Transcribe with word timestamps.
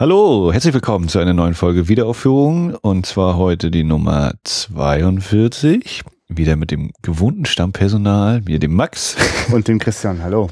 Hallo, 0.00 0.50
herzlich 0.50 0.72
willkommen 0.72 1.08
zu 1.10 1.18
einer 1.18 1.34
neuen 1.34 1.52
Folge 1.52 1.88
Wiederaufführung 1.88 2.74
und 2.74 3.04
zwar 3.04 3.36
heute 3.36 3.70
die 3.70 3.84
Nummer 3.84 4.32
42. 4.44 6.00
Wieder 6.26 6.56
mit 6.56 6.70
dem 6.70 6.92
gewohnten 7.02 7.44
Stammpersonal, 7.44 8.40
mir 8.40 8.58
dem 8.58 8.74
Max. 8.74 9.14
Und 9.52 9.68
dem 9.68 9.78
Christian, 9.78 10.22
hallo. 10.22 10.48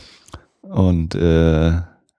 Und 0.61 1.15
äh, 1.15 1.73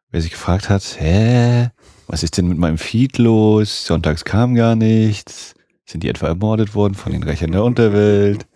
wer 0.09 0.21
sich 0.21 0.31
gefragt 0.31 0.69
hat, 0.69 0.81
hä, 0.97 1.69
was 2.07 2.23
ist 2.23 2.35
denn 2.35 2.47
mit 2.47 2.57
meinem 2.57 2.79
Feed 2.79 3.19
los? 3.19 3.85
Sonntags 3.85 4.25
kam 4.25 4.55
gar 4.55 4.75
nichts. 4.75 5.53
Sind 5.85 6.01
die 6.01 6.09
etwa 6.09 6.29
ermordet 6.29 6.73
worden 6.73 6.95
von 6.95 7.11
den 7.11 7.21
Rächern 7.21 7.51
der 7.51 7.63
Unterwelt? 7.63 8.47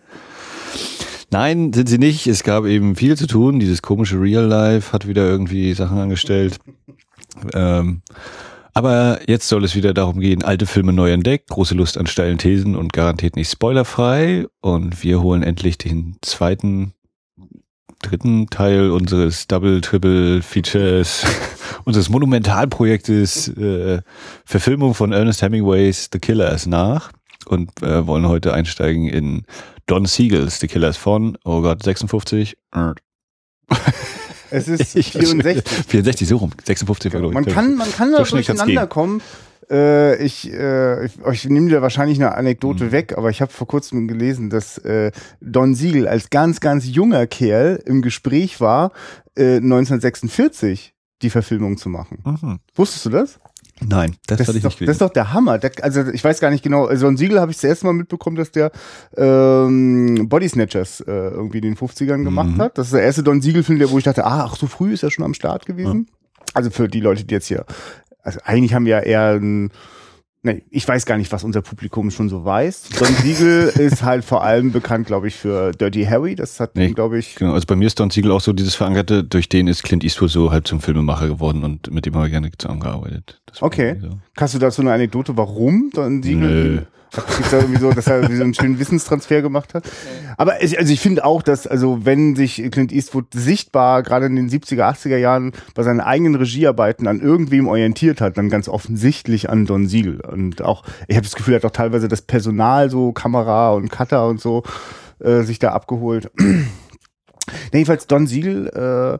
Nein, 1.30 1.72
sind 1.72 1.88
sie 1.88 1.98
nicht. 1.98 2.26
Es 2.26 2.42
gab 2.42 2.64
eben 2.64 2.96
viel 2.96 3.16
zu 3.16 3.28
tun. 3.28 3.60
Dieses 3.60 3.82
komische 3.82 4.20
Real 4.20 4.46
Life 4.46 4.92
hat 4.92 5.06
wieder 5.06 5.22
irgendwie 5.22 5.74
Sachen 5.74 5.98
angestellt. 5.98 6.58
Ähm, 7.52 8.02
aber 8.74 9.20
jetzt 9.28 9.48
soll 9.48 9.62
es 9.62 9.76
wieder 9.76 9.94
darum 9.94 10.18
gehen, 10.18 10.42
alte 10.42 10.66
Filme 10.66 10.92
neu 10.92 11.12
entdeckt, 11.12 11.48
große 11.48 11.76
Lust 11.76 11.96
an 11.96 12.08
steilen 12.08 12.38
Thesen 12.38 12.74
und 12.74 12.92
garantiert 12.92 13.36
nicht 13.36 13.50
spoilerfrei. 13.50 14.46
Und 14.60 15.04
wir 15.04 15.22
holen 15.22 15.44
endlich 15.44 15.78
den 15.78 16.16
zweiten, 16.22 16.92
dritten 18.02 18.48
Teil 18.48 18.90
unseres 18.90 19.46
Double, 19.46 19.80
Triple 19.80 20.42
Features, 20.42 21.24
unseres 21.84 22.08
Monumentalprojektes 22.08 23.48
äh, 23.56 24.02
Verfilmung 24.44 24.94
von 24.94 25.12
Ernest 25.12 25.42
Hemingways 25.42 26.10
The 26.12 26.18
Killers 26.18 26.66
nach 26.66 27.12
und 27.46 27.80
äh, 27.80 28.04
wollen 28.08 28.26
heute 28.26 28.52
einsteigen 28.52 29.06
in 29.06 29.44
Don 29.86 30.04
Siegels 30.06 30.58
The 30.58 30.66
Killers 30.66 30.96
von, 30.96 31.38
oh 31.44 31.62
Gott, 31.62 31.84
56. 31.84 32.56
Es 34.54 34.68
ist 34.68 34.92
64. 34.92 35.64
64, 35.88 36.28
so 36.28 36.36
rum. 36.36 36.52
56 36.64 37.12
war, 37.12 37.20
glaube 37.20 37.32
ich. 37.32 37.34
Man 37.34 37.46
kann, 37.46 37.74
man 37.74 37.90
kann 37.90 38.12
da 38.12 38.24
so 38.24 38.36
durcheinander 38.36 38.86
kommen. 38.86 39.20
Äh, 39.70 40.22
ich, 40.24 40.52
äh, 40.52 41.06
ich, 41.06 41.12
ich 41.32 41.48
nehme 41.48 41.68
dir 41.70 41.82
wahrscheinlich 41.82 42.18
eine 42.18 42.34
Anekdote 42.34 42.84
mhm. 42.84 42.92
weg, 42.92 43.14
aber 43.16 43.30
ich 43.30 43.40
habe 43.40 43.52
vor 43.52 43.66
kurzem 43.66 44.06
gelesen, 44.06 44.50
dass 44.50 44.78
äh, 44.78 45.10
Don 45.40 45.74
Siegel 45.74 46.06
als 46.06 46.30
ganz, 46.30 46.60
ganz 46.60 46.86
junger 46.86 47.26
Kerl 47.26 47.82
im 47.84 48.02
Gespräch 48.02 48.60
war, 48.60 48.92
äh, 49.36 49.56
1946 49.56 50.94
die 51.22 51.30
Verfilmung 51.30 51.76
zu 51.76 51.88
machen. 51.88 52.18
Mhm. 52.24 52.58
Wusstest 52.74 53.06
du 53.06 53.10
das? 53.10 53.40
Nein, 53.80 54.16
das, 54.26 54.38
das 54.38 54.48
hatte 54.48 54.58
ich 54.58 54.62
doch, 54.62 54.70
nicht. 54.70 54.82
Das 54.82 54.94
ist 54.94 55.00
doch 55.00 55.10
der 55.10 55.32
Hammer. 55.32 55.58
Der, 55.58 55.72
also 55.82 56.06
ich 56.06 56.22
weiß 56.22 56.40
gar 56.40 56.50
nicht 56.50 56.62
genau, 56.62 56.94
so 56.94 57.06
ein 57.06 57.16
Siegel 57.16 57.40
habe 57.40 57.50
ich 57.50 57.56
das 57.56 57.64
erste 57.64 57.86
Mal 57.86 57.92
mitbekommen, 57.92 58.36
dass 58.36 58.52
der 58.52 58.70
ähm, 59.16 60.28
Body 60.28 60.48
Snatchers 60.48 61.00
äh, 61.00 61.10
irgendwie 61.10 61.58
in 61.58 61.64
den 61.64 61.76
50ern 61.76 62.18
mhm. 62.18 62.24
gemacht 62.24 62.58
hat. 62.58 62.78
Das 62.78 62.86
ist 62.86 62.94
der 62.94 63.02
erste 63.02 63.22
Don 63.22 63.42
Siegel-Film, 63.42 63.78
der 63.78 63.90
wo 63.90 63.98
ich 63.98 64.04
dachte, 64.04 64.24
ah, 64.24 64.44
ach, 64.44 64.56
so 64.56 64.66
früh 64.66 64.92
ist 64.92 65.02
er 65.02 65.10
schon 65.10 65.24
am 65.24 65.34
Start 65.34 65.66
gewesen. 65.66 66.06
Ja. 66.08 66.48
Also 66.54 66.70
für 66.70 66.88
die 66.88 67.00
Leute, 67.00 67.24
die 67.24 67.34
jetzt 67.34 67.48
hier, 67.48 67.64
also 68.22 68.38
eigentlich 68.44 68.74
haben 68.74 68.86
wir 68.86 68.98
ja 68.98 69.00
eher 69.00 69.40
ein 69.40 69.70
Nee, 70.46 70.62
ich 70.68 70.86
weiß 70.86 71.06
gar 71.06 71.16
nicht, 71.16 71.32
was 71.32 71.42
unser 71.42 71.62
Publikum 71.62 72.10
schon 72.10 72.28
so 72.28 72.44
weiß. 72.44 72.90
Don 72.98 73.08
Siegel 73.22 73.68
ist 73.78 74.02
halt 74.02 74.26
vor 74.26 74.44
allem 74.44 74.72
bekannt, 74.72 75.06
glaube 75.06 75.26
ich, 75.26 75.36
für 75.36 75.72
Dirty 75.72 76.04
Harry. 76.04 76.34
Das 76.34 76.60
hat, 76.60 76.76
nee, 76.76 76.90
glaube 76.90 77.18
ich. 77.18 77.36
Genau, 77.36 77.54
also 77.54 77.64
bei 77.66 77.76
mir 77.76 77.86
ist 77.86 77.98
Don 77.98 78.10
Siegel 78.10 78.30
auch 78.30 78.42
so 78.42 78.52
dieses 78.52 78.74
Verankerte, 78.74 79.24
durch 79.24 79.48
den 79.48 79.68
ist 79.68 79.82
Clint 79.82 80.04
Eastwood 80.04 80.30
so 80.30 80.52
halt 80.52 80.68
zum 80.68 80.80
Filmemacher 80.80 81.28
geworden 81.28 81.64
und 81.64 81.90
mit 81.90 82.04
dem 82.04 82.14
habe 82.14 82.26
ich 82.26 82.32
gerne 82.32 82.50
zusammengearbeitet. 82.58 83.40
okay. 83.62 83.96
So. 83.98 84.10
Hast 84.36 84.54
du 84.54 84.58
dazu 84.58 84.82
eine 84.82 84.92
Anekdote, 84.92 85.34
warum 85.34 85.90
Don 85.94 86.22
Siegel? 86.22 86.74
Nö. 86.74 86.82
Gibt's 87.14 87.50
da 87.50 87.58
irgendwie 87.58 87.80
so, 87.80 87.90
dass 87.92 88.06
er 88.06 88.22
so 88.22 88.42
einen 88.42 88.54
schönen 88.54 88.78
Wissенstransfer 88.78 89.42
gemacht 89.42 89.74
hat. 89.74 89.84
Aber 90.36 90.62
ich, 90.62 90.78
also 90.78 90.92
ich 90.92 91.00
finde 91.00 91.24
auch, 91.24 91.42
dass, 91.42 91.66
also 91.66 92.04
wenn 92.04 92.36
sich 92.36 92.62
Clint 92.70 92.92
Eastwood 92.92 93.26
sichtbar 93.32 94.02
gerade 94.02 94.26
in 94.26 94.36
den 94.36 94.48
70er, 94.48 94.82
80er 94.82 95.16
Jahren 95.16 95.52
bei 95.74 95.82
seinen 95.82 96.00
eigenen 96.00 96.34
Regiearbeiten 96.34 97.06
an 97.06 97.20
irgendwem 97.20 97.68
orientiert 97.68 98.20
hat, 98.20 98.36
dann 98.36 98.48
ganz 98.48 98.68
offensichtlich 98.68 99.50
an 99.50 99.66
Don 99.66 99.86
Siegel. 99.86 100.20
Und 100.20 100.62
auch, 100.62 100.84
ich 101.08 101.16
habe 101.16 101.24
das 101.24 101.36
Gefühl, 101.36 101.54
er 101.54 101.56
hat 101.56 101.64
auch 101.64 101.70
teilweise 101.70 102.08
das 102.08 102.22
Personal, 102.22 102.90
so 102.90 103.12
Kamera 103.12 103.72
und 103.72 103.90
Cutter 103.90 104.26
und 104.26 104.40
so, 104.40 104.62
äh, 105.20 105.42
sich 105.42 105.58
da 105.58 105.72
abgeholt. 105.72 106.30
Jedenfalls 107.72 108.06
Don 108.06 108.26
Siegel, 108.26 108.68
äh, 108.68 109.18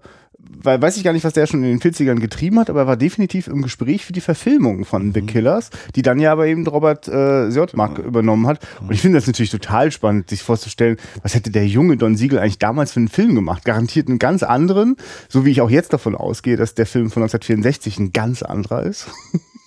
weil 0.63 0.81
weiß 0.81 0.97
ich 0.97 1.05
gar 1.05 1.13
nicht, 1.13 1.25
was 1.25 1.35
der 1.35 1.47
schon 1.47 1.63
in 1.63 1.79
den 1.79 1.81
40ern 1.81 2.21
getrieben 2.21 2.59
hat, 2.59 2.71
aber 2.71 2.81
er 2.81 2.87
war 2.87 2.97
definitiv 2.97 3.49
im 3.49 3.63
Gespräch 3.63 4.05
für 4.05 4.13
die 4.13 4.21
Verfilmung 4.21 4.85
von 4.85 5.13
The 5.13 5.23
mhm. 5.23 5.27
Killers, 5.27 5.71
die 5.95 6.03
dann 6.03 6.19
ja 6.19 6.33
aber 6.33 6.47
eben 6.47 6.67
Robert 6.67 7.07
äh, 7.09 7.51
Sörtmark 7.51 7.99
mhm. 7.99 8.05
übernommen 8.05 8.47
hat. 8.47 8.67
Und 8.81 8.93
ich 8.93 9.01
finde 9.01 9.19
das 9.19 9.27
natürlich 9.27 9.51
total 9.51 9.93
spannend, 9.93 10.31
sich 10.31 10.43
vorzustellen, 10.43 10.97
was 11.23 11.35
hätte 11.35 11.51
der 11.51 11.67
junge 11.67 11.97
Don 11.97 12.17
Siegel 12.17 12.39
eigentlich 12.39 12.59
damals 12.59 12.93
für 12.93 13.01
einen 13.01 13.09
Film 13.09 13.35
gemacht? 13.35 13.65
Garantiert 13.65 14.09
einen 14.09 14.19
ganz 14.19 14.43
anderen, 14.43 14.97
so 15.29 15.45
wie 15.45 15.51
ich 15.51 15.61
auch 15.61 15.71
jetzt 15.71 15.93
davon 15.93 16.15
ausgehe, 16.15 16.57
dass 16.57 16.75
der 16.75 16.87
Film 16.87 17.11
von 17.11 17.23
1964 17.23 17.99
ein 17.99 18.13
ganz 18.13 18.43
anderer 18.43 18.83
ist. 18.85 19.09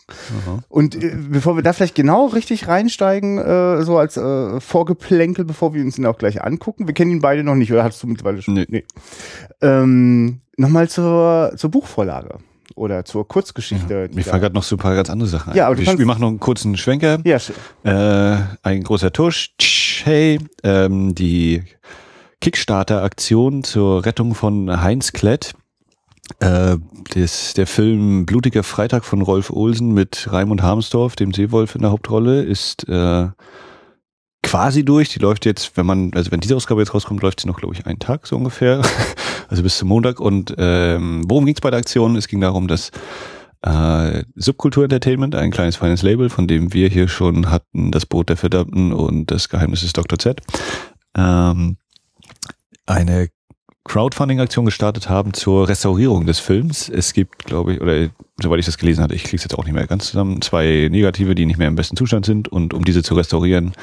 Aha. 0.09 0.63
Und 0.69 0.95
äh, 0.95 1.15
bevor 1.15 1.57
wir 1.57 1.63
da 1.63 1.73
vielleicht 1.73 1.95
genau 1.95 2.27
richtig 2.27 2.67
reinsteigen, 2.67 3.37
äh, 3.37 3.83
so 3.83 3.97
als 3.97 4.15
äh, 4.15 4.59
Vorgeplänkel, 4.61 5.43
bevor 5.43 5.73
wir 5.73 5.83
uns 5.83 5.97
ihn 5.97 6.05
auch 6.05 6.17
gleich 6.17 6.41
angucken, 6.41 6.87
wir 6.87 6.93
kennen 6.93 7.11
ihn 7.11 7.21
beide 7.21 7.43
noch 7.43 7.55
nicht, 7.55 7.71
oder 7.71 7.83
hattest 7.83 8.03
du 8.03 8.07
mittlerweile 8.07 8.41
schon? 8.41 8.53
Nee. 8.53 8.67
nee. 8.69 8.85
Ähm, 9.61 10.39
Nochmal 10.57 10.89
zur, 10.89 11.53
zur 11.55 11.71
Buchvorlage 11.71 12.39
oder 12.75 13.05
zur 13.05 13.27
Kurzgeschichte. 13.27 14.09
Ja, 14.09 14.15
mir 14.15 14.23
fallen 14.23 14.41
gerade 14.41 14.55
noch 14.55 14.63
so 14.63 14.75
ein 14.75 14.79
paar 14.79 14.95
ganz 14.95 15.09
andere 15.09 15.29
Sachen 15.29 15.51
ein. 15.51 15.57
Ja, 15.57 15.67
aber 15.67 15.77
wir, 15.77 15.97
wir 15.97 16.05
machen 16.05 16.21
noch 16.21 16.27
einen 16.27 16.39
kurzen 16.39 16.75
Schwenker. 16.77 17.19
Ja, 17.23 17.37
äh, 17.83 18.43
ein 18.63 18.83
großer 18.83 19.13
Tusch. 19.13 19.53
Hey, 20.03 20.39
ähm, 20.63 21.15
die 21.15 21.63
Kickstarter-Aktion 22.41 23.63
zur 23.63 24.05
Rettung 24.05 24.35
von 24.35 24.81
Heinz 24.81 25.13
Klett 25.13 25.53
äh, 26.39 26.77
das, 27.13 27.53
der 27.53 27.67
Film 27.67 28.25
Blutiger 28.25 28.63
Freitag 28.63 29.05
von 29.05 29.21
Rolf 29.21 29.49
Olsen 29.49 29.93
mit 29.93 30.27
Raimund 30.31 30.61
Harmsdorf, 30.61 31.15
dem 31.15 31.33
Seewolf 31.33 31.75
in 31.75 31.81
der 31.81 31.91
Hauptrolle, 31.91 32.43
ist 32.43 32.87
äh, 32.89 33.27
quasi 34.43 34.85
durch. 34.85 35.09
Die 35.09 35.19
läuft 35.19 35.45
jetzt, 35.45 35.75
wenn 35.77 35.85
man, 35.85 36.11
also 36.13 36.31
wenn 36.31 36.39
diese 36.39 36.55
Ausgabe 36.55 36.81
jetzt 36.81 36.93
rauskommt, 36.93 37.21
läuft 37.21 37.41
sie 37.41 37.47
noch, 37.47 37.59
glaube 37.59 37.73
ich, 37.73 37.85
einen 37.85 37.99
Tag 37.99 38.27
so 38.27 38.35
ungefähr. 38.35 38.81
also 39.49 39.63
bis 39.63 39.77
zum 39.77 39.89
Montag. 39.89 40.19
Und 40.19 40.55
ähm, 40.57 41.23
worum 41.27 41.45
ging 41.45 41.55
es 41.55 41.61
bei 41.61 41.69
der 41.69 41.79
Aktion? 41.79 42.15
Es 42.15 42.27
ging 42.27 42.41
darum, 42.41 42.67
dass 42.67 42.91
äh, 43.61 44.23
Subkultur 44.35 44.83
Entertainment, 44.83 45.35
ein 45.35 45.51
kleines 45.51 45.75
feines 45.75 46.01
Label, 46.03 46.29
von 46.29 46.47
dem 46.47 46.73
wir 46.73 46.89
hier 46.89 47.07
schon 47.07 47.49
hatten, 47.49 47.91
das 47.91 48.05
Boot 48.05 48.29
der 48.29 48.37
Verdammten 48.37 48.93
und 48.93 49.31
das 49.31 49.49
Geheimnis 49.49 49.81
des 49.81 49.93
Dr. 49.93 50.19
Z, 50.19 50.41
ähm, 51.15 51.77
eine 52.85 53.29
Crowdfunding-Aktion 53.87 54.65
gestartet 54.65 55.09
haben 55.09 55.33
zur 55.33 55.67
Restaurierung 55.67 56.25
des 56.25 56.39
Films. 56.39 56.89
Es 56.89 57.13
gibt, 57.13 57.45
glaube 57.45 57.73
ich, 57.73 57.81
oder 57.81 58.09
soweit 58.41 58.59
ich 58.59 58.65
das 58.65 58.77
gelesen 58.77 59.03
hatte, 59.03 59.15
ich 59.15 59.23
kriege 59.23 59.37
es 59.37 59.43
jetzt 59.43 59.57
auch 59.57 59.65
nicht 59.65 59.73
mehr 59.73 59.87
ganz 59.87 60.07
zusammen, 60.07 60.41
zwei 60.41 60.89
Negative, 60.91 61.33
die 61.33 61.45
nicht 61.45 61.57
mehr 61.57 61.67
im 61.67 61.75
besten 61.75 61.97
Zustand 61.97 62.25
sind. 62.25 62.47
Und 62.47 62.73
um 62.73 62.85
diese 62.85 63.01
zu 63.01 63.15
restaurieren, 63.15 63.73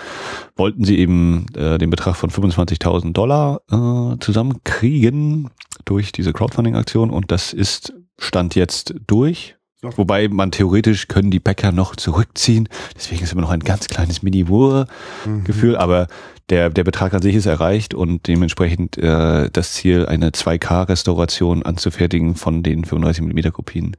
wollten 0.57 0.85
sie 0.85 0.99
eben 0.99 1.47
äh, 1.57 1.79
den 1.79 1.91
Betrag 1.91 2.17
von 2.17 2.31
25.000 2.31 3.13
Dollar 3.13 3.63
äh, 3.71 4.19
zusammenkriegen 4.21 5.51
durch 5.85 6.13
diese 6.13 6.33
Crowdfunding-Aktion. 6.33 7.11
Und 7.11 7.33
das 7.33 7.53
ist 7.53 7.93
Stand 8.19 8.55
jetzt 8.55 8.95
durch. 9.07 9.57
Wobei 9.83 10.29
man 10.29 10.51
theoretisch 10.51 11.09
können 11.09 11.31
die 11.31 11.41
Bäcker 11.41 11.73
noch 11.73 11.95
zurückziehen. 11.97 12.69
Deswegen 12.97 13.23
ist 13.23 13.33
immer 13.33 13.43
noch 13.43 13.51
ein 13.51 13.61
ganz 13.61 13.89
kleines 13.89 14.23
Mini-Wur-Gefühl. 14.23 15.73
Mhm. 15.73 15.77
Aber 15.77 16.07
der, 16.51 16.71
der 16.71 16.85
Betrag 16.85 17.15
an 17.15 17.23
sich 17.23 17.35
ist 17.35 17.47
erreicht 17.47 17.95
und 17.95 18.27
dementsprechend 18.27 18.99
äh, 18.99 19.49
das 19.51 19.73
Ziel, 19.73 20.07
eine 20.07 20.31
2K-Restauration 20.31 21.63
anzufertigen 21.63 22.35
von 22.35 22.63
den 22.63 22.85
35mm 22.85 23.51
Kopien, 23.51 23.97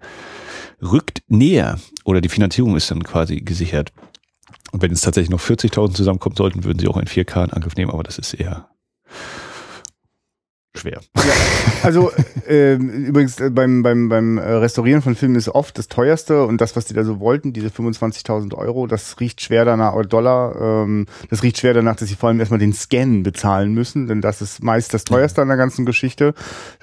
rückt 0.82 1.24
näher 1.28 1.80
oder 2.04 2.22
die 2.22 2.30
Finanzierung 2.30 2.76
ist 2.76 2.92
dann 2.92 3.04
quasi 3.04 3.42
gesichert. 3.42 3.92
Und 4.72 4.82
wenn 4.82 4.92
es 4.92 5.02
tatsächlich 5.02 5.30
noch 5.30 5.42
40.000 5.42 5.94
zusammenkommen 5.94 6.36
sollten, 6.36 6.64
würden 6.64 6.80
sie 6.80 6.88
auch 6.88 6.98
ein 6.98 7.08
4K 7.08 7.46
in 7.46 7.54
Angriff 7.54 7.76
nehmen, 7.76 7.92
aber 7.92 8.04
das 8.04 8.20
ist 8.20 8.34
eher 8.34 8.70
schwer. 10.76 11.00
Ja, 11.16 11.34
also 11.84 12.12
äh, 12.48 12.76
übrigens 12.76 13.40
äh, 13.40 13.50
beim, 13.50 13.84
beim, 13.84 14.10
beim 14.10 14.38
äh, 14.38 14.42
Restaurieren 14.42 15.02
von 15.02 15.16
Filmen 15.16 15.36
ist 15.36 15.50
oft 15.50 15.78
das 15.78 15.88
teuerste 15.88 16.46
und 16.46 16.62
das, 16.62 16.76
was 16.76 16.86
die 16.86 16.94
da 16.94 17.04
so 17.04 17.20
wollten, 17.20 17.54
diese 17.54 17.68
25.000 17.68 18.56
Euro, 18.56 18.88
das 18.88 19.20
riecht 19.20 19.42
schwer 19.42 19.66
danach, 19.66 19.94
oder 19.94 20.08
Dollar, 20.08 20.84
ähm, 20.84 21.06
das 21.30 21.44
riecht 21.44 21.58
schwer 21.58 21.74
danach, 21.74 21.96
dass 21.96 22.10
sie 22.10 22.16
vor 22.16 22.30
allem 22.30 22.40
erstmal 22.40 22.60
den 22.60 22.74
Scan 22.74 23.24
bezahlen 23.24 23.74
müssen, 23.74 24.08
denn 24.08 24.22
das 24.22 24.42
ist 24.42 24.64
meist 24.64 24.94
das 24.94 25.04
teuerste 25.04 25.42
an 25.42 25.48
der 25.48 25.58
ganzen 25.58 25.86
Geschichte, 25.86 26.34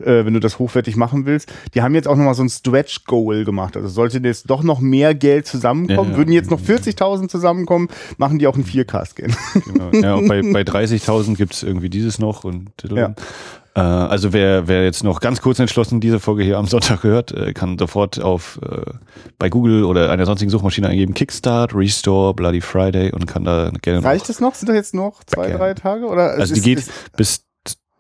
äh, 0.01 0.25
wenn 0.25 0.35
du 0.35 0.41
das 0.41 0.59
hochwertig 0.59 0.97
machen 0.97 1.27
willst. 1.27 1.53
Die 1.75 1.83
haben 1.83 1.95
jetzt 1.95 2.09
auch 2.09 2.17
nochmal 2.17 2.35
so 2.35 2.43
ein 2.43 2.51
Stretch 2.51 3.05
Goal 3.05 3.45
gemacht, 3.45 3.77
also 3.77 3.89
sollte 3.89 4.19
jetzt 4.19 4.51
doch 4.51 4.63
noch 4.63 4.81
mehr 4.81 5.15
Geld 5.15 5.47
zusammenkommen, 5.47 6.11
ja, 6.11 6.13
ja. 6.13 6.17
würden 6.19 6.33
jetzt 6.33 6.51
noch 6.51 6.61
40.000 6.61 7.29
zusammenkommen, 7.29 7.89
machen 8.17 8.39
die 8.39 8.47
auch 8.47 8.55
einen 8.55 8.65
4K-Scan. 8.65 9.33
Genau. 9.73 9.91
Ja, 9.93 10.17
bei, 10.17 10.43
bei 10.43 10.63
30.000 10.63 11.37
gibt's 11.37 11.63
irgendwie 11.63 11.89
dieses 11.89 12.19
noch 12.19 12.45
und 12.45 12.71
ja. 12.91 13.15
Äh, 13.75 13.81
also 13.81 14.33
wer, 14.33 14.69
wer 14.69 14.85
jetzt 14.85 15.03
noch 15.03 15.21
ganz 15.21 15.41
kurz 15.41 15.59
entschlossen 15.59 16.01
diese 16.01 16.21
Folge 16.21 16.43
hier 16.43 16.59
am 16.59 16.67
Sonntag 16.67 17.03
hört, 17.05 17.33
äh, 17.33 17.53
kann 17.53 17.79
sofort 17.79 18.21
auf 18.21 18.61
äh, 18.63 18.93
bei 19.39 19.49
Google 19.49 19.85
oder 19.85 20.11
einer 20.11 20.27
sonstigen 20.27 20.51
Suchmaschine 20.51 20.89
eingeben 20.89 21.15
Kickstart, 21.15 21.75
Restore, 21.75 22.35
Bloody 22.35 22.61
Friday 22.61 23.13
und 23.13 23.27
kann 23.27 23.45
da 23.45 23.71
gerne. 23.81 24.05
Reicht 24.05 24.29
es 24.29 24.41
noch? 24.41 24.55
Sind 24.55 24.69
da 24.69 24.75
jetzt 24.75 24.95
noch 24.95 25.25
zwei, 25.25 25.51
drei 25.51 25.75
Tage? 25.75 26.07
Oder 26.07 26.33
also 26.33 26.55
die 26.55 26.61
geht 26.61 26.85
bis 27.17 27.45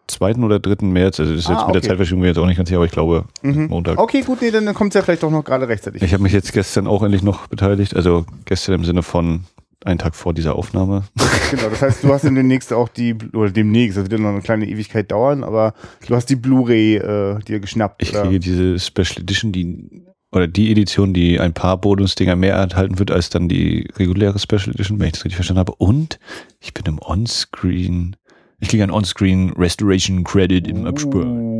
2. 0.08 0.34
oder 0.36 0.60
3. 0.60 0.84
März. 0.86 1.20
Also 1.20 1.32
das 1.32 1.44
ist 1.44 1.48
ah, 1.48 1.52
jetzt 1.52 1.60
mit 1.60 1.68
okay. 1.68 1.80
der 1.80 1.90
Zeitverschiebung 1.90 2.24
jetzt 2.24 2.38
auch 2.38 2.46
nicht 2.46 2.56
ganz 2.56 2.68
sicher, 2.68 2.78
aber 2.78 2.86
ich 2.86 2.92
glaube 2.92 3.24
mhm. 3.42 3.68
Montag. 3.68 3.98
Okay, 3.98 4.22
gut, 4.22 4.42
nee, 4.42 4.50
dann 4.50 4.72
kommt 4.74 4.90
es 4.90 4.94
ja 4.94 5.02
vielleicht 5.02 5.22
doch 5.22 5.30
noch 5.30 5.44
gerade 5.44 5.68
rechtzeitig. 5.68 6.02
Ich 6.02 6.12
habe 6.12 6.22
mich 6.22 6.32
jetzt 6.32 6.52
gestern 6.52 6.86
auch 6.86 7.02
endlich 7.02 7.22
noch 7.22 7.46
beteiligt. 7.46 7.96
Also 7.96 8.26
gestern 8.44 8.74
im 8.74 8.84
Sinne 8.84 9.02
von 9.02 9.44
einen 9.84 9.98
Tag 9.98 10.14
vor 10.14 10.34
dieser 10.34 10.56
Aufnahme. 10.56 11.04
Genau, 11.50 11.68
das 11.68 11.82
heißt, 11.82 12.04
du 12.04 12.08
hast 12.08 12.24
dann 12.24 12.34
demnächst 12.34 12.72
auch 12.72 12.88
die, 12.88 13.14
oder 13.34 13.50
demnächst, 13.50 13.98
das 13.98 14.10
wird 14.10 14.22
noch 14.22 14.30
eine 14.30 14.40
kleine 14.40 14.66
Ewigkeit 14.66 15.12
dauern, 15.12 15.44
aber 15.44 15.74
du 16.08 16.16
hast 16.16 16.30
die 16.30 16.36
Blu-ray 16.36 16.96
äh, 16.96 17.38
dir 17.40 17.60
geschnappt. 17.60 18.02
Ich 18.02 18.12
oder? 18.12 18.22
kriege 18.22 18.40
diese 18.40 18.78
Special 18.78 19.20
Edition, 19.20 19.52
die 19.52 20.02
oder 20.32 20.48
die 20.48 20.72
Edition, 20.72 21.12
die 21.12 21.38
ein 21.38 21.52
paar 21.52 21.76
Bonusdinger 21.78 22.36
mehr 22.36 22.56
enthalten 22.58 22.98
wird 22.98 23.10
als 23.10 23.28
dann 23.28 23.48
die 23.48 23.86
reguläre 23.98 24.38
Special 24.38 24.70
Edition, 24.70 24.98
wenn 24.98 25.08
ich 25.08 25.12
das 25.12 25.24
richtig 25.26 25.36
verstanden 25.36 25.60
habe. 25.60 25.74
Und 25.76 26.18
ich 26.58 26.72
bin 26.72 26.86
im 26.86 26.98
On-Screen, 27.02 28.16
ich 28.58 28.68
kriege 28.68 28.82
ein 28.82 28.90
On-Screen 28.90 29.52
Restoration 29.58 30.24
Credit 30.24 30.66
im 30.66 30.86
Abspur. 30.86 31.26
Oh. 31.26 31.58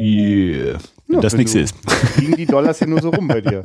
Ja, 1.13 1.21
das 1.21 1.35
nichts 1.35 1.55
ist. 1.55 1.75
Liegen 2.17 2.37
die 2.37 2.47
Dollars 2.47 2.79
hier 2.79 2.89
nur 2.89 3.01
so 3.01 3.11
rum 3.11 3.29
bei 3.29 3.41
dir. 3.41 3.63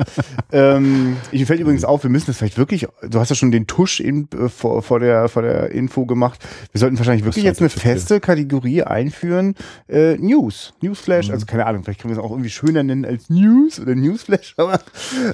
ähm, 0.52 1.18
ich 1.32 1.46
fällt 1.46 1.60
übrigens 1.60 1.84
auf, 1.86 2.04
wir 2.04 2.10
müssen 2.10 2.28
das 2.28 2.38
vielleicht 2.38 2.58
wirklich, 2.58 2.88
du 3.02 3.20
hast 3.20 3.30
ja 3.30 3.36
schon 3.36 3.52
den 3.52 3.68
Tusch 3.68 4.00
in, 4.00 4.28
äh, 4.34 4.50
vor, 4.50 4.82
vor, 4.82 5.00
der, 5.00 5.30
vor 5.30 5.42
der 5.42 5.72
Info 5.72 6.06
gemacht. 6.06 6.46
Wir 6.72 6.80
sollten 6.80 6.98
wahrscheinlich 6.98 7.26
wirklich 7.26 7.46
jetzt 7.46 7.62
eine 7.62 7.70
feste 7.70 8.20
Kategorie 8.20 8.84
einführen. 8.84 9.56
Äh, 9.88 10.16
News. 10.18 10.74
Newsflash, 10.82 11.28
mhm. 11.28 11.34
also 11.34 11.46
keine 11.46 11.66
Ahnung, 11.66 11.84
vielleicht 11.84 12.02
können 12.02 12.14
wir 12.14 12.20
es 12.20 12.24
auch 12.24 12.32
irgendwie 12.32 12.50
schöner 12.50 12.84
nennen 12.84 13.06
als 13.06 13.30
News 13.30 13.80
oder 13.80 13.96
Newsflash, 13.96 14.54
aber. 14.58 14.80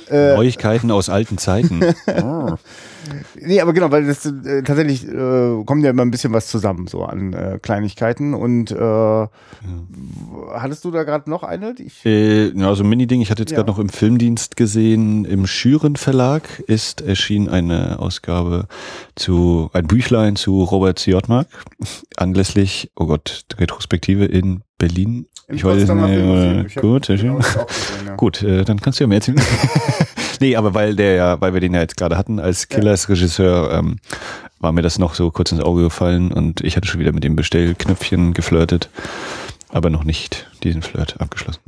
Äh, 0.09 0.35
Neuigkeiten 0.35 0.91
aus 0.91 1.09
alten 1.09 1.37
Zeiten. 1.37 1.81
oh. 2.21 2.55
Nee, 3.35 3.59
aber 3.61 3.73
genau, 3.73 3.91
weil 3.91 4.05
das 4.05 4.25
äh, 4.25 4.63
tatsächlich 4.63 5.07
äh, 5.07 5.63
kommt 5.65 5.83
ja 5.83 5.89
immer 5.89 6.03
ein 6.03 6.11
bisschen 6.11 6.33
was 6.33 6.47
zusammen, 6.47 6.87
so 6.87 7.03
an 7.03 7.33
äh, 7.33 7.59
Kleinigkeiten. 7.61 8.33
Und 8.33 8.71
äh, 8.71 8.75
ja. 8.75 9.29
hattest 10.53 10.85
du 10.85 10.91
da 10.91 11.03
gerade 11.03 11.29
noch 11.29 11.43
eine? 11.43 11.75
Ich 11.79 12.02
äh, 12.05 12.49
ja, 12.57 12.75
so 12.75 12.83
ein 12.83 12.89
Mini-Ding. 12.89 13.21
Ich 13.21 13.31
hatte 13.31 13.41
jetzt 13.41 13.51
ja. 13.51 13.57
gerade 13.57 13.69
noch 13.69 13.79
im 13.79 13.89
Filmdienst 13.89 14.55
gesehen, 14.55 15.25
im 15.25 15.47
Schüren 15.47 15.95
Verlag 15.95 16.59
ist 16.67 17.01
erschienen 17.01 17.49
eine 17.49 17.99
Ausgabe 17.99 18.67
zu, 19.15 19.69
ein 19.73 19.87
Büchlein 19.87 20.35
zu 20.35 20.63
Robert 20.63 20.99
Siotmark, 20.99 21.47
anlässlich, 22.17 22.91
oh 22.95 23.05
Gott, 23.05 23.45
Retrospektive 23.57 24.25
in 24.25 24.61
Berlin. 24.77 25.27
Im 25.47 25.55
ich 25.55 25.63
weiß 25.63 25.87
nicht, 25.87 26.75
gut, 26.81 27.05
sehr 27.05 27.17
schön. 27.17 27.39
Ja. 28.05 28.15
Gut, 28.15 28.41
äh, 28.43 28.63
dann 28.63 28.81
kannst 28.81 28.99
du 28.99 29.03
ja 29.03 29.07
mehr 29.07 29.17
erzählen. 29.17 29.41
nee, 30.39 30.55
aber 30.55 30.73
weil 30.73 30.95
der 30.95 31.15
ja, 31.15 31.41
weil 31.41 31.53
wir 31.53 31.61
den 31.61 31.73
ja 31.73 31.81
jetzt 31.81 31.97
gerade 31.97 32.17
hatten 32.17 32.39
als 32.39 32.69
Killers-Regisseur, 32.69 33.71
ähm, 33.73 33.97
war 34.59 34.71
mir 34.71 34.81
das 34.81 34.99
noch 34.99 35.15
so 35.15 35.31
kurz 35.31 35.51
ins 35.51 35.61
Auge 35.61 35.83
gefallen 35.83 36.31
und 36.31 36.61
ich 36.61 36.77
hatte 36.77 36.87
schon 36.87 37.01
wieder 37.01 37.11
mit 37.11 37.23
dem 37.23 37.35
Bestellknöpfchen 37.35 38.33
geflirtet 38.33 38.89
aber 39.73 39.89
noch 39.89 40.03
nicht 40.03 40.47
diesen 40.63 40.81
Flirt 40.81 41.19
abgeschlossen. 41.19 41.61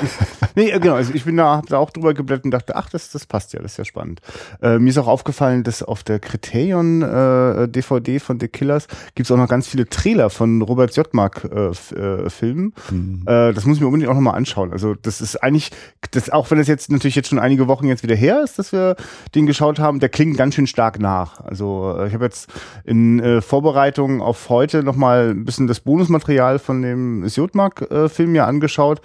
nee, 0.54 0.70
genau. 0.78 0.94
Also 0.94 1.12
ich 1.14 1.24
bin 1.24 1.36
da, 1.36 1.62
da 1.68 1.78
auch 1.78 1.90
drüber 1.90 2.14
geblättert 2.14 2.44
und 2.46 2.50
dachte, 2.50 2.76
ach, 2.76 2.88
das, 2.88 3.10
das 3.10 3.26
passt 3.26 3.52
ja, 3.52 3.60
das 3.60 3.72
ist 3.72 3.78
ja 3.78 3.84
spannend. 3.84 4.20
Äh, 4.62 4.78
mir 4.78 4.90
ist 4.90 4.98
auch 4.98 5.06
aufgefallen, 5.06 5.64
dass 5.64 5.82
auf 5.82 6.02
der 6.02 6.18
Criterion 6.18 7.02
äh, 7.02 7.68
DVD 7.68 8.18
von 8.18 8.40
The 8.40 8.48
Killers 8.48 8.88
gibt's 9.14 9.30
auch 9.30 9.36
noch 9.36 9.48
ganz 9.48 9.68
viele 9.68 9.86
Trailer 9.86 10.30
von 10.30 10.62
Robert 10.62 10.94
Jotmark 10.96 11.44
äh, 11.44 11.68
äh, 11.68 12.30
Filmen. 12.30 12.72
Mhm. 12.90 13.22
Äh, 13.26 13.52
das 13.52 13.66
muss 13.66 13.76
ich 13.76 13.80
mir 13.80 13.86
unbedingt 13.86 14.10
auch 14.10 14.14
nochmal 14.14 14.34
anschauen. 14.34 14.72
Also 14.72 14.94
das 14.94 15.20
ist 15.20 15.36
eigentlich, 15.42 15.70
das, 16.10 16.30
auch 16.30 16.50
wenn 16.50 16.58
das 16.58 16.68
jetzt 16.68 16.90
natürlich 16.90 17.16
jetzt 17.16 17.28
schon 17.28 17.38
einige 17.38 17.68
Wochen 17.68 17.86
jetzt 17.86 18.02
wieder 18.02 18.16
her 18.16 18.42
ist, 18.42 18.58
dass 18.58 18.72
wir 18.72 18.96
den 19.34 19.46
geschaut 19.46 19.78
haben, 19.78 20.00
der 20.00 20.08
klingt 20.08 20.36
ganz 20.36 20.54
schön 20.54 20.66
stark 20.66 20.98
nach. 20.98 21.40
Also 21.40 22.04
ich 22.06 22.14
habe 22.14 22.24
jetzt 22.24 22.50
in 22.84 23.42
Vorbereitung 23.42 24.22
auf 24.22 24.48
heute 24.48 24.82
nochmal 24.82 25.30
ein 25.30 25.44
bisschen 25.44 25.66
das 25.66 25.80
Bonusmaterial 25.80 26.58
von 26.58 26.82
dem 26.82 27.26
Jotmark-Film 27.26 28.34
äh, 28.34 28.37
mir 28.38 28.46
angeschaut. 28.46 29.00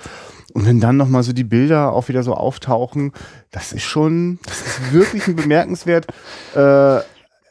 Und 0.54 0.68
wenn 0.68 0.80
dann 0.80 0.98
nochmal 0.98 1.24
so 1.24 1.34
die 1.34 1.44
Bilder 1.44 1.94
auch 1.94 2.10
wieder 2.10 2.24
so 2.24 2.36
auftauchen, 2.36 3.12
das 3.52 3.74
ist 3.74 3.84
schon, 3.84 4.40
das 4.46 4.62
ist 4.62 4.94
wirklich 4.94 5.28
ein 5.28 5.36
bemerkenswert, 5.36 6.08
äh, 6.56 7.00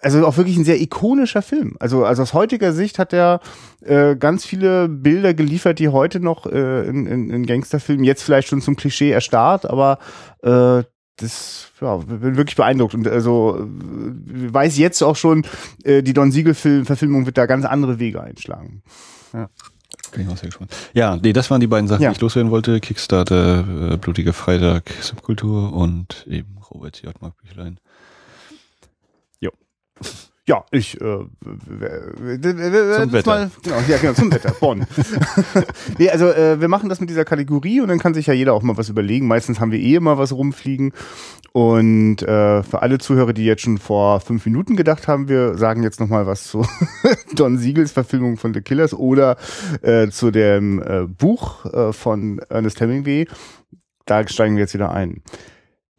also 0.03 0.27
auch 0.27 0.37
wirklich 0.37 0.57
ein 0.57 0.65
sehr 0.65 0.81
ikonischer 0.81 1.43
Film. 1.43 1.77
Also, 1.79 2.05
also 2.05 2.23
aus 2.23 2.35
heutiger 2.35 2.73
Sicht 2.73 2.99
hat 2.99 3.13
er 3.13 3.41
äh, 3.85 4.17
ganz 4.17 4.45
viele 4.45 4.89
Bilder 4.89 5.35
geliefert, 5.35 5.79
die 5.79 5.89
heute 5.89 6.21
noch 6.21 6.47
äh, 6.47 6.87
in, 6.87 7.07
in, 7.07 7.31
in 7.31 7.47
Gangsterfilmen 7.47 8.05
jetzt 8.05 8.23
vielleicht 8.23 8.49
schon 8.49 8.61
zum 8.61 8.77
Klischee 8.77 9.11
erstarrt, 9.11 9.65
aber 9.65 9.99
äh, 10.43 10.83
das 11.17 11.71
ja, 11.81 11.97
bin 11.97 12.37
wirklich 12.37 12.57
beeindruckt 12.57 12.95
und 12.95 13.07
also 13.07 13.59
äh, 13.59 14.53
weiß 14.53 14.77
jetzt 14.79 15.03
auch 15.03 15.17
schon, 15.17 15.47
äh, 15.85 16.03
die 16.03 16.15
Don 16.15 16.33
Siegel 16.33 16.55
Film 16.55 16.85
Verfilmung 16.85 17.27
wird 17.27 17.39
da 17.39 17.47
ganz 17.47 17.65
andere 17.65 17.99
Wege 17.99 18.21
einschlagen. 18.23 18.83
Ja. 19.33 19.49
Bin 20.13 20.23
ich 20.23 20.29
auch 20.29 20.37
sehr 20.37 20.49
gespannt. 20.49 20.71
Ja, 20.93 21.17
nee, 21.17 21.33
das 21.33 21.51
waren 21.51 21.61
die 21.61 21.67
beiden 21.67 21.89
Sachen, 21.89 22.03
ja. 22.03 22.11
die 22.11 22.17
ich 22.17 22.21
loswerden 22.21 22.51
wollte. 22.51 22.81
Kickstarter, 22.81 23.93
äh, 23.93 23.97
Blutige 23.97 24.33
Freitag, 24.33 24.91
Subkultur 25.01 25.73
und 25.73 26.27
eben 26.29 26.59
Robert 26.71 27.03
J. 27.03 27.21
Mark 27.21 27.37
Büchlein. 27.39 27.79
Jo. 29.41 29.51
Ja, 30.47 30.65
ich 30.71 31.01
äh, 31.01 31.01
zum 31.01 31.31
Wetter. 33.13 33.31
Mal, 33.31 33.51
genau, 33.63 33.77
ja, 33.89 33.97
genau, 33.97 34.13
zum 34.13 34.33
Wetter, 34.33 34.53
Bonn. 34.61 34.87
nee, 35.99 36.11
also 36.11 36.27
äh, 36.27 36.61
wir 36.61 36.69
machen 36.69 36.89
das 36.89 37.01
mit 37.01 37.09
dieser 37.09 37.25
Kategorie 37.25 37.81
und 37.81 37.89
dann 37.89 37.99
kann 37.99 38.13
sich 38.13 38.27
ja 38.27 38.35
jeder 38.35 38.53
auch 38.53 38.63
mal 38.63 38.77
was 38.77 38.89
überlegen. 38.89 39.27
Meistens 39.27 39.61
haben 39.61 39.73
wir 39.73 39.81
eh 39.81 39.95
immer 39.95 40.19
was 40.19 40.33
rumfliegen. 40.33 40.93
Und 41.53 42.23
äh, 42.23 42.63
für 42.63 42.81
alle 42.81 42.99
Zuhörer, 42.99 43.35
die 43.35 43.45
jetzt 43.45 43.63
schon 43.63 43.77
vor 43.77 44.21
fünf 44.21 44.47
Minuten 44.47 44.75
gedacht 44.75 45.07
haben, 45.07 45.29
wir 45.29 45.59
sagen 45.59 45.83
jetzt 45.83 46.01
nochmal 46.01 46.27
was 46.27 46.45
zu 46.45 46.67
Don 47.35 47.59
Siegels 47.59 47.93
Verfilmung 47.93 48.39
von 48.39 48.55
The 48.55 48.63
Killers 48.63 48.95
oder 48.95 49.37
äh, 49.83 50.09
zu 50.09 50.31
dem 50.31 50.83
äh, 50.83 51.07
Buch 51.07 51.67
äh, 51.67 51.93
von 51.93 52.39
Ernest 52.49 52.81
Hemingway. 52.81 53.29
Da 54.07 54.27
steigen 54.27 54.57
wir 54.57 54.63
jetzt 54.63 54.73
wieder 54.73 54.93
ein. 54.93 55.23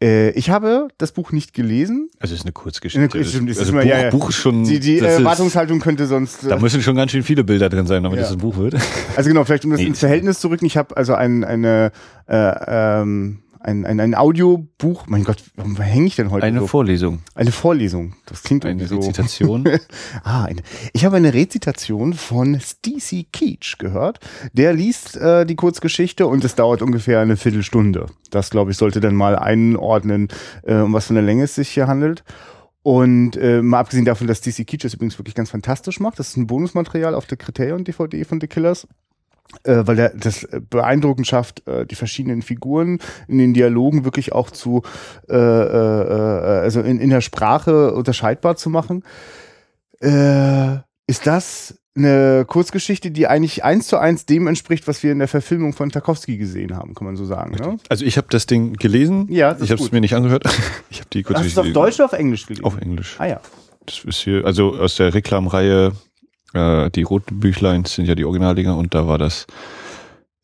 Äh, 0.02 0.30
ich 0.30 0.50
habe 0.50 0.88
das 0.98 1.12
Buch 1.12 1.30
nicht 1.30 1.54
gelesen. 1.54 2.10
Also 2.18 2.34
es 2.34 2.40
ist 2.40 2.46
eine 2.46 2.52
Kurzgeschichte. 2.52 3.16
Eine, 3.16 3.24
ist, 3.24 3.34
ist 3.34 3.58
also 3.58 3.72
Buch, 3.72 3.82
ja, 3.82 4.02
ja. 4.02 4.10
Buch 4.10 4.30
ist 4.30 4.36
schon. 4.36 4.64
Die, 4.64 4.80
die 4.80 4.98
Erwartungshaltung 4.98 5.78
könnte 5.78 6.06
sonst. 6.06 6.44
Da 6.50 6.58
müssen 6.58 6.82
schon 6.82 6.96
ganz 6.96 7.12
schön 7.12 7.22
viele 7.22 7.44
Bilder 7.44 7.68
drin 7.68 7.86
sein, 7.86 8.02
damit 8.02 8.18
ja. 8.18 8.26
es 8.26 8.32
ein 8.32 8.38
Buch 8.38 8.56
wird. 8.56 8.74
Also 9.16 9.30
genau, 9.30 9.44
vielleicht 9.44 9.64
um 9.64 9.70
das 9.70 9.80
nee. 9.80 9.86
ins 9.86 10.00
Verhältnis 10.00 10.40
zu 10.40 10.48
rücken. 10.48 10.66
Ich 10.66 10.76
habe 10.76 10.96
also 10.96 11.14
ein, 11.14 11.44
eine 11.44 11.92
äh, 12.26 13.00
ähm, 13.02 13.43
ein, 13.64 13.86
ein, 13.86 13.98
ein 13.98 14.14
Audiobuch. 14.14 15.06
Mein 15.06 15.24
Gott, 15.24 15.42
warum 15.56 15.76
hänge 15.80 16.06
ich 16.06 16.16
denn 16.16 16.30
heute? 16.30 16.44
Eine 16.44 16.60
so? 16.60 16.66
Vorlesung. 16.66 17.22
Eine 17.34 17.50
Vorlesung. 17.50 18.14
Das 18.26 18.42
klingt 18.42 18.66
eine 18.66 18.86
so. 18.86 18.96
Rezitation. 18.96 19.64
ah, 20.22 20.44
eine, 20.44 20.60
ich 20.92 21.04
habe 21.04 21.16
eine 21.16 21.32
Rezitation 21.32 22.12
von 22.12 22.60
Stacey 22.60 23.26
Keach 23.32 23.78
gehört. 23.78 24.20
Der 24.52 24.74
liest 24.74 25.16
äh, 25.16 25.46
die 25.46 25.56
Kurzgeschichte 25.56 26.26
und 26.26 26.44
es 26.44 26.54
dauert 26.54 26.82
ungefähr 26.82 27.20
eine 27.20 27.36
Viertelstunde. 27.36 28.06
Das, 28.30 28.50
glaube 28.50 28.70
ich, 28.70 28.76
sollte 28.76 29.00
dann 29.00 29.14
mal 29.14 29.36
einordnen, 29.36 30.28
äh, 30.64 30.76
um 30.76 30.92
was 30.92 31.06
für 31.06 31.14
eine 31.14 31.22
Länge 31.22 31.44
es 31.44 31.54
sich 31.54 31.70
hier 31.70 31.86
handelt. 31.86 32.22
Und 32.82 33.36
äh, 33.38 33.62
mal 33.62 33.78
abgesehen 33.78 34.04
davon, 34.04 34.26
dass 34.26 34.42
DC 34.42 34.66
Keach 34.66 34.82
das 34.82 34.92
übrigens 34.92 35.18
wirklich 35.18 35.34
ganz 35.34 35.50
fantastisch 35.50 36.00
macht. 36.00 36.18
Das 36.18 36.28
ist 36.28 36.36
ein 36.36 36.46
Bonusmaterial 36.46 37.14
auf 37.14 37.24
der 37.26 37.38
Kriterion 37.38 37.84
DVD 37.84 38.24
von 38.24 38.42
The 38.42 38.46
Killers 38.46 38.86
äh, 39.62 39.82
weil 39.84 39.98
er 39.98 40.08
das 40.10 40.46
beeindruckend 40.70 41.26
schafft, 41.26 41.66
äh, 41.68 41.86
die 41.86 41.94
verschiedenen 41.94 42.42
Figuren 42.42 42.98
in 43.28 43.38
den 43.38 43.54
Dialogen 43.54 44.04
wirklich 44.04 44.32
auch 44.32 44.50
zu, 44.50 44.82
äh, 45.28 45.34
äh, 45.34 45.38
äh, 45.38 46.60
also 46.60 46.80
in, 46.80 47.00
in 47.00 47.10
der 47.10 47.20
Sprache 47.20 47.94
unterscheidbar 47.94 48.56
zu 48.56 48.70
machen. 48.70 49.04
Äh, 50.00 50.78
ist 51.06 51.26
das 51.26 51.78
eine 51.96 52.44
Kurzgeschichte, 52.46 53.10
die 53.10 53.28
eigentlich 53.28 53.62
eins 53.62 53.86
zu 53.86 53.98
eins 53.98 54.26
dem 54.26 54.48
entspricht, 54.48 54.88
was 54.88 55.02
wir 55.02 55.12
in 55.12 55.20
der 55.20 55.28
Verfilmung 55.28 55.72
von 55.72 55.90
Tarkovsky 55.90 56.36
gesehen 56.36 56.76
haben, 56.76 56.94
kann 56.94 57.06
man 57.06 57.16
so 57.16 57.24
sagen. 57.24 57.54
Ne? 57.54 57.78
Also 57.88 58.04
ich 58.04 58.16
habe 58.16 58.26
das 58.30 58.46
Ding 58.46 58.72
gelesen. 58.74 59.28
Ja, 59.30 59.56
ich 59.60 59.70
habe 59.70 59.82
es 59.82 59.92
mir 59.92 60.00
nicht 60.00 60.14
angehört. 60.14 60.44
ich 60.90 60.98
habe 60.98 61.10
die 61.12 61.22
Kurzgeschichte. 61.22 61.60
Hast 61.60 61.66
du 61.66 61.70
es 61.70 61.76
auf 61.76 61.84
Deutsch 61.84 61.94
oder 61.96 62.06
auf 62.06 62.12
Englisch 62.12 62.46
gelesen? 62.46 62.64
Auf 62.64 62.78
Englisch. 62.78 63.14
Ah 63.18 63.26
ja. 63.26 63.40
Das 63.86 64.02
ist 64.04 64.18
hier, 64.18 64.44
also 64.44 64.74
aus 64.74 64.96
der 64.96 65.14
Reklamreihe 65.14 65.92
äh, 66.54 66.90
die 66.90 67.02
roten 67.02 67.40
Büchlein 67.40 67.84
sind 67.84 68.06
ja 68.06 68.14
die 68.14 68.24
Originaldinger 68.24 68.76
und 68.76 68.94
da 68.94 69.06
war 69.06 69.18
das, 69.18 69.46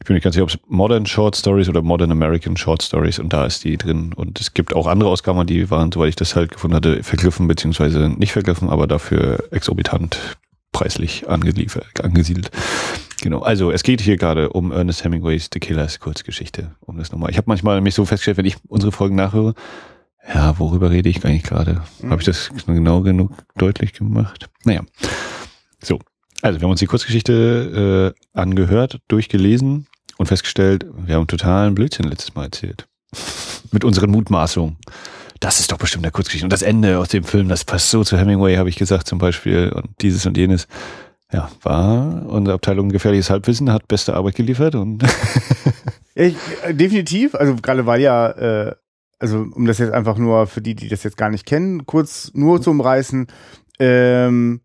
ich 0.00 0.06
bin 0.06 0.14
nicht 0.14 0.24
ganz 0.24 0.34
sicher, 0.34 0.44
ob 0.44 0.50
es 0.50 0.58
Modern 0.68 1.06
Short 1.06 1.36
Stories 1.36 1.68
oder 1.68 1.82
Modern 1.82 2.10
American 2.10 2.56
Short 2.56 2.82
Stories 2.82 3.18
und 3.18 3.32
da 3.32 3.46
ist 3.46 3.64
die 3.64 3.76
drin. 3.76 4.12
Und 4.14 4.40
es 4.40 4.54
gibt 4.54 4.74
auch 4.74 4.86
andere 4.86 5.10
Ausgaben, 5.10 5.46
die 5.46 5.70
waren, 5.70 5.92
soweit 5.92 6.10
ich 6.10 6.16
das 6.16 6.36
halt 6.36 6.52
gefunden 6.52 6.76
hatte, 6.76 7.02
vergriffen 7.02 7.48
beziehungsweise 7.48 8.08
nicht 8.08 8.32
vergriffen, 8.32 8.68
aber 8.68 8.86
dafür 8.86 9.44
exorbitant 9.50 10.36
preislich 10.72 11.28
angeliefert, 11.28 12.02
angesiedelt. 12.02 12.50
Genau, 13.22 13.40
also 13.40 13.70
es 13.70 13.82
geht 13.82 14.00
hier 14.00 14.16
gerade 14.16 14.50
um 14.50 14.72
Ernest 14.72 15.04
Hemingways 15.04 15.50
The 15.52 15.60
Killers 15.60 16.00
Kurzgeschichte. 16.00 16.74
Um 16.80 16.96
das 16.96 17.12
nochmal. 17.12 17.30
Ich 17.30 17.36
habe 17.36 17.46
manchmal 17.48 17.80
mich 17.80 17.94
so 17.94 18.04
festgestellt, 18.04 18.38
wenn 18.38 18.46
ich 18.46 18.56
unsere 18.68 18.92
Folgen 18.92 19.16
nachhöre, 19.16 19.54
ja, 20.34 20.58
worüber 20.58 20.90
rede 20.90 21.08
ich 21.08 21.24
eigentlich 21.24 21.42
gerade? 21.42 21.82
Mhm. 22.00 22.10
Habe 22.10 22.22
ich 22.22 22.26
das 22.26 22.50
genau 22.66 23.00
genug 23.00 23.32
deutlich 23.56 23.92
gemacht? 23.94 24.48
Naja. 24.64 24.82
So, 25.82 25.98
also 26.42 26.60
wir 26.60 26.64
haben 26.64 26.70
uns 26.70 26.80
die 26.80 26.86
Kurzgeschichte 26.86 28.14
äh, 28.16 28.38
angehört, 28.38 29.00
durchgelesen 29.08 29.86
und 30.18 30.26
festgestellt, 30.26 30.86
wir 30.94 31.14
haben 31.14 31.26
totalen 31.26 31.74
Blödsinn 31.74 32.06
letztes 32.06 32.34
Mal 32.34 32.44
erzählt. 32.44 32.86
Mit 33.72 33.84
unseren 33.84 34.10
Mutmaßungen. 34.10 34.76
Das 35.38 35.58
ist 35.58 35.72
doch 35.72 35.78
bestimmt 35.78 36.04
der 36.04 36.12
Kurzgeschichte. 36.12 36.44
Und 36.44 36.52
das 36.52 36.62
Ende 36.62 36.98
aus 36.98 37.08
dem 37.08 37.24
Film, 37.24 37.48
das 37.48 37.64
passt 37.64 37.90
so 37.90 38.04
zu 38.04 38.18
Hemingway, 38.18 38.56
habe 38.56 38.68
ich 38.68 38.76
gesagt 38.76 39.06
zum 39.06 39.18
Beispiel. 39.18 39.70
Und 39.70 39.88
dieses 40.00 40.26
und 40.26 40.36
jenes. 40.36 40.68
Ja, 41.32 41.48
war 41.62 42.26
unsere 42.26 42.56
Abteilung 42.56 42.88
Gefährliches 42.88 43.30
Halbwissen, 43.30 43.72
hat 43.72 43.86
beste 43.86 44.14
Arbeit 44.14 44.34
geliefert 44.34 44.74
und 44.74 45.04
ich, 46.16 46.34
äh, 46.64 46.74
definitiv, 46.74 47.36
also 47.36 47.54
gerade 47.54 47.86
weil 47.86 48.00
ja, 48.00 48.30
äh, 48.30 48.74
also 49.20 49.46
um 49.52 49.64
das 49.64 49.78
jetzt 49.78 49.92
einfach 49.92 50.18
nur 50.18 50.48
für 50.48 50.60
die, 50.60 50.74
die 50.74 50.88
das 50.88 51.04
jetzt 51.04 51.16
gar 51.16 51.30
nicht 51.30 51.46
kennen, 51.46 51.86
kurz 51.86 52.32
nur 52.34 52.60
zu 52.60 52.72
umreißen, 52.72 53.28
ähm, 53.78 54.62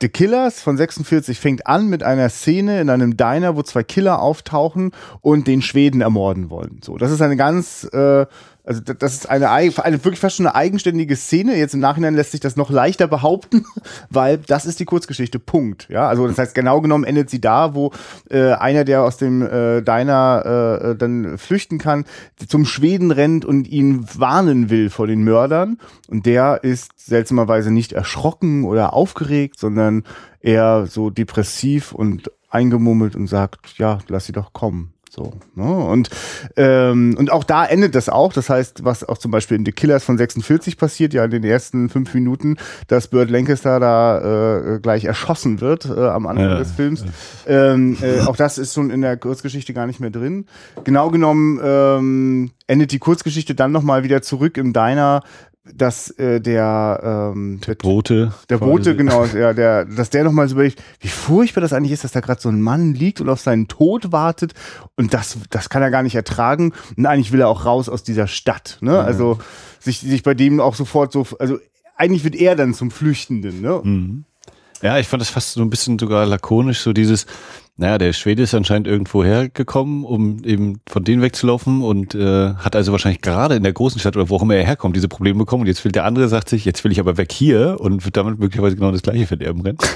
The 0.00 0.08
Killers 0.08 0.62
von 0.62 0.78
46 0.78 1.38
fängt 1.38 1.66
an 1.66 1.88
mit 1.88 2.02
einer 2.02 2.30
Szene 2.30 2.80
in 2.80 2.88
einem 2.88 3.18
Diner, 3.18 3.54
wo 3.54 3.62
zwei 3.62 3.82
Killer 3.82 4.22
auftauchen 4.22 4.92
und 5.20 5.46
den 5.46 5.60
Schweden 5.60 6.00
ermorden 6.00 6.48
wollen. 6.48 6.80
So, 6.82 6.96
das 6.96 7.10
ist 7.10 7.20
eine 7.20 7.36
ganz 7.36 7.84
äh, 7.92 8.24
also 8.64 8.80
das 8.80 9.14
ist 9.14 9.28
eine, 9.28 9.50
eine 9.50 10.04
wirklich 10.04 10.20
fast 10.20 10.36
schon 10.36 10.46
eine 10.46 10.54
eigenständige 10.54 11.16
Szene. 11.16 11.56
Jetzt 11.56 11.74
im 11.74 11.80
Nachhinein 11.80 12.14
lässt 12.14 12.32
sich 12.32 12.40
das 12.40 12.56
noch 12.56 12.70
leichter 12.70 13.08
behaupten, 13.08 13.64
weil 14.10 14.38
das 14.38 14.66
ist 14.66 14.80
die 14.80 14.84
Kurzgeschichte. 14.84 15.38
Punkt. 15.38 15.88
Ja, 15.88 16.08
also 16.08 16.26
das 16.26 16.38
heißt 16.38 16.54
genau 16.54 16.80
genommen 16.80 17.04
endet 17.04 17.30
sie 17.30 17.40
da, 17.40 17.74
wo 17.74 17.92
äh, 18.30 18.52
einer, 18.52 18.84
der 18.84 19.02
aus 19.02 19.16
dem 19.16 19.42
äh, 19.42 19.82
Diner 19.82 20.90
äh, 20.90 20.96
dann 20.96 21.38
flüchten 21.38 21.78
kann, 21.78 22.04
zum 22.46 22.64
Schweden 22.64 23.10
rennt 23.10 23.44
und 23.44 23.66
ihn 23.68 24.06
warnen 24.14 24.70
will 24.70 24.90
vor 24.90 25.06
den 25.06 25.22
Mördern. 25.22 25.78
Und 26.08 26.26
der 26.26 26.62
ist 26.62 26.92
seltsamerweise 26.96 27.70
nicht 27.70 27.92
erschrocken 27.92 28.64
oder 28.64 28.92
aufgeregt, 28.92 29.58
sondern 29.58 30.04
eher 30.40 30.86
so 30.86 31.10
depressiv 31.10 31.92
und 31.92 32.30
eingemummelt 32.50 33.16
und 33.16 33.28
sagt, 33.28 33.78
ja, 33.78 33.98
lass 34.08 34.26
sie 34.26 34.32
doch 34.32 34.52
kommen. 34.52 34.92
So, 35.12 35.32
ne? 35.56 35.64
Und, 35.64 36.08
ähm, 36.56 37.16
und 37.18 37.32
auch 37.32 37.42
da 37.42 37.64
endet 37.66 37.96
das 37.96 38.08
auch. 38.08 38.32
Das 38.32 38.48
heißt, 38.48 38.84
was 38.84 39.02
auch 39.02 39.18
zum 39.18 39.32
Beispiel 39.32 39.56
in 39.56 39.64
The 39.64 39.72
Killers 39.72 40.04
von 40.04 40.16
46 40.16 40.76
passiert, 40.76 41.12
ja 41.12 41.24
in 41.24 41.32
den 41.32 41.42
ersten 41.42 41.88
fünf 41.88 42.14
Minuten, 42.14 42.58
dass 42.86 43.08
Burt 43.08 43.28
Lancaster 43.28 43.80
da 43.80 44.76
äh, 44.76 44.78
gleich 44.78 45.06
erschossen 45.06 45.60
wird 45.60 45.86
äh, 45.86 46.06
am 46.06 46.28
Anfang 46.28 46.50
ja, 46.50 46.58
des 46.58 46.70
Films. 46.70 47.04
Ja. 47.44 47.72
Ähm, 47.72 47.98
äh, 48.00 48.20
auch 48.20 48.36
das 48.36 48.56
ist 48.56 48.72
schon 48.72 48.90
in 48.90 49.00
der 49.00 49.16
Kurzgeschichte 49.16 49.74
gar 49.74 49.88
nicht 49.88 49.98
mehr 49.98 50.10
drin. 50.10 50.46
Genau 50.84 51.10
genommen 51.10 51.60
ähm, 51.60 52.50
endet 52.68 52.92
die 52.92 53.00
Kurzgeschichte 53.00 53.56
dann 53.56 53.72
nochmal 53.72 54.04
wieder 54.04 54.22
zurück 54.22 54.56
im 54.58 54.72
Diner 54.72 55.24
dass 55.74 56.10
äh, 56.18 56.40
der 56.40 57.32
ähm, 57.34 57.60
der 57.66 57.74
Bote 57.74 58.32
der 58.48 58.58
Bote 58.58 58.96
genau 58.96 59.24
ja 59.24 59.52
der 59.52 59.84
dass 59.84 60.10
der 60.10 60.24
noch 60.24 60.32
mal 60.32 60.48
so 60.48 60.54
überlegt 60.54 60.82
wie 61.00 61.08
furchtbar 61.08 61.60
das 61.60 61.72
eigentlich 61.72 61.92
ist 61.92 62.04
dass 62.04 62.12
da 62.12 62.20
gerade 62.20 62.40
so 62.40 62.48
ein 62.48 62.60
Mann 62.60 62.94
liegt 62.94 63.20
und 63.20 63.28
auf 63.28 63.40
seinen 63.40 63.68
Tod 63.68 64.12
wartet. 64.12 64.54
Und 64.96 65.14
das 65.14 65.38
das 65.50 65.68
kann 65.68 65.82
er 65.82 65.90
gar 65.90 66.02
nicht 66.02 66.14
ertragen. 66.14 66.72
Und 66.96 67.06
eigentlich 67.06 67.32
will 67.32 67.40
er 67.40 67.48
auch 67.48 67.64
raus 67.64 67.88
aus 67.88 68.02
dieser 68.02 68.26
Stadt 68.26 68.78
ne? 68.80 68.92
Mhm. 68.92 68.98
also 68.98 69.38
sich 69.78 70.00
sich 70.00 70.22
bei 70.22 70.34
dem 70.34 70.60
auch 70.60 70.74
sofort 70.74 71.12
so 71.12 71.26
also 71.38 71.58
eigentlich 71.96 72.24
wird 72.24 72.36
er 72.36 72.56
dann 72.56 72.74
zum 72.74 72.90
Flüchtenden 72.90 73.60
ne? 73.60 73.80
Mhm. 73.82 74.24
Ja 74.82 74.98
ich 74.98 75.06
fand 75.06 75.20
das 75.20 75.30
fast 75.30 75.52
so 75.52 75.62
ein 75.62 75.70
bisschen 75.70 75.98
sogar 75.98 76.26
lakonisch 76.26 76.80
so 76.80 76.92
dieses 76.92 77.26
naja, 77.80 77.96
der 77.96 78.12
Schwede 78.12 78.42
ist 78.42 78.54
anscheinend 78.54 78.86
irgendwo 78.86 79.24
hergekommen, 79.24 80.04
um 80.04 80.44
eben 80.44 80.80
von 80.86 81.02
denen 81.02 81.22
wegzulaufen 81.22 81.80
und 81.80 82.14
äh, 82.14 82.52
hat 82.52 82.76
also 82.76 82.92
wahrscheinlich 82.92 83.22
gerade 83.22 83.54
in 83.54 83.62
der 83.62 83.72
großen 83.72 83.98
Stadt 83.98 84.16
oder 84.16 84.28
wo 84.28 84.36
auch 84.36 84.42
immer 84.42 84.54
er 84.54 84.66
herkommt, 84.66 84.96
diese 84.96 85.08
Probleme 85.08 85.38
bekommen. 85.38 85.62
Und 85.62 85.66
jetzt 85.66 85.82
will 85.82 85.90
der 85.90 86.04
andere, 86.04 86.28
sagt 86.28 86.50
sich, 86.50 86.66
jetzt 86.66 86.84
will 86.84 86.92
ich 86.92 87.00
aber 87.00 87.16
weg 87.16 87.32
hier 87.32 87.78
und 87.80 88.04
wird 88.04 88.18
damit 88.18 88.38
möglicherweise 88.38 88.76
genau 88.76 88.92
das 88.92 89.00
gleiche 89.00 89.26
verderben 89.26 89.62
rennen. 89.62 89.78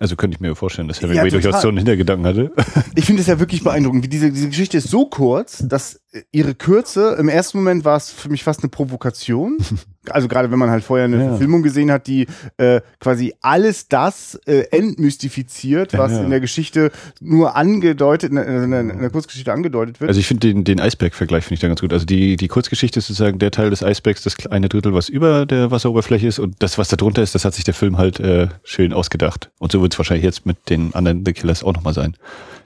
Also 0.00 0.14
könnte 0.14 0.36
ich 0.36 0.40
mir 0.40 0.54
vorstellen, 0.54 0.86
dass 0.86 1.02
Hemingway 1.02 1.24
ja, 1.24 1.30
durchaus 1.40 1.60
so 1.60 1.66
einen 1.66 1.78
Hintergedanken 1.78 2.24
hatte. 2.24 2.52
Ich 2.94 3.04
finde 3.04 3.20
es 3.20 3.26
ja 3.26 3.40
wirklich 3.40 3.64
beeindruckend, 3.64 4.04
wie 4.04 4.08
diese, 4.08 4.30
diese 4.30 4.48
Geschichte 4.48 4.76
ist 4.76 4.88
so 4.88 5.06
kurz, 5.06 5.64
dass 5.66 6.00
ihre 6.32 6.54
Kürze, 6.54 7.16
im 7.18 7.28
ersten 7.28 7.58
Moment 7.58 7.84
war 7.84 7.96
es 7.96 8.10
für 8.10 8.30
mich 8.30 8.42
fast 8.42 8.62
eine 8.62 8.70
Provokation. 8.70 9.58
Also 10.10 10.26
gerade 10.26 10.50
wenn 10.50 10.58
man 10.58 10.70
halt 10.70 10.84
vorher 10.84 11.04
eine 11.04 11.18
ja. 11.18 11.28
Verfilmung 11.28 11.62
gesehen 11.62 11.90
hat, 11.90 12.06
die 12.06 12.26
äh, 12.56 12.80
quasi 12.98 13.34
alles 13.42 13.88
das 13.88 14.36
äh, 14.46 14.64
entmystifiziert, 14.70 15.92
was 15.98 16.12
ja, 16.12 16.22
in 16.22 16.30
der 16.30 16.40
Geschichte 16.40 16.90
nur 17.20 17.56
angedeutet, 17.56 18.30
in 18.30 18.36
der, 18.36 18.46
in 18.46 18.72
in 18.72 19.00
der 19.00 19.10
Kurzgeschichte 19.10 19.52
angedeutet 19.52 20.00
wird. 20.00 20.08
Also 20.08 20.18
ich 20.18 20.26
finde 20.26 20.48
den, 20.48 20.64
den 20.64 20.80
Eisberg-Vergleich 20.80 21.44
finde 21.44 21.54
ich 21.56 21.60
da 21.60 21.68
ganz 21.68 21.82
gut. 21.82 21.92
Also 21.92 22.06
die, 22.06 22.38
die 22.38 22.48
Kurzgeschichte 22.48 23.00
ist 23.00 23.08
sozusagen 23.08 23.38
der 23.38 23.50
Teil 23.50 23.68
des 23.68 23.82
Eisbergs, 23.82 24.22
das 24.22 24.46
eine 24.46 24.70
Drittel, 24.70 24.94
was 24.94 25.10
über 25.10 25.44
der 25.44 25.70
Wasseroberfläche 25.70 26.26
ist 26.26 26.38
und 26.38 26.54
das, 26.60 26.78
was 26.78 26.88
da 26.88 26.96
drunter 26.96 27.22
ist, 27.22 27.34
das 27.34 27.44
hat 27.44 27.52
sich 27.52 27.64
der 27.64 27.74
Film 27.74 27.98
halt 27.98 28.18
äh, 28.18 28.48
schön 28.64 28.94
ausgedacht. 28.94 29.50
Und 29.58 29.72
so 29.72 29.82
wird 29.82 29.92
es 29.92 29.98
wahrscheinlich 29.98 30.24
jetzt 30.24 30.46
mit 30.46 30.70
den 30.70 30.94
anderen 30.94 31.26
The 31.26 31.34
Killers 31.34 31.62
auch 31.62 31.74
nochmal 31.74 31.92
sein. 31.92 32.16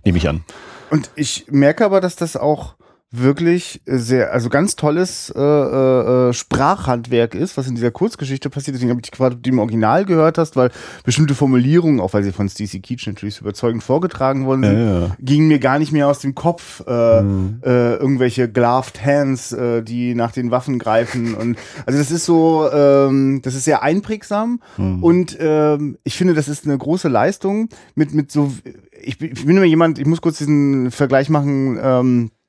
Nehme 0.05 0.19
ich 0.19 0.29
an. 0.29 0.45
Und 0.91 1.11
ich 1.17 1.47
merke 1.49 1.85
aber, 1.85 2.01
dass 2.01 2.15
das 2.15 2.37
auch 2.37 2.77
wirklich 3.13 3.83
sehr, 3.85 4.33
also 4.33 4.49
ganz 4.49 4.75
tolles 4.75 5.31
äh, 5.37 5.39
äh, 5.39 6.31
äh, 6.31 6.33
Sprachhandwerk 6.33 7.35
ist, 7.35 7.59
was 7.59 7.69
in 7.69 7.75
dieser 7.75 7.91
Kurzgeschichte 7.91 8.49
passiert. 8.49 8.75
Deswegen 8.75 8.91
habe 8.91 9.03
ich 9.05 9.11
gefragt, 9.11 9.37
ob 9.37 9.43
du 9.43 9.51
im 9.51 9.59
Original 9.59 10.07
gehört 10.07 10.39
hast, 10.39 10.57
weil 10.57 10.71
bestimmte 11.05 11.35
Formulierungen, 11.35 12.01
auch 12.01 12.15
weil 12.15 12.23
sie 12.23 12.33
von 12.33 12.49
Stacey 12.49 12.81
Keach 12.81 13.07
natürlich 13.07 13.41
überzeugend 13.41 13.83
vorgetragen 13.83 14.47
worden 14.47 14.65
sind, 14.65 14.79
ja, 14.79 15.01
ja. 15.01 15.17
gingen 15.21 15.49
mir 15.49 15.59
gar 15.59 15.79
nicht 15.79 15.93
mehr 15.93 16.09
aus 16.09 16.21
dem 16.21 16.35
Kopf. 16.35 16.83
Äh, 16.87 17.21
mhm. 17.21 17.61
äh, 17.63 17.97
irgendwelche 17.97 18.49
gloved 18.49 19.05
hands, 19.05 19.53
äh, 19.53 19.83
die 19.83 20.15
nach 20.15 20.33
den 20.33 20.51
Waffen 20.51 20.79
greifen 20.79 21.35
und 21.35 21.59
also 21.85 21.99
das 21.99 22.11
ist 22.11 22.25
so, 22.25 22.69
ähm, 22.73 23.41
das 23.43 23.55
ist 23.55 23.65
sehr 23.65 23.83
einprägsam 23.83 24.61
mhm. 24.79 25.03
und 25.03 25.37
ähm, 25.39 25.99
ich 26.05 26.17
finde, 26.17 26.33
das 26.33 26.49
ist 26.49 26.65
eine 26.65 26.79
große 26.79 27.09
Leistung 27.09 27.69
mit 27.95 28.15
mit 28.15 28.33
so. 28.33 28.53
Ich, 29.05 29.21
ich 29.21 29.45
bin 29.45 29.57
immer 29.57 29.67
jemand, 29.67 29.99
ich 29.99 30.07
muss 30.07 30.21
kurz 30.21 30.39
diesen 30.39 30.91
Vergleich 30.91 31.29
machen. 31.29 31.79
Ähm, 31.83 32.31
äh, 32.31 32.42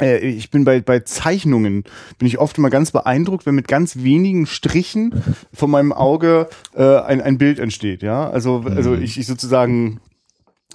ich 0.00 0.50
bin 0.50 0.64
bei, 0.64 0.80
bei 0.80 1.00
Zeichnungen, 1.00 1.84
bin 2.18 2.28
ich 2.28 2.38
oft 2.38 2.58
immer 2.58 2.70
ganz 2.70 2.90
beeindruckt, 2.90 3.46
wenn 3.46 3.54
mit 3.54 3.68
ganz 3.68 3.96
wenigen 3.96 4.46
Strichen 4.46 5.22
von 5.52 5.70
meinem 5.70 5.92
Auge 5.92 6.48
äh, 6.74 6.82
ein, 6.82 7.20
ein 7.20 7.38
Bild 7.38 7.58
entsteht. 7.58 8.02
Ja, 8.02 8.28
also, 8.28 8.64
also 8.66 8.90
mhm. 8.90 9.02
ich, 9.02 9.18
ich 9.18 9.26
sozusagen 9.26 10.00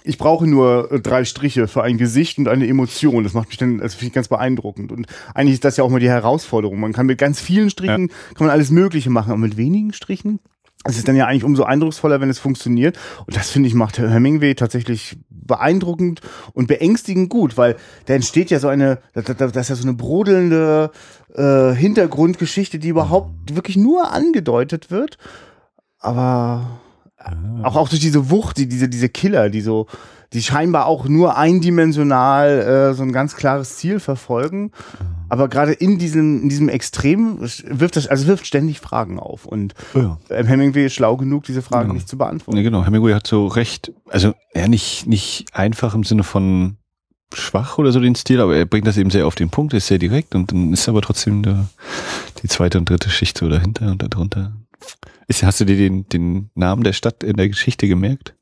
ich 0.05 0.17
brauche 0.17 0.47
nur 0.47 0.91
äh, 0.91 0.99
drei 0.99 1.25
Striche 1.25 1.67
für 1.67 1.83
ein 1.83 1.97
Gesicht 1.97 2.37
und 2.37 2.47
eine 2.47 2.67
Emotion. 2.67 3.23
Das 3.23 3.33
macht 3.33 3.49
mich 3.49 3.57
dann, 3.57 3.81
also 3.81 3.97
finde 3.97 4.09
ich 4.09 4.13
ganz 4.13 4.27
beeindruckend. 4.27 4.91
Und 4.91 5.07
eigentlich 5.33 5.55
ist 5.55 5.65
das 5.65 5.77
ja 5.77 5.83
auch 5.83 5.89
mal 5.89 5.99
die 5.99 6.09
Herausforderung. 6.09 6.79
Man 6.79 6.93
kann 6.93 7.07
mit 7.07 7.17
ganz 7.17 7.41
vielen 7.41 7.69
Strichen, 7.69 8.09
ja. 8.09 8.13
kann 8.35 8.47
man 8.47 8.49
alles 8.49 8.69
Mögliche 8.69 9.09
machen, 9.09 9.31
aber 9.31 9.39
mit 9.39 9.57
wenigen 9.57 9.93
Strichen 9.93 10.39
es 10.85 10.97
ist 10.97 11.07
dann 11.07 11.15
ja 11.15 11.25
eigentlich 11.25 11.43
umso 11.43 11.63
eindrucksvoller, 11.63 12.21
wenn 12.21 12.29
es 12.29 12.39
funktioniert. 12.39 12.97
Und 13.25 13.35
das 13.35 13.49
finde 13.49 13.67
ich 13.67 13.73
macht 13.73 13.97
Hemingway 13.97 14.53
tatsächlich 14.53 15.17
beeindruckend 15.29 16.21
und 16.53 16.67
beängstigend 16.67 17.29
gut, 17.29 17.57
weil 17.57 17.75
da 18.05 18.13
entsteht 18.13 18.51
ja 18.51 18.59
so 18.59 18.67
eine, 18.67 18.99
das 19.13 19.27
ist 19.27 19.69
ja 19.69 19.75
so 19.75 19.83
eine 19.83 19.93
brodelnde 19.93 20.91
äh, 21.33 21.73
Hintergrundgeschichte, 21.73 22.79
die 22.79 22.89
überhaupt 22.89 23.55
wirklich 23.55 23.77
nur 23.77 24.11
angedeutet 24.11 24.91
wird. 24.91 25.17
Aber 25.99 26.79
auch, 27.63 27.75
auch 27.75 27.89
durch 27.89 28.01
diese 28.01 28.29
Wucht, 28.29 28.57
die, 28.57 28.67
diese, 28.67 28.87
diese 28.87 29.09
Killer, 29.09 29.49
die 29.49 29.61
so, 29.61 29.87
die 30.33 30.41
scheinbar 30.41 30.85
auch 30.85 31.07
nur 31.07 31.37
eindimensional 31.37 32.91
äh, 32.91 32.93
so 32.93 33.03
ein 33.03 33.11
ganz 33.11 33.35
klares 33.35 33.77
Ziel 33.77 33.99
verfolgen. 33.99 34.71
Aber 35.29 35.47
gerade 35.47 35.73
in 35.73 35.97
diesem, 35.97 36.43
in 36.43 36.49
diesem 36.49 36.69
Extrem 36.69 37.39
wirft 37.39 37.95
das, 37.95 38.07
also 38.07 38.27
wirft 38.27 38.45
ständig 38.45 38.79
Fragen 38.79 39.19
auf. 39.19 39.45
Und 39.45 39.73
ja. 39.93 40.19
Ähm, 40.29 40.45
Hemingway 40.45 40.85
ist 40.85 40.93
schlau 40.93 41.17
genug, 41.17 41.43
diese 41.43 41.61
Fragen 41.61 41.85
genau. 41.85 41.95
nicht 41.95 42.07
zu 42.07 42.17
beantworten. 42.17 42.57
Ja, 42.57 42.63
genau. 42.63 42.85
Hemingway 42.85 43.13
hat 43.13 43.25
so 43.27 43.47
recht, 43.47 43.91
also 44.09 44.33
er 44.53 44.67
nicht, 44.67 45.07
nicht 45.07 45.47
einfach 45.53 45.95
im 45.95 46.03
Sinne 46.03 46.23
von 46.23 46.77
schwach 47.33 47.77
oder 47.77 47.91
so 47.91 47.99
den 47.99 48.15
Stil, 48.15 48.39
aber 48.39 48.55
er 48.55 48.65
bringt 48.65 48.87
das 48.87 48.97
eben 48.97 49.09
sehr 49.09 49.25
auf 49.25 49.35
den 49.35 49.49
Punkt, 49.49 49.73
ist 49.73 49.87
sehr 49.87 49.97
direkt 49.97 50.35
und 50.35 50.51
dann 50.51 50.71
ist 50.73 50.87
aber 50.87 51.01
trotzdem 51.01 51.43
der, 51.43 51.67
die 52.43 52.47
zweite 52.47 52.77
und 52.77 52.89
dritte 52.89 53.09
Schicht 53.09 53.37
so 53.37 53.49
dahinter 53.49 53.91
und 53.91 54.01
darunter. 54.01 54.53
Ist, 55.27 55.43
hast 55.43 55.59
du 55.59 55.65
dir 55.65 55.75
den, 55.75 56.07
den 56.07 56.51
Namen 56.53 56.83
der 56.83 56.93
Stadt 56.93 57.23
in 57.23 57.35
der 57.35 57.49
Geschichte 57.49 57.87
gemerkt? 57.87 58.34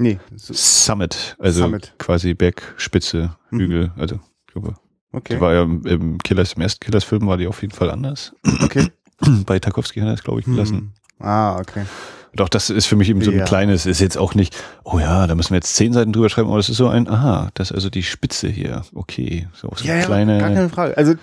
Nee. 0.00 0.18
Summit, 0.34 1.36
also 1.38 1.64
Summit. 1.64 1.92
quasi 1.98 2.32
Bergspitze, 2.32 3.36
mhm. 3.50 3.58
Hügel, 3.58 3.92
mhm. 3.94 4.00
also 4.00 4.20
ich 4.46 4.52
glaube. 4.52 4.74
Okay. 5.12 5.34
Die 5.34 5.40
war 5.40 5.52
ja 5.52 5.62
im 5.62 6.18
Killers, 6.18 6.54
im 6.54 6.62
ersten 6.62 6.80
Killers-Film 6.80 7.26
war 7.26 7.36
die 7.36 7.48
auf 7.48 7.60
jeden 7.62 7.74
Fall 7.74 7.90
anders. 7.90 8.32
Okay. 8.62 8.86
Bei 9.44 9.58
Tarkovsky 9.58 10.00
hat 10.00 10.08
er 10.08 10.12
das, 10.12 10.22
glaube 10.22 10.40
ich, 10.40 10.46
gelassen. 10.46 10.94
Mhm. 11.18 11.26
Ah, 11.26 11.58
okay. 11.58 11.84
Doch, 12.34 12.48
das 12.48 12.70
ist 12.70 12.86
für 12.86 12.96
mich 12.96 13.08
eben 13.10 13.20
so 13.22 13.30
ein 13.30 13.38
ja. 13.38 13.44
kleines, 13.44 13.86
ist 13.86 14.00
jetzt 14.00 14.16
auch 14.16 14.34
nicht, 14.34 14.56
oh 14.84 14.98
ja, 14.98 15.26
da 15.26 15.34
müssen 15.34 15.50
wir 15.50 15.56
jetzt 15.56 15.74
zehn 15.74 15.92
Seiten 15.92 16.12
drüber 16.12 16.28
schreiben, 16.28 16.48
aber 16.48 16.58
das 16.58 16.68
ist 16.68 16.76
so 16.76 16.88
ein, 16.88 17.08
aha, 17.08 17.50
das 17.54 17.70
ist 17.70 17.74
also 17.74 17.90
die 17.90 18.04
Spitze 18.04 18.48
hier. 18.48 18.82
Okay, 18.94 19.48
so, 19.52 19.68
so 19.74 19.84
ja, 19.84 19.96
ja, 19.96 20.04
kleine. 20.04 20.38
Gar 20.38 20.50
keine 20.50 20.68
Frage. 20.68 20.96
Also, 20.96 21.14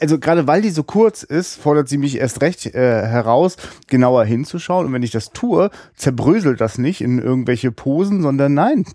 also 0.00 0.18
gerade 0.18 0.46
weil 0.46 0.62
die 0.62 0.70
so 0.70 0.82
kurz 0.82 1.22
ist, 1.22 1.56
fordert 1.56 1.88
sie 1.88 1.98
mich 1.98 2.16
erst 2.16 2.40
recht 2.40 2.66
äh, 2.66 2.72
heraus, 3.06 3.56
genauer 3.86 4.24
hinzuschauen. 4.24 4.86
Und 4.86 4.92
wenn 4.92 5.02
ich 5.02 5.10
das 5.10 5.30
tue, 5.30 5.70
zerbröselt 5.94 6.60
das 6.60 6.78
nicht 6.78 7.02
in 7.02 7.18
irgendwelche 7.18 7.70
Posen, 7.70 8.22
sondern 8.22 8.54
nein, 8.54 8.86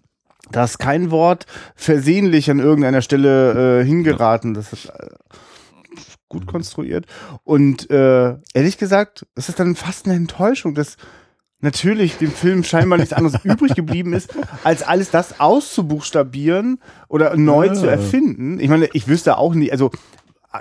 da 0.51 0.63
ist 0.63 0.80
kein 0.80 1.12
Wort 1.12 1.46
versehentlich 1.75 2.50
an 2.50 2.60
irgendeiner 2.60 3.01
Stelle 3.01 3.82
äh, 3.82 3.86
hingeraten. 3.86 4.56
Das 4.56 4.74
ist 4.74 4.86
äh, 4.86 5.10
gut 6.27 6.48
konstruiert. 6.48 7.06
Und 7.44 7.89
äh, 7.89 8.36
ehrlich 8.53 8.77
gesagt, 8.77 9.27
es 9.36 9.50
ist 9.50 9.60
dann 9.60 9.75
fast 9.75 10.06
eine 10.06 10.15
Enttäuschung, 10.15 10.74
dass 10.74 10.98
natürlich 11.62 12.18
dem 12.18 12.32
Film 12.32 12.63
scheinbar 12.63 13.00
nichts 13.00 13.13
anderes 13.13 13.39
übrig 13.44 13.75
geblieben 13.75 14.13
ist, 14.13 14.34
als 14.63 14.84
alles 14.84 15.12
das 15.12 15.39
auszubuchstabieren 15.39 16.80
oder 17.08 17.36
neu 17.38 17.68
ja. 17.68 17.74
zu 17.74 17.88
erfinden. 17.88 18.60
Ich 18.60 18.70
meine, 18.70 18.89
ich 18.94 19.08
wüsste 19.08 19.38
auch 19.38 19.53
nicht, 19.53 19.72
also 19.72 19.91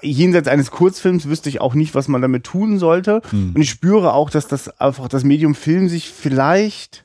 jenseits 0.03 0.49
eines 0.49 0.71
Kurzfilms 0.71 1.27
wüsste 1.27 1.49
ich 1.49 1.61
auch 1.61 1.75
nicht, 1.75 1.95
was 1.95 2.09
man 2.09 2.23
damit 2.23 2.45
tun 2.45 2.79
sollte. 2.79 3.23
Hm. 3.31 3.53
Und 3.55 3.61
ich 3.61 3.71
spüre 3.71 4.15
auch, 4.15 4.31
dass 4.31 4.47
das 4.47 4.81
einfach 4.81 5.09
das 5.09 5.25
Medium 5.25 5.55
Film 5.55 5.89
sich 5.89 6.11
vielleicht 6.11 7.05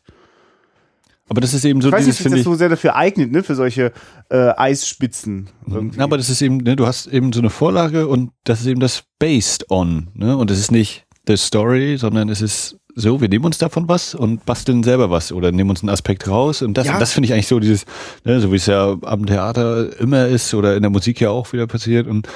Aber 1.28 1.42
das 1.42 1.54
ist 1.54 1.66
eben 1.66 1.82
so 1.82 1.88
ich 1.88 1.94
weiß 1.94 2.06
dieses, 2.06 2.20
nicht, 2.20 2.32
sich 2.32 2.44
das 2.44 2.44
so 2.44 2.56
sehr 2.56 2.70
dafür 2.70 2.96
eignet, 2.96 3.32
ne, 3.32 3.42
für 3.42 3.56
solche 3.56 3.92
äh, 4.30 4.52
Eisspitzen. 4.56 5.50
Mhm. 5.66 5.74
Irgendwie. 5.74 6.00
Aber 6.00 6.18
das 6.18 6.30
ist 6.30 6.42
eben, 6.42 6.58
ne, 6.58 6.76
du 6.76 6.86
hast 6.86 7.08
eben 7.08 7.34
so 7.34 7.40
eine 7.40 7.50
Vorlage 7.50 8.08
und 8.08 8.32
das 8.44 8.62
ist 8.62 8.68
eben 8.68 8.80
das 8.80 9.04
based 9.18 9.72
on, 9.72 10.10
ne? 10.14 10.38
Und 10.38 10.52
das 10.52 10.60
ist 10.60 10.72
nicht 10.72 11.05
the 11.28 11.38
story, 11.38 11.98
sondern 11.98 12.30
es 12.30 12.42
ist 12.42 12.78
so, 12.96 13.20
wir 13.20 13.28
nehmen 13.28 13.46
uns 13.46 13.58
davon 13.58 13.90
was 13.90 14.16
und 14.16 14.46
basteln 14.46 14.82
selber 14.82 15.10
was 15.10 15.34
oder 15.34 15.52
nehmen 15.52 15.70
uns 15.70 15.82
einen 15.82 15.90
Aspekt 15.90 16.30
raus 16.30 16.62
und 16.62 16.76
das, 16.76 16.88
ja. 16.88 16.98
das 16.98 17.12
finde 17.12 17.28
ich 17.28 17.34
eigentlich 17.34 17.48
so 17.48 17.60
dieses, 17.60 17.86
ne, 18.24 18.40
so 18.40 18.52
wie 18.52 18.56
es 18.56 18.66
ja 18.68 18.96
am 19.02 19.26
Theater 19.26 20.00
immer 20.00 20.28
ist 20.28 20.54
oder 20.54 20.76
in 20.76 20.82
der 20.82 20.90
Musik 20.90 21.20
ja 21.20 21.30
auch 21.30 21.52
wieder 21.52 21.68
passiert 21.68 22.08
und 22.08 22.28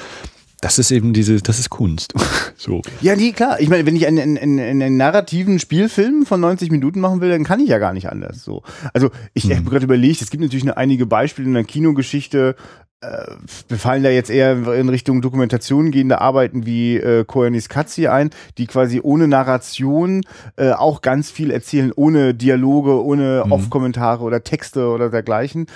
das 0.61 0.79
ist 0.79 0.91
eben 0.91 1.13
diese, 1.13 1.41
das 1.41 1.59
ist 1.59 1.69
Kunst. 1.69 2.13
so. 2.57 2.81
Ja, 3.01 3.15
die, 3.15 3.31
klar. 3.31 3.59
Ich 3.59 3.69
meine, 3.69 3.85
wenn 3.85 3.95
ich 3.95 4.07
einen, 4.07 4.37
einen, 4.37 4.59
einen 4.59 4.97
narrativen 4.97 5.59
Spielfilm 5.59 6.25
von 6.25 6.41
90 6.41 6.71
Minuten 6.71 6.99
machen 6.99 7.21
will, 7.21 7.29
dann 7.29 7.43
kann 7.43 7.59
ich 7.59 7.69
ja 7.69 7.77
gar 7.77 7.93
nicht 7.93 8.09
anders. 8.09 8.43
So. 8.43 8.63
Also 8.93 9.09
ich 9.33 9.45
mhm. 9.45 9.57
habe 9.57 9.69
gerade 9.69 9.85
überlegt, 9.85 10.21
es 10.21 10.29
gibt 10.29 10.43
natürlich 10.43 10.65
noch 10.65 10.75
einige 10.75 11.05
Beispiele 11.05 11.47
in 11.47 11.53
der 11.53 11.63
Kinogeschichte, 11.63 12.55
äh, 13.01 13.27
befallen 13.69 14.03
da 14.03 14.09
jetzt 14.09 14.29
eher 14.29 14.73
in 14.73 14.89
Richtung 14.89 15.21
Dokumentation 15.21 15.89
gehende 15.91 16.19
Arbeiten 16.19 16.65
wie 16.65 16.97
äh, 16.97 17.23
Koyanis 17.23 17.69
Katzi 17.69 18.07
ein, 18.07 18.29
die 18.57 18.67
quasi 18.67 18.99
ohne 19.01 19.29
Narration 19.29 20.23
äh, 20.57 20.71
auch 20.71 20.99
ganz 20.99 21.31
viel 21.31 21.51
erzählen, 21.51 21.93
ohne 21.95 22.33
Dialoge, 22.33 23.01
ohne 23.01 23.43
mhm. 23.45 23.53
Off-Kommentare 23.53 24.21
oder 24.21 24.43
Texte 24.43 24.89
oder 24.89 25.09
dergleichen. 25.09 25.67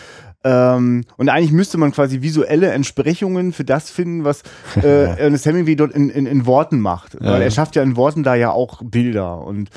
Ähm, 0.43 1.05
und 1.17 1.29
eigentlich 1.29 1.51
müsste 1.51 1.77
man 1.77 1.91
quasi 1.91 2.21
visuelle 2.21 2.71
Entsprechungen 2.71 3.53
für 3.53 3.63
das 3.63 3.89
finden, 3.89 4.23
was 4.23 4.43
äh, 4.81 5.05
Ernest 5.17 5.45
Hemingway 5.45 5.75
dort 5.75 5.93
in, 5.93 6.09
in, 6.09 6.25
in 6.25 6.45
Worten 6.45 6.79
macht. 6.79 7.15
Ja. 7.15 7.33
Weil 7.33 7.41
er 7.41 7.51
schafft 7.51 7.75
ja 7.75 7.83
in 7.83 7.95
Worten 7.95 8.23
da 8.23 8.35
ja 8.35 8.51
auch 8.51 8.81
Bilder 8.83 9.41
und 9.45 9.69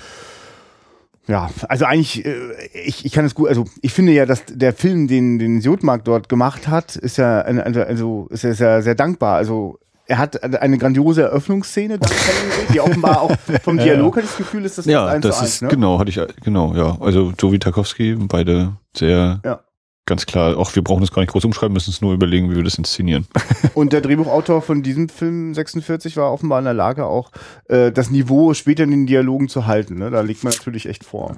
ja, 1.29 1.51
also 1.69 1.85
eigentlich, 1.87 2.25
äh, 2.25 2.37
ich, 2.73 3.05
ich 3.05 3.13
kann 3.13 3.25
es 3.25 3.35
gut, 3.35 3.49
also 3.49 3.65
ich 3.83 3.93
finde 3.93 4.13
ja, 4.13 4.27
dass 4.27 4.45
der 4.47 4.73
Film, 4.73 5.09
den, 5.09 5.41
den 5.41 5.61
Siotmark 5.61 6.05
dort 6.05 6.29
gemacht 6.29 6.69
hat, 6.69 6.95
ist 6.95 7.17
ja, 7.17 7.41
also, 7.41 8.29
ist 8.31 8.45
ja 8.45 8.55
sehr, 8.55 8.83
sehr 8.83 8.95
dankbar. 8.95 9.35
Also 9.35 9.81
er 10.07 10.19
hat 10.19 10.41
eine 10.45 10.79
grandiose 10.79 11.23
Eröffnungsszene, 11.23 11.99
die 12.73 12.81
offenbar 12.81 13.23
auch 13.23 13.33
vom 13.65 13.77
Dialog 13.77 14.15
ja. 14.15 14.23
hatte 14.23 14.27
ich 14.27 14.37
das 14.37 14.37
Gefühl, 14.37 14.65
ist 14.65 14.79
das 14.79 14.87
ja, 14.87 15.19
das, 15.19 15.41
das 15.41 15.49
ist, 15.49 15.63
ne? 15.63 15.69
genau, 15.69 15.99
hatte 15.99 16.11
ich, 16.11 16.21
genau, 16.45 16.75
ja. 16.75 16.97
Also 17.01 17.33
so 17.41 17.53
wie 17.53 17.59
Tarkovsky, 17.59 18.15
beide 18.15 18.75
sehr 18.95 19.41
ja 19.45 19.61
ganz 20.07 20.25
klar, 20.25 20.57
auch 20.57 20.75
wir 20.75 20.83
brauchen 20.83 21.01
das 21.01 21.11
gar 21.11 21.21
nicht 21.23 21.33
groß 21.33 21.45
umschreiben, 21.45 21.73
müssen 21.75 21.91
uns 21.91 22.01
nur 22.01 22.15
überlegen, 22.15 22.51
wie 22.51 22.57
wir 22.57 22.63
das 22.63 22.79
inszenieren. 22.79 23.27
Und 23.75 23.93
der 23.93 24.01
Drehbuchautor 24.01 24.63
von 24.63 24.83
diesem 24.83 25.09
Film 25.09 25.53
46 25.53 26.17
war 26.17 26.33
offenbar 26.33 26.61
in 26.61 26.65
der 26.65 26.75
Lage, 26.75 27.05
auch 27.07 27.31
äh, 27.69 27.93
das 27.93 28.11
Niveau 28.11 28.55
später 28.55 28.85
in 28.85 28.93
den 28.93 29.07
Dialogen 29.07 29.49
zu 29.49 29.67
halten. 29.67 29.99
Ne? 29.99 30.11
Da 30.11 30.21
liegt 30.21 30.45
man 30.45 30.53
natürlich 30.53 30.87
echt 30.87 31.05
vor. 31.05 31.37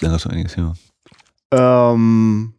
Ja, 0.00 0.08
das 0.08 0.24
ist 0.24 0.30
einiges, 0.30 0.56
ja. 0.56 0.72
Ähm, 1.50 2.54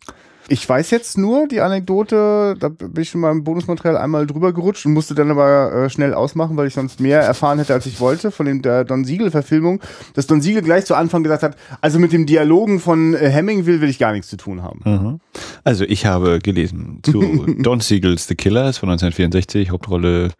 ich 0.50 0.68
weiß 0.68 0.92
jetzt 0.92 1.18
nur 1.18 1.48
die 1.48 1.62
Anekdote, 1.62 2.56
da 2.60 2.70
bin 2.70 3.02
ich 3.02 3.10
schon 3.10 3.22
mal 3.22 3.32
im 3.32 3.44
Bonusmaterial 3.44 3.98
einmal 3.98 4.28
drüber 4.28 4.52
gerutscht 4.54 4.86
und 4.86 4.94
musste 4.94 5.16
dann 5.16 5.32
aber 5.32 5.72
äh, 5.74 5.90
schnell 5.90 6.14
ausmachen, 6.14 6.58
weil 6.58 6.68
ich 6.68 6.74
sonst 6.74 7.00
mehr 7.00 7.22
erfahren 7.22 7.60
hätte, 7.60 7.74
als 7.74 7.86
ich 7.86 8.00
wollte, 8.00 8.32
von 8.32 8.46
dem, 8.46 8.62
der 8.62 8.84
Don 8.84 9.06
Siegel-Verfilmung, 9.06 9.82
dass 10.16 10.28
Don 10.28 10.42
Siegel 10.42 10.62
gleich 10.62 10.86
zu 10.86 10.96
Anfang 10.96 11.24
gesagt 11.24 11.44
hat, 11.44 11.56
also 11.82 12.00
mit 12.00 12.12
dem 12.12 12.26
Dialogen 12.26 12.80
von 12.80 13.14
äh, 13.14 13.30
Hemingway 13.30 13.82
will 13.82 13.90
ich 13.90 14.00
gar 14.00 14.12
nichts 14.12 14.28
zu 14.28 14.38
tun 14.38 14.64
haben. 14.64 14.82
Mhm. 14.84 15.20
Also 15.64 15.86
ich 15.86 16.06
habe 16.06 16.40
gelesen 16.40 17.00
zu 17.04 17.46
Don 17.60 17.80
Siegels 17.80 18.28
The 18.28 18.36
Killers 18.36 18.78
von 18.78 18.90
1964, 18.90 19.70
Hauptrolle 19.70 20.32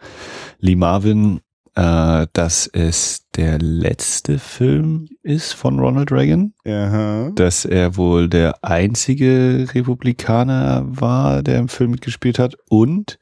Lee 0.60 0.76
Marvin 0.76 1.40
äh, 1.76 2.28
dass 2.34 2.68
es 2.68 3.26
der 3.36 3.60
letzte 3.60 4.40
Film 4.40 5.08
ist 5.24 5.54
von 5.54 5.80
Ronald 5.80 6.12
Reagan. 6.12 6.54
Aha. 6.66 7.32
Dass 7.36 7.66
er 7.66 7.98
wohl 7.98 8.30
der 8.30 8.64
einzige 8.64 9.68
Republikaner 9.74 10.84
war, 10.86 11.44
der 11.44 11.60
im 11.60 11.70
Film 11.70 11.92
mitgespielt 11.92 12.40
hat. 12.40 12.56
Und 12.70 13.20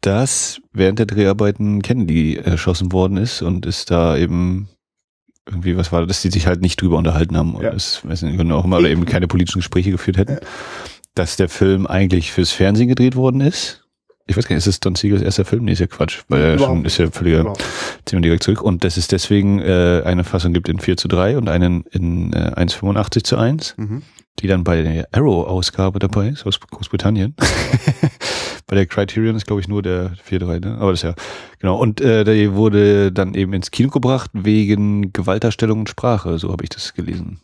dass 0.00 0.60
während 0.72 0.98
der 0.98 1.06
Dreharbeiten 1.06 1.82
Kennedy 1.82 2.36
erschossen 2.36 2.92
worden 2.92 3.16
ist 3.16 3.42
und 3.42 3.66
ist 3.66 3.90
da 3.90 4.16
eben 4.16 4.68
irgendwie, 5.46 5.76
was 5.76 5.92
war 5.92 6.00
das, 6.00 6.08
dass 6.08 6.22
die 6.22 6.30
sich 6.30 6.46
halt 6.46 6.60
nicht 6.60 6.80
drüber 6.80 6.96
unterhalten 6.96 7.36
haben 7.36 7.56
ja. 7.60 7.70
das, 7.70 8.04
weiß 8.04 8.22
nicht, 8.22 8.40
auch 8.40 8.64
immer, 8.64 8.78
oder 8.78 8.88
eben 8.88 9.04
keine 9.04 9.28
politischen 9.28 9.60
Gespräche 9.60 9.90
geführt 9.90 10.16
hätten. 10.16 10.38
Dass 11.14 11.36
der 11.36 11.48
Film 11.48 11.86
eigentlich 11.86 12.32
fürs 12.32 12.50
Fernsehen 12.52 12.88
gedreht 12.88 13.16
worden 13.16 13.40
ist 13.40 13.85
ich 14.28 14.36
weiß 14.36 14.48
gar 14.48 14.56
nicht, 14.56 14.66
ist 14.66 14.74
es 14.74 14.80
Don 14.80 14.96
Siegels 14.96 15.22
erster 15.22 15.44
Film? 15.44 15.64
Nee, 15.64 15.72
ist 15.72 15.78
ja 15.78 15.86
Quatsch, 15.86 16.22
weil 16.28 16.42
er 16.42 16.58
schon 16.58 16.84
ist 16.84 16.98
ja 16.98 17.10
völliger 17.10 17.54
ziehen 18.04 18.18
wir 18.18 18.22
direkt 18.22 18.42
zurück. 18.42 18.62
Und 18.62 18.82
dass 18.82 18.96
es 18.96 19.06
deswegen 19.06 19.60
äh, 19.60 20.02
eine 20.04 20.24
Fassung 20.24 20.52
gibt 20.52 20.68
in 20.68 20.80
4 20.80 20.96
zu 20.96 21.06
3 21.06 21.38
und 21.38 21.48
einen 21.48 21.84
in 21.92 22.32
äh, 22.32 22.52
1,85 22.56 23.22
zu 23.22 23.36
1, 23.36 23.74
mhm. 23.76 24.02
die 24.40 24.48
dann 24.48 24.64
bei 24.64 24.82
der 24.82 25.08
Arrow-Ausgabe 25.12 26.00
dabei 26.00 26.28
ist, 26.28 26.44
aus 26.44 26.58
Großbritannien. 26.58 27.36
bei 28.66 28.74
der 28.74 28.86
Criterion 28.86 29.36
ist, 29.36 29.46
glaube 29.46 29.60
ich, 29.60 29.68
nur 29.68 29.82
der 29.82 30.12
4-3, 30.28 30.60
ne? 30.60 30.76
Aber 30.80 30.90
das 30.90 31.00
ist 31.00 31.04
ja, 31.04 31.14
genau. 31.60 31.76
Und 31.78 32.00
äh, 32.00 32.24
der 32.24 32.54
wurde 32.54 33.12
dann 33.12 33.34
eben 33.34 33.52
ins 33.52 33.70
Kino 33.70 33.90
gebracht 33.90 34.30
wegen 34.32 35.12
Gewaltdarstellung 35.12 35.80
und 35.80 35.88
Sprache, 35.88 36.38
so 36.38 36.50
habe 36.50 36.64
ich 36.64 36.70
das 36.70 36.94
gelesen. 36.94 37.40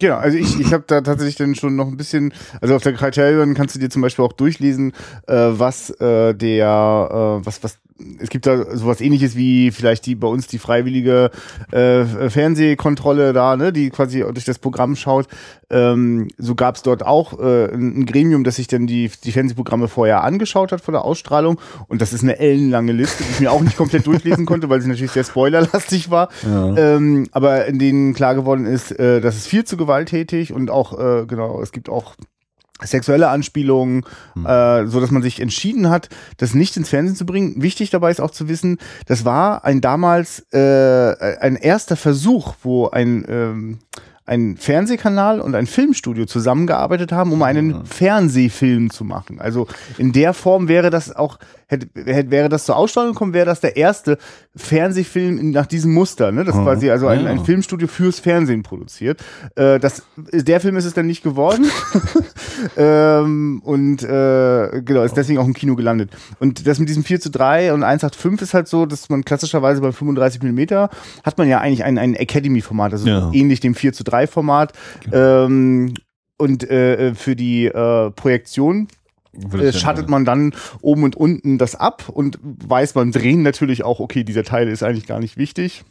Genau, 0.00 0.16
also 0.16 0.38
ich, 0.38 0.58
ich 0.58 0.72
habe 0.72 0.84
da 0.86 1.02
tatsächlich 1.02 1.36
dann 1.36 1.54
schon 1.54 1.76
noch 1.76 1.86
ein 1.86 1.98
bisschen, 1.98 2.32
also 2.62 2.74
auf 2.74 2.82
der 2.82 2.94
Criterion 2.94 3.52
kannst 3.52 3.74
du 3.74 3.78
dir 3.78 3.90
zum 3.90 4.00
Beispiel 4.00 4.24
auch 4.24 4.32
durchlesen, 4.32 4.92
äh, 5.26 5.34
was 5.34 5.90
äh, 6.00 6.34
der, 6.34 7.40
äh, 7.42 7.46
was, 7.46 7.62
was 7.62 7.78
es 8.18 8.28
gibt 8.30 8.46
da 8.46 8.76
sowas 8.76 9.00
ähnliches 9.00 9.36
wie 9.36 9.70
vielleicht 9.70 10.06
die 10.06 10.14
bei 10.14 10.28
uns 10.28 10.46
die 10.46 10.58
freiwillige 10.58 11.30
äh, 11.70 12.04
Fernsehkontrolle 12.04 13.32
da, 13.32 13.56
ne, 13.56 13.72
die 13.72 13.90
quasi 13.90 14.20
durch 14.20 14.44
das 14.44 14.58
Programm 14.58 14.96
schaut. 14.96 15.26
Ähm, 15.70 16.28
so 16.36 16.54
gab 16.54 16.76
es 16.76 16.82
dort 16.82 17.04
auch 17.04 17.38
äh, 17.38 17.72
ein 17.72 18.06
Gremium, 18.06 18.44
das 18.44 18.56
sich 18.56 18.66
dann 18.66 18.86
die, 18.86 19.10
die 19.24 19.32
Fernsehprogramme 19.32 19.88
vorher 19.88 20.24
angeschaut 20.24 20.72
hat 20.72 20.80
vor 20.80 20.92
der 20.92 21.04
Ausstrahlung. 21.04 21.60
Und 21.88 22.00
das 22.00 22.12
ist 22.12 22.22
eine 22.22 22.38
ellenlange 22.38 22.92
Liste, 22.92 23.22
die 23.22 23.30
ich 23.30 23.40
mir 23.40 23.52
auch 23.52 23.60
nicht 23.60 23.76
komplett 23.76 24.06
durchlesen 24.06 24.46
konnte, 24.46 24.68
weil 24.68 24.80
sie 24.80 24.88
natürlich 24.88 25.12
sehr 25.12 25.24
spoilerlastig 25.24 26.10
war. 26.10 26.28
Ja. 26.42 26.76
Ähm, 26.76 27.28
aber 27.32 27.66
in 27.66 27.78
denen 27.78 28.14
klar 28.14 28.34
geworden 28.34 28.66
ist, 28.66 28.90
äh, 28.92 29.20
das 29.20 29.36
ist 29.36 29.46
viel 29.46 29.64
zu 29.64 29.76
gewalttätig 29.76 30.52
und 30.52 30.70
auch, 30.70 30.98
äh, 30.98 31.26
genau, 31.26 31.62
es 31.62 31.72
gibt 31.72 31.88
auch 31.88 32.16
sexuelle 32.84 33.28
Anspielungen, 33.28 34.04
mhm. 34.34 34.46
äh, 34.46 34.86
so 34.86 35.00
dass 35.00 35.10
man 35.10 35.22
sich 35.22 35.40
entschieden 35.40 35.90
hat, 35.90 36.08
das 36.38 36.54
nicht 36.54 36.76
ins 36.76 36.88
Fernsehen 36.88 37.16
zu 37.16 37.26
bringen. 37.26 37.62
Wichtig 37.62 37.90
dabei 37.90 38.10
ist 38.10 38.20
auch 38.20 38.30
zu 38.30 38.48
wissen, 38.48 38.78
das 39.06 39.24
war 39.24 39.64
ein 39.64 39.80
damals 39.80 40.46
äh, 40.52 41.36
ein 41.40 41.56
erster 41.56 41.96
Versuch, 41.96 42.54
wo 42.62 42.88
ein 42.88 43.24
ähm, 43.28 43.78
ein 44.30 44.56
Fernsehkanal 44.56 45.40
und 45.40 45.56
ein 45.56 45.66
Filmstudio 45.66 46.24
zusammengearbeitet 46.24 47.10
haben, 47.10 47.32
um 47.32 47.42
einen 47.42 47.70
ja. 47.70 47.82
Fernsehfilm 47.84 48.90
zu 48.90 49.02
machen. 49.02 49.40
Also 49.40 49.66
in 49.98 50.12
der 50.12 50.34
Form 50.34 50.68
wäre 50.68 50.90
das 50.90 51.14
auch 51.14 51.36
hätte, 51.66 51.88
hätte, 51.96 52.30
wäre 52.30 52.48
das 52.48 52.64
zur 52.64 52.76
Ausstrahlung 52.76 53.12
gekommen, 53.12 53.32
wäre 53.32 53.46
das 53.46 53.60
der 53.60 53.76
erste 53.76 54.18
Fernsehfilm 54.60 55.50
nach 55.50 55.66
diesem 55.66 55.92
Muster. 55.92 56.30
Ne? 56.32 56.44
Das 56.44 56.54
mhm. 56.54 56.64
quasi 56.64 56.90
also 56.90 57.06
ein, 57.06 57.26
ein, 57.26 57.44
Filmstudio 57.44 57.88
fürs 57.88 58.20
Fernsehen 58.20 58.62
produziert. 58.62 59.22
Äh, 59.56 59.78
das, 59.80 60.02
der 60.16 60.60
Film 60.60 60.76
ist 60.76 60.84
es 60.84 60.94
dann 60.94 61.06
nicht 61.06 61.22
geworden. 61.22 61.66
ähm, 62.76 63.60
und 63.64 64.02
äh, 64.02 64.82
genau, 64.84 65.02
ist 65.02 65.16
deswegen 65.16 65.38
auch 65.38 65.46
im 65.46 65.54
Kino 65.54 65.76
gelandet. 65.76 66.10
Und 66.38 66.66
das 66.66 66.78
mit 66.78 66.88
diesem 66.88 67.04
4 67.04 67.20
zu 67.20 67.30
3 67.30 67.72
und 67.72 67.82
185 67.82 68.42
ist 68.42 68.54
halt 68.54 68.68
so, 68.68 68.86
dass 68.86 69.08
man 69.08 69.24
klassischerweise 69.24 69.80
bei 69.80 69.92
35 69.92 70.42
Millimeter 70.42 70.90
hat 71.24 71.38
man 71.38 71.48
ja 71.48 71.58
eigentlich 71.58 71.84
ein, 71.84 71.98
ein 71.98 72.14
Academy-Format, 72.14 72.92
also 72.92 73.08
ja. 73.08 73.30
ähnlich 73.32 73.60
dem 73.60 73.74
4 73.74 73.92
zu 73.92 74.04
3 74.04 74.26
Format. 74.26 74.72
Genau. 75.04 75.46
Ähm, 75.46 75.94
und 76.36 76.68
äh, 76.70 77.14
für 77.14 77.36
die 77.36 77.66
äh, 77.66 78.10
Projektion 78.12 78.88
schattet 79.72 80.08
man 80.08 80.24
dann 80.24 80.54
oben 80.80 81.04
und 81.04 81.16
unten 81.16 81.58
das 81.58 81.74
ab 81.74 82.08
und 82.08 82.38
weiß 82.42 82.94
beim 82.94 83.12
Drehen 83.12 83.42
natürlich 83.42 83.84
auch, 83.84 84.00
okay, 84.00 84.24
dieser 84.24 84.44
Teil 84.44 84.68
ist 84.68 84.82
eigentlich 84.82 85.06
gar 85.06 85.20
nicht 85.20 85.36
wichtig. 85.36 85.84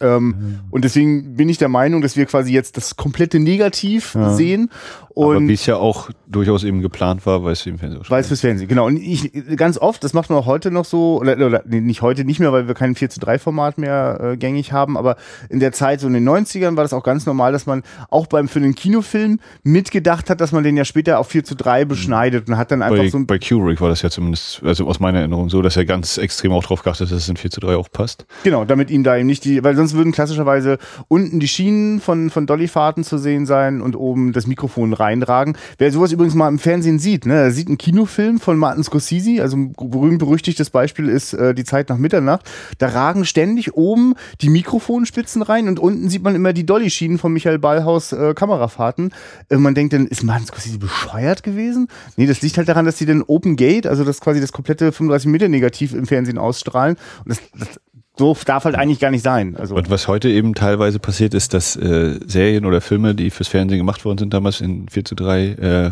Ähm, 0.00 0.26
mhm. 0.26 0.58
Und 0.70 0.84
deswegen 0.84 1.36
bin 1.36 1.48
ich 1.48 1.58
der 1.58 1.68
Meinung, 1.68 2.02
dass 2.02 2.16
wir 2.16 2.26
quasi 2.26 2.52
jetzt 2.52 2.76
das 2.76 2.96
komplette 2.96 3.38
Negativ 3.38 4.14
ja. 4.14 4.34
sehen. 4.34 4.70
Und 5.12 5.36
Aber 5.36 5.48
wie 5.48 5.54
es 5.54 5.66
ja 5.66 5.76
auch 5.76 6.10
durchaus 6.28 6.62
eben 6.62 6.80
geplant 6.80 7.26
war, 7.26 7.42
weil 7.42 7.52
es 7.52 7.66
im 7.66 7.78
Fernsehen 7.78 8.02
Weil 8.08 8.20
es 8.20 8.28
fürs 8.28 8.40
Fernsehen, 8.40 8.68
genau. 8.68 8.86
Und 8.86 8.96
ich 8.96 9.32
ganz 9.56 9.76
oft, 9.76 10.04
das 10.04 10.14
macht 10.14 10.30
man 10.30 10.38
auch 10.38 10.46
heute 10.46 10.70
noch 10.70 10.84
so, 10.84 11.20
oder, 11.20 11.34
oder 11.44 11.62
nee, 11.66 11.80
nicht 11.80 12.00
heute 12.00 12.24
nicht 12.24 12.38
mehr, 12.38 12.52
weil 12.52 12.68
wir 12.68 12.74
kein 12.74 12.94
4 12.94 13.10
zu 13.10 13.20
3 13.20 13.38
Format 13.40 13.76
mehr 13.76 14.20
äh, 14.22 14.36
gängig 14.36 14.72
haben, 14.72 14.96
aber 14.96 15.16
in 15.48 15.58
der 15.58 15.72
Zeit, 15.72 16.00
so 16.00 16.06
in 16.06 16.14
den 16.14 16.28
90ern, 16.28 16.76
war 16.76 16.84
das 16.84 16.92
auch 16.92 17.02
ganz 17.02 17.26
normal, 17.26 17.52
dass 17.52 17.66
man 17.66 17.82
auch 18.08 18.28
beim 18.28 18.46
für 18.48 18.60
den 18.60 18.74
Kinofilm 18.74 19.40
mitgedacht 19.64 20.30
hat, 20.30 20.40
dass 20.40 20.52
man 20.52 20.62
den 20.62 20.76
ja 20.76 20.84
später 20.84 21.18
auf 21.18 21.28
4 21.28 21.42
zu 21.42 21.56
3 21.56 21.84
beschneidet 21.86 22.48
und 22.48 22.56
hat 22.56 22.70
dann 22.70 22.82
einfach 22.82 22.98
bei, 22.98 23.08
so. 23.08 23.24
Bei 23.26 23.38
Kubrick 23.38 23.80
war 23.80 23.88
das 23.88 24.02
ja 24.02 24.10
zumindest, 24.10 24.62
also 24.62 24.86
aus 24.86 25.00
meiner 25.00 25.18
Erinnerung 25.18 25.50
so, 25.50 25.60
dass 25.60 25.76
er 25.76 25.84
ganz 25.84 26.18
extrem 26.18 26.52
auch 26.52 26.62
drauf 26.62 26.84
geachtet 26.84 27.08
hat, 27.08 27.16
dass 27.16 27.24
es 27.24 27.28
in 27.28 27.36
4 27.36 27.50
zu 27.50 27.60
3 27.60 27.74
auch 27.74 27.90
passt. 27.90 28.26
Genau, 28.44 28.64
damit 28.64 28.90
ihm 28.90 29.02
da 29.02 29.16
eben 29.16 29.26
nicht 29.26 29.44
die, 29.44 29.64
weil 29.64 29.74
sonst 29.80 29.94
würden 29.94 30.12
klassischerweise 30.12 30.78
unten 31.08 31.40
die 31.40 31.48
Schienen 31.48 32.00
von, 32.00 32.30
von 32.30 32.46
Dollyfahrten 32.46 33.02
zu 33.02 33.18
sehen 33.18 33.46
sein 33.46 33.80
und 33.80 33.96
oben 33.96 34.32
das 34.32 34.46
Mikrofon 34.46 34.92
reinragen. 34.92 35.56
Wer 35.78 35.90
sowas 35.90 36.12
übrigens 36.12 36.34
mal 36.34 36.48
im 36.48 36.58
Fernsehen 36.58 36.98
sieht, 36.98 37.24
ne, 37.24 37.50
sieht 37.50 37.68
einen 37.68 37.78
Kinofilm 37.78 38.40
von 38.40 38.58
Martin 38.58 38.84
Scorsese, 38.84 39.42
also 39.42 39.56
ein 39.56 39.72
berühmt-berüchtigtes 39.72 40.70
Beispiel 40.70 41.08
ist 41.08 41.32
äh, 41.32 41.54
Die 41.54 41.64
Zeit 41.64 41.88
nach 41.88 41.96
Mitternacht. 41.96 42.48
Da 42.78 42.88
ragen 42.88 43.24
ständig 43.24 43.74
oben 43.74 44.14
die 44.40 44.50
Mikrofonspitzen 44.50 45.42
rein 45.42 45.66
und 45.68 45.78
unten 45.78 46.10
sieht 46.10 46.22
man 46.22 46.34
immer 46.34 46.52
die 46.52 46.66
Dolly-Schienen 46.66 47.18
von 47.18 47.32
Michael 47.32 47.58
Ballhaus 47.58 48.12
äh, 48.12 48.34
Kamerafahrten. 48.34 49.12
Äh, 49.48 49.56
man 49.56 49.74
denkt 49.74 49.94
dann, 49.94 50.06
ist 50.06 50.22
Martin 50.22 50.46
Scorsese 50.46 50.78
bescheuert 50.78 51.42
gewesen? 51.42 51.88
Nee, 52.16 52.26
das 52.26 52.42
liegt 52.42 52.58
halt 52.58 52.68
daran, 52.68 52.84
dass 52.84 52.98
sie 52.98 53.06
den 53.06 53.22
Open 53.22 53.56
Gate, 53.56 53.86
also 53.86 54.04
das 54.04 54.20
quasi 54.20 54.40
das 54.40 54.52
komplette 54.52 54.92
35 54.92 55.30
Meter 55.30 55.48
Negativ 55.48 55.94
im 55.94 56.06
Fernsehen 56.06 56.38
ausstrahlen. 56.38 56.96
Und 57.24 57.30
das, 57.30 57.40
das 57.58 57.80
so 58.18 58.36
darf 58.44 58.64
halt 58.64 58.74
eigentlich 58.74 59.00
gar 59.00 59.10
nicht 59.10 59.22
sein. 59.22 59.56
Also 59.56 59.74
und 59.74 59.90
was 59.90 60.08
heute 60.08 60.28
eben 60.28 60.54
teilweise 60.54 60.98
passiert 60.98 61.34
ist, 61.34 61.54
dass 61.54 61.76
äh, 61.76 62.18
Serien 62.26 62.66
oder 62.66 62.80
Filme, 62.80 63.14
die 63.14 63.30
fürs 63.30 63.48
Fernsehen 63.48 63.78
gemacht 63.78 64.04
worden 64.04 64.18
sind, 64.18 64.34
damals 64.34 64.60
in 64.60 64.88
4 64.88 65.04
zu 65.04 65.14
3, 65.14 65.44
äh, 65.46 65.90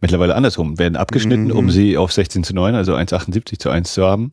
mittlerweile 0.00 0.34
andersrum, 0.34 0.78
werden 0.78 0.96
abgeschnitten, 0.96 1.46
mhm. 1.46 1.56
um 1.56 1.70
sie 1.70 1.96
auf 1.96 2.12
16 2.12 2.44
zu 2.44 2.54
9, 2.54 2.74
also 2.74 2.94
1,78 2.94 3.58
zu 3.58 3.70
1 3.70 3.92
zu 3.92 4.04
haben. 4.04 4.32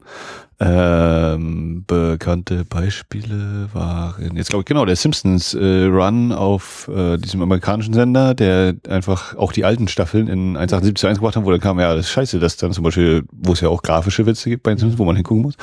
Ähm, 0.59 1.83
bekannte 1.85 2.65
Beispiele 2.65 3.69
waren 3.73 4.35
jetzt 4.35 4.49
glaube 4.49 4.61
ich 4.61 4.65
genau 4.65 4.85
der 4.85 4.95
Simpsons 4.95 5.53
äh, 5.53 5.83
Run 5.83 6.31
auf 6.31 6.89
äh, 6.91 7.17
diesem 7.17 7.43
amerikanischen 7.43 7.93
Sender, 7.93 8.33
der 8.33 8.73
einfach 8.89 9.35
auch 9.35 9.51
die 9.51 9.65
alten 9.65 9.87
Staffeln 9.87 10.27
in 10.27 10.57
1,78 10.57 10.95
zu 10.95 11.05
1 11.05 11.19
gebracht 11.19 11.35
haben, 11.35 11.45
wo 11.45 11.51
dann 11.51 11.59
kam 11.59 11.79
ja 11.79 11.93
das 11.93 12.07
ist 12.07 12.11
scheiße, 12.11 12.39
dass 12.39 12.57
dann 12.57 12.73
zum 12.73 12.83
Beispiel, 12.83 13.23
wo 13.31 13.53
es 13.53 13.61
ja 13.61 13.69
auch 13.69 13.83
grafische 13.83 14.25
Witze 14.25 14.49
gibt 14.49 14.63
bei 14.63 14.71
den 14.71 14.79
Simpsons, 14.79 14.97
wo 14.97 15.05
man 15.05 15.15
hingucken 15.15 15.43
muss. 15.43 15.57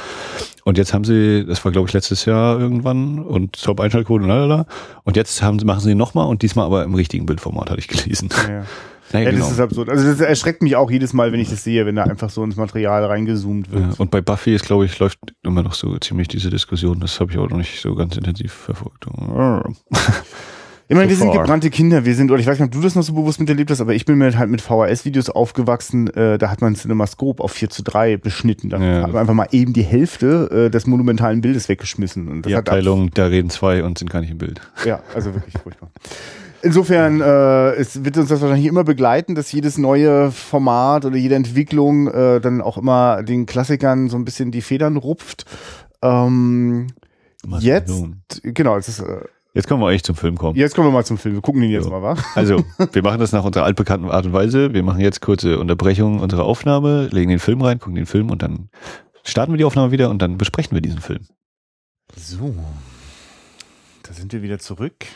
Und 0.62 0.78
jetzt 0.78 0.94
haben 0.94 1.02
sie, 1.02 1.44
das 1.44 1.64
war 1.64 1.72
glaube 1.72 1.88
ich 1.88 1.92
letztes 1.92 2.24
Jahr 2.24 2.60
irgendwann 2.60 3.18
und 3.18 3.60
Top 3.60 3.80
Einschaltquote 3.80 4.22
und 4.22 4.28
lalala. 4.28 4.66
Und 5.02 5.16
jetzt 5.16 5.42
haben 5.42 5.58
sie 5.58 5.64
machen 5.64 5.80
sie 5.80 5.96
nochmal 5.96 6.28
und 6.28 6.42
diesmal 6.42 6.66
aber 6.66 6.84
im 6.84 6.94
richtigen 6.94 7.26
Bildformat 7.26 7.68
hatte 7.68 7.80
ich 7.80 7.88
gelesen. 7.88 8.28
Ja. 8.48 8.62
Ja, 9.14 9.20
ja, 9.20 9.30
genau. 9.30 9.44
Das 9.44 9.52
ist 9.52 9.60
absurd. 9.60 9.88
Also 9.88 10.06
das 10.10 10.20
erschreckt 10.20 10.62
mich 10.62 10.76
auch 10.76 10.90
jedes 10.90 11.12
Mal, 11.12 11.32
wenn 11.32 11.40
ich 11.40 11.48
das 11.48 11.62
sehe, 11.64 11.86
wenn 11.86 11.96
da 11.96 12.02
einfach 12.04 12.30
so 12.30 12.42
ins 12.42 12.56
Material 12.56 13.04
reingezoomt 13.04 13.70
wird. 13.70 13.82
Ja, 13.82 13.90
und 13.98 14.10
bei 14.10 14.20
Buffy 14.20 14.54
ist, 14.54 14.64
glaube 14.64 14.84
ich, 14.86 14.98
läuft 14.98 15.18
immer 15.42 15.62
noch 15.62 15.74
so 15.74 15.96
ziemlich 15.98 16.28
diese 16.28 16.50
Diskussion. 16.50 17.00
Das 17.00 17.20
habe 17.20 17.30
ich 17.32 17.38
auch 17.38 17.48
noch 17.48 17.58
nicht 17.58 17.80
so 17.80 17.94
ganz 17.94 18.16
intensiv 18.16 18.52
verfolgt. 18.52 19.06
Ich 20.86 20.96
meine, 20.96 21.08
wir 21.08 21.16
sind 21.16 21.32
gebrannte 21.32 21.70
Kinder, 21.70 22.04
wir 22.04 22.14
sind, 22.14 22.30
oder 22.30 22.40
ich 22.40 22.46
weiß 22.46 22.58
nicht, 22.58 22.66
ob 22.66 22.72
du 22.72 22.82
das 22.82 22.94
noch 22.94 23.02
so 23.02 23.14
bewusst 23.14 23.40
miterlebt 23.40 23.70
hast, 23.70 23.80
aber 23.80 23.94
ich 23.94 24.04
bin 24.04 24.18
mir 24.18 24.36
halt 24.36 24.50
mit 24.50 24.60
VHS-Videos 24.60 25.30
aufgewachsen, 25.30 26.08
äh, 26.08 26.36
da 26.36 26.50
hat 26.50 26.60
man 26.60 26.76
Cinemascope 26.76 27.42
auf 27.42 27.52
4 27.52 27.70
zu 27.70 27.82
3 27.82 28.18
beschnitten. 28.18 28.68
Da 28.68 28.78
ja. 28.78 29.02
hat 29.02 29.12
man 29.12 29.20
einfach 29.22 29.34
mal 29.34 29.48
eben 29.50 29.72
die 29.72 29.82
Hälfte 29.82 30.66
äh, 30.66 30.70
des 30.70 30.86
monumentalen 30.86 31.40
Bildes 31.40 31.70
weggeschmissen. 31.70 32.28
Und 32.28 32.42
das 32.42 32.50
die 32.50 32.56
Abteilung, 32.56 33.10
da 33.14 33.26
reden 33.26 33.48
zwei 33.48 33.82
und 33.82 33.98
sind 33.98 34.10
gar 34.10 34.20
nicht 34.20 34.30
im 34.30 34.38
Bild. 34.38 34.60
Ja, 34.84 35.00
also 35.14 35.34
wirklich 35.34 35.54
furchtbar. 35.62 35.90
Insofern 36.60 37.20
äh, 37.20 37.72
es 37.72 38.04
wird 38.04 38.16
uns 38.16 38.28
das 38.28 38.40
wahrscheinlich 38.40 38.66
immer 38.66 38.84
begleiten, 38.84 39.34
dass 39.34 39.52
jedes 39.52 39.78
neue 39.78 40.30
Format 40.30 41.04
oder 41.04 41.16
jede 41.16 41.34
Entwicklung 41.34 42.08
äh, 42.08 42.40
dann 42.40 42.60
auch 42.62 42.78
immer 42.78 43.22
den 43.22 43.46
Klassikern 43.46 44.08
so 44.08 44.16
ein 44.16 44.24
bisschen 44.24 44.50
die 44.50 44.62
Federn 44.62 44.96
rupft. 44.96 45.44
Ähm, 46.00 46.86
jetzt, 47.58 48.04
genau, 48.42 48.78
es 48.78 48.88
ist, 48.88 49.00
äh, 49.00 49.20
Jetzt 49.54 49.68
können 49.68 49.80
wir 49.80 49.88
eigentlich 49.88 50.02
zum 50.02 50.16
Film 50.16 50.36
kommen. 50.36 50.58
Jetzt 50.58 50.74
kommen 50.74 50.88
wir 50.88 50.92
mal 50.92 51.04
zum 51.04 51.16
Film. 51.16 51.36
Wir 51.36 51.40
gucken 51.40 51.62
den 51.62 51.70
jetzt 51.70 51.84
so. 51.84 51.90
mal, 51.90 52.02
wa? 52.02 52.16
Also, 52.34 52.64
wir 52.92 53.02
machen 53.02 53.20
das 53.20 53.30
nach 53.30 53.44
unserer 53.44 53.64
altbekannten 53.64 54.10
Art 54.10 54.26
und 54.26 54.32
Weise. 54.32 54.74
Wir 54.74 54.82
machen 54.82 55.00
jetzt 55.00 55.20
kurze 55.20 55.60
Unterbrechung 55.60 56.18
unserer 56.18 56.44
Aufnahme, 56.44 57.06
legen 57.12 57.30
den 57.30 57.38
Film 57.38 57.62
rein, 57.62 57.78
gucken 57.78 57.94
den 57.94 58.06
Film 58.06 58.30
und 58.30 58.42
dann 58.42 58.68
starten 59.22 59.52
wir 59.52 59.56
die 59.56 59.64
Aufnahme 59.64 59.92
wieder 59.92 60.10
und 60.10 60.20
dann 60.20 60.38
besprechen 60.38 60.74
wir 60.74 60.80
diesen 60.80 61.00
Film. 61.00 61.20
So. 62.16 62.52
Da 64.02 64.12
sind 64.12 64.32
wir 64.32 64.42
wieder 64.42 64.58
zurück. 64.58 65.06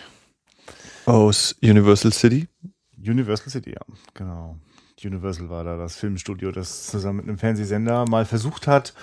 Aus 1.04 1.56
Universal 1.60 2.12
City? 2.12 2.46
Universal 2.96 3.50
City, 3.50 3.70
ja, 3.70 3.80
genau. 4.14 4.56
Universal 5.04 5.48
war 5.48 5.64
da 5.64 5.76
das 5.76 5.96
Filmstudio, 5.96 6.52
das 6.52 6.86
zusammen 6.86 7.18
mit 7.18 7.28
einem 7.28 7.38
Fernsehsender 7.38 8.04
mal 8.08 8.24
versucht 8.24 8.66
hat, 8.66 8.94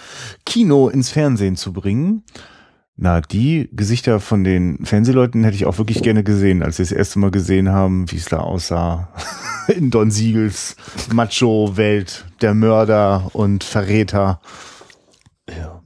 Kino 0.46 0.88
ins 0.88 1.10
Fernsehen 1.10 1.56
zu 1.58 1.74
bringen. 1.74 2.24
Na, 2.98 3.20
die 3.20 3.70
Gesichter 3.74 4.22
von 4.22 4.46
den 4.46 4.86
Fernsehleuten 4.86 5.44
hätte 5.44 5.56
ich 5.56 5.66
auch 5.66 5.78
wirklich 5.78 6.02
gerne 6.02 6.24
gesehen, 6.24 6.64
als 6.64 6.78
sie 6.78 6.84
das 6.84 6.94
erste 6.94 7.20
Mal 7.20 7.30
gesehen 7.30 7.70
haben, 7.70 8.10
wie 8.10 8.16
es 8.16 8.26
da 8.26 8.38
aussah. 8.38 9.10
In 9.68 9.92
Don 9.92 10.12
Siegels 10.12 10.78
Macho-Welt, 11.12 12.26
der 12.42 12.54
Mörder 12.54 13.30
und 13.34 13.66
Verräter. 13.66 14.40
Ja. 15.50 15.82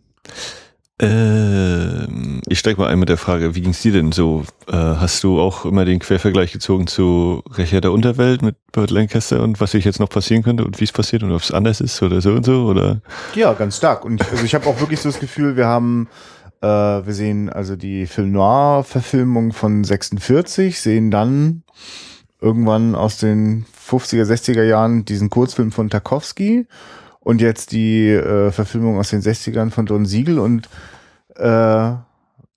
Ähm, 1.01 2.41
ich 2.47 2.59
steig 2.59 2.77
mal 2.77 2.89
ein 2.89 2.99
mit 2.99 3.09
der 3.09 3.17
Frage, 3.17 3.55
wie 3.55 3.61
ging's 3.61 3.81
dir 3.81 3.93
denn 3.93 4.11
so? 4.11 4.43
Äh, 4.67 4.75
hast 4.75 5.23
du 5.23 5.39
auch 5.39 5.65
immer 5.65 5.85
den 5.85 5.99
Quervergleich 5.99 6.51
gezogen 6.51 6.87
zu 6.87 7.41
Rächer 7.57 7.79
der 7.79 7.93
Unterwelt 7.93 8.41
mit 8.41 8.57
Burt 8.73 8.91
Lancaster 8.91 9.41
und 9.41 9.61
was 9.61 9.71
sich 9.71 9.85
jetzt 9.85 10.01
noch 10.01 10.09
passieren 10.09 10.43
könnte 10.43 10.65
und 10.65 10.79
wie 10.79 10.83
es 10.83 10.91
passiert 10.91 11.23
und 11.23 11.31
ob 11.31 11.41
es 11.41 11.51
anders 11.51 11.79
ist 11.79 12.03
oder 12.03 12.19
so 12.21 12.33
und 12.33 12.45
so? 12.45 12.65
Oder? 12.65 13.01
Ja, 13.33 13.53
ganz 13.53 13.77
stark. 13.77 14.03
Und 14.03 14.29
also 14.29 14.43
ich 14.43 14.53
habe 14.53 14.67
auch 14.67 14.79
wirklich 14.81 14.99
so 14.99 15.09
das 15.09 15.21
Gefühl, 15.21 15.55
wir 15.55 15.67
haben 15.67 16.09
äh, 16.61 16.67
wir 16.67 17.13
sehen 17.13 17.49
also 17.49 17.75
die 17.75 18.07
Film 18.07 18.31
Noir-Verfilmung 18.31 19.53
von 19.53 19.83
46, 19.83 20.79
sehen 20.79 21.11
dann 21.11 21.63
irgendwann 22.41 22.95
aus 22.95 23.17
den 23.17 23.65
50er, 23.89 24.23
60er 24.23 24.63
Jahren 24.63 25.05
diesen 25.05 25.29
Kurzfilm 25.29 25.71
von 25.71 25.89
Tarkovsky 25.89 26.67
und 27.19 27.41
jetzt 27.41 27.71
die 27.71 28.09
äh, 28.09 28.51
Verfilmung 28.51 28.97
aus 28.97 29.09
den 29.09 29.21
60ern 29.21 29.71
von 29.71 29.85
Don 29.85 30.05
Siegel 30.05 30.39
und 30.39 30.69
äh, 31.35 31.93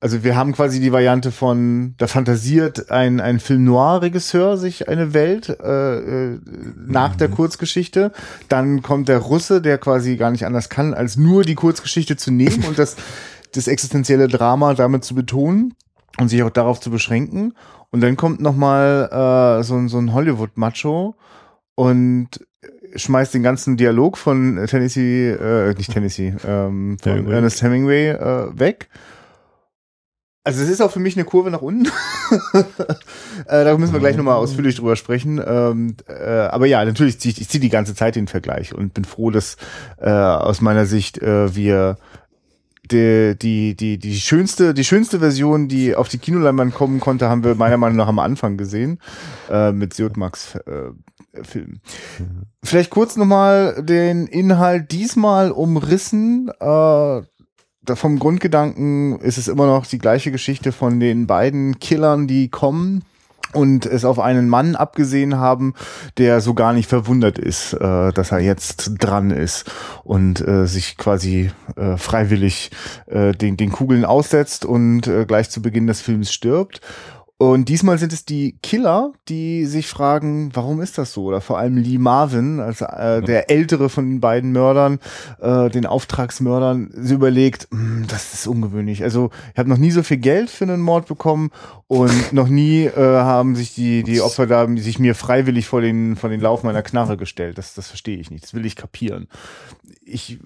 also 0.03 0.25
wir 0.25 0.35
haben 0.35 0.53
quasi 0.53 0.81
die 0.81 0.91
Variante 0.91 1.31
von, 1.31 1.95
da 1.97 2.09
fantasiert 2.09 2.91
ein, 2.91 3.21
ein 3.21 3.39
Film 3.39 3.63
Noir-Regisseur 3.63 4.57
sich 4.57 4.89
eine 4.89 5.15
Welt 5.15 5.49
äh, 5.49 5.99
äh, 6.33 6.41
nach 6.89 7.13
mhm. 7.15 7.19
der 7.19 7.29
Kurzgeschichte. 7.29 8.11
Dann 8.49 8.83
kommt 8.83 9.09
der 9.09 9.19
Russe, 9.19 9.63
der 9.63 9.79
quasi 9.79 10.17
gar 10.17 10.33
nicht 10.33 10.45
anders 10.45 10.69
kann, 10.69 10.93
als 10.93 11.17
nur 11.17 11.45
die 11.45 11.55
Kurzgeschichte 11.55 12.17
zu 12.17 12.33
nehmen 12.33 12.65
und 12.65 12.81
das, 12.81 12.97
das 13.53 13.69
existenzielle 13.69 14.29
Drama 14.29 14.75
damit 14.75 15.05
zu 15.05 15.15
betonen 15.15 15.75
und 16.19 16.29
sich 16.29 16.43
auch 16.43 16.51
darauf 16.51 16.81
zu 16.81 16.91
beschränken. 16.91 17.55
Und 17.91 18.01
dann 18.01 18.17
kommt 18.17 18.41
noch 18.41 18.57
mal 18.57 19.59
äh, 19.61 19.63
so, 19.63 19.87
so 19.89 19.99
ein 19.99 20.13
Hollywood-Macho 20.13 21.15
und 21.75 22.29
schmeißt 22.95 23.35
den 23.35 23.43
ganzen 23.43 23.77
Dialog 23.77 24.19
von 24.19 24.65
Tennessee, 24.67 25.31
äh, 25.31 25.75
nicht 25.75 25.93
Tennessee, 25.93 26.35
ähm, 26.47 26.97
von 27.01 27.13
Hemingway. 27.13 27.35
Ernest 27.35 27.63
Hemingway 27.63 28.09
äh, 28.11 28.59
weg. 28.59 28.89
Also 30.45 30.63
es 30.63 30.69
ist 30.69 30.81
auch 30.81 30.91
für 30.91 30.99
mich 30.99 31.17
eine 31.17 31.25
Kurve 31.25 31.53
nach 31.53 31.63
unten. 31.63 31.87
äh, 33.47 33.65
da 33.65 33.79
müssen 33.79 33.93
wir 33.93 34.01
gleich 34.01 34.17
nochmal 34.17 34.35
ausführlich 34.35 34.75
drüber 34.75 34.97
sprechen. 34.97 35.41
Ähm, 35.45 35.97
äh, 36.09 36.25
aber 36.25 36.67
ja, 36.67 36.85
natürlich 36.85 37.21
ziehe 37.21 37.33
ich, 37.33 37.41
ich 37.41 37.49
ziehe 37.49 37.61
die 37.61 37.69
ganze 37.69 37.95
Zeit 37.95 38.17
den 38.17 38.27
Vergleich 38.27 38.75
und 38.75 38.93
bin 38.93 39.05
froh, 39.05 39.31
dass 39.31 39.57
äh, 39.99 40.11
aus 40.11 40.61
meiner 40.61 40.85
Sicht 40.85 41.19
äh, 41.19 41.55
wir 41.55 41.97
die, 42.91 43.37
die, 43.41 43.77
die, 43.77 43.99
die 43.99 44.21
schönste, 44.21 44.75
die 44.75 44.85
schönste 44.85 45.21
Version, 45.21 45.69
die 45.69 45.95
auf 45.95 46.09
die 46.09 46.19
Kinoleinwand 46.19 46.75
kommen 46.75 47.01
konnte, 47.01 47.29
haben 47.29 47.45
wir 47.45 47.55
meiner 47.55 47.77
Meinung 47.77 47.97
nach 47.97 48.09
am 48.09 48.19
Anfang 48.19 48.57
gesehen, 48.57 48.99
äh, 49.51 49.73
mit 49.73 49.95
Siotmax 49.95 50.57
äh, 50.57 50.91
Film. 51.43 51.81
Mhm. 52.19 52.43
Vielleicht 52.63 52.91
kurz 52.91 53.17
nochmal 53.17 53.83
den 53.83 54.27
Inhalt 54.27 54.93
diesmal 54.93 55.51
umrissen. 55.51 56.51
Äh, 56.61 57.23
vom 57.95 58.19
Grundgedanken 58.19 59.19
ist 59.21 59.39
es 59.39 59.49
immer 59.49 59.67
noch 59.67 59.87
die 59.87 59.99
gleiche 59.99 60.31
Geschichte 60.31 60.73
von 60.73 61.01
den 61.01 61.27
beiden 61.27 61.79
Killern, 61.81 62.29
die 62.29 62.49
kommen 62.49 63.03
und 63.53 63.87
es 63.87 64.05
auf 64.05 64.19
einen 64.19 64.49
Mann 64.49 64.77
abgesehen 64.77 65.39
haben, 65.39 65.75
der 66.19 66.41
so 66.41 66.55
gar 66.55 66.73
nicht 66.73 66.89
verwundert 66.89 67.39
ist, 67.39 67.75
äh, 67.75 68.13
dass 68.13 68.33
er 68.33 68.41
jetzt 68.41 68.93
dran 68.99 69.31
ist 69.31 69.71
und 70.05 70.47
äh, 70.47 70.67
sich 70.67 70.97
quasi 70.97 71.51
äh, 71.77 71.97
freiwillig 71.97 72.71
äh, 73.07 73.33
den, 73.33 73.57
den 73.57 73.73
Kugeln 73.73 74.05
aussetzt 74.05 74.65
und 74.65 75.07
äh, 75.07 75.25
gleich 75.27 75.51
zu 75.51 75.63
Beginn 75.63 75.87
des 75.87 76.01
Films 76.01 76.33
stirbt. 76.33 76.81
Und 77.43 77.69
diesmal 77.69 77.99
sind 77.99 78.13
es 78.13 78.25
die 78.25 78.57
Killer, 78.63 79.15
die 79.29 79.67
sich 79.67 79.89
fragen, 79.89 80.51
warum 80.55 80.81
ist 80.81 80.97
das 80.97 81.13
so? 81.13 81.25
Oder 81.25 81.41
vor 81.41 81.59
allem 81.59 81.77
Lee 81.77 81.99
Marvin, 81.99 82.61
also 82.61 82.85
äh, 82.85 83.21
der 83.21 83.51
ältere 83.51 83.89
von 83.89 84.09
den 84.09 84.21
beiden 84.21 84.53
Mördern, 84.53 85.01
äh, 85.41 85.69
den 85.69 85.85
Auftragsmördern, 85.85 86.93
sie 86.95 87.15
überlegt, 87.15 87.67
hm, 87.73 88.05
das 88.07 88.33
ist 88.33 88.47
ungewöhnlich. 88.47 89.03
Also 89.03 89.31
ich 89.55 89.59
habe 89.59 89.69
noch 89.69 89.77
nie 89.77 89.91
so 89.91 90.05
viel 90.05 90.19
Geld 90.19 90.51
für 90.51 90.63
einen 90.63 90.83
Mord 90.83 91.09
bekommen 91.09 91.51
und 91.89 92.33
noch 92.33 92.47
nie 92.47 92.85
äh, 92.85 92.95
haben 92.97 93.57
sich 93.57 93.75
die, 93.75 94.05
die 94.05 94.21
Opfer 94.21 94.47
da 94.47 94.69
sich 94.77 95.01
mir 95.01 95.17
freiwillig 95.17 95.67
vor 95.67 95.81
den, 95.81 96.15
vor 96.15 96.31
den 96.31 96.41
Lauf 96.41 96.63
meiner 96.63 96.83
Knarre 96.83 97.17
gestellt. 97.17 97.59
Das, 97.59 97.75
das 97.75 97.89
verstehe 97.89 98.19
ich 98.19 98.31
nicht. 98.31 98.45
Das 98.45 98.55
will 98.55 98.65
ich 98.65 98.77
kapieren. 98.77 99.27
Ich 100.13 100.39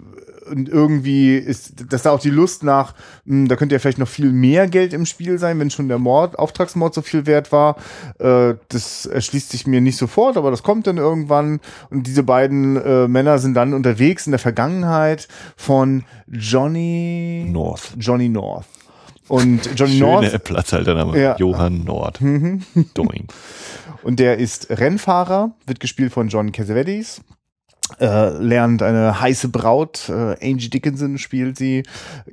und 0.51 0.69
irgendwie 0.69 1.37
ist 1.37 1.75
das 1.91 2.03
da 2.03 2.11
auch 2.11 2.21
die 2.21 2.31
Lust 2.31 2.63
nach, 2.63 2.95
mh, 3.25 3.35
hm, 3.35 3.49
da 3.49 3.57
könnte 3.57 3.75
ja 3.75 3.79
vielleicht 3.79 3.99
noch 3.99 4.09
viel 4.09 4.33
mehr 4.33 4.69
Geld 4.69 4.93
im 4.93 5.07
Spiel 5.07 5.39
sein, 5.39 5.59
wenn 5.59 5.71
schon 5.71 5.89
der 5.89 5.99
Mord, 5.99 6.39
Auftragsmord 6.39 6.95
so 6.95 7.03
viel 7.03 7.27
wert 7.27 7.53
war. 7.53 7.77
Äh, 8.19 8.55
das 8.69 9.07
erschließt 9.07 9.51
sich 9.51 9.67
mir 9.67 9.81
nicht 9.81 9.97
sofort, 9.97 10.37
aber 10.37 10.51
das 10.51 10.63
kommt 10.63 10.87
dann 10.87 10.99
irgendwann. 10.99 11.61
Und 11.91 12.07
diese 12.07 12.23
beiden 12.23 12.77
äh, 12.77 13.09
Männer 13.09 13.39
sind 13.39 13.55
dann 13.55 13.75
unterwegs 13.75 14.27
in 14.27 14.33
der 14.33 14.39
Vergangenheit 14.39 15.29
von 15.57 16.05
Johnny 16.29 17.47
North. 17.51 17.95
Johnny 17.99 18.29
North. 18.29 18.67
Und 19.29 19.69
Johnny 19.75 19.99
Schöne 19.99 20.31
North. 20.31 20.45
Platzhaltername. 20.45 21.21
Ja. 21.21 21.37
Johann 21.37 21.85
Nord. 21.85 22.21
Doing. 22.21 23.27
Und 24.03 24.21
der 24.21 24.39
ist 24.39 24.71
Rennfahrer, 24.71 25.53
wird 25.67 25.81
gespielt 25.81 26.13
von 26.13 26.29
John 26.29 26.53
Cassavetes. 26.53 27.23
Äh, 28.01 28.31
lernt 28.39 28.83
eine 28.83 29.21
heiße 29.21 29.49
Braut, 29.49 30.09
äh, 30.09 30.35
Angie 30.43 30.69
Dickinson 30.69 31.19
spielt 31.19 31.57
sie, 31.57 31.85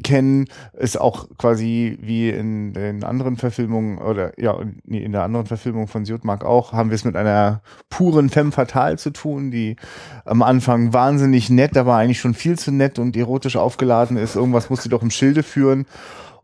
kennen, 0.03 0.47
ist 0.73 0.99
auch 0.99 1.27
quasi 1.37 1.99
wie 2.01 2.29
in 2.29 2.73
den 2.73 3.03
anderen 3.03 3.37
Verfilmungen, 3.37 3.99
oder 3.99 4.33
ja, 4.41 4.57
in 4.87 5.11
der 5.11 5.21
anderen 5.21 5.45
Verfilmung 5.45 5.87
von 5.87 6.05
Siutmark 6.05 6.43
auch, 6.43 6.73
haben 6.73 6.89
wir 6.89 6.95
es 6.95 7.05
mit 7.05 7.15
einer 7.15 7.61
puren 7.91 8.29
Femme 8.29 8.51
fatale 8.51 8.97
zu 8.97 9.11
tun, 9.11 9.51
die 9.51 9.75
am 10.25 10.41
Anfang 10.41 10.91
wahnsinnig 10.91 11.51
nett, 11.51 11.77
aber 11.77 11.97
eigentlich 11.97 12.19
schon 12.19 12.33
viel 12.33 12.57
zu 12.57 12.71
nett 12.71 12.97
und 12.97 13.15
erotisch 13.15 13.55
aufgeladen 13.55 14.17
ist. 14.17 14.35
Irgendwas 14.35 14.71
muss 14.71 14.81
sie 14.81 14.89
doch 14.89 15.03
im 15.03 15.11
Schilde 15.11 15.43
führen. 15.43 15.85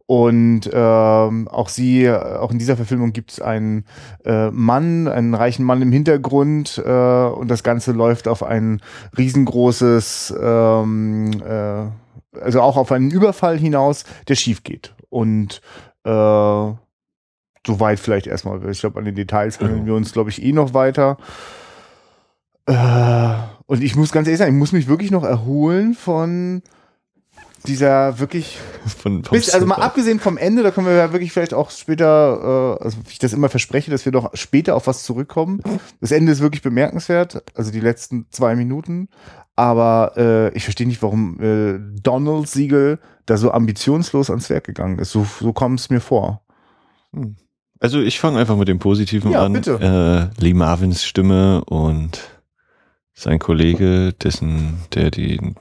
Und 0.09 0.61
ähm, 0.73 1.47
auch 1.49 1.69
sie, 1.69 2.09
auch 2.09 2.49
in 2.49 2.57
dieser 2.57 2.75
Verfilmung 2.75 3.13
gibt 3.13 3.33
es 3.33 3.39
einen 3.39 3.85
äh, 4.25 4.49
Mann, 4.49 5.07
einen 5.07 5.35
reichen 5.35 5.63
Mann 5.63 5.83
im 5.83 5.91
Hintergrund 5.91 6.81
äh, 6.83 7.27
und 7.27 7.47
das 7.47 7.61
Ganze 7.61 7.91
läuft 7.91 8.27
auf 8.27 8.41
ein 8.41 8.81
riesengroßes, 9.15 10.33
ähm, 10.41 11.29
äh, 11.47 12.39
also 12.41 12.61
auch 12.61 12.75
auf 12.77 12.91
einen 12.91 13.11
Überfall 13.11 13.59
hinaus, 13.59 14.03
der 14.27 14.33
schief 14.33 14.63
geht. 14.63 14.95
Und 15.09 15.61
äh, 16.03 16.09
soweit 17.67 17.99
vielleicht 17.99 18.25
erstmal. 18.25 18.67
Ich 18.67 18.79
glaube, 18.79 18.97
an 18.97 19.05
den 19.05 19.13
Details 19.13 19.59
handeln 19.59 19.85
wir 19.85 19.93
uns, 19.93 20.11
glaube 20.11 20.31
ich, 20.31 20.41
eh 20.41 20.53
noch 20.53 20.73
weiter. 20.73 21.17
Äh, 22.65 23.35
und 23.67 23.83
ich 23.83 23.95
muss 23.95 24.11
ganz 24.11 24.27
ehrlich 24.27 24.39
sagen, 24.39 24.53
ich 24.53 24.59
muss 24.59 24.71
mich 24.71 24.87
wirklich 24.87 25.11
noch 25.11 25.23
erholen 25.23 25.93
von 25.93 26.63
dieser 27.67 28.19
wirklich 28.19 28.57
Von, 29.01 29.21
bis, 29.21 29.49
also 29.51 29.65
mal 29.65 29.75
abgesehen 29.75 30.19
vom 30.19 30.37
Ende, 30.37 30.63
da 30.63 30.71
können 30.71 30.87
wir 30.87 30.93
ja 30.95 31.11
wirklich 31.11 31.31
vielleicht 31.31 31.53
auch 31.53 31.69
später, 31.71 32.77
äh, 32.79 32.83
also 32.83 32.97
wie 33.05 33.11
ich 33.11 33.19
das 33.19 33.33
immer 33.33 33.49
verspreche, 33.49 33.91
dass 33.91 34.05
wir 34.05 34.11
doch 34.11 34.31
später 34.35 34.75
auf 34.75 34.87
was 34.87 35.03
zurückkommen. 35.03 35.61
Das 36.01 36.11
Ende 36.11 36.31
ist 36.31 36.41
wirklich 36.41 36.61
bemerkenswert, 36.61 37.43
also 37.55 37.71
die 37.71 37.79
letzten 37.79 38.27
zwei 38.31 38.55
Minuten. 38.55 39.09
Aber 39.55 40.13
äh, 40.15 40.53
ich 40.55 40.63
verstehe 40.63 40.87
nicht, 40.87 41.03
warum 41.03 41.39
äh, 41.41 41.79
Donald 42.01 42.47
Siegel 42.47 42.99
da 43.25 43.35
so 43.35 43.51
ambitionslos 43.51 44.29
ans 44.29 44.49
Werk 44.49 44.63
gegangen 44.63 44.99
ist. 44.99 45.11
So, 45.11 45.25
so 45.39 45.51
kommt 45.51 45.81
es 45.81 45.89
mir 45.89 45.99
vor. 45.99 46.41
Also 47.81 47.99
ich 47.99 48.19
fange 48.19 48.39
einfach 48.39 48.55
mit 48.55 48.67
dem 48.69 48.79
Positiven 48.79 49.31
Ja, 49.31 49.43
an. 49.43 49.53
bitte. 49.53 50.31
Äh, 50.37 50.41
Lee 50.41 50.53
Marvins 50.53 51.03
Stimme 51.03 51.63
und 51.65 52.21
sein 53.13 53.39
Kollege, 53.39 54.13
dessen, 54.13 54.79
der 54.93 55.11
den 55.11 55.55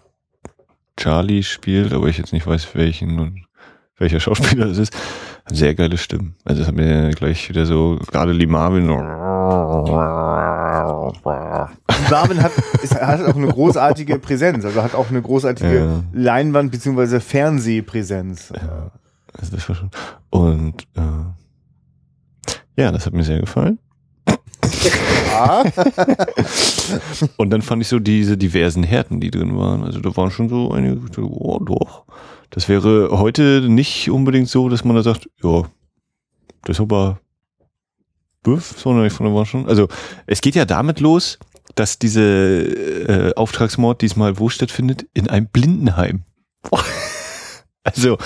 Charlie 0.98 1.42
spielt, 1.42 1.92
aber 1.92 2.08
ich 2.08 2.18
jetzt 2.18 2.32
nicht 2.32 2.46
weiß, 2.46 2.74
welchen 2.74 3.18
und 3.20 3.44
welcher 3.98 4.20
Schauspieler 4.20 4.66
es 4.66 4.78
ist. 4.78 4.92
Sehr 5.50 5.74
geile 5.74 5.96
Stimmen. 5.96 6.34
Also 6.44 6.61
es 6.62 6.68
hat 6.68 6.74
mir 6.74 7.11
gleich 7.12 7.48
wieder 7.48 7.64
so, 7.64 7.98
gerade 8.11 8.32
Lee 8.32 8.46
Marvin. 8.46 8.87
Marvin 12.11 12.42
hat, 12.42 12.52
ist, 12.82 12.94
hat 13.00 13.22
auch 13.24 13.37
eine 13.37 13.46
großartige 13.48 14.18
Präsenz, 14.18 14.64
also 14.64 14.82
hat 14.82 14.94
auch 14.94 15.08
eine 15.11 15.22
großartige 15.22 15.76
Ja. 15.78 16.02
Leinwand- 16.14 16.70
bzw. 16.70 17.20
Fernsehpräsenz. 17.20 18.52
Also 18.52 19.56
das 19.56 19.68
war 19.68 19.76
schon. 19.76 19.90
Und 20.30 20.82
äh, 20.96 21.00
ja, 22.82 22.92
das 22.92 23.06
hat 23.06 23.14
mir 23.14 23.24
sehr 23.24 23.40
gefallen. 23.40 23.78
Und 27.37 27.51
dann 27.51 27.62
fand 27.62 27.83
ich 27.83 27.88
so 27.88 27.98
diese 27.98 28.37
diversen 28.37 28.83
Härten, 28.83 29.20
die 29.20 29.31
drin 29.31 29.57
waren. 29.57 29.85
Also 29.85 30.01
da 30.01 30.16
waren 30.16 30.31
schon 30.31 30.48
so 30.48 30.70
einige, 30.70 31.01
oh 31.22 31.59
doch. 31.59 32.05
Das 32.51 32.68
wäre 32.68 33.11
heute 33.12 33.66
nicht 33.68 34.11
unbedingt 34.11 34.48
so, 34.48 34.68
dass 34.68 34.85
man 34.85 34.96
da 34.96 35.03
sagt, 35.03 35.29
ja, 35.42 35.62
das 36.64 36.77
ist 36.77 36.81
aber 36.81 37.20
Büff, 38.42 38.74
sondern 38.79 39.07
ich 39.07 39.12
fand, 39.12 39.31
da 39.31 39.35
war 39.35 39.46
schon. 39.46 39.68
Also 39.68 39.88
es 40.27 40.40
geht 40.40 40.55
ja 40.55 40.64
damit 40.64 41.01
los, 41.01 41.38
dass 41.74 41.98
diese 41.98 42.22
äh, 42.22 43.35
Auftragsmord 43.35 44.01
diesmal 44.03 44.38
wo 44.38 44.48
stattfindet? 44.48 45.07
In 45.14 45.29
einem 45.29 45.48
Blindenheim. 45.48 46.22
Also, 47.85 48.18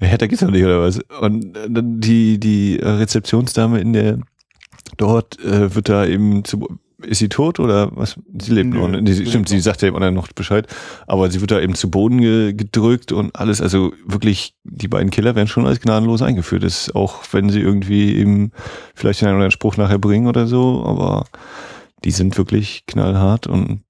härter 0.00 0.26
geht's 0.26 0.40
doch 0.40 0.50
nicht, 0.50 0.64
oder 0.64 0.80
was? 0.80 0.98
Und 1.20 1.56
äh, 1.56 1.70
dann 1.70 2.00
die, 2.00 2.40
die 2.40 2.80
Rezeptionsdame 2.82 3.78
in 3.80 3.92
der, 3.92 4.18
dort 4.96 5.38
äh, 5.40 5.74
wird 5.74 5.88
da 5.88 6.06
eben 6.06 6.44
zu, 6.44 6.78
ist 7.02 7.18
sie 7.18 7.28
tot 7.28 7.60
oder 7.60 7.90
was? 7.94 8.16
Sie 8.40 8.52
lebt 8.52 8.70
Nö, 8.70 8.78
noch. 8.78 8.88
ne? 8.88 9.02
Sie, 9.06 9.26
stimmt, 9.26 9.34
lebt 9.34 9.48
sie 9.48 9.60
sagt 9.60 9.82
ja 9.82 9.88
immer 9.88 10.10
noch 10.10 10.28
Bescheid. 10.32 10.66
Aber 11.06 11.30
sie 11.30 11.40
wird 11.40 11.50
da 11.50 11.60
eben 11.60 11.74
zu 11.74 11.90
Boden 11.90 12.20
ge 12.20 12.52
gedrückt 12.52 13.12
und 13.12 13.36
alles. 13.36 13.60
Also 13.60 13.92
wirklich, 14.06 14.54
die 14.64 14.88
beiden 14.88 15.10
Killer 15.10 15.34
werden 15.34 15.48
schon 15.48 15.66
als 15.66 15.80
gnadenlos 15.80 16.22
eingeführt. 16.22 16.64
Das 16.64 16.88
ist 16.88 16.96
auch 16.96 17.22
wenn 17.32 17.50
sie 17.50 17.60
irgendwie 17.60 18.16
eben 18.16 18.52
vielleicht 18.94 19.22
einen 19.22 19.30
oder 19.30 19.36
anderen 19.36 19.50
Spruch 19.52 19.76
nachher 19.76 19.98
bringen 19.98 20.26
oder 20.26 20.46
so, 20.46 20.84
aber 20.84 21.26
die 22.04 22.10
sind 22.10 22.36
wirklich 22.36 22.84
knallhart 22.86 23.46
und 23.46 23.82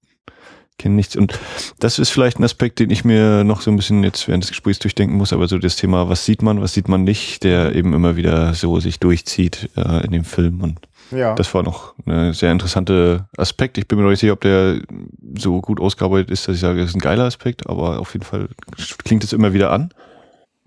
kennen 0.79 0.95
nichts. 0.95 1.15
Und 1.15 1.37
das 1.79 1.99
ist 1.99 2.09
vielleicht 2.09 2.39
ein 2.39 2.43
Aspekt, 2.43 2.79
den 2.79 2.89
ich 2.89 3.05
mir 3.05 3.43
noch 3.43 3.61
so 3.61 3.69
ein 3.69 3.75
bisschen 3.75 4.03
jetzt 4.03 4.27
während 4.27 4.43
des 4.43 4.49
Gesprächs 4.49 4.79
durchdenken 4.79 5.17
muss, 5.17 5.33
aber 5.33 5.47
so 5.47 5.59
das 5.59 5.75
Thema, 5.75 6.09
was 6.09 6.25
sieht 6.25 6.41
man, 6.41 6.61
was 6.61 6.73
sieht 6.73 6.87
man 6.87 7.03
nicht, 7.03 7.43
der 7.43 7.75
eben 7.75 7.93
immer 7.93 8.15
wieder 8.15 8.53
so 8.55 8.79
sich 8.79 8.99
durchzieht 8.99 9.69
äh, 9.75 10.05
in 10.05 10.11
dem 10.11 10.23
Film. 10.23 10.61
Und 10.61 10.79
ja. 11.11 11.35
das 11.35 11.53
war 11.53 11.63
noch 11.63 11.93
ein 12.05 12.33
sehr 12.33 12.51
interessanter 12.51 13.27
Aspekt. 13.37 13.77
Ich 13.77 13.87
bin 13.87 13.97
mir 13.97 14.03
noch 14.03 14.11
nicht 14.11 14.19
sicher, 14.19 14.33
ob 14.33 14.41
der 14.41 14.81
so 15.37 15.61
gut 15.61 15.79
ausgearbeitet 15.79 16.31
ist, 16.31 16.47
dass 16.47 16.55
ich 16.55 16.61
sage, 16.61 16.79
das 16.79 16.89
ist 16.89 16.95
ein 16.95 17.01
geiler 17.01 17.25
Aspekt, 17.25 17.67
aber 17.69 17.99
auf 17.99 18.13
jeden 18.13 18.25
Fall 18.25 18.49
klingt 19.03 19.23
es 19.23 19.33
immer 19.33 19.53
wieder 19.53 19.71
an. 19.71 19.93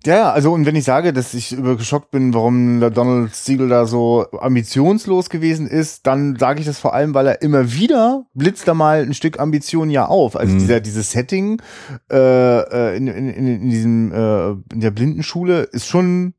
Ja, 0.04 0.32
also 0.32 0.52
und 0.52 0.66
wenn 0.66 0.74
ich 0.74 0.82
sage, 0.82 1.12
dass 1.12 1.32
ich 1.32 1.52
übergeschockt 1.52 2.10
bin, 2.10 2.34
warum 2.34 2.80
der 2.80 2.90
Donald 2.90 3.36
Siegel 3.36 3.68
da 3.68 3.86
so 3.86 4.26
ambitionslos 4.40 5.30
gewesen 5.30 5.68
ist, 5.68 6.08
dann 6.08 6.34
sage 6.34 6.58
ich 6.58 6.66
das 6.66 6.80
vor 6.80 6.92
allem, 6.92 7.14
weil 7.14 7.28
er 7.28 7.40
immer 7.40 7.72
wieder 7.72 8.24
blitzt 8.34 8.66
da 8.66 8.74
mal 8.74 9.02
ein 9.02 9.14
Stück 9.14 9.38
Ambition 9.38 9.90
ja 9.90 10.06
auf. 10.06 10.34
Also 10.34 10.54
Mhm. 10.54 10.58
dieser 10.58 10.80
dieses 10.80 11.12
Setting 11.12 11.62
äh, 12.10 12.16
äh, 12.16 12.96
in, 12.96 13.06
in, 13.06 13.28
in, 13.28 13.46
in 13.46 13.70
diesem 13.70 14.12
äh, 14.12 14.50
in 14.74 14.80
der 14.80 14.90
Blindenschule 14.90 15.62
ist 15.70 15.86
schon 15.86 16.34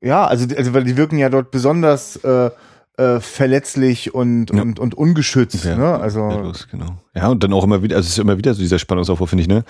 ja, 0.00 0.26
also 0.26 0.44
also 0.56 0.74
weil 0.74 0.82
die 0.82 0.96
wirken 0.96 1.18
ja 1.18 1.28
dort 1.28 1.52
besonders 1.52 2.16
äh, 2.24 2.50
äh, 2.96 3.20
verletzlich 3.20 4.14
und 4.14 4.50
Ja. 4.54 4.62
und 4.62 4.78
und 4.78 4.94
ungeschützt. 4.94 5.64
Ja, 5.64 5.76
ne? 5.76 5.98
Also 5.98 6.20
Ja, 6.20 6.40
los, 6.40 6.68
genau. 6.70 6.96
Ja, 7.14 7.28
und 7.28 7.42
dann 7.42 7.52
auch 7.52 7.64
immer 7.64 7.82
wieder, 7.82 7.96
also 7.96 8.06
es 8.06 8.12
ist 8.12 8.18
immer 8.18 8.38
wieder 8.38 8.54
so 8.54 8.60
dieser 8.60 8.78
Spannungsaufbau, 8.78 9.26
finde 9.26 9.42
ich, 9.42 9.48
ne? 9.48 9.64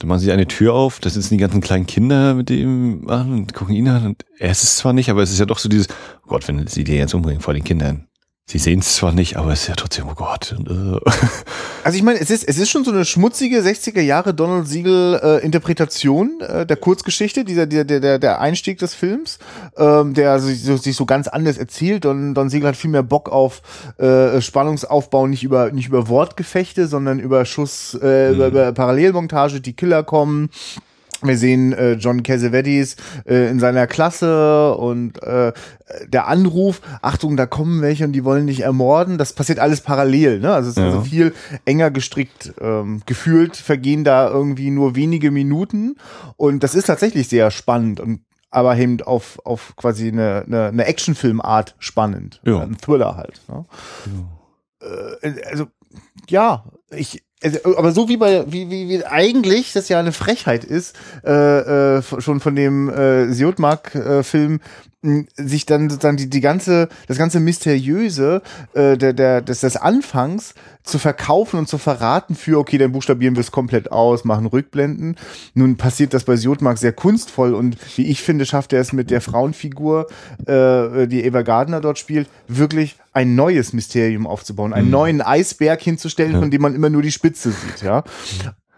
Da 0.00 0.06
machen 0.06 0.20
sie 0.20 0.30
eine 0.30 0.46
Tür 0.46 0.74
auf, 0.74 1.00
da 1.00 1.10
sitzen 1.10 1.34
die 1.34 1.38
ganzen 1.40 1.60
kleinen 1.60 1.86
Kinder 1.86 2.34
mit 2.34 2.50
dem 2.50 3.08
an 3.08 3.32
und 3.32 3.52
gucken 3.54 3.74
ihn 3.74 3.88
an 3.88 4.06
und 4.06 4.24
er 4.38 4.50
ist 4.52 4.62
es 4.62 4.76
zwar 4.76 4.92
nicht, 4.92 5.10
aber 5.10 5.22
es 5.22 5.32
ist 5.32 5.40
ja 5.40 5.46
doch 5.46 5.58
so 5.58 5.68
dieses, 5.68 5.88
oh 6.24 6.28
Gott, 6.28 6.46
wenn 6.46 6.66
sie 6.68 6.84
dir 6.84 6.96
jetzt 6.96 7.14
umbringen 7.14 7.40
vor 7.40 7.54
den 7.54 7.64
Kindern. 7.64 8.07
Sie 8.50 8.56
sehen 8.56 8.78
es 8.78 8.94
zwar 8.94 9.12
nicht, 9.12 9.36
aber 9.36 9.52
es 9.52 9.60
ist 9.60 9.68
ja 9.68 9.74
trotzdem, 9.74 10.06
oh 10.08 10.14
Gott. 10.14 10.56
Äh. 10.58 10.98
Also 11.84 11.96
ich 11.96 12.02
meine, 12.02 12.18
es 12.18 12.28
ist, 12.28 12.46
es 12.46 12.58
ist 12.58 12.68
schon 12.68 12.84
so 12.84 12.90
eine 12.90 13.06
schmutzige 13.06 13.60
60er 13.60 14.00
Jahre 14.00 14.34
Donald 14.34 14.68
Siegel 14.68 15.18
äh, 15.22 15.44
Interpretation 15.44 16.40
äh, 16.40 16.66
der 16.66 16.76
Kurzgeschichte, 16.76 17.44
dieser, 17.44 17.66
der, 17.66 17.84
der, 17.84 18.18
der, 18.18 18.40
Einstieg 18.40 18.78
des 18.78 18.94
Films, 18.94 19.38
ähm, 19.78 20.12
der 20.12 20.38
sich 20.38 20.62
so, 20.62 20.76
sich 20.76 20.96
so 20.96 21.06
ganz 21.06 21.28
anders 21.28 21.56
erzählt. 21.56 22.04
Don, 22.04 22.34
Don 22.34 22.50
Siegel 22.50 22.68
hat 22.68 22.76
viel 22.76 22.90
mehr 22.90 23.02
Bock 23.02 23.30
auf 23.30 23.62
äh, 23.96 24.40
Spannungsaufbau, 24.42 25.26
nicht 25.28 25.44
über, 25.44 25.70
nicht 25.70 25.88
über 25.88 26.08
Wortgefechte, 26.08 26.88
sondern 26.88 27.20
über 27.20 27.46
Schuss, 27.46 27.94
äh, 28.02 28.32
über, 28.32 28.48
über 28.48 28.72
Parallelmontage, 28.72 29.62
die 29.62 29.72
Killer 29.74 30.02
kommen. 30.02 30.50
Wir 31.22 31.36
sehen 31.36 31.72
äh, 31.72 31.92
John 31.94 32.22
Cassavetes 32.22 32.96
äh, 33.26 33.50
in 33.50 33.58
seiner 33.58 33.86
Klasse 33.86 34.74
und 34.76 35.20
äh, 35.22 35.52
der 36.06 36.28
Anruf, 36.28 36.80
Achtung, 37.02 37.36
da 37.36 37.46
kommen 37.46 37.82
welche 37.82 38.04
und 38.04 38.12
die 38.12 38.24
wollen 38.24 38.46
dich 38.46 38.60
ermorden. 38.60 39.18
Das 39.18 39.32
passiert 39.32 39.58
alles 39.58 39.80
parallel, 39.80 40.38
ne? 40.40 40.52
Also 40.54 40.70
es 40.70 40.76
ist 40.76 40.80
Ja. 40.82 40.86
also 40.90 41.00
viel 41.02 41.34
enger 41.64 41.90
gestrickt. 41.90 42.52
Ähm, 42.60 43.02
gefühlt 43.06 43.56
vergehen 43.56 44.04
da 44.04 44.28
irgendwie 44.30 44.70
nur 44.70 44.94
wenige 44.94 45.30
Minuten 45.30 45.96
und 46.36 46.62
das 46.62 46.74
ist 46.74 46.86
tatsächlich 46.86 47.28
sehr 47.28 47.50
spannend 47.50 47.98
und 48.00 48.20
aber 48.50 48.76
eben 48.78 49.02
auf, 49.02 49.38
auf 49.44 49.74
quasi 49.76 50.08
eine, 50.08 50.44
eine, 50.46 50.66
eine 50.68 50.84
Actionfilmart 50.86 51.74
spannend. 51.80 52.40
Ja. 52.44 52.60
Ein 52.60 52.78
Thriller 52.78 53.16
halt. 53.16 53.42
Ne? 53.48 53.64
Äh, 54.80 55.32
also, 55.50 55.66
ja, 56.28 56.64
ich, 56.90 57.10
also, 57.10 57.27
aber 57.64 57.92
so 57.92 58.08
wie 58.08 58.16
bei, 58.16 58.44
wie, 58.50 58.70
wie, 58.70 58.88
wie 58.88 59.04
eigentlich 59.04 59.72
das 59.72 59.88
ja 59.88 60.00
eine 60.00 60.12
Frechheit 60.12 60.64
ist, 60.64 60.96
äh, 61.24 61.98
äh, 61.98 62.02
schon 62.02 62.40
von 62.40 62.56
dem 62.56 62.88
äh, 62.88 63.32
Siotmark-Film, 63.32 64.60
sich 65.02 65.64
dann 65.64 65.88
sozusagen 65.88 66.16
die, 66.16 66.28
die 66.28 66.40
ganze, 66.40 66.88
das 67.06 67.18
ganze 67.18 67.38
Mysteriöse 67.38 68.42
äh, 68.74 68.96
der, 68.96 69.12
der, 69.12 69.40
des, 69.40 69.60
des 69.60 69.76
Anfangs 69.76 70.54
zu 70.82 70.98
verkaufen 70.98 71.58
und 71.58 71.68
zu 71.68 71.78
verraten 71.78 72.34
für, 72.34 72.58
okay, 72.58 72.78
dann 72.78 72.90
buchstabieren 72.90 73.36
wir 73.36 73.40
es 73.40 73.52
komplett 73.52 73.92
aus, 73.92 74.24
machen 74.24 74.46
Rückblenden. 74.46 75.14
Nun 75.54 75.76
passiert 75.76 76.14
das 76.14 76.24
bei 76.24 76.34
Siotmark 76.34 76.78
sehr 76.78 76.92
kunstvoll 76.92 77.54
und 77.54 77.76
wie 77.96 78.06
ich 78.06 78.22
finde, 78.22 78.44
schafft 78.44 78.72
er 78.72 78.80
es 78.80 78.92
mit 78.92 79.10
der 79.12 79.20
Frauenfigur, 79.20 80.08
äh, 80.46 81.06
die 81.06 81.24
Eva 81.24 81.42
Gardner 81.42 81.80
dort 81.80 82.00
spielt, 82.00 82.28
wirklich 82.48 82.96
ein 83.12 83.36
neues 83.36 83.72
Mysterium 83.72 84.26
aufzubauen, 84.26 84.72
einen 84.72 84.90
neuen 84.90 85.22
Eisberg 85.22 85.80
hinzustellen, 85.80 86.40
von 86.40 86.50
dem 86.50 86.62
man 86.62 86.74
immer 86.74 86.90
nur 86.90 87.02
die 87.02 87.12
Spitze 87.12 87.52
sieht, 87.52 87.82
ja. 87.82 88.02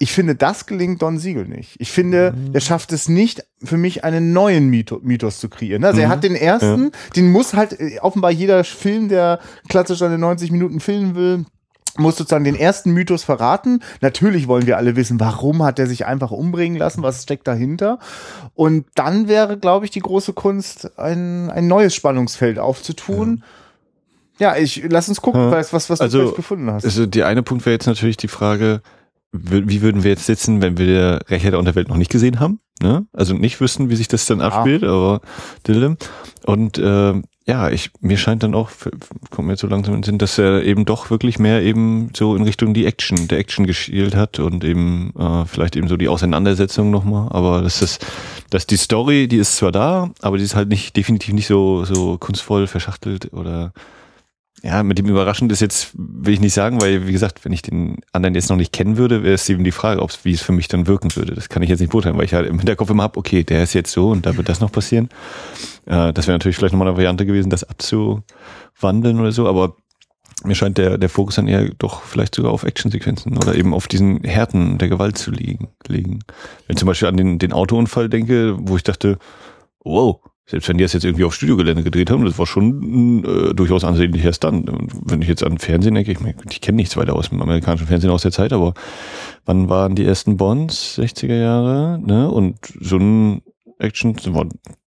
Ich 0.02 0.12
finde, 0.12 0.34
das 0.34 0.64
gelingt 0.64 1.02
Don 1.02 1.18
Siegel 1.18 1.46
nicht. 1.46 1.76
Ich 1.78 1.92
finde, 1.92 2.32
mhm. 2.32 2.54
er 2.54 2.62
schafft 2.62 2.90
es 2.90 3.10
nicht, 3.10 3.44
für 3.62 3.76
mich 3.76 4.02
einen 4.02 4.32
neuen 4.32 4.70
Mythos 4.70 5.38
zu 5.38 5.50
kreieren. 5.50 5.84
Also 5.84 5.98
mhm. 5.98 6.04
er 6.04 6.08
hat 6.08 6.24
den 6.24 6.34
ersten, 6.34 6.84
ja. 6.84 6.90
den 7.16 7.30
muss 7.30 7.52
halt 7.52 7.78
äh, 7.78 7.98
offenbar 8.00 8.30
jeder 8.30 8.64
Film, 8.64 9.10
der 9.10 9.40
klassisch 9.68 10.00
eine 10.00 10.16
90 10.16 10.52
Minuten 10.52 10.80
filmen 10.80 11.14
will, 11.14 11.44
muss 11.98 12.16
sozusagen 12.16 12.44
den 12.44 12.54
ersten 12.54 12.92
Mythos 12.92 13.24
verraten. 13.24 13.82
Natürlich 14.00 14.48
wollen 14.48 14.66
wir 14.66 14.78
alle 14.78 14.96
wissen, 14.96 15.20
warum 15.20 15.62
hat 15.62 15.78
er 15.78 15.86
sich 15.86 16.06
einfach 16.06 16.30
umbringen 16.30 16.78
lassen, 16.78 17.02
was 17.02 17.22
steckt 17.22 17.46
dahinter. 17.46 17.98
Und 18.54 18.86
dann 18.94 19.28
wäre, 19.28 19.58
glaube 19.58 19.84
ich, 19.84 19.90
die 19.90 20.00
große 20.00 20.32
Kunst, 20.32 20.98
ein, 20.98 21.50
ein 21.50 21.68
neues 21.68 21.94
Spannungsfeld 21.94 22.58
aufzutun. 22.58 23.44
Ja, 24.38 24.56
ja 24.56 24.62
ich 24.62 24.82
lass 24.88 25.10
uns 25.10 25.20
gucken, 25.20 25.42
ja. 25.42 25.50
was, 25.50 25.74
was, 25.74 25.90
was 25.90 26.00
also, 26.00 26.30
du 26.30 26.32
gefunden 26.32 26.70
hast. 26.70 26.86
Also 26.86 27.04
der 27.04 27.26
eine 27.26 27.42
Punkt 27.42 27.66
wäre 27.66 27.74
jetzt 27.74 27.86
natürlich 27.86 28.16
die 28.16 28.28
Frage, 28.28 28.80
wie 29.32 29.80
würden 29.82 30.02
wir 30.02 30.10
jetzt 30.10 30.26
sitzen, 30.26 30.60
wenn 30.60 30.76
wir 30.76 31.20
Rächer 31.28 31.50
der 31.50 31.60
Unterwelt 31.60 31.88
noch 31.88 31.96
nicht 31.96 32.10
gesehen 32.10 32.40
haben? 32.40 32.60
Ne? 32.82 33.06
Also 33.12 33.34
nicht 33.34 33.60
wüssten, 33.60 33.90
wie 33.90 33.96
sich 33.96 34.08
das 34.08 34.26
dann 34.26 34.40
abspielt, 34.40 34.82
ja. 34.82 34.88
aber 34.88 35.20
Dille. 35.66 35.96
Und 36.46 36.78
äh, 36.78 37.14
ja, 37.46 37.70
ich 37.70 37.90
mir 38.00 38.16
scheint 38.16 38.42
dann 38.42 38.54
auch, 38.54 38.70
kommt 39.30 39.46
mir 39.46 39.54
jetzt 39.54 39.60
so 39.60 39.66
langsam 39.66 39.94
in 39.94 40.00
den 40.00 40.04
Sinn, 40.06 40.18
dass 40.18 40.38
er 40.38 40.62
eben 40.62 40.84
doch 40.84 41.10
wirklich 41.10 41.38
mehr 41.38 41.62
eben 41.62 42.10
so 42.14 42.36
in 42.36 42.42
Richtung 42.42 42.74
die 42.74 42.86
Action, 42.86 43.28
der 43.28 43.38
Action 43.38 43.66
gespielt 43.66 44.14
hat 44.14 44.38
und 44.38 44.64
eben 44.64 45.12
äh, 45.18 45.44
vielleicht 45.46 45.76
eben 45.76 45.88
so 45.88 45.96
die 45.96 46.08
Auseinandersetzung 46.08 46.90
nochmal. 46.90 47.28
Aber 47.30 47.62
das 47.62 47.82
ist, 47.82 48.06
dass 48.50 48.66
die 48.66 48.76
Story, 48.76 49.28
die 49.28 49.38
ist 49.38 49.56
zwar 49.56 49.72
da, 49.72 50.10
aber 50.20 50.38
die 50.38 50.44
ist 50.44 50.54
halt 50.54 50.68
nicht 50.68 50.96
definitiv 50.96 51.34
nicht 51.34 51.46
so 51.46 51.84
so 51.84 52.18
kunstvoll 52.18 52.66
verschachtelt 52.66 53.32
oder 53.32 53.72
ja, 54.62 54.83
mit 54.83 54.99
dem 54.99 55.07
überraschend 55.07 55.51
ist 55.53 55.61
jetzt, 55.61 55.90
will 55.94 56.35
ich 56.35 56.40
nicht 56.40 56.53
sagen, 56.53 56.81
weil, 56.81 57.07
wie 57.07 57.12
gesagt, 57.12 57.44
wenn 57.44 57.53
ich 57.53 57.62
den 57.62 57.99
anderen 58.12 58.35
jetzt 58.35 58.51
noch 58.51 58.57
nicht 58.57 58.73
kennen 58.73 58.99
würde, 58.99 59.23
wäre 59.23 59.35
es 59.35 59.49
eben 59.49 59.64
die 59.64 59.73
Frage, 59.73 60.03
ob 60.03 60.11
es, 60.11 60.25
wie 60.25 60.33
es 60.33 60.42
für 60.42 60.53
mich 60.53 60.68
dann 60.68 60.87
wirken 60.87 61.14
würde. 61.16 61.35
Das 61.35 61.49
kann 61.49 61.62
ich 61.62 61.70
jetzt 61.70 61.81
nicht 61.81 61.90
beurteilen, 61.90 62.16
weil 62.18 62.27
ich 62.27 62.35
halt 62.35 62.46
im 62.46 62.59
Hinterkopf 62.59 62.90
immer 62.90 63.05
hab, 63.05 63.16
okay, 63.16 63.42
der 63.42 63.62
ist 63.62 63.73
jetzt 63.73 63.92
so 63.92 64.11
und 64.11 64.27
da 64.27 64.37
wird 64.37 64.49
das 64.49 64.61
noch 64.61 64.70
passieren. 64.70 65.09
Äh, 65.87 66.12
das 66.12 66.27
wäre 66.27 66.35
natürlich 66.35 66.57
vielleicht 66.57 66.75
nochmal 66.75 66.88
eine 66.88 66.96
Variante 66.96 67.25
gewesen, 67.25 67.49
das 67.49 67.64
abzuwandeln 67.64 69.18
oder 69.18 69.33
so, 69.33 69.49
aber 69.49 69.77
mir 70.44 70.55
scheint 70.55 70.79
der, 70.79 70.99
der 70.99 71.09
Fokus 71.09 71.37
dann 71.37 71.49
eher 71.49 71.70
doch 71.79 72.03
vielleicht 72.03 72.35
sogar 72.35 72.53
auf 72.53 72.64
Actionsequenzen 72.64 73.37
oder 73.37 73.55
eben 73.55 73.75
auf 73.75 73.88
diesen 73.88 74.25
Härten 74.25 74.79
der 74.79 74.88
Gewalt 74.88 75.18
zu 75.18 75.31
liegen. 75.31 75.68
liegen. 75.87 76.20
Wenn 76.66 76.75
ich 76.75 76.77
zum 76.77 76.87
Beispiel 76.87 77.09
an 77.09 77.16
den, 77.16 77.38
den 77.38 77.53
Autounfall 77.53 78.09
denke, 78.09 78.57
wo 78.59 78.77
ich 78.77 78.83
dachte, 78.83 79.18
wow, 79.85 80.20
selbst 80.50 80.68
wenn 80.68 80.78
die 80.78 80.82
das 80.82 80.94
jetzt 80.94 81.04
irgendwie 81.04 81.22
auf 81.22 81.32
Studiogelände 81.32 81.84
gedreht 81.84 82.10
haben, 82.10 82.24
das 82.24 82.36
war 82.36 82.46
schon 82.46 83.24
äh, 83.24 83.54
durchaus 83.54 83.84
ansehnlicher 83.84 84.32
Stunt. 84.32 84.68
Und 84.68 84.90
wenn 85.04 85.22
ich 85.22 85.28
jetzt 85.28 85.44
an 85.44 85.58
Fernsehen 85.58 85.94
denke, 85.94 86.10
ich, 86.10 86.18
ich 86.50 86.60
kenne 86.60 86.76
nichts 86.76 86.96
weiter 86.96 87.14
aus 87.14 87.28
dem 87.28 87.40
amerikanischen 87.40 87.86
Fernsehen 87.86 88.10
aus 88.10 88.22
der 88.22 88.32
Zeit, 88.32 88.52
aber 88.52 88.74
wann 89.44 89.68
waren 89.68 89.94
die 89.94 90.04
ersten 90.04 90.36
Bonds? 90.36 90.98
60er 90.98 91.38
Jahre, 91.38 92.00
ne? 92.04 92.28
Und 92.28 92.56
so 92.80 92.96
ein 92.96 93.42
Action, 93.78 94.16
das 94.16 94.34
war 94.34 94.46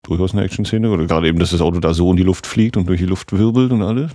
durchaus 0.03 0.33
eine 0.33 0.43
Action-Szene, 0.43 0.91
oder 0.91 1.07
gerade 1.07 1.27
eben, 1.27 1.39
dass 1.39 1.49
das 1.49 1.61
Auto 1.61 1.79
da 1.79 1.95
so 1.95 2.11
in 2.11 2.17
die 2.17 2.23
Luft 2.23 2.45
fliegt 2.45 2.77
und 2.77 2.87
durch 2.87 2.99
die 2.99 3.07
Luft 3.07 3.31
wirbelt 3.33 3.71
und 3.71 3.81
alles. 3.81 4.11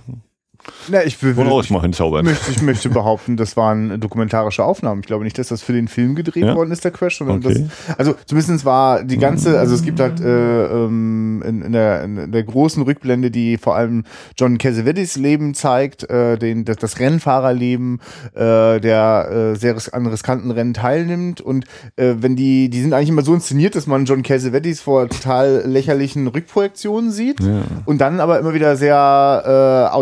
Na, 0.89 1.03
ich 1.03 1.21
will, 1.21 1.35
Woraus 1.35 1.69
mal 1.69 1.81
hinzaubern. 1.81 2.25
Möchte, 2.25 2.51
ich 2.51 2.61
möchte 2.61 2.89
behaupten, 2.89 3.37
das 3.37 3.57
waren 3.57 3.99
dokumentarische 3.99 4.63
Aufnahmen. 4.63 5.01
Ich 5.01 5.07
glaube 5.07 5.23
nicht, 5.23 5.37
dass 5.37 5.47
das 5.47 5.61
für 5.61 5.73
den 5.73 5.87
Film 5.87 6.15
gedreht 6.15 6.43
ja? 6.43 6.55
worden 6.55 6.71
ist, 6.71 6.83
der 6.83 6.91
Crash, 6.91 7.17
sondern 7.17 7.37
okay. 7.37 7.67
das, 7.87 7.97
also 7.97 8.15
zumindest 8.25 8.65
war 8.65 9.03
die 9.03 9.17
ganze, 9.17 9.59
also 9.59 9.75
es 9.75 9.83
gibt 9.83 9.99
halt 9.99 10.19
äh, 10.19 10.65
ähm, 10.65 11.43
in, 11.45 11.61
in, 11.61 11.71
der, 11.71 12.03
in 12.03 12.31
der 12.31 12.43
großen 12.43 12.83
Rückblende, 12.83 13.31
die 13.31 13.57
vor 13.57 13.75
allem 13.75 14.03
John 14.37 14.57
Cassavetes 14.57 15.15
Leben 15.15 15.53
zeigt, 15.53 16.09
äh, 16.09 16.37
den, 16.37 16.65
das, 16.65 16.77
das 16.77 16.99
Rennfahrerleben, 16.99 17.99
äh, 18.33 18.79
der 18.79 19.53
äh, 19.53 19.55
sehr 19.55 19.75
an 19.91 20.05
riskanten 20.05 20.51
Rennen 20.51 20.73
teilnimmt 20.73 21.41
und 21.41 21.65
äh, 21.95 22.15
wenn 22.19 22.35
die, 22.35 22.69
die 22.69 22.81
sind 22.81 22.93
eigentlich 22.93 23.09
immer 23.09 23.23
so 23.23 23.33
inszeniert, 23.33 23.75
dass 23.75 23.87
man 23.87 24.05
John 24.05 24.23
Cassavetes 24.23 24.81
vor 24.81 25.09
total 25.09 25.63
lächerlichen 25.65 26.27
Rückprojektionen 26.27 27.11
sieht 27.11 27.39
ja. 27.39 27.63
und 27.85 27.99
dann 27.99 28.19
aber 28.19 28.39
immer 28.39 28.53
wieder 28.53 28.75
sehr 28.75 29.43
äh, 29.45 29.93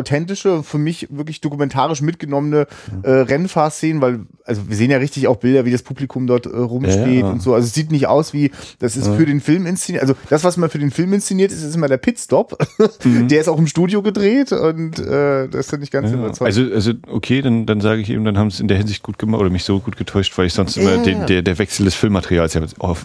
authentische 0.52 0.72
für 0.72 0.78
mich 0.78 1.08
wirklich 1.10 1.42
dokumentarisch 1.42 2.02
mitgenommene 2.02 2.68
äh, 3.04 3.10
Rennfahrszenen, 3.10 4.02
weil, 4.02 4.22
also 4.46 4.70
wir 4.70 4.76
sehen 4.76 4.92
ja 4.92 4.98
richtig 4.98 5.28
auch 5.28 5.38
Bilder, 5.38 5.66
wie 5.66 5.72
das 5.72 5.84
Publikum 5.84 6.28
dort 6.28 6.46
äh, 6.46 6.50
rumsteht 6.50 7.22
ja, 7.22 7.30
und 7.30 7.42
so. 7.42 7.54
Also 7.54 7.66
es 7.66 7.74
sieht 7.74 7.92
nicht 7.92 8.08
aus 8.08 8.34
wie, 8.34 8.52
das 8.80 8.98
ist 8.98 9.08
für 9.08 9.26
den 9.26 9.42
Film 9.42 9.66
inszeniert. 9.66 10.02
Also 10.02 10.16
das, 10.30 10.44
was 10.44 10.58
man 10.58 10.70
für 10.70 10.80
den 10.80 10.92
Film 10.92 11.14
inszeniert, 11.14 11.52
ist, 11.52 11.64
ist 11.64 11.76
immer 11.76 11.88
der 11.88 11.98
Pitstop. 11.98 12.58
Mhm. 13.04 13.28
Der 13.32 13.42
ist 13.42 13.48
auch 13.48 13.58
im 13.58 13.68
Studio 13.68 14.02
gedreht 14.02 14.52
und 14.52 15.00
äh, 15.00 15.48
das 15.48 15.68
ist 15.68 15.72
ja 15.72 15.78
nicht 15.78 15.92
ganz 15.92 16.12
ja. 16.12 16.18
überzeugend. 16.18 16.58
Also, 16.58 16.74
also 16.74 16.92
okay, 17.08 17.42
dann, 17.42 17.66
dann 17.66 17.80
sage 17.82 18.02
ich 18.02 18.10
eben, 18.10 18.26
dann 18.26 18.38
haben 18.38 18.50
sie 18.50 18.56
es 18.56 18.60
in 18.60 18.68
der 18.68 18.78
Hinsicht 18.78 19.04
gut 19.04 19.18
gemacht 19.18 19.40
oder 19.40 19.50
mich 19.50 19.64
so 19.64 19.80
gut 19.80 19.96
getäuscht, 19.96 20.38
weil 20.38 20.48
ich 20.48 20.54
sonst 20.54 20.78
immer 20.78 20.98
den, 20.98 21.26
der, 21.28 21.42
der 21.42 21.58
Wechsel 21.58 21.86
des 21.86 21.96
Filmmaterials 21.96 22.54
ja 22.54 22.62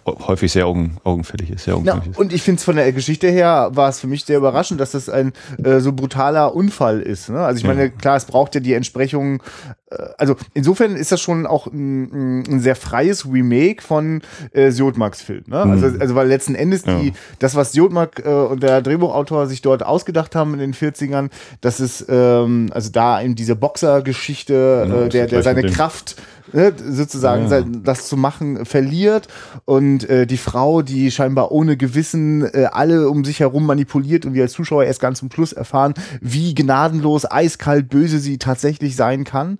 häufig 0.06 0.52
sehr 0.52 0.66
augen, 0.66 0.96
augenfällig 1.04 1.50
ist. 1.50 1.64
Sehr 1.64 1.76
augenfällig 1.76 2.08
ist. 2.10 2.18
Und 2.18 2.32
ich 2.32 2.42
finde 2.42 2.58
es 2.58 2.64
von 2.64 2.76
der 2.76 2.92
Geschichte 2.92 3.28
her 3.28 3.70
war 3.72 3.88
es 3.88 4.00
für 4.00 4.06
mich 4.06 4.24
sehr 4.24 4.38
überraschend, 4.38 4.80
dass 4.80 4.92
das 4.92 5.08
ein 5.08 5.32
äh, 5.62 5.80
so 5.80 5.92
brutaler 5.92 6.54
Unfall 6.54 7.00
ist. 7.00 7.28
Ne? 7.28 7.35
Also 7.40 7.58
ich 7.58 7.64
meine, 7.64 7.90
klar, 7.90 8.16
es 8.16 8.24
braucht 8.24 8.54
ja 8.54 8.60
die 8.60 8.74
Entsprechung. 8.74 9.42
Äh, 9.90 9.96
also 10.18 10.36
insofern 10.54 10.96
ist 10.96 11.12
das 11.12 11.20
schon 11.20 11.46
auch 11.46 11.66
ein, 11.66 12.44
ein 12.46 12.60
sehr 12.60 12.76
freies 12.76 13.26
Remake 13.26 13.82
von 13.82 14.22
äh, 14.52 14.70
Siotmarks 14.70 15.22
Film. 15.22 15.44
Ne? 15.46 15.64
Mhm. 15.64 15.70
Also, 15.70 15.86
also 15.98 16.14
weil 16.14 16.28
letzten 16.28 16.54
Endes 16.54 16.84
ja. 16.84 16.98
die, 16.98 17.12
das, 17.38 17.54
was 17.54 17.72
Siotmark 17.72 18.22
äh, 18.24 18.28
und 18.28 18.62
der 18.62 18.82
Drehbuchautor 18.82 19.46
sich 19.46 19.62
dort 19.62 19.84
ausgedacht 19.84 20.34
haben 20.34 20.54
in 20.54 20.60
den 20.60 20.74
40ern, 20.74 21.30
das 21.60 21.80
ist 21.80 22.06
ähm, 22.08 22.68
also 22.72 22.90
da 22.90 23.20
in 23.20 23.34
diese 23.34 23.56
Boxer-Geschichte, 23.56 25.04
äh, 25.06 25.08
der, 25.08 25.26
der 25.26 25.42
seine 25.42 25.62
Kraft 25.70 26.16
ne, 26.52 26.72
sozusagen 26.76 27.50
ja. 27.50 27.62
das 27.82 28.08
zu 28.08 28.16
machen 28.16 28.64
verliert 28.64 29.28
und 29.64 30.08
äh, 30.08 30.26
die 30.26 30.36
Frau, 30.36 30.82
die 30.82 31.10
scheinbar 31.10 31.52
ohne 31.52 31.76
Gewissen 31.76 32.42
äh, 32.42 32.68
alle 32.72 33.08
um 33.10 33.24
sich 33.24 33.40
herum 33.40 33.66
manipuliert 33.66 34.26
und 34.26 34.34
wir 34.34 34.42
als 34.42 34.52
Zuschauer 34.52 34.84
erst 34.84 35.00
ganz 35.00 35.18
zum 35.18 35.30
Schluss 35.30 35.52
erfahren, 35.52 35.94
wie 36.20 36.54
gnadenlos, 36.54 37.30
eiskalt, 37.30 37.88
böse 37.88 38.18
sie 38.18 38.38
tatsächlich 38.38 38.96
sein 38.96 39.24
kann, 39.24 39.58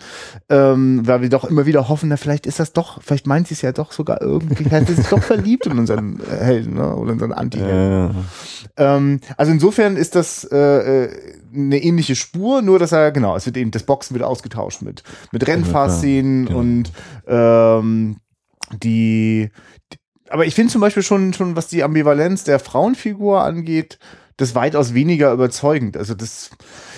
ähm, 0.49 1.07
weil 1.07 1.23
wir 1.23 1.29
doch 1.29 1.45
immer 1.45 1.67
wieder 1.67 1.89
hoffen, 1.89 2.09
na 2.09 2.17
vielleicht 2.17 2.47
ist 2.47 2.61
das 2.61 2.73
doch, 2.73 3.03
vielleicht 3.03 3.27
meint 3.27 3.49
sie 3.49 3.55
es 3.55 3.63
ja 3.63 3.73
doch 3.73 3.93
sogar 3.93 4.21
irgendwie, 4.21 4.65
vielleicht 4.65 4.89
ist 4.89 5.05
sie 5.05 5.11
doch 5.11 5.23
verliebt 5.23 5.67
in 5.67 5.79
unseren 5.79 6.21
Helden 6.29 6.75
ne, 6.75 6.95
oder 6.95 7.13
unseren 7.13 7.33
Anti-Helden. 7.33 8.15
Ja. 8.79 8.97
Ähm, 8.97 9.21
also 9.37 9.53
insofern 9.53 9.97
ist 9.97 10.15
das 10.15 10.45
äh, 10.45 11.05
äh 11.05 11.11
eine 11.57 11.83
ähnliche 11.83 12.17
Spur, 12.17 12.63
nur 12.63 12.79
dass 12.79 12.93
er, 12.93 13.13
genau, 13.13 13.37
es 13.37 13.47
wird 13.47 13.57
eben, 13.57 13.71
das 13.71 13.85
Boxen 13.85 14.15
wird 14.15 14.25
ausgetauscht 14.25 14.83
mit, 14.83 15.03
mit 15.33 15.47
Rennfahrszenen 15.47 16.43
ja, 16.43 16.49
genau. 16.49 16.61
und 16.61 16.93
ähm, 17.27 18.17
die, 18.83 19.51
die, 19.93 19.99
aber 20.29 20.47
ich 20.47 20.55
finde 20.55 20.73
zum 20.73 20.81
Beispiel 20.81 21.03
schon, 21.03 21.33
schon, 21.33 21.57
was 21.57 21.69
die 21.69 21.83
Ambivalenz 21.83 22.45
der 22.45 22.59
Frauenfigur 22.59 23.43
angeht, 23.43 23.99
das 24.37 24.55
weitaus 24.55 24.93
weniger 24.93 25.33
überzeugend. 25.33 25.97
Also 25.97 26.15
das, 26.15 26.51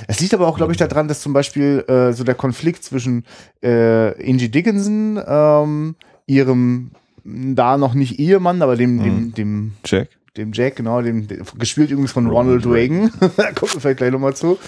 es 0.08 0.20
liegt 0.20 0.34
aber 0.34 0.48
auch, 0.48 0.56
glaube 0.56 0.72
ich, 0.72 0.78
daran, 0.78 1.08
dass 1.08 1.20
zum 1.20 1.32
Beispiel 1.32 1.84
äh, 1.86 2.12
so 2.12 2.24
der 2.24 2.34
Konflikt 2.34 2.82
zwischen 2.82 3.24
äh, 3.62 4.28
Angie 4.28 4.48
Dickinson, 4.48 5.22
ähm, 5.24 5.94
ihrem 6.26 6.90
da 7.24 7.76
noch 7.76 7.94
nicht 7.94 8.18
Ehemann, 8.18 8.62
aber 8.62 8.76
dem, 8.76 9.02
dem, 9.02 9.16
mhm. 9.16 9.34
dem 9.34 9.72
Jack 9.84 10.17
dem 10.36 10.52
Jack, 10.52 10.76
genau, 10.76 11.02
dem, 11.02 11.26
dem 11.26 11.44
gespielt 11.58 11.90
übrigens 11.90 12.12
von 12.12 12.26
Ronald, 12.26 12.66
Reagan. 12.66 13.10
da 13.36 13.52
kommen 13.52 13.72
wir 13.72 13.80
vielleicht 13.80 13.98
gleich 13.98 14.12
nochmal 14.12 14.34
zu. 14.34 14.58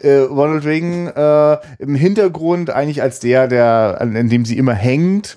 Äh, 0.00 0.18
Ronald 0.18 0.64
Reagan 0.64 1.08
äh, 1.08 1.58
im 1.82 1.94
Hintergrund 1.94 2.70
eigentlich 2.70 3.02
als 3.02 3.20
der, 3.20 3.48
der, 3.48 3.98
an, 4.00 4.16
an 4.16 4.28
dem 4.28 4.44
sie 4.44 4.58
immer 4.58 4.74
hängt. 4.74 5.36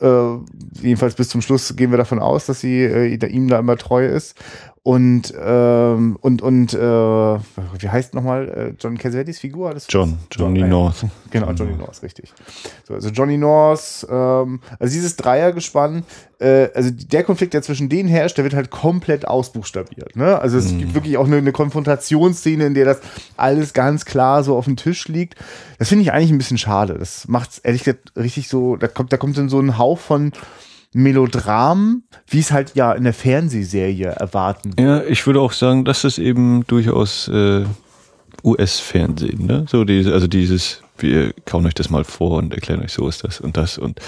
Äh, 0.00 0.36
jedenfalls 0.80 1.14
bis 1.14 1.28
zum 1.28 1.42
Schluss 1.42 1.74
gehen 1.76 1.90
wir 1.90 1.98
davon 1.98 2.20
aus, 2.20 2.46
dass 2.46 2.60
sie 2.60 2.84
äh, 2.84 3.26
ihm 3.26 3.48
da 3.48 3.58
immer 3.58 3.76
treu 3.76 4.06
ist 4.06 4.36
und 4.88 5.34
ähm, 5.38 6.16
und 6.22 6.40
und 6.40 6.72
äh, 6.72 6.78
wie 6.78 7.88
heißt 7.90 8.14
nochmal 8.14 8.48
äh, 8.48 8.74
John 8.80 8.96
Cassavetes 8.96 9.38
Figur? 9.38 9.74
Das 9.74 9.86
John, 9.86 10.16
Johnny 10.30 10.60
John, 10.60 10.70
North. 10.70 11.04
Genau, 11.30 11.50
Johnny 11.50 11.76
North, 11.76 12.02
richtig. 12.02 12.32
So, 12.84 12.94
also 12.94 13.10
Johnny 13.10 13.36
North, 13.36 14.06
ähm, 14.10 14.60
also 14.78 14.94
dieses 14.94 15.16
Dreiergespann, 15.16 16.04
äh, 16.40 16.68
also 16.74 16.90
der 16.90 17.22
Konflikt, 17.22 17.52
der 17.52 17.60
zwischen 17.60 17.90
denen 17.90 18.08
herrscht, 18.08 18.38
der 18.38 18.44
wird 18.44 18.54
halt 18.54 18.70
komplett 18.70 19.28
ausbuchstabiert. 19.28 20.16
Ne? 20.16 20.38
Also 20.38 20.56
es 20.56 20.72
mm. 20.72 20.78
gibt 20.78 20.94
wirklich 20.94 21.18
auch 21.18 21.26
eine, 21.26 21.36
eine 21.36 21.52
Konfrontationsszene, 21.52 22.64
in 22.64 22.72
der 22.72 22.86
das 22.86 23.00
alles 23.36 23.74
ganz 23.74 24.06
klar 24.06 24.42
so 24.42 24.56
auf 24.56 24.64
dem 24.64 24.76
Tisch 24.76 25.06
liegt. 25.08 25.34
Das 25.78 25.90
finde 25.90 26.04
ich 26.04 26.12
eigentlich 26.12 26.30
ein 26.30 26.38
bisschen 26.38 26.56
schade. 26.56 26.96
Das 26.98 27.28
macht 27.28 27.50
es 27.50 27.58
ehrlich 27.58 27.84
gesagt 27.84 28.12
richtig 28.16 28.48
so, 28.48 28.76
da 28.76 28.88
kommt, 28.88 29.12
da 29.12 29.18
kommt 29.18 29.36
dann 29.36 29.50
so 29.50 29.60
ein 29.60 29.76
Hauch 29.76 29.98
von 29.98 30.32
Melodram, 30.92 32.04
wie 32.28 32.40
es 32.40 32.50
halt 32.50 32.74
ja 32.74 32.92
in 32.92 33.04
der 33.04 33.12
Fernsehserie 33.12 34.08
erwarten. 34.08 34.72
Ja, 34.78 35.02
ich 35.04 35.26
würde 35.26 35.40
auch 35.40 35.52
sagen, 35.52 35.84
das 35.84 36.04
ist 36.04 36.18
eben 36.18 36.64
durchaus 36.66 37.28
äh, 37.28 37.64
US-Fernsehen, 38.44 39.46
ne? 39.46 39.66
So 39.68 39.84
diese, 39.84 40.12
also 40.12 40.26
dieses, 40.26 40.82
wir 40.98 41.32
kauen 41.44 41.66
euch 41.66 41.74
das 41.74 41.90
mal 41.90 42.04
vor 42.04 42.38
und 42.38 42.54
erklären 42.54 42.80
euch, 42.82 42.92
so 42.92 43.08
ist 43.08 43.24
das 43.24 43.40
und 43.40 43.56
das 43.56 43.78
und 43.78 44.00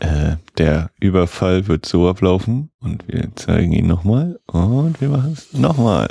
äh, 0.00 0.36
der 0.56 0.90
Überfall 1.00 1.66
wird 1.66 1.86
so 1.86 2.08
ablaufen 2.08 2.70
und 2.80 3.04
wir 3.08 3.28
zeigen 3.34 3.72
ihn 3.72 3.86
nochmal 3.86 4.38
und 4.46 5.00
wir 5.00 5.08
machen 5.08 5.32
es 5.32 5.52
nochmal. 5.52 6.08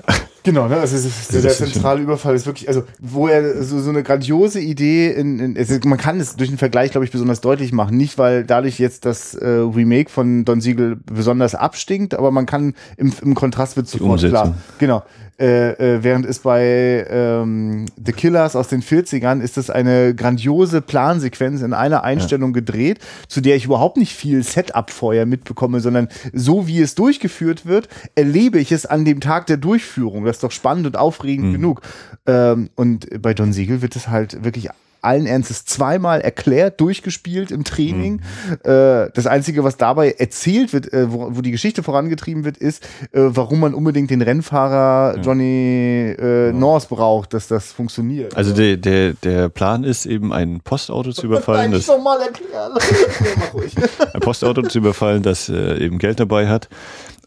Genau, 0.47 0.69
ne? 0.69 0.77
also 0.77 0.95
ist, 0.95 1.33
der, 1.33 1.41
der 1.41 1.51
zentrale 1.51 2.01
Überfall 2.01 2.33
ist 2.33 2.45
wirklich, 2.45 2.69
also 2.69 2.83
wo 3.01 3.27
er 3.27 3.61
so, 3.63 3.81
so 3.81 3.89
eine 3.89 4.01
grandiose 4.01 4.61
Idee, 4.61 5.11
in, 5.11 5.39
in 5.39 5.57
also 5.57 5.77
man 5.83 5.97
kann 5.97 6.21
es 6.21 6.37
durch 6.37 6.47
den 6.47 6.57
Vergleich, 6.57 6.91
glaube 6.91 7.03
ich, 7.03 7.11
besonders 7.11 7.41
deutlich 7.41 7.73
machen. 7.73 7.97
Nicht, 7.97 8.17
weil 8.17 8.45
dadurch 8.45 8.79
jetzt 8.79 9.03
das 9.03 9.33
äh, 9.33 9.45
Remake 9.45 10.09
von 10.09 10.45
Don 10.45 10.61
Siegel 10.61 10.95
besonders 11.05 11.53
abstinkt, 11.53 12.13
aber 12.13 12.31
man 12.31 12.45
kann 12.45 12.75
im, 12.95 13.11
im 13.21 13.35
Kontrast 13.35 13.75
wird 13.75 13.89
sofort 13.89 14.21
klar. 14.21 14.55
Genau. 14.79 15.03
Äh, 15.39 15.97
äh, 15.97 16.03
während 16.03 16.25
es 16.25 16.39
bei 16.39 17.05
ähm, 17.11 17.85
The 18.03 18.11
Killers 18.11 18.55
aus 18.55 18.69
den 18.69 18.81
40ern 18.81 19.39
ist 19.39 19.57
das 19.57 19.69
eine 19.69 20.15
grandiose 20.15 20.81
Plansequenz 20.81 21.61
in 21.61 21.73
einer 21.73 22.03
Einstellung 22.03 22.49
ja. 22.49 22.55
gedreht, 22.55 22.99
zu 23.27 23.41
der 23.41 23.55
ich 23.55 23.65
überhaupt 23.65 23.97
nicht 23.97 24.15
viel 24.15 24.41
Setup 24.41 24.89
vorher 24.89 25.27
mitbekomme, 25.27 25.79
sondern 25.79 26.07
so 26.33 26.65
wie 26.65 26.81
es 26.81 26.95
durchgeführt 26.95 27.67
wird, 27.67 27.87
erlebe 28.15 28.57
ich 28.57 28.71
es 28.71 28.87
an 28.87 29.05
dem 29.05 29.19
Tag 29.19 29.45
der 29.45 29.57
Durchführung. 29.57 30.25
Das 30.25 30.37
ist 30.37 30.43
doch 30.43 30.51
spannend 30.51 30.87
und 30.87 30.97
aufregend 30.97 31.49
mhm. 31.49 31.53
genug. 31.53 31.81
Ähm, 32.25 32.69
und 32.75 33.21
bei 33.21 33.35
Don 33.35 33.53
Siegel 33.53 33.83
wird 33.83 33.95
es 33.95 34.07
halt 34.07 34.43
wirklich 34.43 34.71
allen 35.07 35.25
Ernstes 35.25 35.65
zweimal 35.65 36.21
erklärt, 36.21 36.81
durchgespielt 36.81 37.51
im 37.51 37.63
Training. 37.63 38.21
Mhm. 38.63 38.69
Äh, 38.69 39.09
das 39.13 39.25
Einzige, 39.25 39.63
was 39.63 39.77
dabei 39.77 40.11
erzählt 40.11 40.73
wird, 40.73 40.91
äh, 40.91 41.11
wo, 41.11 41.35
wo, 41.35 41.41
die 41.41 41.51
Geschichte 41.51 41.81
vorangetrieben 41.81 42.43
wird, 42.43 42.57
ist, 42.57 42.83
äh, 43.13 43.21
warum 43.21 43.61
man 43.61 43.73
unbedingt 43.73 44.11
den 44.11 44.21
Rennfahrer 44.21 45.19
Johnny 45.21 46.15
ja. 46.19 46.51
North 46.51 46.89
braucht, 46.89 47.33
dass 47.33 47.47
das 47.47 47.71
funktioniert. 47.71 48.35
Also 48.35 48.53
der, 48.53 48.77
der, 48.77 49.13
der 49.13 49.49
Plan 49.49 49.83
ist 49.83 50.05
eben 50.05 50.33
ein 50.33 50.59
Postauto 50.61 51.11
zu 51.11 51.25
überfallen. 51.25 51.71
Das, 51.77 51.85
das 51.85 52.01
mal 52.01 52.19
erklären. 52.21 52.73
ein 54.13 54.19
Postauto 54.21 54.63
zu 54.63 54.79
überfallen, 54.79 55.21
das 55.21 55.49
eben 55.49 55.99
Geld 55.99 56.19
dabei 56.19 56.47
hat. 56.47 56.69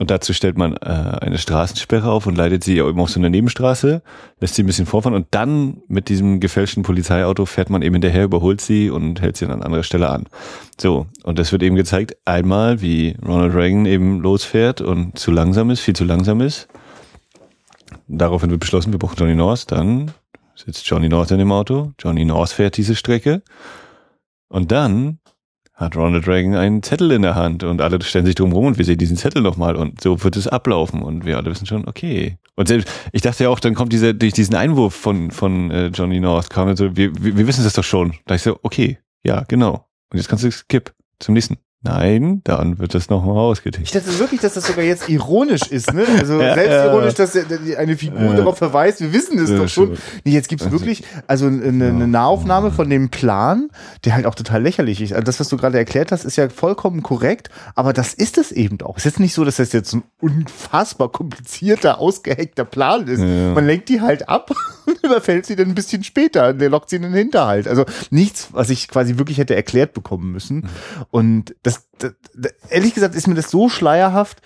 Und 0.01 0.11
dazu 0.11 0.32
stellt 0.32 0.57
man 0.57 0.78
äh, 0.78 0.86
eine 1.20 1.36
Straßensperre 1.36 2.11
auf 2.11 2.26
und 2.26 2.34
leitet 2.34 2.64
sie 2.64 2.78
eben 2.78 2.98
auf 2.98 3.11
so 3.11 3.20
eine 3.20 3.28
Nebenstraße, 3.28 4.01
lässt 4.40 4.55
sie 4.55 4.62
ein 4.62 4.66
bisschen 4.66 4.86
vorfahren 4.86 5.14
und 5.14 5.26
dann 5.30 5.82
mit 5.88 6.09
diesem 6.09 6.40
gefälschten 6.40 6.82
Polizeiauto 6.82 7.44
fährt 7.44 7.68
man 7.68 7.82
eben 7.82 7.96
hinterher, 7.96 8.24
überholt 8.24 8.62
sie 8.62 8.88
und 8.88 9.20
hält 9.20 9.36
sie 9.36 9.44
an 9.44 9.62
anderer 9.62 9.82
Stelle 9.82 10.09
an. 10.09 10.24
So, 10.80 11.07
und 11.22 11.38
das 11.38 11.53
wird 11.53 11.62
eben 11.62 11.76
gezeigt, 11.76 12.16
einmal, 12.24 12.80
wie 12.80 13.14
Ronald 13.22 13.55
Reagan 13.55 13.84
eben 13.84 14.20
losfährt 14.22 14.80
und 14.80 15.18
zu 15.18 15.32
langsam 15.32 15.68
ist, 15.68 15.80
viel 15.80 15.94
zu 15.94 16.05
langsam 16.05 16.40
ist. 16.40 16.68
Daraufhin 18.09 18.48
wird 18.48 18.61
beschlossen, 18.61 18.92
wir 18.92 18.98
brauchen 18.98 19.16
Johnny 19.18 19.34
North, 19.34 19.70
dann 19.70 20.12
sitzt 20.55 20.88
Johnny 20.88 21.11
North 21.11 21.30
in 21.30 21.38
dem 21.38 21.53
Auto, 21.53 21.92
Johnny 21.98 22.24
North 22.24 22.53
fährt 22.53 22.78
diese 22.78 22.96
Strecke 22.96 23.42
und 24.48 24.72
dann 24.72 25.18
hat 25.81 25.97
Ronald 25.97 26.28
Reagan 26.28 26.55
einen 26.55 26.83
Zettel 26.83 27.11
in 27.11 27.22
der 27.22 27.35
Hand 27.35 27.64
und 27.64 27.81
alle 27.81 28.01
stellen 28.03 28.26
sich 28.26 28.35
drum 28.35 28.53
rum 28.53 28.66
und 28.66 28.78
wir 28.78 28.85
sehen 28.85 28.99
diesen 28.99 29.16
Zettel 29.16 29.41
nochmal 29.43 29.76
und 29.76 30.01
so 30.01 30.22
wird 30.22 30.37
es 30.37 30.47
ablaufen 30.47 31.03
und 31.03 31.24
wir 31.24 31.39
alle 31.39 31.51
wissen 31.51 31.66
schon, 31.66 31.89
okay. 31.89 32.37
Und 32.55 32.68
selbst, 32.68 32.89
ich 33.12 33.22
dachte 33.22 33.45
ja 33.45 33.51
auch, 33.51 33.61
dann 33.61 33.74
kommt 33.74 33.93
dieser, 33.93 34.12
durch 34.12 34.35
diesen 34.35 34.55
Einwurf 34.55 34.95
von, 34.95 35.31
von 35.31 35.70
äh, 35.70 35.87
Johnny 35.87 36.20
North, 36.20 36.51
kam 36.51 36.76
so, 36.76 36.95
wir, 36.97 37.12
wir, 37.18 37.39
wir 37.39 37.47
wissen 37.47 37.64
das 37.64 37.72
doch 37.72 37.85
schon. 37.85 38.14
Da 38.26 38.35
ich 38.35 38.43
so, 38.43 38.59
okay, 38.62 38.99
ja, 39.24 39.45
genau. 39.49 39.87
Und 40.12 40.18
jetzt 40.18 40.28
kannst 40.28 40.45
du 40.45 40.53
skip 40.53 40.93
zum 41.18 41.35
nächsten. 41.35 41.57
Nein, 41.83 42.43
dann 42.45 42.78
wird 42.78 42.95
das 42.95 43.09
nochmal 43.09 43.39
ausgetickt. 43.39 43.87
Ich 43.87 43.93
dachte 43.93 44.18
wirklich, 44.18 44.43
dass 44.43 44.53
das 44.53 44.66
sogar 44.66 44.85
jetzt 44.85 45.09
ironisch 45.09 45.62
ist, 45.62 45.95
ne? 45.95 46.05
Also 46.18 46.39
ja, 46.39 46.53
selbstironisch, 46.53 47.14
dass 47.14 47.35
eine 47.78 47.97
Figur 47.97 48.20
ja. 48.20 48.35
darauf 48.35 48.59
verweist, 48.59 49.01
wir 49.01 49.14
wissen 49.14 49.39
es 49.39 49.49
ja, 49.49 49.57
doch 49.57 49.68
schon. 49.68 49.97
Nee, 50.24 50.33
jetzt 50.33 50.51
gibt's 50.51 50.66
also, 50.66 50.78
wirklich 50.78 51.05
also 51.26 51.47
eine, 51.47 51.87
eine 51.87 52.07
Nahaufnahme 52.07 52.70
von 52.70 52.91
dem 52.91 53.09
Plan, 53.09 53.70
der 54.05 54.14
halt 54.14 54.26
auch 54.26 54.35
total 54.35 54.62
lächerlich 54.62 55.01
ist. 55.01 55.14
Also 55.14 55.24
das, 55.24 55.41
was 55.41 55.49
du 55.49 55.57
gerade 55.57 55.78
erklärt 55.78 56.12
hast, 56.12 56.24
ist 56.26 56.37
ja 56.37 56.51
vollkommen 56.51 57.03
korrekt, 57.03 57.49
aber 57.74 57.95
das 57.95 58.12
ist 58.12 58.37
es 58.37 58.53
eben 58.53 58.78
auch. 58.83 58.99
Es 58.99 59.07
ist 59.07 59.12
jetzt 59.12 59.20
nicht 59.20 59.33
so, 59.33 59.47
dass 59.47 59.57
das 59.57 59.72
jetzt 59.72 59.95
ein 59.95 60.03
unfassbar 60.20 61.11
komplizierter, 61.11 61.99
ausgehackter 61.99 62.66
Plan 62.66 63.07
ist. 63.07 63.20
Man 63.20 63.64
lenkt 63.64 63.89
die 63.89 64.03
halt 64.03 64.28
ab 64.28 64.51
überfällt 65.03 65.47
sie 65.47 65.57
dann 65.57 65.68
ein 65.68 65.74
bisschen 65.74 66.05
später. 66.05 66.53
Der 66.53 66.70
lockt 66.70 66.91
sie 66.91 66.97
in 66.97 67.03
den 67.03 67.12
Hinterhalt. 67.12 67.68
Also 67.68 67.84
nichts, 68.11 68.49
was 68.53 68.70
ich 68.70 68.88
quasi 68.88 69.18
wirklich 69.18 69.38
hätte 69.38 69.57
erklärt 69.57 69.93
bekommen 69.93 70.32
müssen. 70.32 70.57
Mhm. 70.57 70.68
Und 71.11 71.55
das 71.62 71.91
das, 72.03 72.12
das, 72.34 72.53
ehrlich 72.68 72.95
gesagt 72.95 73.14
ist 73.14 73.26
mir 73.26 73.34
das 73.34 73.51
so 73.51 73.68
schleierhaft, 73.68 74.43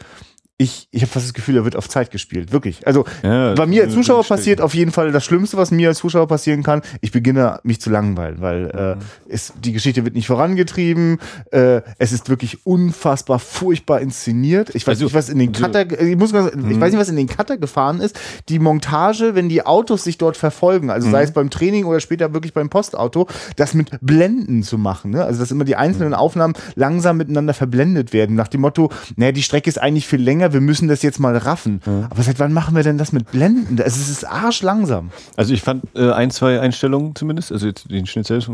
ich, 0.57 0.87
ich 0.93 1.03
habe 1.03 1.11
fast 1.11 1.27
das 1.27 1.35
Gefühl, 1.35 1.57
er 1.57 1.65
wird 1.65 1.75
auf 1.75 1.89
Zeit 1.89 2.13
gespielt. 2.13 2.53
Wirklich. 2.53 2.87
Also 2.87 3.05
ja, 3.25 3.55
bei 3.55 3.67
mir 3.67 3.83
als 3.83 3.93
Zuschauer 3.93 4.23
passiert 4.23 4.61
auf 4.61 4.73
jeden 4.73 4.93
Fall 4.93 5.11
das 5.11 5.25
Schlimmste, 5.25 5.57
was 5.57 5.73
mir 5.73 5.89
als 5.89 5.99
Zuschauer 5.99 6.29
passieren 6.29 6.63
kann. 6.63 6.83
Ich 7.01 7.11
beginne 7.11 7.59
mich 7.65 7.81
zu 7.81 7.91
langweilen, 7.91 8.41
weil 8.41 8.71
äh, 8.71 8.95
mhm. 8.95 9.01
es, 9.29 9.53
die 9.61 9.73
Geschichte 9.73 10.05
wird 10.05 10.15
nicht 10.15 10.29
vorangetrieben. 10.29 11.19
Äh, 11.51 11.83
es 11.99 12.13
ist 12.13 12.29
wirklich 12.29 12.65
unfassbar 12.65 13.41
furchtbar 13.41 14.01
inszeniert. 14.01 14.73
Ich 14.77 14.87
weiß 14.87 14.93
also, 14.93 15.07
nicht, 15.07 15.15
was 15.15 15.29
in 15.29 15.41
den 15.41 15.51
Cutter, 15.51 15.91
ich, 16.01 16.17
muss, 16.17 16.33
ich 16.33 16.55
mhm. 16.55 16.81
weiß 16.81 16.93
nicht, 16.93 17.01
was 17.01 17.09
in 17.09 17.17
den 17.17 17.27
Cutter 17.27 17.57
gefahren 17.57 18.01
ist. 18.01 18.17
Die 18.49 18.61
Montage, 18.61 19.35
wenn 19.35 19.49
die 19.49 19.67
Autos 19.67 20.05
sich 20.05 20.19
dort 20.19 20.37
verfolgen, 20.37 20.89
also 20.89 21.11
sei 21.11 21.23
mhm. 21.23 21.25
es 21.25 21.33
beim 21.33 21.51
Training 21.51 21.85
oder 21.85 21.99
später 21.99 22.33
wirklich 22.33 22.55
beim 22.55 22.71
Postauto, 22.71 23.27
das 23.57 23.75
mit 23.75 23.91
Blenden 24.01 24.63
zu 24.63 24.79
machen. 24.79 25.11
Ne? 25.11 25.25
Also 25.25 25.41
dass 25.41 25.51
immer 25.51 25.65
die 25.65 25.75
einzelnen 25.75 26.15
Aufnahmen 26.15 26.55
langsam 26.77 27.17
miteinander 27.17 27.55
verblendet 27.55 28.13
werden. 28.13 28.37
Nach 28.37 28.47
dem 28.47 28.61
Motto, 28.61 28.91
naja, 29.17 29.33
die 29.33 29.43
Strecke 29.43 29.69
ist 29.69 29.81
eigentlich 29.81 30.07
viel 30.07 30.23
länger 30.23 30.44
länger, 30.45 30.53
wir 30.53 30.61
müssen 30.61 30.89
das 30.89 31.03
jetzt 31.03 31.19
mal 31.19 31.37
raffen. 31.37 31.81
Ja. 31.87 32.09
Aber 32.11 32.23
seit 32.23 32.39
wann 32.39 32.53
machen 32.53 32.77
wir 32.77 32.83
denn 32.83 32.99
das 32.99 33.13
mit 33.13 33.31
Blenden? 33.31 33.81
Also 33.81 34.01
es 34.01 34.09
ist 34.09 34.25
arschlangsam. 34.25 35.11
Also 35.37 35.55
ich 35.55 35.63
fand 35.63 35.85
äh, 35.95 36.11
ein, 36.11 36.31
zwei 36.31 36.61
Einstellungen 36.61 37.15
zumindest, 37.15 37.53
also 37.53 37.67
jetzt 37.67 37.91
den 37.91 38.07
Schnitt 38.07 38.27
selbst, 38.27 38.49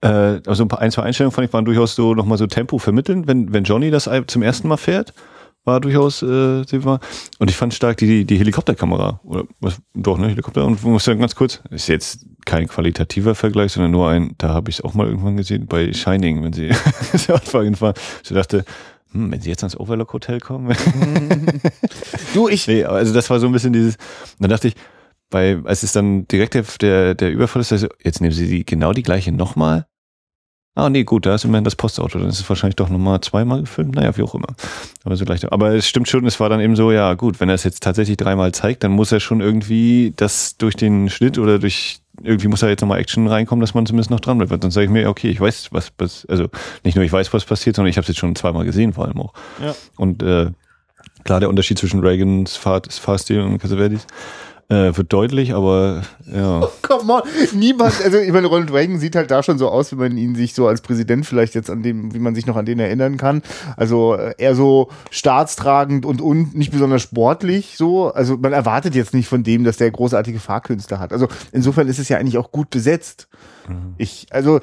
äh, 0.00 0.08
also 0.46 0.64
ein, 0.64 0.68
paar, 0.68 0.80
ein, 0.80 0.90
zwei 0.90 1.02
Einstellungen 1.02 1.34
fand 1.34 1.46
ich 1.46 1.52
waren 1.52 1.64
durchaus 1.64 1.94
so 1.94 2.14
nochmal 2.14 2.38
so 2.38 2.46
Tempo 2.46 2.78
vermitteln, 2.78 3.26
wenn, 3.26 3.52
wenn 3.52 3.64
Johnny 3.64 3.90
das 3.90 4.08
zum 4.26 4.42
ersten 4.42 4.68
Mal 4.68 4.76
fährt 4.76 5.12
war 5.64 5.80
durchaus 5.80 6.22
äh, 6.22 6.26
und 6.26 7.50
ich 7.50 7.56
fand 7.56 7.74
stark 7.74 7.98
die 7.98 8.24
die 8.24 8.38
Helikopterkamera 8.38 9.20
oder 9.22 9.44
was 9.60 9.78
doch 9.92 10.16
ne 10.16 10.28
Helikopter 10.28 10.64
und 10.64 10.82
muss 10.82 11.04
ja 11.04 11.12
ganz 11.14 11.34
kurz 11.34 11.60
ist 11.68 11.88
jetzt 11.88 12.24
kein 12.46 12.68
qualitativer 12.68 13.34
Vergleich 13.34 13.72
sondern 13.72 13.90
nur 13.90 14.08
ein 14.08 14.34
da 14.38 14.48
habe 14.54 14.70
ich 14.70 14.78
es 14.78 14.84
auch 14.84 14.94
mal 14.94 15.06
irgendwann 15.06 15.36
gesehen 15.36 15.66
bei 15.66 15.92
Shining 15.92 16.42
wenn 16.42 16.54
sie 16.54 16.70
fahren 16.72 17.74
ich 18.22 18.28
dachte 18.30 18.64
hm, 19.12 19.30
wenn 19.32 19.40
sie 19.40 19.50
jetzt 19.50 19.62
ans 19.62 19.78
Overlook 19.78 20.12
Hotel 20.12 20.40
kommen. 20.40 20.74
du, 22.34 22.48
ich. 22.48 22.66
Nee, 22.68 22.84
also 22.84 23.14
das 23.14 23.30
war 23.30 23.40
so 23.40 23.46
ein 23.46 23.52
bisschen 23.52 23.72
dieses, 23.72 23.96
dann 24.38 24.50
dachte 24.50 24.68
ich, 24.68 24.74
bei, 25.30 25.58
als 25.64 25.82
es 25.82 25.92
dann 25.92 26.26
direkt 26.28 26.54
der, 26.54 26.64
der, 26.80 27.14
der 27.14 27.30
Überfall 27.30 27.62
ist, 27.62 27.72
also 27.72 27.88
jetzt 28.02 28.20
nehmen 28.20 28.32
sie 28.32 28.48
die, 28.48 28.64
genau 28.64 28.92
die 28.92 29.02
gleiche 29.02 29.32
nochmal. 29.32 29.86
Ah, 30.74 30.90
nee, 30.90 31.02
gut, 31.02 31.26
da 31.26 31.34
ist 31.34 31.44
immerhin 31.44 31.64
das 31.64 31.74
Postauto, 31.74 32.20
dann 32.20 32.28
ist 32.28 32.38
es 32.38 32.48
wahrscheinlich 32.48 32.76
doch 32.76 32.88
nochmal 32.88 33.20
zweimal 33.20 33.62
gefilmt, 33.62 33.96
naja, 33.96 34.16
wie 34.16 34.22
auch 34.22 34.36
immer. 34.36 34.54
Aber 35.02 35.16
so 35.16 35.24
leicht. 35.24 35.50
Aber 35.50 35.74
es 35.74 35.88
stimmt 35.88 36.06
schon, 36.08 36.24
es 36.24 36.38
war 36.38 36.48
dann 36.48 36.60
eben 36.60 36.76
so, 36.76 36.92
ja, 36.92 37.14
gut, 37.14 37.40
wenn 37.40 37.48
er 37.48 37.56
es 37.56 37.64
jetzt 37.64 37.82
tatsächlich 37.82 38.16
dreimal 38.16 38.52
zeigt, 38.52 38.84
dann 38.84 38.92
muss 38.92 39.10
er 39.10 39.18
schon 39.18 39.40
irgendwie 39.40 40.12
das 40.14 40.56
durch 40.56 40.76
den 40.76 41.10
Schnitt 41.10 41.36
oder 41.36 41.58
durch 41.58 41.98
irgendwie 42.22 42.48
muss 42.48 42.60
da 42.60 42.68
jetzt 42.68 42.80
nochmal 42.80 43.00
Action 43.00 43.26
reinkommen, 43.26 43.60
dass 43.60 43.74
man 43.74 43.86
zumindest 43.86 44.10
noch 44.10 44.20
dran 44.20 44.38
bleibt. 44.38 44.62
Dann 44.62 44.70
sage 44.70 44.86
ich 44.86 44.90
mir, 44.90 45.08
okay, 45.08 45.28
ich 45.28 45.40
weiß, 45.40 45.68
was, 45.72 45.92
was, 45.98 46.26
also 46.26 46.48
nicht 46.84 46.94
nur 46.94 47.04
ich 47.04 47.12
weiß, 47.12 47.32
was 47.32 47.44
passiert, 47.44 47.76
sondern 47.76 47.90
ich 47.90 47.96
habe 47.96 48.02
es 48.02 48.08
jetzt 48.08 48.18
schon 48.18 48.34
zweimal 48.34 48.64
gesehen, 48.64 48.92
vor 48.92 49.06
allem 49.06 49.20
auch. 49.20 49.32
Ja. 49.62 49.74
Und 49.96 50.22
äh, 50.22 50.50
klar, 51.24 51.40
der 51.40 51.48
Unterschied 51.48 51.78
zwischen 51.78 52.00
Reagans 52.00 52.56
Fahrstil 52.56 53.40
und 53.40 53.58
Casaverdis 53.58 54.06
äh, 54.70 54.94
wird 54.96 55.12
deutlich, 55.12 55.54
aber 55.54 56.02
ja. 56.30 56.60
Oh, 56.62 56.70
come 56.82 57.12
on. 57.12 57.22
Niemand, 57.54 57.94
also 58.04 58.18
ich 58.18 58.32
meine, 58.32 58.48
Ronald 58.48 58.72
Reagan 58.72 58.98
sieht 58.98 59.16
halt 59.16 59.30
da 59.30 59.42
schon 59.42 59.58
so 59.58 59.68
aus, 59.68 59.92
wie 59.92 59.96
man 59.96 60.16
ihn 60.16 60.34
sich 60.34 60.54
so 60.54 60.66
als 60.66 60.82
Präsident 60.82 61.24
vielleicht 61.24 61.54
jetzt 61.54 61.70
an 61.70 61.82
dem, 61.82 62.12
wie 62.12 62.18
man 62.18 62.34
sich 62.34 62.46
noch 62.46 62.56
an 62.56 62.66
den 62.66 62.78
erinnern 62.78 63.16
kann. 63.16 63.42
Also 63.76 64.14
äh, 64.14 64.34
eher 64.36 64.54
so 64.54 64.90
staatstragend 65.10 66.04
und, 66.04 66.20
und 66.20 66.54
nicht 66.54 66.70
besonders 66.70 67.02
sportlich 67.02 67.76
so. 67.76 68.12
Also 68.12 68.36
man 68.36 68.52
erwartet 68.52 68.94
jetzt 68.94 69.14
nicht 69.14 69.28
von 69.28 69.42
dem, 69.42 69.64
dass 69.64 69.78
der 69.78 69.90
großartige 69.90 70.40
Fahrkünste 70.40 70.98
hat. 70.98 71.12
Also 71.12 71.28
insofern 71.52 71.88
ist 71.88 71.98
es 71.98 72.08
ja 72.08 72.18
eigentlich 72.18 72.38
auch 72.38 72.52
gut 72.52 72.68
besetzt. 72.70 73.28
Mhm. 73.68 73.94
Ich, 73.96 74.26
also 74.30 74.60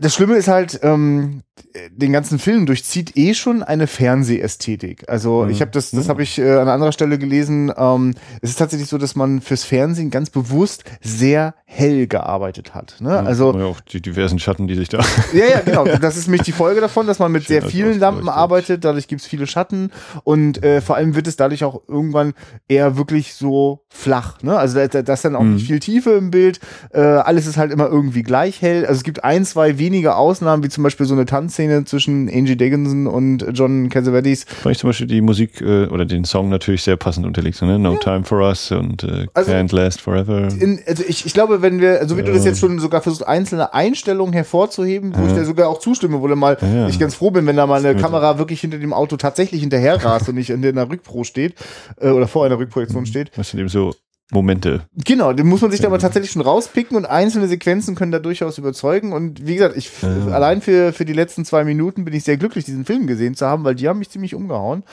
das 0.00 0.14
Schlimme 0.14 0.36
ist 0.36 0.48
halt, 0.48 0.80
ähm, 0.82 1.42
den 1.90 2.12
ganzen 2.12 2.38
Film 2.38 2.66
durchzieht 2.66 3.16
eh 3.16 3.34
schon 3.34 3.62
eine 3.62 3.86
Fernsehästhetik. 3.86 5.08
Also 5.08 5.44
mhm. 5.44 5.50
ich 5.50 5.60
habe 5.60 5.70
das, 5.70 5.90
das 5.90 6.08
habe 6.08 6.22
ich 6.22 6.38
äh, 6.38 6.50
an 6.50 6.68
anderer 6.68 6.92
Stelle 6.92 7.18
gelesen. 7.18 7.72
Ähm, 7.76 8.14
es 8.40 8.50
ist 8.50 8.58
tatsächlich 8.58 8.88
so, 8.88 8.98
dass 8.98 9.16
man 9.16 9.40
fürs 9.40 9.64
Fernsehen 9.64 10.10
ganz 10.10 10.30
bewusst 10.30 10.84
sehr 11.02 11.54
hell 11.64 12.06
gearbeitet 12.06 12.74
hat. 12.74 12.96
Ne? 13.00 13.10
Ja, 13.10 13.22
also 13.22 13.54
ja, 13.56 13.64
auch 13.64 13.80
die 13.80 14.00
diversen 14.00 14.38
Schatten, 14.38 14.66
die 14.66 14.74
sich 14.74 14.88
da. 14.88 15.00
Ja, 15.32 15.46
ja, 15.46 15.60
genau. 15.60 15.84
Das 15.84 16.16
ist 16.16 16.26
nämlich 16.26 16.42
die 16.42 16.52
Folge 16.52 16.80
davon, 16.80 17.06
dass 17.06 17.18
man 17.18 17.32
mit 17.32 17.44
Schön, 17.44 17.60
sehr 17.60 17.70
vielen 17.70 17.98
Lampen 17.98 18.28
arbeitet. 18.28 18.84
Dadurch 18.84 19.08
gibt 19.08 19.22
es 19.22 19.26
viele 19.26 19.46
Schatten 19.46 19.90
und 20.24 20.62
äh, 20.62 20.80
vor 20.80 20.96
allem 20.96 21.14
wird 21.14 21.26
es 21.26 21.36
dadurch 21.36 21.64
auch 21.64 21.82
irgendwann 21.88 22.34
eher 22.68 22.96
wirklich 22.96 23.34
so 23.34 23.84
flach. 23.88 24.42
Ne? 24.42 24.56
Also 24.56 24.78
da, 24.78 25.02
da 25.02 25.12
ist 25.12 25.24
dann 25.24 25.36
auch 25.36 25.42
mhm. 25.42 25.54
nicht 25.54 25.66
viel 25.66 25.80
Tiefe 25.80 26.10
im 26.12 26.30
Bild. 26.30 26.60
Äh, 26.90 27.00
alles 27.00 27.46
ist 27.46 27.56
halt 27.56 27.72
immer 27.72 27.86
irgendwie 27.86 28.22
gleich 28.22 28.60
hält. 28.60 28.86
Also 28.86 28.98
es 28.98 29.04
gibt 29.04 29.24
ein, 29.24 29.44
zwei 29.44 29.78
wenige 29.78 30.16
Ausnahmen, 30.16 30.62
wie 30.62 30.68
zum 30.68 30.82
Beispiel 30.82 31.06
so 31.06 31.14
eine 31.14 31.24
Tanzszene 31.42 31.84
zwischen 31.84 32.28
Angie 32.28 32.56
Dickinson 32.56 33.06
und 33.06 33.44
John 33.52 33.88
Cassavetes. 33.88 34.46
Weil 34.62 34.72
ich 34.72 34.78
zum 34.78 34.90
Beispiel 34.90 35.06
die 35.06 35.20
Musik 35.20 35.60
äh, 35.60 35.86
oder 35.86 36.04
den 36.04 36.24
Song 36.24 36.48
natürlich 36.48 36.82
sehr 36.82 36.96
passend 36.96 37.26
unterlegt, 37.26 37.56
so, 37.56 37.66
ne? 37.66 37.78
No 37.78 37.94
ja. 37.94 37.98
Time 37.98 38.24
for 38.24 38.40
Us 38.40 38.70
und 38.70 39.02
äh, 39.02 39.26
also, 39.34 39.50
Can't 39.50 39.74
Last 39.74 40.00
Forever. 40.00 40.48
In, 40.60 40.80
also 40.86 41.02
ich, 41.06 41.26
ich 41.26 41.34
glaube, 41.34 41.62
wenn 41.62 41.80
wir, 41.80 42.00
also 42.00 42.16
wie 42.16 42.22
du 42.22 42.32
das 42.32 42.44
jetzt 42.44 42.60
schon 42.60 42.78
sogar 42.78 43.02
versuchst, 43.02 43.26
einzelne 43.26 43.74
Einstellungen 43.74 44.32
hervorzuheben, 44.32 45.14
wo 45.16 45.26
ich 45.26 45.32
dir 45.32 45.44
sogar 45.44 45.68
auch 45.68 45.80
zustimme, 45.80 46.20
wo 46.20 46.28
du 46.28 46.36
mal 46.36 46.56
ich 46.88 46.98
ganz 46.98 47.14
froh 47.14 47.30
bin, 47.30 47.46
wenn 47.46 47.56
da 47.56 47.66
mal 47.66 47.84
eine 47.84 48.00
Kamera 48.00 48.38
wirklich 48.38 48.60
hinter 48.60 48.78
dem 48.78 48.92
Auto 48.92 49.16
tatsächlich 49.16 49.60
hinterher 49.60 50.02
rast 50.04 50.28
und 50.28 50.36
nicht 50.36 50.50
in 50.50 50.62
der 50.62 50.88
Rückpro 50.88 51.24
steht 51.24 51.54
äh, 52.00 52.10
oder 52.10 52.28
vor 52.28 52.46
einer 52.46 52.58
Rückprojektion 52.58 53.06
steht. 53.06 53.30
Was 53.36 53.50
sind 53.50 53.60
eben 53.60 53.68
so 53.68 53.94
Momente. 54.32 54.86
Genau, 55.04 55.32
den 55.32 55.46
muss 55.46 55.60
man 55.60 55.70
sich 55.70 55.80
da 55.80 55.90
mal 55.90 55.98
tatsächlich 55.98 56.32
schon 56.32 56.42
rauspicken 56.42 56.96
und 56.96 57.04
einzelne 57.04 57.48
Sequenzen 57.48 57.94
können 57.94 58.12
da 58.12 58.18
durchaus 58.18 58.56
überzeugen. 58.56 59.12
Und 59.12 59.46
wie 59.46 59.56
gesagt, 59.56 59.76
ich 59.76 59.90
ja. 60.00 60.28
allein 60.28 60.62
für, 60.62 60.92
für 60.92 61.04
die 61.04 61.12
letzten 61.12 61.44
zwei 61.44 61.64
Minuten 61.64 62.04
bin 62.04 62.14
ich 62.14 62.24
sehr 62.24 62.38
glücklich, 62.38 62.64
diesen 62.64 62.86
Film 62.86 63.06
gesehen 63.06 63.34
zu 63.34 63.46
haben, 63.46 63.64
weil 63.64 63.74
die 63.74 63.88
haben 63.88 63.98
mich 63.98 64.10
ziemlich 64.10 64.34
umgehauen. 64.34 64.84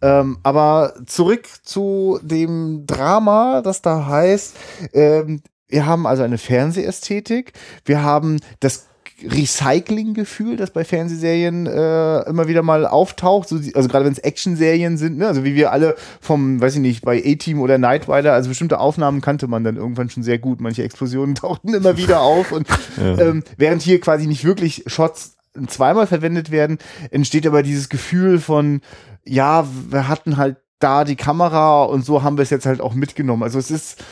Ähm, 0.00 0.38
aber 0.44 0.94
zurück 1.06 1.46
zu 1.64 2.20
dem 2.22 2.86
Drama, 2.86 3.62
das 3.62 3.82
da 3.82 4.06
heißt, 4.06 4.56
ähm, 4.92 5.42
wir 5.68 5.86
haben 5.86 6.06
also 6.06 6.22
eine 6.22 6.38
Fernsehästhetik, 6.38 7.52
wir 7.84 8.02
haben 8.02 8.38
das 8.60 8.86
Recycling-Gefühl, 9.26 10.56
das 10.56 10.70
bei 10.70 10.84
Fernsehserien 10.84 11.66
äh, 11.66 12.20
immer 12.28 12.48
wieder 12.48 12.62
mal 12.62 12.86
auftaucht. 12.86 13.48
So, 13.48 13.56
also 13.74 13.88
gerade 13.88 14.04
wenn 14.04 14.12
es 14.12 14.18
Action-Serien 14.18 14.96
sind, 14.96 15.18
ne? 15.18 15.28
also 15.28 15.44
wie 15.44 15.54
wir 15.54 15.72
alle 15.72 15.96
vom, 16.20 16.60
weiß 16.60 16.74
ich 16.74 16.80
nicht, 16.80 17.04
bei 17.04 17.22
A-Team 17.24 17.60
oder 17.60 17.78
Night 17.78 18.08
Rider, 18.08 18.32
also 18.32 18.48
bestimmte 18.48 18.78
Aufnahmen 18.78 19.20
kannte 19.20 19.46
man 19.46 19.64
dann 19.64 19.76
irgendwann 19.76 20.10
schon 20.10 20.22
sehr 20.22 20.38
gut. 20.38 20.60
Manche 20.60 20.82
Explosionen 20.82 21.34
tauchten 21.34 21.74
immer 21.74 21.96
wieder 21.96 22.20
auf 22.20 22.52
und 22.52 22.66
ja. 22.96 23.18
ähm, 23.18 23.42
während 23.56 23.82
hier 23.82 24.00
quasi 24.00 24.26
nicht 24.26 24.44
wirklich 24.44 24.84
Shots 24.86 25.36
zweimal 25.68 26.06
verwendet 26.06 26.50
werden, 26.50 26.78
entsteht 27.10 27.46
aber 27.46 27.62
dieses 27.62 27.88
Gefühl 27.88 28.40
von, 28.40 28.80
ja, 29.24 29.66
wir 29.90 30.08
hatten 30.08 30.36
halt 30.36 30.56
da 30.80 31.04
die 31.04 31.16
Kamera 31.16 31.84
und 31.84 32.04
so 32.04 32.22
haben 32.22 32.36
wir 32.36 32.42
es 32.42 32.50
jetzt 32.50 32.66
halt 32.66 32.80
auch 32.80 32.94
mitgenommen. 32.94 33.42
Also 33.42 33.58
es 33.58 33.70
ist 33.70 34.02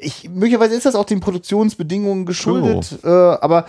ich, 0.00 0.28
möglicherweise 0.28 0.74
ist 0.74 0.86
das 0.86 0.94
auch 0.94 1.04
den 1.04 1.20
Produktionsbedingungen 1.20 2.26
geschuldet, 2.26 2.98
oh. 3.02 3.06
äh, 3.06 3.38
aber 3.40 3.66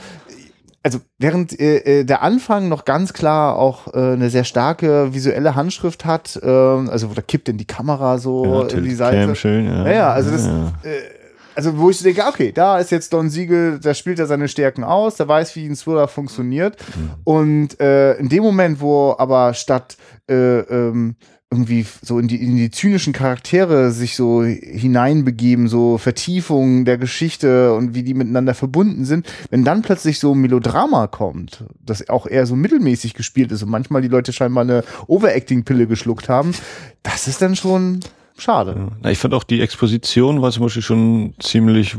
also 0.84 1.00
während 1.18 1.60
äh, 1.60 2.00
äh, 2.00 2.04
der 2.06 2.22
Anfang 2.22 2.70
noch 2.70 2.86
ganz 2.86 3.14
klar 3.14 3.58
auch 3.58 3.94
äh, 3.94 4.14
eine 4.14 4.30
sehr 4.30 4.44
starke 4.44 5.14
visuelle 5.14 5.56
Handschrift 5.56 6.06
hat, 6.06 6.40
äh, 6.42 6.48
also 6.48 7.08
da 7.14 7.22
kippt 7.22 7.48
denn 7.48 7.58
die 7.58 7.66
Kamera 7.66 8.18
so 8.18 8.46
ja, 8.46 8.78
in 8.78 8.84
die 8.84 8.96
Seite. 8.96 9.36
Schön, 9.36 9.66
ja. 9.66 9.86
ja, 9.86 9.94
ja, 9.94 10.12
also 10.12 10.32
das, 10.32 10.46
ja. 10.46 10.74
Äh, 10.84 11.20
also 11.56 11.78
wo 11.78 11.90
ich 11.90 11.98
so 11.98 12.06
denke, 12.06 12.24
okay, 12.26 12.54
da 12.54 12.80
ist 12.80 12.90
jetzt 12.92 13.12
Don 13.12 13.30
Siegel, 13.30 13.80
da 13.80 13.94
spielt 13.94 14.18
er 14.20 14.28
seine 14.28 14.48
Stärken 14.48 14.86
aus, 14.86 15.16
der 15.16 15.28
weiß, 15.28 15.58
wie 15.58 15.66
ein 15.68 15.76
Thriller 15.76 16.08
funktioniert. 16.08 16.78
Mhm. 16.96 17.12
Und 17.26 17.80
äh, 17.82 18.14
in 18.14 18.30
dem 18.30 18.44
Moment, 18.44 18.80
wo 18.80 19.16
aber 19.18 19.54
statt 19.54 19.98
äh, 20.30 20.60
ähm, 20.60 21.18
irgendwie 21.52 21.84
so 22.04 22.20
in 22.20 22.28
die, 22.28 22.36
in 22.36 22.56
die 22.56 22.70
zynischen 22.70 23.12
Charaktere 23.12 23.92
sich 23.92 24.16
so 24.16 24.44
hineinbegeben, 24.44 25.68
so 25.68 25.98
Vertiefungen 25.98 26.86
der 26.86 27.00
Geschichte 27.00 27.74
und 27.74 27.96
wie 27.96 28.04
die 28.04 28.14
miteinander 28.14 28.54
verbunden 28.54 29.04
sind, 29.04 29.26
wenn 29.50 29.64
dann 29.66 29.82
plötzlich 29.82 30.20
so 30.20 30.34
ein 30.34 30.42
Melodrama 30.42 31.08
kommt, 31.08 31.64
das 31.84 32.08
auch 32.08 32.28
eher 32.28 32.46
so 32.46 32.56
mittelmäßig 32.56 33.16
gespielt 33.16 33.52
ist 33.52 33.64
und 33.64 33.70
manchmal 33.70 34.04
die 34.04 34.08
Leute 34.10 34.32
scheinbar 34.32 34.64
eine 34.64 34.84
Overacting-Pille 35.08 35.88
geschluckt 35.88 36.30
haben, 36.30 36.54
das 37.02 37.28
ist 37.28 37.42
dann 37.42 37.56
schon 37.56 38.02
schade. 38.38 38.92
Ja. 39.04 39.10
Ich 39.10 39.18
fand 39.18 39.34
auch 39.34 39.44
die 39.44 39.62
Exposition 39.62 40.44
war 40.44 40.52
zum 40.52 40.64
Beispiel 40.64 40.84
schon 40.84 41.34
ziemlich 41.40 41.96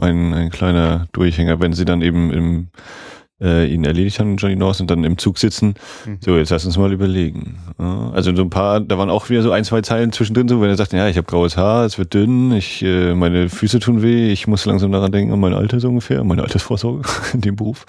ein, 0.00 0.34
ein 0.34 0.50
kleiner 0.50 1.06
Durchhänger, 1.12 1.60
wenn 1.60 1.72
sie 1.72 1.84
dann 1.84 2.02
eben 2.02 2.32
im 2.32 2.66
äh, 3.42 3.66
ihn 3.66 3.84
erledigt 3.84 4.18
haben, 4.20 4.36
Johnny 4.36 4.56
North, 4.56 4.80
und 4.80 4.90
dann 4.90 5.04
im 5.04 5.18
Zug 5.18 5.38
sitzen. 5.38 5.74
Mhm. 6.06 6.18
So, 6.20 6.36
jetzt 6.36 6.50
lass 6.50 6.64
uns 6.64 6.78
mal 6.78 6.92
überlegen. 6.92 7.58
Ja, 7.78 8.10
also 8.12 8.34
so 8.34 8.42
ein 8.42 8.50
paar, 8.50 8.80
da 8.80 8.98
waren 8.98 9.10
auch 9.10 9.28
wieder 9.28 9.42
so 9.42 9.50
ein, 9.50 9.64
zwei 9.64 9.82
Zeilen 9.82 10.12
zwischendrin, 10.12 10.48
so 10.48 10.60
wenn 10.60 10.68
er 10.68 10.76
sagt, 10.76 10.92
ja, 10.92 11.08
ich 11.08 11.16
habe 11.16 11.26
graues 11.26 11.56
Haar, 11.56 11.84
es 11.84 11.98
wird 11.98 12.14
dünn, 12.14 12.52
ich, 12.52 12.82
äh, 12.82 13.14
meine 13.14 13.48
Füße 13.48 13.80
tun 13.80 14.02
weh, 14.02 14.30
ich 14.30 14.46
muss 14.46 14.64
langsam 14.64 14.92
daran 14.92 15.12
denken, 15.12 15.32
an 15.32 15.40
mein 15.40 15.54
Alter 15.54 15.80
so 15.80 15.88
ungefähr, 15.88 16.22
meine 16.24 16.42
Altersvorsorge 16.42 17.02
in 17.32 17.40
dem 17.40 17.56
Beruf. 17.56 17.84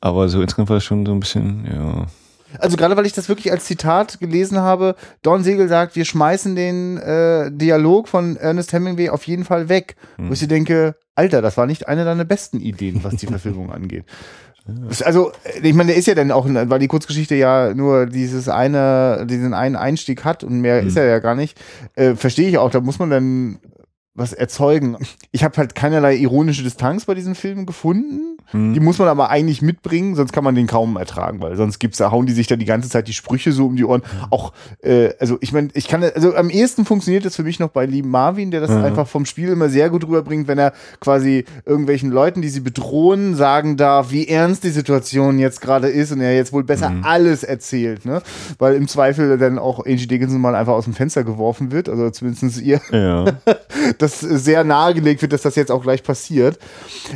Aber 0.00 0.28
so 0.28 0.40
insgesamt 0.42 0.70
war 0.70 0.78
es 0.78 0.84
schon 0.84 1.06
so 1.06 1.12
ein 1.12 1.20
bisschen, 1.20 1.64
ja. 1.72 2.06
Also 2.58 2.76
gerade 2.76 2.96
weil 2.96 3.06
ich 3.06 3.12
das 3.12 3.28
wirklich 3.28 3.50
als 3.50 3.64
Zitat 3.64 4.20
gelesen 4.20 4.58
habe, 4.58 4.94
Don 5.22 5.42
Siegel 5.42 5.68
sagt, 5.68 5.96
wir 5.96 6.04
schmeißen 6.04 6.54
den 6.54 6.98
äh, 6.98 7.50
Dialog 7.50 8.08
von 8.08 8.36
Ernest 8.36 8.72
Hemingway 8.72 9.08
auf 9.08 9.26
jeden 9.26 9.44
Fall 9.44 9.68
weg. 9.68 9.96
Hm. 10.16 10.28
Wo 10.28 10.32
ich 10.34 10.46
denke, 10.46 10.96
Alter, 11.14 11.42
das 11.42 11.56
war 11.56 11.66
nicht 11.66 11.88
eine 11.88 12.04
deiner 12.04 12.24
besten 12.24 12.60
Ideen, 12.60 13.02
was 13.04 13.16
die 13.16 13.26
Verfilmung 13.26 13.72
angeht. 13.72 14.04
Also, 15.04 15.32
ich 15.60 15.74
meine, 15.74 15.88
der 15.88 15.96
ist 15.96 16.06
ja 16.06 16.14
dann 16.14 16.30
auch, 16.30 16.46
weil 16.48 16.78
die 16.78 16.86
Kurzgeschichte 16.86 17.34
ja 17.34 17.74
nur 17.74 18.06
dieses 18.06 18.48
eine, 18.48 19.26
diesen 19.28 19.54
einen 19.54 19.74
Einstieg 19.76 20.24
hat 20.24 20.44
und 20.44 20.60
mehr 20.60 20.82
mhm. 20.82 20.88
ist 20.88 20.96
er 20.96 21.06
ja 21.06 21.18
gar 21.18 21.34
nicht, 21.34 21.60
äh, 21.96 22.14
verstehe 22.14 22.48
ich 22.48 22.58
auch, 22.58 22.70
da 22.70 22.80
muss 22.80 22.98
man 22.98 23.10
dann 23.10 23.58
was 24.14 24.34
erzeugen. 24.34 24.98
Ich 25.30 25.42
habe 25.42 25.56
halt 25.56 25.74
keinerlei 25.74 26.16
ironische 26.16 26.62
Distanz 26.62 27.06
bei 27.06 27.14
diesen 27.14 27.34
Filmen 27.34 27.64
gefunden. 27.64 28.36
Hm. 28.50 28.74
Die 28.74 28.80
muss 28.80 28.98
man 28.98 29.08
aber 29.08 29.30
eigentlich 29.30 29.62
mitbringen, 29.62 30.14
sonst 30.14 30.32
kann 30.32 30.44
man 30.44 30.54
den 30.54 30.66
kaum 30.66 30.96
ertragen, 30.96 31.40
weil 31.40 31.56
sonst 31.56 31.78
gibt's 31.78 31.98
da 31.98 32.10
hauen 32.10 32.26
die 32.26 32.32
sich 32.32 32.46
da 32.46 32.56
die 32.56 32.66
ganze 32.66 32.90
Zeit 32.90 33.08
die 33.08 33.14
Sprüche 33.14 33.52
so 33.52 33.66
um 33.66 33.76
die 33.76 33.84
Ohren. 33.84 34.02
Mhm. 34.02 34.26
Auch 34.30 34.52
äh, 34.82 35.10
also 35.18 35.38
ich 35.40 35.52
meine, 35.52 35.68
ich 35.72 35.88
kann 35.88 36.02
also 36.02 36.34
am 36.34 36.50
ehesten 36.50 36.84
funktioniert 36.84 37.24
das 37.24 37.36
für 37.36 37.44
mich 37.44 37.58
noch 37.58 37.70
bei 37.70 37.86
lieben 37.86 38.10
Marvin, 38.10 38.50
der 38.50 38.60
das 38.60 38.70
mhm. 38.70 38.84
einfach 38.84 39.06
vom 39.06 39.24
Spiel 39.24 39.48
immer 39.48 39.70
sehr 39.70 39.88
gut 39.88 40.04
rüberbringt, 40.04 40.48
wenn 40.48 40.58
er 40.58 40.74
quasi 41.00 41.46
irgendwelchen 41.64 42.10
Leuten, 42.10 42.42
die 42.42 42.50
sie 42.50 42.60
bedrohen, 42.60 43.34
sagen 43.34 43.78
darf, 43.78 44.10
wie 44.10 44.28
ernst 44.28 44.64
die 44.64 44.70
Situation 44.70 45.38
jetzt 45.38 45.62
gerade 45.62 45.88
ist 45.88 46.12
und 46.12 46.20
er 46.20 46.34
jetzt 46.34 46.52
wohl 46.52 46.64
besser 46.64 46.90
mhm. 46.90 47.04
alles 47.04 47.44
erzählt, 47.44 48.04
ne? 48.04 48.20
Weil 48.58 48.74
im 48.74 48.88
Zweifel 48.88 49.38
dann 49.38 49.58
auch 49.58 49.86
Angie 49.86 50.06
Dickinson 50.06 50.40
mal 50.40 50.54
einfach 50.54 50.74
aus 50.74 50.84
dem 50.84 50.94
Fenster 50.94 51.24
geworfen 51.24 51.72
wird, 51.72 51.88
also 51.88 52.10
zumindest 52.10 52.60
ihr. 52.60 52.80
Ja. 52.90 53.24
das 53.98 54.20
sehr 54.20 54.64
nahegelegt 54.64 55.22
wird, 55.22 55.32
dass 55.32 55.42
das 55.42 55.56
jetzt 55.56 55.70
auch 55.70 55.82
gleich 55.82 56.02
passiert. 56.02 56.58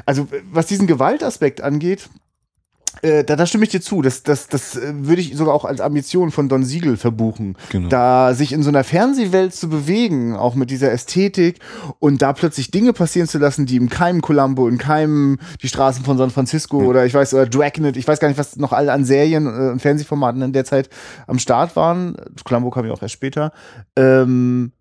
Also 0.04 0.28
was 0.50 0.66
diesen 0.66 0.86
Gewaltaspekt 0.86 1.60
angeht, 1.60 2.08
äh, 3.02 3.24
da, 3.24 3.36
da 3.36 3.46
stimme 3.46 3.64
ich 3.64 3.70
dir 3.70 3.80
zu. 3.80 4.02
Das, 4.02 4.22
das, 4.22 4.48
das 4.48 4.76
äh, 4.76 4.92
würde 4.94 5.20
ich 5.20 5.36
sogar 5.36 5.54
auch 5.54 5.64
als 5.64 5.80
Ambition 5.80 6.30
von 6.30 6.48
Don 6.48 6.64
Siegel 6.64 6.96
verbuchen. 6.96 7.56
Genau. 7.70 7.88
Da 7.88 8.34
sich 8.34 8.52
in 8.52 8.62
so 8.62 8.70
einer 8.70 8.84
Fernsehwelt 8.84 9.54
zu 9.54 9.68
bewegen, 9.68 10.34
auch 10.34 10.54
mit 10.54 10.70
dieser 10.70 10.90
Ästhetik 10.90 11.58
und 11.98 12.22
da 12.22 12.32
plötzlich 12.32 12.70
Dinge 12.70 12.92
passieren 12.92 13.28
zu 13.28 13.38
lassen, 13.38 13.66
die 13.66 13.76
im 13.76 13.88
keinem 13.88 14.22
Columbo, 14.22 14.68
in 14.68 14.78
keinem 14.78 15.38
die 15.62 15.68
Straßen 15.68 16.04
von 16.04 16.16
San 16.16 16.30
Francisco 16.30 16.80
mhm. 16.80 16.86
oder 16.86 17.06
ich 17.06 17.14
weiß, 17.14 17.34
oder 17.34 17.46
Dragnet, 17.46 17.96
ich 17.96 18.08
weiß 18.08 18.18
gar 18.18 18.28
nicht, 18.28 18.38
was 18.38 18.56
noch 18.56 18.72
alle 18.72 18.92
an 18.92 19.04
Serien 19.04 19.46
äh, 19.46 19.70
und 19.70 19.80
Fernsehformaten 19.80 20.40
in 20.42 20.52
der 20.52 20.64
Zeit 20.64 20.88
am 21.26 21.38
Start 21.38 21.76
waren. 21.76 22.16
Columbo 22.44 22.70
kam 22.70 22.86
ja 22.86 22.92
auch 22.92 23.02
erst 23.02 23.14
später. 23.14 23.52
Ähm, 23.94 24.72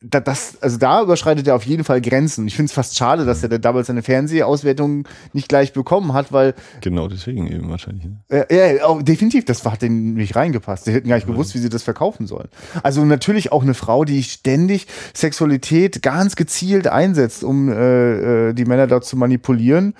da, 0.00 0.20
das, 0.20 0.58
also 0.60 0.78
da 0.78 1.02
überschreitet 1.02 1.46
er 1.46 1.54
auf 1.54 1.64
jeden 1.64 1.84
Fall 1.84 2.00
Grenzen. 2.00 2.46
Ich 2.46 2.56
finde 2.56 2.68
es 2.70 2.72
fast 2.72 2.96
schade, 2.96 3.24
dass 3.24 3.42
er 3.42 3.58
damals 3.58 3.88
seine 3.88 4.02
Fernsehauswertung 4.02 5.06
nicht 5.32 5.48
gleich 5.48 5.72
bekommen 5.72 6.12
hat, 6.12 6.32
weil. 6.32 6.54
Genau 6.80 7.08
deswegen 7.08 7.46
eben 7.46 7.70
wahrscheinlich. 7.70 8.04
Ne? 8.04 8.46
Äh, 8.48 8.76
ja, 8.78 8.84
auch, 8.84 9.02
definitiv, 9.02 9.44
das 9.44 9.64
hat 9.64 9.82
denen 9.82 10.14
nicht 10.14 10.36
reingepasst. 10.36 10.84
Sie 10.84 10.92
hätten 10.92 11.08
gar 11.08 11.16
nicht 11.16 11.26
gewusst, 11.26 11.54
wie 11.54 11.58
sie 11.58 11.68
das 11.68 11.82
verkaufen 11.82 12.26
sollen. 12.26 12.48
Also 12.82 13.04
natürlich 13.04 13.52
auch 13.52 13.62
eine 13.62 13.74
Frau, 13.74 14.04
die 14.04 14.22
ständig 14.22 14.86
Sexualität 15.14 16.02
ganz 16.02 16.36
gezielt 16.36 16.86
einsetzt, 16.86 17.44
um 17.44 17.68
äh, 17.68 18.48
äh 18.48 18.52
die 18.54 18.64
Männer 18.64 18.86
dort 18.86 19.04
zu 19.04 19.16
manipulieren. 19.16 19.94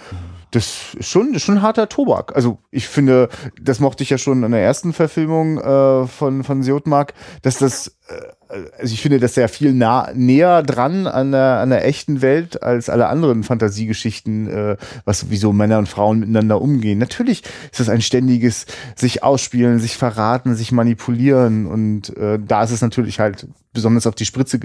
Das 0.51 0.95
ist 0.99 1.09
schon, 1.09 1.33
das 1.33 1.43
schon 1.43 1.63
harter 1.63 1.89
Tobak. 1.89 2.35
Also 2.35 2.59
ich 2.71 2.89
finde, 2.89 3.29
das 3.61 3.81
mochte 3.81 4.03
ich 4.03 4.11
ja 4.11 4.19
schon 4.19 4.43
in 4.43 4.51
der 4.51 4.63
ersten 4.63 4.93
Verfilmung 4.93 5.59
äh, 5.59 6.07
von, 6.07 6.45
von 6.45 6.63
Siotmark, 6.63 7.15
dass 7.43 7.59
das 7.59 7.99
äh, 8.09 8.15
also 8.49 8.95
ich 8.95 9.03
finde 9.03 9.21
das 9.21 9.35
sehr 9.35 9.49
viel 9.49 9.75
nah, 9.75 10.11
näher 10.15 10.63
dran 10.63 11.07
an 11.07 11.33
der, 11.33 11.59
an 11.61 11.71
der 11.71 11.87
echten 11.87 12.23
Welt 12.23 12.63
als 12.63 12.89
alle 12.89 13.09
anderen 13.09 13.45
Fantasiegeschichten, 13.45 14.49
äh, 14.49 14.77
was 15.05 15.31
wieso 15.31 15.53
Männer 15.53 15.79
und 15.79 15.89
Frauen 15.89 16.21
miteinander 16.21 16.61
umgehen. 16.61 16.99
Natürlich 16.99 17.43
ist 17.71 17.81
es 17.81 17.89
ein 17.89 18.01
ständiges 18.01 18.67
sich 18.97 19.23
ausspielen, 19.23 19.81
sich 19.81 19.97
verraten, 19.97 20.55
sich 20.55 20.73
manipulieren 20.73 21.67
und 21.67 22.17
äh, 22.17 22.39
da 22.39 22.63
ist 22.63 22.71
es 22.71 22.81
natürlich 22.81 23.21
halt 23.21 23.47
besonders 23.73 24.07
auf 24.07 24.15
die 24.15 24.25
Spritze 24.25 24.59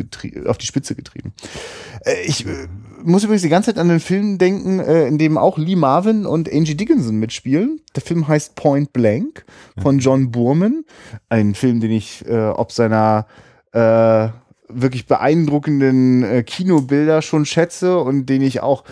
auf 0.46 0.58
die 0.58 0.66
Spitze 0.66 0.96
getrieben. 0.96 1.34
Äh, 2.06 2.22
ich 2.26 2.46
äh, 2.46 2.68
muss 3.04 3.24
übrigens 3.24 3.42
die 3.42 3.50
ganze 3.50 3.74
Zeit 3.74 3.80
an 3.80 3.90
den 3.90 4.00
Film 4.00 4.38
denken, 4.38 4.80
äh, 4.80 5.08
in 5.08 5.18
dem 5.18 5.38
auch 5.38 5.58
Lee 5.58 5.76
Marvin 5.76 6.26
und 6.26 6.52
Angie 6.52 6.76
Dickinson 6.76 7.18
mitspielen. 7.18 7.82
Der 7.96 8.02
Film 8.02 8.28
heißt 8.28 8.56
Point 8.56 8.94
Blank 8.94 9.46
von 9.82 10.00
John 10.00 10.32
Boorman, 10.32 10.86
ein 11.30 11.56
Film, 11.56 11.80
den 11.80 11.92
ich 11.92 12.26
äh, 12.28 12.50
ob 12.50 12.72
seiner 12.72 13.28
äh, 13.72 14.30
wirklich 14.70 15.06
beeindruckenden 15.06 16.24
äh, 16.24 16.44
Kinobilder 16.44 17.22
schon 17.22 17.46
schätze 17.46 18.00
und 18.00 18.28
den 18.28 18.42
ich 18.42 18.62
auch 18.62 18.84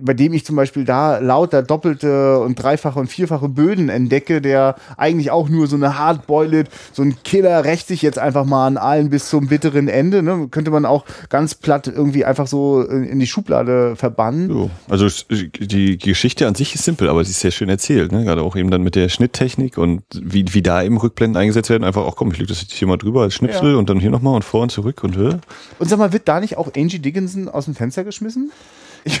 bei 0.00 0.14
dem 0.14 0.32
ich 0.32 0.44
zum 0.44 0.56
Beispiel 0.56 0.84
da 0.84 1.18
lauter 1.18 1.62
doppelte 1.62 2.38
und 2.40 2.62
dreifache 2.62 2.98
und 2.98 3.08
vierfache 3.08 3.48
Böden 3.48 3.88
entdecke, 3.88 4.40
der 4.40 4.76
eigentlich 4.96 5.30
auch 5.30 5.48
nur 5.48 5.66
so 5.66 5.76
eine 5.76 5.98
Hardboiled, 5.98 6.68
so 6.92 7.02
ein 7.02 7.16
Killer 7.24 7.64
rächt 7.64 7.88
sich 7.88 8.02
jetzt 8.02 8.18
einfach 8.18 8.44
mal 8.44 8.66
an 8.66 8.76
allen 8.76 9.10
bis 9.10 9.28
zum 9.28 9.48
bitteren 9.48 9.88
Ende. 9.88 10.22
Ne? 10.22 10.48
Könnte 10.50 10.70
man 10.70 10.84
auch 10.84 11.04
ganz 11.28 11.54
platt 11.54 11.86
irgendwie 11.86 12.24
einfach 12.24 12.46
so 12.46 12.82
in 12.82 13.18
die 13.18 13.26
Schublade 13.26 13.96
verbannen. 13.96 14.48
So. 14.48 14.70
Also 14.88 15.08
die 15.30 15.98
Geschichte 15.98 16.46
an 16.46 16.54
sich 16.54 16.74
ist 16.74 16.84
simpel, 16.84 17.08
aber 17.08 17.24
sie 17.24 17.30
ist 17.30 17.40
sehr 17.40 17.50
schön 17.50 17.68
erzählt. 17.68 18.12
Ne? 18.12 18.24
Gerade 18.24 18.42
auch 18.42 18.56
eben 18.56 18.70
dann 18.70 18.82
mit 18.82 18.94
der 18.94 19.08
Schnitttechnik 19.08 19.78
und 19.78 20.02
wie, 20.14 20.44
wie 20.52 20.62
da 20.62 20.82
eben 20.82 20.96
Rückblenden 20.96 21.40
eingesetzt 21.40 21.70
werden. 21.70 21.84
Einfach 21.84 22.04
auch, 22.04 22.16
komm, 22.16 22.30
ich 22.32 22.38
lege 22.38 22.48
das 22.48 22.60
hier 22.68 22.88
mal 22.88 22.96
drüber 22.96 23.22
als 23.22 23.34
Schnipsel 23.34 23.72
ja. 23.72 23.78
und 23.78 23.90
dann 23.90 24.00
hier 24.00 24.10
nochmal 24.10 24.34
und 24.34 24.44
vor 24.44 24.62
und 24.62 24.70
zurück 24.70 25.04
und 25.04 25.16
äh. 25.16 25.38
Und 25.78 25.88
sag 25.88 25.98
mal, 25.98 26.12
wird 26.12 26.28
da 26.28 26.40
nicht 26.40 26.56
auch 26.56 26.68
Angie 26.76 26.98
Dickinson 26.98 27.48
aus 27.48 27.66
dem 27.66 27.74
Fenster 27.74 28.04
geschmissen? 28.04 28.50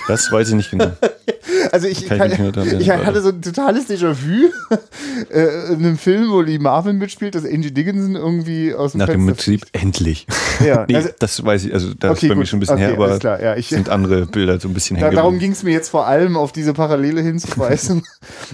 Das 0.06 0.30
weiß 0.30 0.48
ich 0.50 0.54
nicht 0.54 0.70
genau. 0.70 0.90
also 1.72 1.86
ich, 1.88 2.06
kann, 2.06 2.30
ich, 2.30 2.72
ich 2.80 2.90
hatte 2.90 3.20
so 3.20 3.30
ein 3.30 3.42
totales 3.42 3.88
Déjà-vu 3.88 4.50
äh, 5.30 5.72
in 5.72 5.78
einem 5.80 5.98
Film, 5.98 6.30
wo 6.30 6.40
Lee 6.40 6.58
Marvin 6.58 6.98
mitspielt, 6.98 7.34
dass 7.34 7.44
Angie 7.44 7.72
Dickinson 7.72 8.16
irgendwie 8.16 8.74
aus 8.74 8.92
dem 8.92 8.98
Nach 8.98 9.08
dem 9.08 9.26
Prinzip 9.26 9.66
endlich. 9.72 10.26
Ja, 10.64 10.86
nee, 10.88 10.96
also, 10.96 11.10
das 11.20 11.44
weiß 11.44 11.66
ich, 11.66 11.72
also 11.72 11.94
das 11.94 12.10
okay, 12.10 12.26
ist 12.26 12.28
bei 12.30 12.34
gut. 12.34 12.38
mir 12.38 12.46
schon 12.46 12.56
ein 12.56 12.60
bisschen 12.60 12.74
okay, 12.74 12.86
her, 12.86 12.94
aber 12.94 13.18
klar, 13.20 13.40
ja, 13.40 13.54
ich, 13.54 13.68
sind 13.68 13.88
andere 13.88 14.26
Bilder 14.26 14.58
so 14.58 14.66
ein 14.66 14.74
bisschen 14.74 14.98
da, 14.98 15.08
Darum 15.10 15.38
ging 15.38 15.52
es 15.52 15.62
mir 15.62 15.70
jetzt 15.70 15.88
vor 15.88 16.08
allem, 16.08 16.36
auf 16.36 16.50
diese 16.50 16.72
Parallele 16.72 17.20
hinzuweisen. 17.20 18.02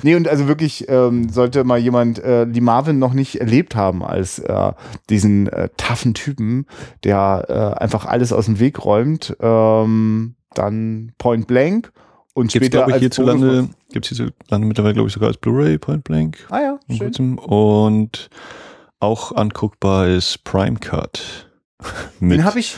nee, 0.02 0.14
und 0.14 0.28
also 0.28 0.46
wirklich 0.46 0.86
ähm, 0.88 1.30
sollte 1.30 1.64
mal 1.64 1.78
jemand 1.78 2.22
äh, 2.22 2.44
Lee 2.44 2.60
Marvin 2.60 2.98
noch 2.98 3.14
nicht 3.14 3.40
erlebt 3.40 3.74
haben 3.74 4.04
als 4.04 4.38
äh, 4.38 4.72
diesen 5.08 5.46
äh, 5.46 5.70
taffen 5.78 6.12
Typen, 6.12 6.66
der 7.04 7.46
äh, 7.48 7.82
einfach 7.82 8.04
alles 8.04 8.34
aus 8.34 8.44
dem 8.44 8.60
Weg 8.60 8.84
räumt. 8.84 9.34
Ähm, 9.40 10.34
dann 10.54 11.12
Point 11.18 11.46
Blank 11.46 11.92
und 12.34 12.52
gibt's, 12.52 12.66
später 12.66 12.88
ich, 12.88 12.96
hierzulande, 12.96 13.68
gibt 13.92 14.10
es 14.10 14.16
hierzulande 14.16 14.66
mittlerweile, 14.66 14.94
glaube 14.94 15.08
ich, 15.08 15.14
sogar 15.14 15.28
als 15.28 15.38
Blu-ray 15.38 15.78
Point 15.78 16.04
Blank. 16.04 16.38
Ah 16.50 16.60
ja, 16.60 16.80
schön. 16.88 17.38
Und 17.38 18.28
auch 19.00 19.32
anguckbar 19.32 20.08
ist 20.08 20.44
Prime 20.44 20.78
Cut. 20.78 21.48
Mit 22.20 22.38
den 22.38 22.44
habe 22.44 22.58
ich 22.58 22.76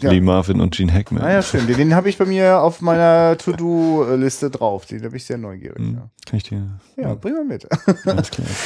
ja. 0.00 0.10
Lee 0.10 0.20
Marvin 0.20 0.60
und 0.60 0.74
Gene 0.74 0.92
Hackman. 0.92 1.22
Ah 1.22 1.32
ja, 1.32 1.42
schön. 1.42 1.66
Den, 1.66 1.76
den 1.76 1.94
habe 1.94 2.08
ich 2.08 2.18
bei 2.18 2.24
mir 2.24 2.60
auf 2.60 2.80
meiner 2.80 3.36
To-Do-Liste 3.38 4.50
drauf. 4.50 4.86
Den 4.86 5.02
habe 5.04 5.16
ich 5.16 5.24
sehr 5.24 5.38
neugierig. 5.38 5.78
Hm, 5.78 5.94
ja. 5.94 6.10
Kann 6.26 6.36
ich 6.36 6.42
dir? 6.44 6.78
Ja, 6.96 7.14
bring 7.14 7.34
mal 7.34 7.44
mit. 7.44 7.66
Alles 8.06 8.30
klar. 8.30 8.46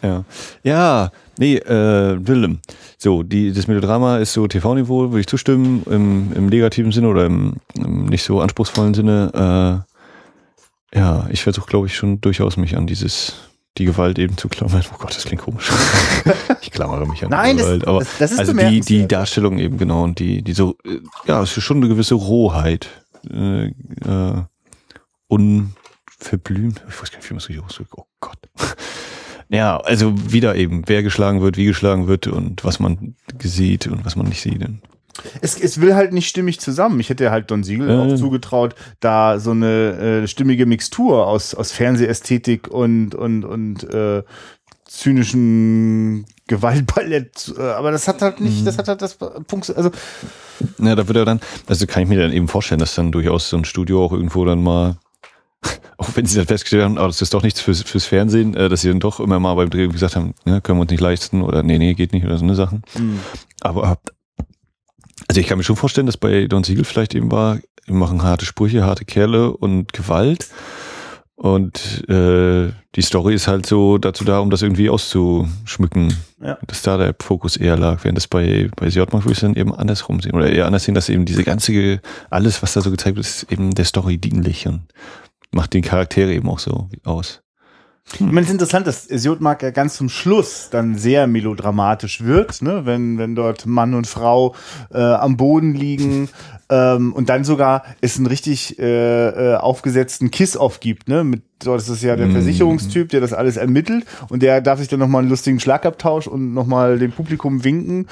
Ja. 0.00 0.24
Ja, 0.62 1.10
nee, 1.38 1.56
äh, 1.56 2.18
Willem. 2.26 2.60
So, 2.98 3.22
die, 3.22 3.52
das 3.52 3.66
Melodrama 3.66 4.18
ist 4.18 4.32
so 4.32 4.46
TV-Niveau, 4.46 5.10
würde 5.10 5.20
ich 5.20 5.26
zustimmen, 5.26 5.82
im, 5.86 6.32
im 6.34 6.46
negativen 6.46 6.92
Sinne 6.92 7.08
oder 7.08 7.26
im, 7.26 7.54
im 7.76 8.06
nicht 8.06 8.24
so 8.24 8.40
anspruchsvollen 8.40 8.94
Sinne. 8.94 9.84
Äh, 10.92 10.98
ja, 10.98 11.26
ich 11.30 11.42
versuche, 11.42 11.66
glaube 11.66 11.86
ich, 11.86 11.96
schon 11.96 12.20
durchaus 12.20 12.56
mich 12.56 12.76
an 12.76 12.86
dieses, 12.86 13.34
die 13.76 13.84
Gewalt 13.84 14.18
eben 14.18 14.36
zu 14.36 14.48
klammern. 14.48 14.82
Oh 14.92 14.96
Gott, 14.98 15.14
das 15.14 15.24
klingt 15.24 15.42
komisch. 15.42 15.70
ich 16.60 16.70
klammere 16.70 17.06
mich 17.06 17.24
an 17.24 17.30
Nein, 17.30 17.56
die 17.56 17.62
Gewalt. 17.62 17.86
Aber 17.86 17.98
das, 18.00 18.18
das 18.18 18.32
ist 18.32 18.38
also 18.38 18.52
die, 18.52 18.80
die 18.80 19.06
Darstellung 19.06 19.58
eben 19.58 19.78
genau 19.78 20.04
und 20.04 20.18
die, 20.18 20.42
die 20.42 20.52
so, 20.52 20.76
ja, 21.26 21.42
es 21.42 21.56
ist 21.56 21.64
schon 21.64 21.78
eine 21.78 21.88
gewisse 21.88 22.14
Rohheit. 22.14 22.88
Äh, 23.30 23.66
äh, 23.66 24.42
unverblümt. 25.28 26.82
Ich 26.88 27.00
weiß 27.00 27.10
gar 27.10 27.18
nicht, 27.18 27.30
wie 27.30 27.34
man 27.34 27.38
es 27.38 27.48
richtig 27.48 27.64
ausdrückt. 27.64 27.92
Oh 27.96 28.06
Gott. 28.20 28.38
Ja, 29.50 29.78
also 29.78 30.14
wieder 30.30 30.56
eben, 30.56 30.82
wer 30.86 31.02
geschlagen 31.02 31.40
wird, 31.40 31.56
wie 31.56 31.64
geschlagen 31.64 32.06
wird 32.06 32.26
und 32.26 32.64
was 32.64 32.80
man 32.80 33.14
sieht 33.42 33.86
und 33.86 34.04
was 34.04 34.14
man 34.14 34.26
nicht 34.26 34.42
sieht. 34.42 34.62
Es, 35.40 35.58
es 35.58 35.80
will 35.80 35.94
halt 35.94 36.12
nicht 36.12 36.28
stimmig 36.28 36.60
zusammen. 36.60 37.00
Ich 37.00 37.08
hätte 37.08 37.30
halt 37.30 37.50
Don 37.50 37.64
Siegel 37.64 37.90
äh. 37.90 37.94
auch 37.94 38.16
zugetraut, 38.16 38.74
da 39.00 39.38
so 39.38 39.52
eine 39.52 40.22
äh, 40.22 40.28
stimmige 40.28 40.66
Mixtur 40.66 41.26
aus, 41.26 41.54
aus 41.54 41.72
Fernsehästhetik 41.72 42.68
und, 42.68 43.14
und, 43.14 43.44
und 43.44 43.84
äh, 43.84 44.22
zynischen 44.84 46.26
Gewaltballett, 46.46 47.54
äh, 47.58 47.62
aber 47.62 47.90
das 47.90 48.08
hat 48.08 48.22
halt 48.22 48.40
nicht, 48.40 48.66
das 48.66 48.78
hat 48.78 48.88
halt 48.88 49.02
das 49.02 49.16
Punkt, 49.16 49.74
also. 49.76 49.90
Ja, 50.78 50.94
da 50.94 51.06
würde 51.06 51.20
er 51.20 51.24
dann, 51.26 51.40
also 51.66 51.86
kann 51.86 52.02
ich 52.02 52.08
mir 52.08 52.18
dann 52.18 52.32
eben 52.32 52.48
vorstellen, 52.48 52.80
dass 52.80 52.94
dann 52.94 53.12
durchaus 53.12 53.50
so 53.50 53.58
ein 53.58 53.66
Studio 53.66 54.02
auch 54.02 54.12
irgendwo 54.12 54.44
dann 54.44 54.62
mal 54.62 54.96
auch 55.96 56.08
wenn 56.14 56.26
sie 56.26 56.36
dann 56.36 56.46
festgestellt 56.46 56.84
haben, 56.84 56.98
aber 56.98 57.08
das 57.08 57.22
ist 57.22 57.34
doch 57.34 57.42
nichts 57.42 57.60
fürs, 57.60 57.82
fürs 57.82 58.04
Fernsehen, 58.04 58.54
äh, 58.54 58.68
dass 58.68 58.82
sie 58.82 58.88
dann 58.88 59.00
doch 59.00 59.20
immer 59.20 59.40
mal 59.40 59.54
beim 59.54 59.70
Dreh 59.70 59.88
gesagt 59.88 60.16
haben, 60.16 60.34
ne, 60.44 60.60
können 60.60 60.78
wir 60.78 60.82
uns 60.82 60.90
nicht 60.90 61.00
leisten 61.00 61.42
oder 61.42 61.62
nee, 61.62 61.78
nee, 61.78 61.94
geht 61.94 62.12
nicht 62.12 62.24
oder 62.24 62.38
so 62.38 62.44
eine 62.44 62.54
Sachen. 62.54 62.82
Mhm. 62.96 63.20
Aber 63.60 63.98
also 65.28 65.40
ich 65.40 65.46
kann 65.46 65.58
mir 65.58 65.64
schon 65.64 65.76
vorstellen, 65.76 66.06
dass 66.06 66.16
bei 66.16 66.46
Don 66.46 66.64
Siegel 66.64 66.84
vielleicht 66.84 67.14
eben 67.14 67.30
war, 67.30 67.58
wir 67.84 67.94
machen 67.94 68.22
harte 68.22 68.44
Sprüche, 68.44 68.84
harte 68.84 69.04
Kerle 69.04 69.56
und 69.56 69.92
Gewalt. 69.92 70.48
Und 71.34 72.08
äh, 72.08 72.72
die 72.96 73.02
Story 73.02 73.34
ist 73.34 73.46
halt 73.46 73.64
so 73.64 73.96
dazu 73.98 74.24
da, 74.24 74.40
um 74.40 74.50
das 74.50 74.62
irgendwie 74.62 74.90
auszuschmücken. 74.90 76.12
Ja. 76.42 76.58
Dass 76.66 76.82
da 76.82 76.96
der 76.96 77.14
Fokus 77.20 77.56
eher 77.56 77.78
lag, 77.78 78.02
während 78.02 78.18
das 78.18 78.26
bei, 78.26 78.68
bei 78.74 78.90
Sjotmark 78.90 79.24
würde 79.24 79.34
ich 79.34 79.40
dann 79.40 79.54
eben 79.54 79.72
andersrum 79.72 80.20
sehen. 80.20 80.34
Oder 80.34 80.50
eher 80.50 80.66
anders 80.66 80.84
sehen, 80.84 80.96
dass 80.96 81.08
eben 81.08 81.26
diese 81.26 81.44
ganze, 81.44 82.00
alles, 82.28 82.60
was 82.60 82.72
da 82.72 82.80
so 82.80 82.90
gezeigt 82.90 83.16
wird, 83.16 83.26
ist 83.26 83.52
eben 83.52 83.72
der 83.72 83.84
Story 83.84 84.18
dienlich 84.18 84.66
und 84.66 84.82
macht 85.52 85.74
den 85.74 85.82
Charaktere 85.82 86.32
eben 86.32 86.48
auch 86.48 86.58
so 86.58 86.88
aus. 87.04 87.42
Hm. 88.16 88.28
Ich 88.28 88.32
meine, 88.32 88.40
es 88.40 88.46
ist 88.46 88.52
interessant, 88.52 88.86
dass 88.86 89.04
Siotmark 89.04 89.62
ja 89.62 89.70
ganz 89.70 89.96
zum 89.96 90.08
Schluss 90.08 90.68
dann 90.70 90.96
sehr 90.96 91.26
melodramatisch 91.26 92.24
wird, 92.24 92.62
ne? 92.62 92.86
wenn, 92.86 93.18
wenn 93.18 93.34
dort 93.34 93.66
Mann 93.66 93.94
und 93.94 94.06
Frau 94.06 94.54
äh, 94.90 94.98
am 94.98 95.36
Boden 95.36 95.74
liegen 95.74 96.28
ähm, 96.70 97.12
und 97.12 97.28
dann 97.28 97.44
sogar 97.44 97.84
es 98.00 98.16
einen 98.16 98.26
richtig 98.26 98.78
äh, 98.78 99.28
äh, 99.28 99.56
aufgesetzten 99.56 100.30
Kiss-Off 100.30 100.80
gibt, 100.80 101.08
ne? 101.08 101.24
Mit 101.24 101.42
das 101.60 101.88
ist 101.88 102.02
ja 102.02 102.14
der 102.14 102.26
mm. 102.26 102.32
Versicherungstyp, 102.32 103.08
der 103.08 103.20
das 103.20 103.32
alles 103.32 103.56
ermittelt 103.56 104.04
und 104.28 104.42
der 104.42 104.60
darf 104.60 104.78
sich 104.78 104.88
dann 104.88 105.00
nochmal 105.00 105.22
einen 105.22 105.30
lustigen 105.30 105.58
Schlagabtausch 105.58 106.28
und 106.28 106.54
nochmal 106.54 106.98
dem 106.98 107.10
Publikum 107.10 107.64
winken. 107.64 108.06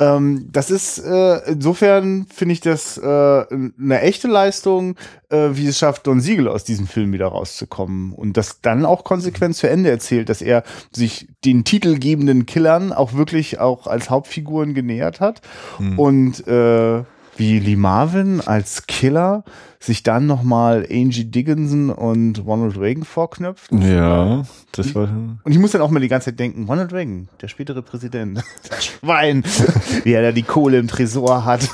Ähm, 0.00 0.48
das 0.50 0.70
ist 0.70 0.98
äh, 0.98 1.52
insofern 1.52 2.26
finde 2.26 2.54
ich 2.54 2.60
das 2.60 2.98
äh, 2.98 3.04
eine 3.06 4.00
echte 4.00 4.26
Leistung, 4.26 4.96
äh, 5.28 5.50
wie 5.52 5.66
es 5.66 5.78
schafft, 5.78 6.06
Don 6.06 6.20
Siegel 6.20 6.48
aus 6.48 6.64
diesem 6.64 6.86
Film 6.86 7.12
wieder 7.12 7.28
rauszukommen 7.28 8.12
und 8.12 8.36
das 8.36 8.60
dann 8.62 8.84
auch 8.84 9.04
konsequent 9.04 9.54
zu 9.54 9.68
Ende 9.68 9.90
erzählt, 9.90 10.28
dass 10.28 10.42
er 10.42 10.64
sich 10.90 11.28
den 11.44 11.64
titelgebenden 11.64 12.46
Killern 12.46 12.92
auch 12.92 13.12
wirklich 13.12 13.60
auch 13.60 13.86
als 13.86 14.10
Hauptfiguren 14.10 14.74
genähert 14.74 15.20
hat 15.20 15.40
mm. 15.78 15.98
und 15.98 16.46
äh, 16.48 17.04
wie 17.38 17.58
Lee 17.58 17.76
Marvin 17.76 18.40
als 18.40 18.86
Killer 18.86 19.44
sich 19.80 20.02
dann 20.02 20.26
nochmal 20.26 20.86
Angie 20.90 21.24
Dickinson 21.24 21.90
und 21.90 22.44
Ronald 22.44 22.78
Reagan 22.78 23.04
vorknöpft. 23.04 23.70
Ja, 23.72 24.42
das 24.72 24.94
war. 24.94 25.08
Und 25.44 25.52
ich 25.52 25.58
muss 25.58 25.70
dann 25.70 25.80
auch 25.82 25.90
mal 25.90 26.00
die 26.00 26.08
ganze 26.08 26.26
Zeit 26.26 26.40
denken, 26.40 26.64
Ronald 26.64 26.92
Reagan, 26.92 27.28
der 27.40 27.48
spätere 27.48 27.82
Präsident, 27.82 28.42
das 28.68 28.84
Schwein, 28.84 29.44
wie 30.04 30.12
er 30.12 30.22
da 30.22 30.32
die 30.32 30.42
Kohle 30.42 30.78
im 30.78 30.88
Tresor 30.88 31.44
hat. 31.44 31.68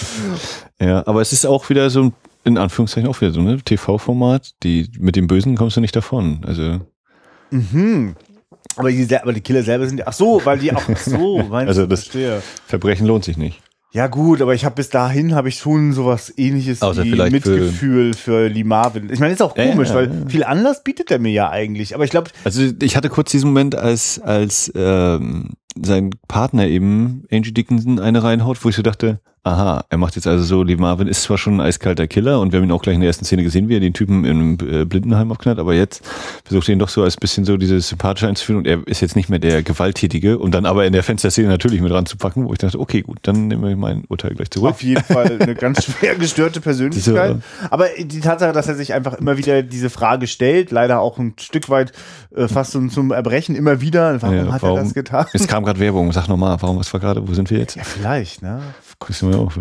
ja, 0.80 1.06
aber 1.06 1.22
es 1.22 1.32
ist 1.32 1.46
auch 1.46 1.68
wieder 1.70 1.88
so 1.90 2.12
in 2.44 2.58
Anführungszeichen 2.58 3.08
auch 3.08 3.20
wieder 3.20 3.30
so, 3.30 3.40
ne? 3.40 3.58
TV-Format, 3.58 4.62
die, 4.62 4.90
mit 4.98 5.16
dem 5.16 5.26
Bösen 5.26 5.56
kommst 5.56 5.76
du 5.76 5.80
nicht 5.80 5.94
davon. 5.94 6.40
Also. 6.44 6.80
Mhm. 7.50 8.14
Aber 8.76 8.90
die, 8.90 9.16
aber 9.16 9.32
die 9.32 9.40
Killer 9.40 9.62
selber 9.62 9.86
sind 9.86 9.98
ja, 9.98 10.06
ach 10.08 10.12
so, 10.12 10.40
weil 10.44 10.58
die 10.58 10.74
auch, 10.74 10.82
ach 10.88 10.98
so, 10.98 11.38
meinst 11.38 11.68
Also 11.68 11.86
das 11.86 12.04
verstehe. 12.04 12.42
Verbrechen 12.66 13.06
lohnt 13.06 13.24
sich 13.24 13.36
nicht. 13.36 13.60
Ja 13.92 14.06
gut, 14.06 14.40
aber 14.40 14.54
ich 14.54 14.64
habe 14.64 14.74
bis 14.74 14.88
dahin 14.88 15.34
habe 15.34 15.50
ich 15.50 15.56
schon 15.56 15.92
sowas 15.92 16.32
ähnliches 16.38 16.80
Außer 16.80 17.04
wie 17.04 17.14
Mitgefühl 17.14 18.14
für, 18.14 18.18
für 18.18 18.48
Lee 18.48 18.64
Marvin. 18.64 19.10
Ich 19.12 19.20
meine, 19.20 19.34
ist 19.34 19.42
auch 19.42 19.54
komisch, 19.54 19.90
ja, 19.90 19.94
weil 19.96 20.26
viel 20.28 20.44
Anlass 20.44 20.82
bietet 20.82 21.10
er 21.10 21.18
mir 21.18 21.32
ja 21.32 21.50
eigentlich. 21.50 21.94
Aber 21.94 22.04
ich 22.04 22.10
glaube, 22.10 22.30
also 22.42 22.62
ich 22.80 22.96
hatte 22.96 23.10
kurz 23.10 23.30
diesen 23.32 23.50
Moment, 23.50 23.74
als 23.74 24.18
als 24.18 24.72
ähm, 24.74 25.50
sein 25.80 26.10
Partner 26.28 26.66
eben 26.66 27.24
Angie 27.30 27.52
Dickinson 27.52 27.98
eine 27.98 28.22
reinhaut, 28.22 28.64
wo 28.64 28.68
ich 28.68 28.76
so 28.76 28.82
dachte, 28.82 29.20
aha, 29.44 29.84
er 29.88 29.98
macht 29.98 30.14
jetzt 30.14 30.28
also 30.28 30.44
so, 30.44 30.62
Lee 30.62 30.76
Marvin 30.76 31.08
ist 31.08 31.22
zwar 31.22 31.36
schon 31.36 31.54
ein 31.56 31.60
eiskalter 31.60 32.06
Killer 32.06 32.38
und 32.40 32.52
wir 32.52 32.60
haben 32.60 32.64
ihn 32.66 32.70
auch 32.70 32.82
gleich 32.82 32.94
in 32.94 33.00
der 33.00 33.08
ersten 33.08 33.24
Szene 33.24 33.42
gesehen, 33.42 33.68
wie 33.68 33.74
er 33.74 33.80
den 33.80 33.92
Typen 33.92 34.24
im 34.24 34.56
äh, 34.60 34.84
Blindenheim 34.84 35.32
abknallt, 35.32 35.58
aber 35.58 35.74
jetzt 35.74 36.04
versucht 36.44 36.68
er 36.68 36.74
ihn 36.74 36.78
doch 36.78 36.88
so 36.88 37.02
als 37.02 37.16
bisschen 37.16 37.44
so 37.44 37.56
diese 37.56 37.80
sympathische 37.80 38.28
einzuführen 38.28 38.58
und 38.58 38.66
er 38.68 38.86
ist 38.86 39.00
jetzt 39.00 39.16
nicht 39.16 39.28
mehr 39.28 39.40
der 39.40 39.64
Gewalttätige 39.64 40.38
und 40.38 40.52
dann 40.52 40.64
aber 40.64 40.86
in 40.86 40.92
der 40.92 41.02
Fensterszene 41.02 41.48
natürlich 41.48 41.80
mit 41.80 41.90
ranzupacken, 41.90 42.46
wo 42.46 42.52
ich 42.52 42.60
dachte, 42.60 42.78
okay, 42.78 43.02
gut, 43.02 43.18
dann 43.22 43.48
nehmen 43.48 43.64
wir 43.64 43.76
mein 43.76 44.04
Urteil 44.08 44.34
gleich 44.34 44.50
zurück. 44.50 44.70
Auf 44.70 44.82
jeden 44.82 45.02
Fall 45.02 45.38
eine 45.40 45.56
ganz 45.56 45.84
schwer 45.86 46.14
gestörte 46.14 46.60
Persönlichkeit. 46.60 47.38
aber 47.68 47.86
die 47.98 48.20
Tatsache, 48.20 48.52
dass 48.52 48.68
er 48.68 48.76
sich 48.76 48.94
einfach 48.94 49.14
immer 49.14 49.38
wieder 49.38 49.64
diese 49.64 49.90
Frage 49.90 50.28
stellt, 50.28 50.70
leider 50.70 51.00
auch 51.00 51.18
ein 51.18 51.34
Stück 51.40 51.68
weit 51.68 51.90
äh, 52.36 52.46
fast 52.46 52.70
zum, 52.70 52.90
zum 52.90 53.10
Erbrechen 53.10 53.56
immer 53.56 53.80
wieder, 53.80 54.22
warum 54.22 54.36
ja, 54.36 54.52
hat 54.52 54.62
warum? 54.62 54.78
er 54.78 54.84
das 54.84 54.94
getan? 54.94 55.26
Es 55.32 55.48
kam 55.48 55.61
gerade 55.64 55.80
Werbung, 55.80 56.12
sag 56.12 56.28
nochmal, 56.28 56.60
warum, 56.60 56.78
was 56.78 56.92
war 56.92 57.00
gerade, 57.00 57.26
wo 57.26 57.34
sind 57.34 57.50
wir 57.50 57.58
jetzt? 57.58 57.76
Ja, 57.76 57.84
vielleicht, 57.84 58.42
ne? 58.42 58.62
Müssen 59.06 59.30
wir 59.30 59.38
auch 59.38 59.52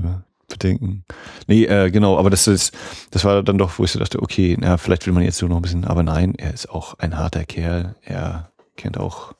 bedenken. 0.51 1.03
Nee, 1.47 1.65
äh, 1.65 1.89
genau, 1.91 2.17
aber 2.17 2.29
das 2.29 2.47
ist, 2.47 2.77
das 3.11 3.25
war 3.25 3.41
dann 3.43 3.57
doch, 3.57 3.79
wo 3.79 3.83
ich 3.83 3.91
so 3.91 3.99
dachte, 3.99 4.21
okay, 4.21 4.57
na, 4.59 4.77
vielleicht 4.77 5.05
will 5.07 5.13
man 5.13 5.23
jetzt 5.23 5.37
so 5.37 5.47
noch 5.47 5.55
ein 5.55 5.61
bisschen, 5.61 5.85
aber 5.85 6.03
nein, 6.03 6.35
er 6.35 6.53
ist 6.53 6.69
auch 6.69 6.99
ein 6.99 7.17
harter 7.17 7.45
Kerl. 7.45 7.95
Er 8.01 8.51
kennt 8.77 8.97
auch, 8.97 9.33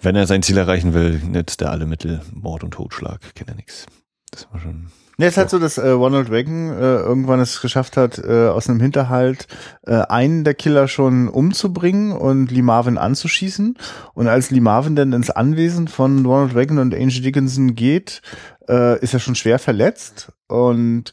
wenn 0.00 0.16
er 0.16 0.26
sein 0.26 0.42
Ziel 0.42 0.56
erreichen 0.56 0.94
will, 0.94 1.20
nützt 1.20 1.62
er 1.62 1.70
alle 1.70 1.86
Mittel, 1.86 2.22
Mord 2.32 2.64
und 2.64 2.72
Totschlag, 2.72 3.20
kennt 3.34 3.50
er 3.50 3.56
nichts. 3.56 3.86
Das 4.30 4.48
war 4.50 4.60
schon. 4.60 4.90
Ja, 5.20 5.26
es 5.26 5.34
ist 5.34 5.36
halt 5.36 5.50
so, 5.50 5.58
dass 5.58 5.76
äh, 5.76 5.86
Ronald 5.86 6.30
Reagan 6.30 6.70
äh, 6.70 6.96
irgendwann 6.96 7.40
es 7.40 7.60
geschafft 7.60 7.98
hat, 7.98 8.16
äh, 8.18 8.48
aus 8.48 8.70
einem 8.70 8.80
Hinterhalt 8.80 9.48
äh, 9.86 9.96
einen 9.96 10.44
der 10.44 10.54
Killer 10.54 10.88
schon 10.88 11.28
umzubringen 11.28 12.12
und 12.12 12.50
Lee 12.50 12.62
Marvin 12.62 12.96
anzuschießen. 12.96 13.76
Und 14.14 14.28
als 14.28 14.50
Lee 14.50 14.60
Marvin 14.60 14.96
dann 14.96 15.12
ins 15.12 15.28
Anwesen 15.28 15.88
von 15.88 16.24
Ronald 16.24 16.54
Reagan 16.54 16.78
und 16.78 16.94
Angie 16.94 17.20
Dickinson 17.20 17.74
geht, 17.74 18.22
äh, 18.66 18.98
ist 19.00 19.12
er 19.12 19.20
schon 19.20 19.34
schwer 19.34 19.58
verletzt 19.58 20.32
und 20.48 21.12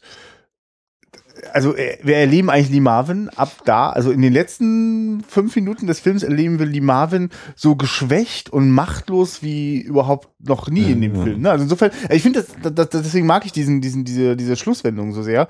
also 1.52 1.76
äh, 1.76 1.98
wir 2.02 2.16
erleben 2.16 2.50
eigentlich 2.50 2.70
Lee 2.70 2.80
Marvin 2.80 3.28
ab 3.30 3.52
da, 3.64 3.90
also 3.90 4.10
in 4.10 4.22
den 4.22 4.32
letzten 4.32 5.22
fünf 5.26 5.54
Minuten 5.56 5.86
des 5.86 6.00
Films 6.00 6.22
erleben 6.22 6.58
wir 6.58 6.66
Lee 6.66 6.80
Marvin 6.80 7.30
so 7.56 7.76
geschwächt 7.76 8.50
und 8.50 8.70
machtlos 8.70 9.42
wie 9.42 9.80
überhaupt 9.80 10.28
noch 10.40 10.68
nie 10.68 10.92
in 10.92 11.00
dem 11.00 11.14
ja. 11.14 11.22
Film. 11.22 11.40
Ne? 11.42 11.50
Also 11.50 11.64
insofern, 11.64 11.90
ich 12.10 12.22
finde 12.22 12.44
das, 12.62 12.74
das, 12.74 12.88
deswegen 12.90 13.26
mag 13.26 13.44
ich 13.44 13.52
diesen, 13.52 13.80
diesen, 13.80 14.04
diese, 14.04 14.36
diese 14.36 14.56
Schlusswendung 14.56 15.12
so 15.12 15.22
sehr, 15.22 15.48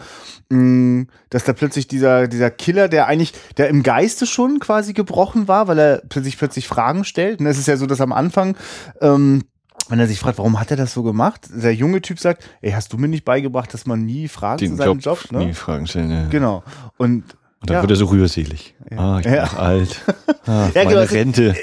mm, 0.49 1.03
dass 1.31 1.45
da 1.45 1.53
plötzlich 1.53 1.89
dieser, 1.89 2.29
dieser 2.29 2.51
Killer, 2.51 2.89
der 2.89 3.07
eigentlich, 3.07 3.33
der 3.57 3.69
im 3.69 3.83
Geiste 3.83 4.27
schon 4.27 4.59
quasi 4.61 4.93
gebrochen 4.93 5.49
war, 5.49 5.69
weil 5.69 5.79
er 5.79 6.03
plötzlich 6.09 6.39
plötzlich 6.39 6.69
Fragen 6.69 7.05
stellt. 7.05 7.41
Und 7.41 7.47
es 7.47 7.59
ist 7.59 7.69
ja 7.69 7.77
so, 7.77 7.87
dass 7.87 8.01
am 8.01 8.13
Anfang 8.13 8.57
ähm, 9.01 9.43
wenn 9.89 9.99
er 9.99 10.07
sich 10.07 10.19
fragt, 10.19 10.39
warum 10.39 10.61
hat 10.61 10.71
er 10.71 10.77
das 10.77 10.93
so 10.93 11.03
gemacht? 11.03 11.49
Der 11.51 11.75
junge 11.75 12.03
Typ 12.03 12.19
sagt, 12.19 12.45
ey, 12.61 12.73
hast 12.73 12.93
du 12.93 12.99
mir 12.99 13.09
nicht 13.09 13.25
beigebracht, 13.25 13.73
dass 13.73 13.87
man 13.87 14.05
nie 14.05 14.29
Fragen 14.29 14.59
Den 14.59 14.71
zu 14.73 14.77
seinem 14.77 14.99
Job, 14.99 15.21
Job 15.23 15.33
ne? 15.33 15.47
nie 15.47 15.55
Fragen 15.55 15.87
stellen. 15.87 16.11
Ja. 16.11 16.27
Genau. 16.29 16.63
Und 16.97 17.37
und 17.61 17.71
dann 17.71 17.77
ja. 17.79 17.83
wird 17.83 17.91
er 17.91 17.97
so 17.97 18.07
rührselig. 18.07 18.77
Ja. 18.89 18.99
Ah, 18.99 19.19
ich 19.19 19.25
bin 19.25 19.35
ja. 19.35 19.53
alt. 19.55 20.01
Ah, 20.47 20.71
ja, 20.75 20.85
genau. 20.85 21.03
Rente. 21.03 21.55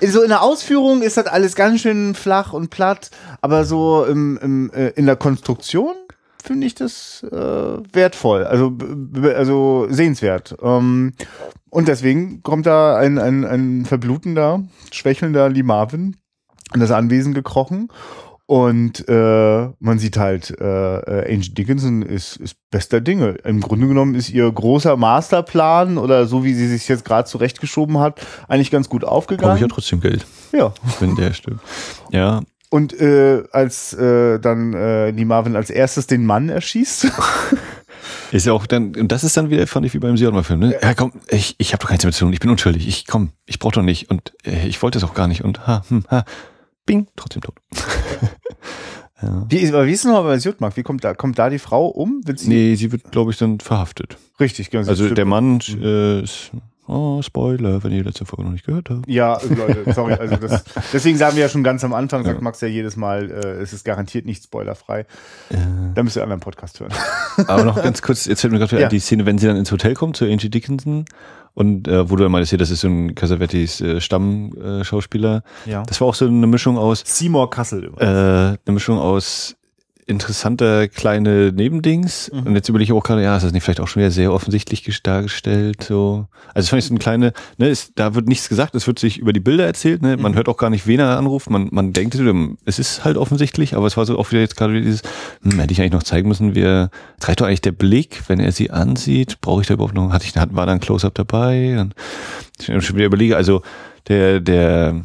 So 0.00 0.20
in 0.20 0.30
der 0.30 0.42
Ausführung 0.42 1.02
ist 1.02 1.16
das 1.16 1.26
alles 1.26 1.54
ganz 1.54 1.80
schön 1.80 2.16
flach 2.16 2.52
und 2.52 2.70
platt, 2.70 3.12
aber 3.40 3.64
so 3.64 4.04
im, 4.04 4.36
im, 4.42 4.70
äh, 4.72 4.88
in 4.88 5.06
der 5.06 5.14
Konstruktion 5.14 5.94
finde 6.42 6.66
ich 6.66 6.74
das 6.74 7.24
äh, 7.30 7.36
wertvoll, 7.36 8.42
also, 8.42 8.76
also 9.36 9.86
sehenswert. 9.90 10.56
Ähm, 10.60 11.12
und 11.70 11.86
deswegen 11.86 12.42
kommt 12.42 12.66
da 12.66 12.96
ein, 12.96 13.18
ein, 13.18 13.44
ein 13.44 13.84
verblutender, 13.84 14.64
schwächelnder 14.90 15.48
Lee 15.48 15.62
Marvin 15.62 16.16
in 16.74 16.80
das 16.80 16.90
Anwesen 16.90 17.34
gekrochen. 17.34 17.88
Und 18.46 19.08
äh, 19.08 19.68
man 19.78 19.98
sieht 19.98 20.18
halt, 20.18 20.54
äh, 20.60 20.64
äh, 20.64 21.32
Angie 21.32 21.54
Dickinson 21.54 22.02
ist, 22.02 22.36
ist 22.36 22.56
bester 22.70 23.00
Dinge. 23.00 23.36
Im 23.44 23.60
Grunde 23.60 23.86
genommen 23.86 24.14
ist 24.14 24.30
ihr 24.30 24.50
großer 24.50 24.96
Masterplan 24.96 25.96
oder 25.96 26.26
so 26.26 26.44
wie 26.44 26.52
sie 26.52 26.66
sich 26.66 26.86
jetzt 26.88 27.04
gerade 27.04 27.26
zurechtgeschoben 27.26 27.98
hat, 27.98 28.20
eigentlich 28.48 28.70
ganz 28.70 28.88
gut 28.88 29.04
aufgegangen. 29.04 29.52
Brauche 29.52 29.56
ich 29.56 29.62
ja 29.62 29.68
trotzdem 29.68 30.00
Geld. 30.00 30.26
Ja. 30.52 30.74
Wenn 31.00 31.14
der 31.14 31.32
stimmt. 31.32 31.60
Ja. 32.10 32.42
Und 32.68 32.98
äh, 33.00 33.44
als 33.52 33.94
äh, 33.94 34.38
dann 34.38 34.74
äh, 34.74 35.12
die 35.12 35.24
Marvin 35.24 35.56
als 35.56 35.70
erstes 35.70 36.06
den 36.06 36.26
Mann 36.26 36.48
erschießt. 36.48 37.06
Ist 38.32 38.46
ja 38.46 38.52
auch 38.54 38.66
dann, 38.66 38.96
und 38.96 39.12
das 39.12 39.24
ist 39.24 39.36
dann 39.36 39.50
wieder, 39.50 39.66
fand 39.66 39.84
ich 39.84 39.92
wie 39.92 39.98
beim 39.98 40.16
Sionma-Film, 40.16 40.58
ne? 40.58 40.78
Ja, 40.80 40.94
komm, 40.94 41.12
ich, 41.28 41.54
ich 41.58 41.72
habe 41.72 41.82
doch 41.82 41.88
keine 41.88 41.98
zu 41.98 42.10
tun, 42.10 42.32
ich 42.32 42.40
bin 42.40 42.50
unschuldig, 42.50 42.88
ich 42.88 43.06
komm, 43.06 43.30
ich 43.44 43.58
brauch 43.58 43.72
doch 43.72 43.82
nicht 43.82 44.10
und 44.10 44.32
äh, 44.44 44.66
ich 44.66 44.82
wollte 44.82 44.98
es 44.98 45.04
auch 45.04 45.12
gar 45.12 45.28
nicht 45.28 45.44
und 45.44 45.66
ha, 45.66 45.84
hm, 45.88 46.04
ha, 46.10 46.24
bing, 46.86 47.06
trotzdem 47.16 47.42
tot. 47.42 47.56
ja. 49.22 49.46
Wie, 49.48 49.58
ist, 49.58 49.72
wie 49.72 49.92
ist 49.92 50.00
es 50.00 50.04
nochmal 50.04 50.24
bei 50.24 50.36
Jutmark? 50.36 50.76
Wie 50.76 50.82
kommt 50.82 51.04
da, 51.04 51.14
kommt 51.14 51.38
da 51.38 51.50
die 51.50 51.58
Frau 51.58 51.86
um? 51.86 52.22
Sie 52.24 52.48
nee, 52.48 52.74
sie 52.74 52.92
wird, 52.92 53.10
glaube 53.10 53.30
ich, 53.30 53.38
dann 53.38 53.60
verhaftet. 53.60 54.18
Richtig, 54.40 54.70
genau. 54.70 54.88
Also 54.88 55.12
der 55.12 55.24
Mann 55.24 55.60
äh, 55.80 56.22
ist 56.22 56.52
Oh, 56.88 57.22
Spoiler, 57.22 57.84
wenn 57.84 57.92
ihr 57.92 58.02
die 58.02 58.08
letzte 58.08 58.26
Folge 58.26 58.42
noch 58.42 58.50
nicht 58.50 58.66
gehört 58.66 58.90
habt. 58.90 59.08
Ja, 59.08 59.38
Leute, 59.48 59.92
sorry. 59.94 60.14
Also 60.14 60.36
das, 60.36 60.64
deswegen 60.92 61.16
sagen 61.16 61.36
wir 61.36 61.42
ja 61.42 61.48
schon 61.48 61.62
ganz 61.62 61.84
am 61.84 61.94
Anfang, 61.94 62.24
sagt 62.24 62.38
ja. 62.38 62.42
Max 62.42 62.60
ja 62.60 62.66
jedes 62.66 62.96
Mal, 62.96 63.30
äh, 63.30 63.62
es 63.62 63.72
ist 63.72 63.84
garantiert 63.84 64.26
nicht 64.26 64.42
spoilerfrei. 64.42 65.00
Äh. 65.50 65.56
Da 65.94 66.02
müsst 66.02 66.16
ihr 66.16 66.22
einen 66.22 66.32
anderen 66.32 66.40
Podcast 66.40 66.80
hören. 66.80 66.92
Aber 67.46 67.64
noch 67.64 67.80
ganz 67.80 68.02
kurz, 68.02 68.26
jetzt 68.26 68.40
fällt 68.40 68.52
mir 68.52 68.58
gerade 68.58 68.78
ja. 68.80 68.88
die 68.88 68.98
Szene, 68.98 69.26
wenn 69.26 69.38
sie 69.38 69.46
dann 69.46 69.56
ins 69.56 69.70
Hotel 69.70 69.94
kommt 69.94 70.16
zu 70.16 70.24
Angie 70.24 70.50
Dickinson 70.50 71.04
und 71.54 71.88
äh, 71.88 72.08
wo 72.08 72.16
du 72.16 72.22
dann 72.22 72.32
meinst, 72.32 72.50
hier, 72.50 72.58
das 72.58 72.70
ist 72.70 72.80
so 72.80 72.88
ein 72.88 73.14
Casavettis 73.14 73.80
äh, 73.80 74.00
Stammschauspieler. 74.00 75.42
Äh, 75.66 75.70
ja. 75.70 75.82
Das 75.84 76.00
war 76.00 76.08
auch 76.08 76.14
so 76.14 76.26
eine 76.26 76.46
Mischung 76.46 76.78
aus 76.78 77.02
Seymour 77.04 77.50
Kassel. 77.50 77.92
Äh, 77.98 78.04
eine 78.04 78.58
Mischung 78.66 78.98
aus 78.98 79.56
interessanter 80.06 80.88
kleine 80.88 81.52
Nebendings. 81.52 82.30
Mhm. 82.32 82.46
Und 82.46 82.54
jetzt 82.54 82.68
überlege 82.68 82.92
ich 82.92 82.98
auch 82.98 83.02
gerade, 83.02 83.22
ja, 83.22 83.36
ist 83.36 83.42
das 83.42 83.52
nicht 83.52 83.62
vielleicht 83.62 83.80
auch 83.80 83.88
schon 83.88 84.00
wieder 84.00 84.10
sehr 84.10 84.32
offensichtlich 84.32 85.02
dargestellt? 85.02 85.84
So. 85.84 86.26
Also 86.54 86.66
es 86.66 86.68
fand 86.68 86.82
ich 86.82 86.88
so 86.88 86.92
eine 86.92 86.98
kleine, 86.98 87.32
ne, 87.58 87.68
ist, 87.68 87.92
da 87.96 88.14
wird 88.14 88.28
nichts 88.28 88.48
gesagt, 88.48 88.74
es 88.74 88.86
wird 88.86 88.98
sich 88.98 89.18
über 89.18 89.32
die 89.32 89.40
Bilder 89.40 89.66
erzählt, 89.66 90.02
ne? 90.02 90.16
Man 90.16 90.32
mhm. 90.32 90.36
hört 90.36 90.48
auch 90.48 90.56
gar 90.56 90.70
nicht, 90.70 90.86
wen 90.86 91.00
er 91.00 91.18
anruft. 91.18 91.50
Man, 91.50 91.68
man 91.70 91.92
denkt, 91.92 92.16
es 92.64 92.78
ist 92.78 93.04
halt 93.04 93.16
offensichtlich, 93.16 93.74
aber 93.74 93.86
es 93.86 93.96
war 93.96 94.04
so 94.06 94.18
auch 94.18 94.30
wieder 94.30 94.40
jetzt 94.40 94.56
gerade 94.56 94.80
dieses, 94.80 95.02
hm, 95.42 95.58
hätte 95.58 95.72
ich 95.72 95.80
eigentlich 95.80 95.92
noch 95.92 96.02
zeigen 96.02 96.28
müssen, 96.28 96.54
wir, 96.54 96.90
es 97.20 97.28
reicht 97.28 97.40
doch 97.40 97.46
eigentlich 97.46 97.60
der 97.60 97.72
Blick, 97.72 98.22
wenn 98.28 98.40
er 98.40 98.52
sie 98.52 98.70
ansieht, 98.70 99.40
brauche 99.40 99.62
ich 99.62 99.66
da 99.66 99.74
überhaupt 99.74 99.94
noch, 99.94 100.12
hatte 100.12 100.26
ich, 100.26 100.34
war 100.34 100.66
da 100.66 100.72
ein 100.72 100.80
Close-Up 100.80 101.14
dabei? 101.14 101.80
Und 101.80 101.94
ich 102.58 102.66
schon 102.66 102.96
wieder 102.96 103.06
überlege, 103.06 103.36
also 103.36 103.62
der, 104.08 104.40
der, 104.40 105.02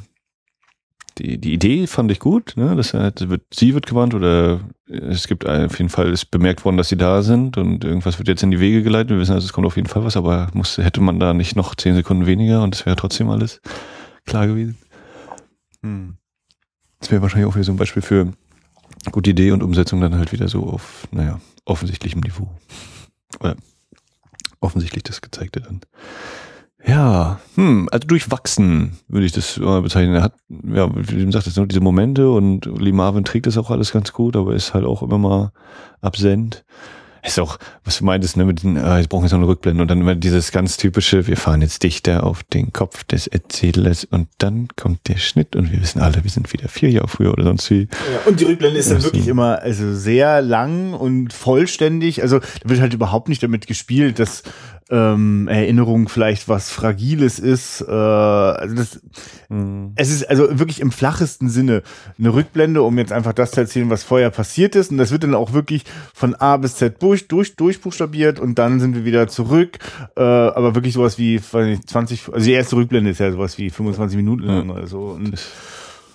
die, 1.17 1.37
die 1.39 1.53
Idee 1.53 1.87
fand 1.87 2.11
ich 2.11 2.19
gut, 2.19 2.53
ne? 2.55 2.75
Das 2.75 2.93
wird, 2.93 3.41
sie 3.53 3.73
wird 3.73 3.85
gewarnt 3.85 4.13
oder 4.13 4.61
es 4.87 5.27
gibt 5.27 5.45
auf 5.45 5.77
jeden 5.77 5.89
Fall, 5.89 6.11
ist 6.11 6.31
bemerkt 6.31 6.63
worden, 6.63 6.77
dass 6.77 6.89
sie 6.89 6.97
da 6.97 7.21
sind 7.21 7.57
und 7.57 7.83
irgendwas 7.83 8.17
wird 8.19 8.27
jetzt 8.27 8.43
in 8.43 8.51
die 8.51 8.59
Wege 8.59 8.83
geleitet. 8.83 9.11
Wir 9.11 9.19
wissen 9.19 9.33
also, 9.33 9.45
es 9.45 9.53
kommt 9.53 9.67
auf 9.67 9.75
jeden 9.75 9.87
Fall 9.87 10.03
was, 10.03 10.15
aber 10.15 10.49
muss, 10.53 10.77
hätte 10.77 11.01
man 11.01 11.19
da 11.19 11.33
nicht 11.33 11.55
noch 11.55 11.75
zehn 11.75 11.95
Sekunden 11.95 12.25
weniger 12.25 12.63
und 12.63 12.75
es 12.75 12.85
wäre 12.85 12.95
trotzdem 12.95 13.29
alles 13.29 13.61
klar 14.25 14.47
gewesen. 14.47 14.77
Hm. 15.81 16.17
Das 16.99 17.11
wäre 17.11 17.21
wahrscheinlich 17.21 17.49
auch 17.49 17.55
wieder 17.55 17.65
so 17.65 17.71
ein 17.71 17.77
Beispiel 17.77 18.01
für 18.01 18.33
gute 19.11 19.29
Idee 19.29 19.51
und 19.51 19.63
Umsetzung 19.63 20.01
dann 20.01 20.15
halt 20.15 20.31
wieder 20.31 20.47
so 20.47 20.63
auf, 20.63 21.07
naja, 21.11 21.39
offensichtlichem 21.65 22.21
Niveau. 22.21 22.49
Oder 23.39 23.55
offensichtlich 24.59 25.03
das 25.03 25.21
Gezeigte 25.21 25.61
dann. 25.61 25.81
Ja, 26.87 27.39
hm, 27.55 27.89
also 27.91 28.07
durchwachsen 28.07 28.97
würde 29.09 29.25
ich 29.25 29.33
das 29.33 29.57
mal 29.57 29.81
bezeichnen. 29.81 30.15
Er 30.15 30.23
hat, 30.23 30.33
ja, 30.49 30.89
wie 30.95 31.25
du 31.25 31.31
sagtest, 31.31 31.59
diese 31.69 31.81
Momente 31.81 32.29
und 32.29 32.65
Lee 32.79 32.93
Marvin 32.93 33.25
trägt 33.25 33.45
das 33.45 33.57
auch 33.57 33.69
alles 33.69 33.91
ganz 33.91 34.13
gut, 34.13 34.35
aber 34.37 34.53
ist 34.53 34.73
halt 34.73 34.85
auch 34.85 35.03
immer 35.03 35.17
mal 35.17 35.51
absent. 36.01 36.63
Ist 37.23 37.39
auch, 37.39 37.57
was 37.83 37.97
du 37.97 38.05
meintest, 38.05 38.37
ne, 38.37 38.45
mit 38.45 38.63
den, 38.63 38.77
äh, 38.77 38.99
jetzt 38.99 39.09
brauchen 39.09 39.23
wir 39.23 39.29
so 39.29 39.35
eine 39.35 39.47
Rückblende 39.47 39.81
und 39.81 39.91
dann 39.91 39.99
immer 39.99 40.15
dieses 40.15 40.53
ganz 40.53 40.77
typische, 40.77 41.27
wir 41.27 41.35
fahren 41.35 41.61
jetzt 41.61 41.83
dichter 41.83 42.23
auf 42.23 42.43
den 42.43 42.71
Kopf 42.71 43.03
des 43.03 43.27
Erzählers 43.27 44.05
und 44.05 44.29
dann 44.37 44.69
kommt 44.77 45.09
der 45.09 45.17
Schnitt 45.17 45.57
und 45.57 45.69
wir 45.71 45.81
wissen 45.81 45.99
alle, 45.99 46.23
wir 46.23 46.31
sind 46.31 46.53
wieder 46.53 46.69
vier 46.69 46.89
Jahre 46.89 47.09
früher 47.09 47.33
oder 47.33 47.43
sonst 47.43 47.69
wie. 47.69 47.81
Ja, 47.81 48.19
und 48.27 48.39
die 48.39 48.45
Rückblende 48.45 48.79
ist 48.79 48.91
dann 48.91 49.03
wirklich 49.03 49.27
immer, 49.27 49.61
also 49.61 49.93
sehr 49.93 50.41
lang 50.41 50.93
und 50.93 51.33
vollständig, 51.33 52.21
also 52.21 52.39
da 52.39 52.69
wird 52.69 52.79
halt 52.79 52.93
überhaupt 52.93 53.27
nicht 53.27 53.43
damit 53.43 53.67
gespielt, 53.67 54.19
dass 54.19 54.43
ähm, 54.89 55.47
Erinnerung 55.47 56.07
vielleicht 56.09 56.47
was 56.47 56.69
Fragiles 56.69 57.39
ist. 57.39 57.81
Äh, 57.81 57.91
also 57.91 58.75
das, 58.75 59.01
mhm. 59.49 59.91
Es 59.95 60.11
ist 60.11 60.29
also 60.29 60.47
wirklich 60.59 60.79
im 60.79 60.91
flachesten 60.91 61.49
Sinne 61.49 61.83
eine 62.17 62.33
Rückblende, 62.33 62.81
um 62.81 62.97
jetzt 62.97 63.11
einfach 63.11 63.33
das 63.33 63.51
zu 63.51 63.61
erzählen, 63.61 63.89
was 63.89 64.03
vorher 64.03 64.29
passiert 64.29 64.75
ist. 64.75 64.91
Und 64.91 64.97
das 64.97 65.11
wird 65.11 65.23
dann 65.23 65.35
auch 65.35 65.53
wirklich 65.53 65.83
von 66.13 66.35
A 66.35 66.57
bis 66.57 66.75
Z 66.75 67.01
durch, 67.01 67.27
durch, 67.27 67.55
durchbuchstabiert 67.55 68.39
und 68.39 68.57
dann 68.59 68.79
sind 68.79 68.95
wir 68.95 69.05
wieder 69.05 69.27
zurück. 69.27 69.79
Äh, 70.15 70.21
aber 70.21 70.75
wirklich 70.75 70.93
sowas 70.93 71.17
wie 71.17 71.39
20, 71.41 72.33
also 72.33 72.45
die 72.45 72.53
erste 72.53 72.75
Rückblende 72.75 73.11
ist 73.11 73.19
ja 73.19 73.31
sowas 73.31 73.57
wie 73.57 73.69
25 73.69 74.15
Minuten 74.15 74.43
lang 74.43 74.69
oder 74.69 74.87
so. 74.87 75.09
Und 75.09 75.37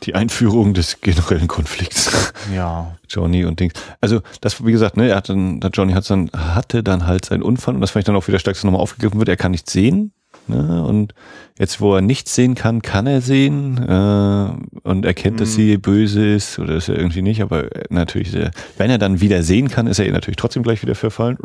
die 0.02 0.14
Einführung 0.14 0.74
des 0.74 1.00
generellen 1.00 1.48
Konflikts. 1.48 2.32
Ja. 2.54 2.96
Johnny 3.08 3.44
und 3.44 3.60
Dings. 3.60 3.74
Also, 4.00 4.20
das, 4.40 4.64
wie 4.64 4.72
gesagt, 4.72 4.96
ne, 4.96 5.08
er 5.08 5.16
hat 5.16 5.28
dann, 5.28 5.60
der 5.60 5.70
Johnny 5.70 5.92
hat 5.92 6.08
dann, 6.10 6.30
hatte 6.32 6.82
dann 6.82 7.06
halt 7.06 7.26
seinen 7.26 7.42
Unfall 7.42 7.74
und 7.74 7.80
das 7.80 7.92
fand 7.92 8.02
ich 8.02 8.06
dann 8.06 8.16
auch 8.16 8.28
wieder 8.28 8.38
stark, 8.38 8.54
dass 8.54 8.64
nochmal 8.64 8.80
aufgegriffen 8.80 9.18
wird. 9.18 9.28
Er 9.28 9.36
kann 9.36 9.52
nichts 9.52 9.72
sehen. 9.72 10.12
Ne? 10.48 10.84
Und 10.84 11.14
jetzt, 11.58 11.80
wo 11.80 11.94
er 11.94 12.00
nichts 12.00 12.34
sehen 12.34 12.54
kann, 12.54 12.82
kann 12.82 13.06
er 13.06 13.20
sehen 13.20 13.78
äh, 13.78 14.88
und 14.88 15.04
erkennt, 15.04 15.36
mhm. 15.36 15.40
dass 15.40 15.54
sie 15.54 15.76
böse 15.76 16.26
ist 16.34 16.58
oder 16.58 16.76
ist 16.76 16.88
er 16.88 16.96
irgendwie 16.96 17.22
nicht. 17.22 17.42
Aber 17.42 17.68
natürlich, 17.90 18.36
wenn 18.76 18.90
er 18.90 18.98
dann 18.98 19.20
wieder 19.20 19.42
sehen 19.42 19.68
kann, 19.68 19.86
ist 19.86 19.98
er 19.98 20.06
ihr 20.06 20.12
natürlich 20.12 20.36
trotzdem 20.36 20.62
gleich 20.62 20.82
wieder 20.82 20.94
verfallen. 20.94 21.38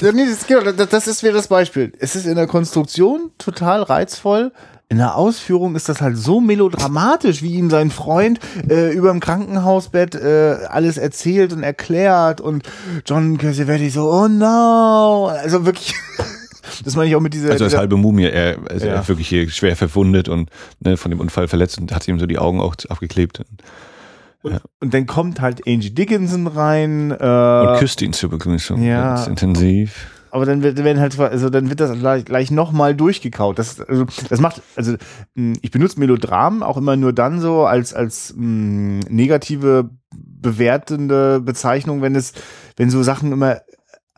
Ja, 0.00 0.12
nee, 0.12 0.26
das, 0.26 0.46
genau, 0.46 0.70
das 0.72 1.06
ist 1.06 1.22
wieder 1.22 1.32
das 1.32 1.48
Beispiel. 1.48 1.92
Es 1.98 2.14
ist 2.14 2.26
in 2.26 2.36
der 2.36 2.46
Konstruktion 2.46 3.30
total 3.38 3.82
reizvoll, 3.82 4.52
in 4.92 4.98
der 4.98 5.16
Ausführung 5.16 5.74
ist 5.74 5.88
das 5.88 6.02
halt 6.02 6.18
so 6.18 6.42
melodramatisch, 6.42 7.40
wie 7.40 7.54
ihm 7.54 7.70
sein 7.70 7.90
Freund 7.90 8.38
äh, 8.68 8.92
über 8.92 9.10
dem 9.10 9.20
Krankenhausbett 9.20 10.14
äh, 10.14 10.66
alles 10.68 10.98
erzählt 10.98 11.54
und 11.54 11.62
erklärt 11.62 12.42
und 12.42 12.68
John 13.06 13.38
Cassavetes 13.38 13.94
so, 13.94 14.12
oh 14.12 14.28
no, 14.28 15.28
also 15.28 15.64
wirklich. 15.64 15.94
Das 16.84 16.96
meine 16.96 17.10
ich 17.10 17.16
auch 17.16 17.20
mit 17.20 17.34
dieser. 17.34 17.50
Also 17.50 17.64
als 17.64 17.76
halbe 17.76 17.96
Mumie, 17.96 18.24
er, 18.24 18.56
also 18.68 18.86
ja. 18.86 19.06
wirklich 19.06 19.28
hier 19.28 19.48
schwer 19.50 19.76
verwundet 19.76 20.28
und 20.28 20.48
ne, 20.80 20.96
von 20.96 21.10
dem 21.10 21.20
Unfall 21.20 21.46
verletzt 21.46 21.78
und 21.78 21.92
hat 21.92 22.08
ihm 22.08 22.18
so 22.18 22.26
die 22.26 22.38
Augen 22.38 22.60
auch 22.60 22.74
abgeklebt. 22.88 23.42
Und, 24.42 24.52
ja. 24.52 24.60
und 24.80 24.94
dann 24.94 25.06
kommt 25.06 25.40
halt 25.40 25.66
Angie 25.66 25.90
Dickinson 25.90 26.46
rein. 26.46 27.10
Äh, 27.10 27.14
und 27.14 27.78
küsst 27.78 28.00
ihn 28.00 28.12
zur 28.12 28.30
Begrüßung. 28.30 28.82
Ja. 28.82 29.16
Ganz 29.16 29.26
intensiv. 29.26 30.06
Aber 30.32 30.46
dann 30.46 30.62
wird, 30.62 30.82
werden 30.82 30.98
halt, 30.98 31.20
also 31.20 31.50
dann 31.50 31.68
wird 31.68 31.78
das 31.78 31.92
gleich, 31.98 32.24
gleich 32.24 32.50
nochmal 32.50 32.96
durchgekaut. 32.96 33.58
Das, 33.58 33.78
also, 33.80 34.06
das 34.30 34.40
macht, 34.40 34.62
also 34.76 34.94
hm, 35.36 35.58
ich 35.60 35.70
benutze 35.70 36.00
Melodram 36.00 36.62
auch 36.62 36.78
immer 36.78 36.96
nur 36.96 37.12
dann 37.12 37.38
so 37.38 37.66
als, 37.66 37.92
als 37.92 38.32
mh, 38.34 38.40
hm, 38.40 39.00
negative 39.10 39.90
bewertende 40.10 41.38
Bezeichnung, 41.40 42.00
wenn 42.00 42.16
es, 42.16 42.32
wenn 42.76 42.88
so 42.88 43.02
Sachen 43.02 43.30
immer 43.30 43.60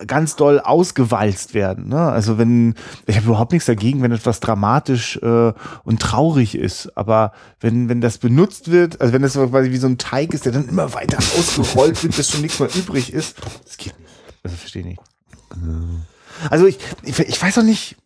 ganz 0.06 0.36
doll 0.36 0.60
ausgewalzt 0.60 1.52
werden. 1.52 1.88
Ne? 1.88 2.00
Also 2.00 2.38
wenn, 2.38 2.74
ich 3.06 3.16
habe 3.16 3.26
überhaupt 3.26 3.50
nichts 3.50 3.66
dagegen, 3.66 4.00
wenn 4.00 4.12
etwas 4.12 4.38
dramatisch 4.38 5.16
äh, 5.16 5.52
und 5.82 6.00
traurig 6.00 6.54
ist, 6.54 6.96
aber 6.96 7.32
wenn, 7.58 7.88
wenn 7.88 8.00
das 8.00 8.18
benutzt 8.18 8.70
wird, 8.70 9.00
also 9.00 9.12
wenn 9.12 9.22
das 9.22 9.34
quasi 9.34 9.72
wie 9.72 9.78
so 9.78 9.88
ein 9.88 9.98
Teig 9.98 10.32
ist, 10.32 10.44
der 10.44 10.52
dann 10.52 10.68
immer 10.68 10.94
weiter 10.94 11.18
ausgerollt 11.18 12.00
wird, 12.04 12.16
bis 12.16 12.30
schon 12.30 12.42
nichts 12.42 12.60
mehr 12.60 12.72
übrig 12.72 13.12
ist, 13.12 13.36
das 13.64 13.76
geht 13.76 13.98
nicht. 13.98 14.10
Also 14.44 14.56
verstehe 14.56 14.82
ich 14.82 14.88
nicht. 14.88 15.13
Also 16.50 16.66
ich, 16.66 16.78
ich, 17.02 17.18
ich 17.18 17.40
weiß 17.40 17.58
auch 17.58 17.62
nicht, 17.62 17.96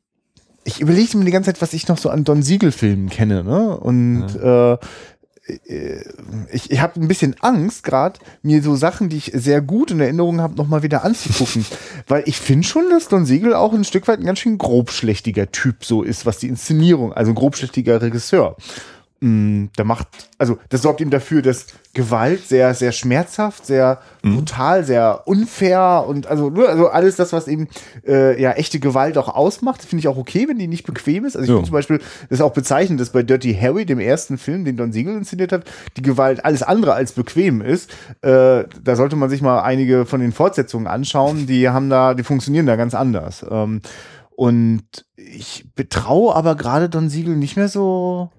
ich 0.64 0.80
überlege 0.80 1.16
mir 1.16 1.24
die 1.24 1.30
ganze 1.30 1.52
Zeit, 1.52 1.62
was 1.62 1.72
ich 1.72 1.88
noch 1.88 1.98
so 1.98 2.10
an 2.10 2.24
Don 2.24 2.42
Siegel-Filmen 2.42 3.08
kenne, 3.08 3.42
ne? 3.42 3.76
Und 3.78 4.26
ja. 4.34 4.74
äh, 4.74 4.78
äh, 5.66 6.04
ich, 6.52 6.70
ich 6.70 6.80
habe 6.80 7.00
ein 7.00 7.08
bisschen 7.08 7.36
Angst 7.40 7.84
gerade, 7.84 8.20
mir 8.42 8.62
so 8.62 8.76
Sachen, 8.76 9.08
die 9.08 9.16
ich 9.16 9.32
sehr 9.34 9.60
gut 9.60 9.90
in 9.90 10.00
Erinnerung 10.00 10.40
habe, 10.40 10.56
nochmal 10.56 10.82
wieder 10.82 11.04
anzugucken. 11.04 11.64
Weil 12.06 12.22
ich 12.26 12.38
finde 12.38 12.66
schon, 12.66 12.90
dass 12.90 13.08
Don 13.08 13.26
Siegel 13.26 13.54
auch 13.54 13.72
ein 13.72 13.84
Stück 13.84 14.08
weit 14.08 14.20
ein 14.20 14.26
ganz 14.26 14.40
schön 14.40 14.58
grobschlächtiger 14.58 15.50
Typ 15.50 15.84
so 15.84 16.02
ist, 16.02 16.26
was 16.26 16.38
die 16.38 16.48
Inszenierung, 16.48 17.12
also 17.12 17.32
ein 17.32 17.34
grobschlächtiger 17.34 18.00
Regisseur. 18.02 18.56
Mm, 19.20 19.66
da 19.74 19.82
macht, 19.82 20.06
also 20.38 20.58
das 20.68 20.82
sorgt 20.82 21.00
ihm 21.00 21.10
dafür, 21.10 21.42
dass 21.42 21.66
Gewalt 21.92 22.46
sehr, 22.46 22.72
sehr 22.74 22.92
schmerzhaft, 22.92 23.66
sehr 23.66 24.00
mhm. 24.22 24.36
brutal, 24.36 24.84
sehr 24.84 25.22
unfair 25.26 26.04
und 26.06 26.28
also, 26.28 26.50
ne, 26.50 26.66
also 26.66 26.86
alles 26.86 27.16
das, 27.16 27.32
was 27.32 27.48
eben 27.48 27.66
äh, 28.06 28.40
ja 28.40 28.52
echte 28.52 28.78
Gewalt 28.78 29.18
auch 29.18 29.28
ausmacht, 29.28 29.82
finde 29.82 30.00
ich 30.00 30.08
auch 30.08 30.16
okay, 30.16 30.46
wenn 30.48 30.58
die 30.58 30.68
nicht 30.68 30.86
bequem 30.86 31.24
ist. 31.24 31.34
Also 31.34 31.46
ich 31.46 31.50
finde 31.50 31.66
zum 31.66 31.72
Beispiel, 31.72 31.98
das 31.98 32.38
ist 32.38 32.42
auch 32.42 32.52
bezeichnend, 32.52 33.00
dass 33.00 33.10
bei 33.10 33.24
Dirty 33.24 33.54
Harry, 33.54 33.84
dem 33.84 33.98
ersten 33.98 34.38
Film, 34.38 34.64
den 34.64 34.76
Don 34.76 34.92
Siegel 34.92 35.16
inszeniert 35.16 35.50
hat, 35.50 35.64
die 35.96 36.02
Gewalt 36.02 36.44
alles 36.44 36.62
andere 36.62 36.92
als 36.92 37.10
bequem 37.10 37.60
ist. 37.60 37.90
Äh, 38.22 38.64
da 38.80 38.94
sollte 38.94 39.16
man 39.16 39.30
sich 39.30 39.42
mal 39.42 39.62
einige 39.62 40.06
von 40.06 40.20
den 40.20 40.30
Fortsetzungen 40.30 40.86
anschauen, 40.86 41.48
die 41.48 41.68
haben 41.68 41.90
da, 41.90 42.14
die 42.14 42.22
funktionieren 42.22 42.66
da 42.66 42.76
ganz 42.76 42.94
anders. 42.94 43.44
Ähm, 43.50 43.80
und 44.36 44.84
ich 45.16 45.66
betraue 45.74 46.36
aber 46.36 46.54
gerade 46.54 46.88
Don 46.88 47.08
Siegel 47.08 47.34
nicht 47.34 47.56
mehr 47.56 47.66
so 47.66 48.30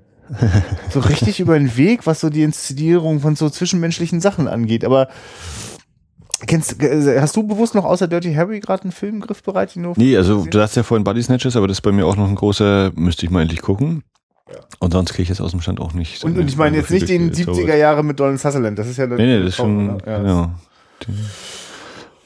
so 0.90 1.00
richtig 1.00 1.40
über 1.40 1.58
den 1.58 1.76
Weg, 1.78 2.06
was 2.06 2.20
so 2.20 2.30
die 2.30 2.44
Inszenierung 2.44 3.20
von 3.20 3.36
so 3.36 3.50
zwischenmenschlichen 3.50 4.22
Sachen 4.22 4.48
angeht. 4.48 4.86
Aber 4.86 5.10
Kennst, 6.48 6.82
äh, 6.82 7.20
hast 7.20 7.36
du 7.36 7.44
bewusst 7.44 7.76
noch 7.76 7.84
außer 7.84 8.08
Dirty 8.08 8.34
Harry 8.34 8.62
gerade 8.62 8.84
einen 8.84 8.94
Film 8.94 9.20
griffbereit? 9.20 9.76
Den 9.76 9.94
nee, 9.98 10.16
also 10.16 10.46
du 10.46 10.62
hast 10.62 10.76
ja 10.76 10.84
vorhin 10.84 11.04
Body 11.04 11.22
Snatches, 11.22 11.58
aber 11.58 11.68
das 11.68 11.78
ist 11.78 11.82
bei 11.82 11.92
mir 11.92 12.06
auch 12.06 12.16
noch 12.16 12.30
ein 12.30 12.36
großer, 12.36 12.92
müsste 12.96 13.26
ich 13.26 13.30
mal 13.30 13.42
endlich 13.42 13.62
gucken. 13.62 14.04
Und 14.80 14.94
sonst 14.94 15.12
kriege 15.12 15.24
ich 15.24 15.30
jetzt 15.30 15.42
aus 15.42 15.52
dem 15.52 15.62
Stand 15.62 15.80
auch 15.80 15.94
nicht. 15.94 16.24
Und, 16.24 16.38
und 16.38 16.48
ich 16.48 16.56
meine 16.56 16.78
jetzt 16.78 16.90
nicht 16.92 17.10
den 17.10 17.32
70er 17.32 17.76
Jahre 17.76 18.04
mit 18.04 18.20
Donald 18.20 18.40
Sutherland, 18.40 18.80
das 18.80 18.88
ist 18.88 18.98
ja 18.98 19.06
Nee, 19.08 19.18
nee, 19.18 19.40
das 19.40 19.50
ist 19.50 19.56
schon, 19.58 20.02
ja, 20.06 20.20
genau. 20.20 20.50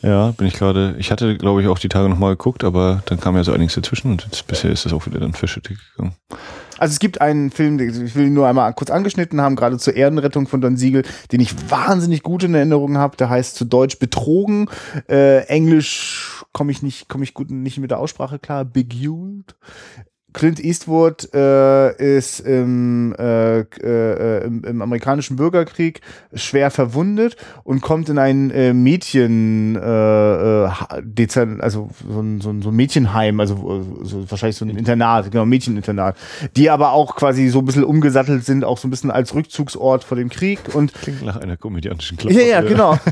Ja, 0.04 0.32
bin 0.32 0.48
ich 0.48 0.54
gerade, 0.54 0.96
ich 1.00 1.12
hatte 1.12 1.38
glaube 1.38 1.62
ich 1.62 1.68
auch 1.68 1.80
die 1.80 1.90
Tage 1.90 2.10
nochmal 2.10 2.32
geguckt, 2.32 2.64
aber 2.64 3.02
dann 3.06 3.20
kam 3.20 3.36
ja 3.36 3.44
so 3.44 3.54
einiges 3.54 3.76
dazwischen 3.76 4.12
und 4.12 4.26
jetzt, 4.26 4.46
bisher 4.48 4.70
ist 4.70 4.86
das 4.86 4.94
auch 4.94 5.06
wieder 5.06 5.20
dann 5.20 5.34
Fische 5.34 5.62
gegangen. 5.62 6.16
Also 6.84 6.96
es 6.96 7.00
gibt 7.00 7.22
einen 7.22 7.50
Film, 7.50 7.80
ich 7.80 8.14
will 8.14 8.28
ihn 8.28 8.34
nur 8.34 8.46
einmal 8.46 8.74
kurz 8.74 8.92
angeschnitten 8.92 9.40
haben, 9.40 9.56
gerade 9.56 9.78
zur 9.78 9.96
Ehrenrettung 9.96 10.48
von 10.48 10.60
Don 10.60 10.76
Siegel, 10.76 11.04
den 11.32 11.40
ich 11.40 11.72
wahnsinnig 11.72 12.24
gut 12.24 12.44
in 12.44 12.54
Erinnerung 12.54 12.98
habe. 12.98 13.16
Der 13.16 13.30
heißt 13.30 13.56
zu 13.56 13.64
Deutsch 13.64 14.00
Betrogen. 14.00 14.70
Äh, 15.08 15.46
Englisch 15.46 16.44
komme 16.52 16.74
ich 16.74 16.84
nicht, 16.84 17.08
komme 17.08 17.24
ich 17.24 17.34
gut 17.34 17.52
nicht 17.52 17.78
mit 17.78 17.90
der 17.90 18.00
Aussprache 18.00 18.38
klar. 18.38 18.66
Beguiled. 18.66 19.56
Clint 20.34 20.60
Eastwood 20.60 21.34
äh, 21.34 22.18
ist 22.18 22.40
im, 22.42 23.16
äh, 23.18 23.60
äh, 23.60 24.44
im, 24.46 24.64
im, 24.64 24.82
amerikanischen 24.82 25.36
Bürgerkrieg 25.36 26.02
schwer 26.34 26.72
verwundet 26.72 27.38
und 27.64 27.82
kommt 27.82 28.10
in 28.10 28.18
ein 28.18 28.52
äh, 28.52 28.74
Mädchen, 28.74 29.76
äh, 29.76 30.66
äh 30.66 30.70
also 31.60 31.90
so 32.10 32.20
ein, 32.20 32.42
so, 32.42 32.50
ein, 32.50 32.62
so 32.62 32.70
ein 32.70 32.76
Mädchenheim, 32.76 33.40
also 33.40 33.86
so, 34.02 34.30
wahrscheinlich 34.30 34.58
so 34.58 34.66
ein 34.66 34.76
Internat, 34.76 35.32
genau, 35.32 35.46
Mädcheninternat, 35.46 36.18
die 36.56 36.70
aber 36.70 36.92
auch 36.92 37.16
quasi 37.16 37.50
so 37.50 37.60
ein 37.60 37.66
bisschen 37.66 37.84
umgesattelt 37.84 38.46
sind, 38.46 38.64
auch 38.64 38.78
so 38.78 38.88
ein 38.88 38.92
bisschen 38.92 39.12
als 39.12 39.34
Rückzugsort 39.34 40.04
vor 40.04 40.18
dem 40.18 40.30
Krieg. 40.30 40.60
Und 40.74 40.94
Klingt 40.94 41.24
nach 41.24 41.38
einer 41.38 41.58
komödiantischen 41.58 42.18
Klappe. 42.18 42.36
Ja, 42.36 42.46
ja, 42.46 42.62
genau. 42.62 42.98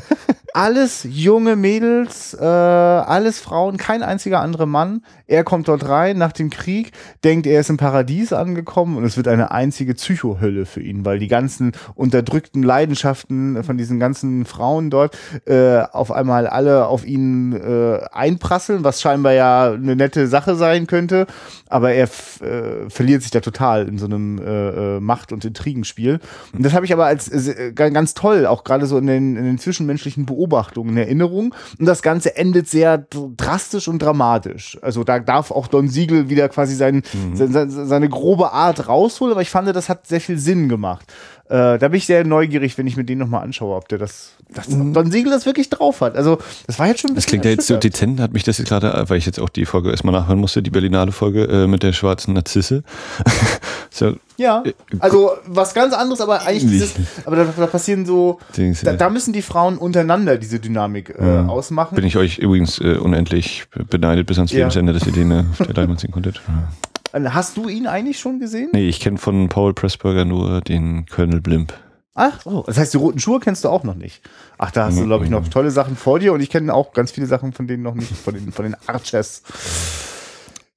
alles 0.53 1.07
junge 1.09 1.55
Mädels, 1.55 2.33
äh, 2.33 2.43
alles 2.45 3.39
Frauen, 3.39 3.77
kein 3.77 4.03
einziger 4.03 4.41
anderer 4.41 4.65
Mann. 4.65 5.03
Er 5.27 5.43
kommt 5.43 5.67
dort 5.67 5.87
rein 5.87 6.17
nach 6.17 6.31
dem 6.31 6.49
Krieg, 6.49 6.91
denkt, 7.23 7.47
er 7.47 7.59
ist 7.59 7.69
im 7.69 7.77
Paradies 7.77 8.33
angekommen 8.33 8.97
und 8.97 9.03
es 9.03 9.17
wird 9.17 9.27
eine 9.27 9.51
einzige 9.51 9.93
Psychohölle 9.93 10.65
für 10.65 10.81
ihn, 10.81 11.05
weil 11.05 11.19
die 11.19 11.27
ganzen 11.27 11.71
unterdrückten 11.95 12.63
Leidenschaften 12.63 13.63
von 13.63 13.77
diesen 13.77 13.99
ganzen 13.99 14.45
Frauen 14.45 14.89
dort 14.89 15.17
äh, 15.45 15.79
auf 15.91 16.11
einmal 16.11 16.47
alle 16.47 16.87
auf 16.87 17.05
ihn 17.05 17.53
äh, 17.53 17.99
einprasseln, 18.11 18.83
was 18.83 19.01
scheinbar 19.01 19.33
ja 19.33 19.71
eine 19.71 19.95
nette 19.95 20.27
Sache 20.27 20.55
sein 20.55 20.87
könnte, 20.87 21.27
aber 21.67 21.93
er 21.93 22.05
äh, 22.05 22.89
verliert 22.89 23.21
sich 23.21 23.31
da 23.31 23.39
total 23.39 23.87
in 23.87 23.97
so 23.97 24.05
einem 24.05 24.39
äh, 24.39 24.97
äh 24.97 24.99
Macht- 24.99 25.31
und 25.31 25.45
Intrigenspiel. 25.45 26.19
Und 26.53 26.63
das 26.63 26.73
habe 26.73 26.85
ich 26.85 26.93
aber 26.93 27.05
als 27.05 27.29
äh, 27.29 27.71
ganz 27.73 28.13
toll, 28.13 28.45
auch 28.45 28.63
gerade 28.63 28.85
so 28.85 28.97
in 28.97 29.07
den, 29.07 29.35
in 29.35 29.45
den 29.45 29.57
zwischenmenschlichen 29.57 30.25
Beobachtungen 30.25 30.91
in 30.91 30.97
Erinnerung. 30.97 31.55
Und 31.79 31.85
das 31.85 32.01
Ganze 32.01 32.35
endet 32.35 32.67
sehr 32.67 32.97
drastisch 33.37 33.87
und 33.87 34.01
dramatisch. 34.01 34.77
Also 34.81 35.03
da 35.03 35.19
darf 35.19 35.51
auch 35.51 35.67
Don 35.67 35.87
Siegel 35.87 36.29
wieder 36.29 36.49
quasi 36.49 36.75
sein, 37.03 37.47
mhm. 37.47 37.51
seine, 37.51 37.85
seine 37.87 38.09
grobe 38.09 38.51
Art 38.51 38.87
rausholen, 38.87 39.33
aber 39.33 39.41
ich 39.41 39.49
fand, 39.49 39.73
das 39.75 39.89
hat 39.89 40.07
sehr 40.07 40.21
viel 40.21 40.37
Sinn 40.37 40.69
gemacht. 40.69 41.11
Äh, 41.51 41.79
da 41.79 41.89
bin 41.89 41.95
ich 41.95 42.05
sehr 42.05 42.23
neugierig, 42.23 42.77
wenn 42.77 42.87
ich 42.87 42.95
mir 42.95 43.03
den 43.03 43.17
nochmal 43.17 43.43
anschaue, 43.43 43.75
ob 43.75 43.89
der 43.89 43.97
das, 43.97 44.31
das 44.53 44.69
mhm. 44.69 44.93
Don 44.93 45.11
Siegel 45.11 45.33
das 45.33 45.45
wirklich 45.45 45.69
drauf 45.69 45.99
hat. 45.99 46.15
Also, 46.15 46.37
das 46.65 46.79
war 46.79 46.87
jetzt 46.87 47.01
schon 47.01 47.11
ein 47.11 47.15
bisschen. 47.15 47.25
Das 47.25 47.25
klingt 47.25 47.43
ja 47.43 47.51
jetzt 47.51 47.67
so 47.67 47.75
dezent, 47.75 48.21
hat 48.21 48.31
mich 48.31 48.43
das 48.43 48.57
jetzt 48.57 48.69
gerade, 48.69 49.03
weil 49.09 49.17
ich 49.17 49.25
jetzt 49.25 49.37
auch 49.37 49.49
die 49.49 49.65
Folge 49.65 49.91
erstmal 49.91 50.13
nachhören 50.13 50.39
musste, 50.39 50.63
die 50.63 50.69
Berlinale 50.69 51.11
Folge 51.11 51.43
äh, 51.43 51.67
mit 51.67 51.83
der 51.83 51.91
schwarzen 51.91 52.35
Narzisse. 52.35 52.83
so, 53.89 54.15
ja, 54.37 54.63
äh, 54.65 54.71
also 54.99 55.31
was 55.45 55.73
ganz 55.73 55.93
anderes, 55.93 56.21
aber 56.21 56.45
eigentlich 56.45 56.71
dieses, 56.71 56.93
aber 57.25 57.35
da, 57.35 57.53
da 57.57 57.67
passieren 57.67 58.05
so, 58.05 58.39
da, 58.83 58.93
da, 58.93 59.09
müssen 59.09 59.33
die 59.33 59.41
Frauen 59.41 59.77
untereinander 59.77 60.37
diese 60.37 60.61
Dynamik 60.61 61.13
äh, 61.19 61.35
ja. 61.35 61.47
ausmachen. 61.47 61.95
Bin 61.95 62.05
ich 62.05 62.15
euch 62.15 62.37
übrigens 62.37 62.79
äh, 62.79 62.95
unendlich 62.95 63.65
beneidet 63.89 64.25
bis 64.25 64.37
ans 64.37 64.53
ja. 64.53 64.59
Lebensende, 64.59 64.93
dass 64.93 65.05
ihr 65.05 65.11
den 65.11 65.31
äh, 65.31 65.43
auf 65.51 65.67
der 65.67 65.75
Leinwand 65.75 65.99
sehen 65.99 66.11
konntet. 66.11 66.41
Hast 67.13 67.57
du 67.57 67.67
ihn 67.67 67.87
eigentlich 67.87 68.19
schon 68.19 68.39
gesehen? 68.39 68.69
Nee, 68.73 68.87
ich 68.87 68.99
kenne 68.99 69.17
von 69.17 69.49
Paul 69.49 69.73
Pressburger 69.73 70.25
nur 70.25 70.61
den 70.61 71.05
Colonel 71.07 71.41
Blimp. 71.41 71.73
Ach, 72.13 72.45
oh, 72.45 72.63
das 72.67 72.77
heißt, 72.77 72.93
die 72.93 72.97
roten 72.97 73.19
Schuhe 73.19 73.39
kennst 73.39 73.63
du 73.63 73.69
auch 73.69 73.83
noch 73.83 73.95
nicht. 73.95 74.21
Ach, 74.57 74.71
da 74.71 74.85
hast 74.85 74.97
du, 74.97 75.05
glaube 75.05 75.23
ich, 75.23 75.31
noch 75.31 75.47
tolle 75.47 75.71
Sachen 75.71 75.95
vor 75.95 76.19
dir 76.19 76.33
und 76.33 76.41
ich 76.41 76.49
kenne 76.49 76.73
auch 76.73 76.93
ganz 76.93 77.11
viele 77.11 77.25
Sachen 77.25 77.53
von 77.53 77.67
denen 77.67 77.83
noch 77.83 77.95
nicht, 77.95 78.11
von 78.11 78.33
den, 78.33 78.51
von 78.51 78.65
den 78.65 78.75
Archers. 78.85 79.43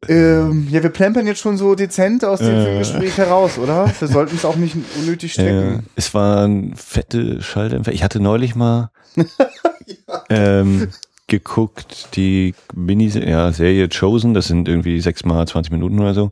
Ähm, 0.09 0.69
ja, 0.71 0.83
wir 0.83 0.91
plempern 0.91 1.27
jetzt 1.27 1.41
schon 1.41 1.57
so 1.57 1.75
dezent 1.75 2.25
aus 2.25 2.39
dem 2.39 2.55
äh, 2.55 2.79
Gespräch 2.79 3.17
heraus, 3.17 3.59
oder? 3.59 3.91
Wir 3.99 4.09
sollten 4.09 4.37
es 4.37 4.45
auch 4.45 4.57
nicht 4.57 4.77
unnötig 4.99 5.33
strecken. 5.33 5.81
Äh, 5.81 5.83
es 5.97 6.15
waren 6.15 6.77
fette 6.77 7.43
Schalldämpfer. 7.43 7.93
Ich 7.93 8.05
hatte 8.05 8.21
neulich 8.21 8.55
mal 8.55 8.91
ja. 9.17 10.25
ähm, 10.29 10.89
geguckt, 11.39 12.09
die 12.17 12.55
Mini-Serie 12.75 13.89
Chosen, 13.89 14.35
das 14.35 14.47
sind 14.47 14.69
irgendwie 14.69 15.01
sechs 15.01 15.25
mal 15.25 15.47
20 15.47 15.73
Minuten 15.73 16.01
oder 16.01 16.15
so, 16.15 16.31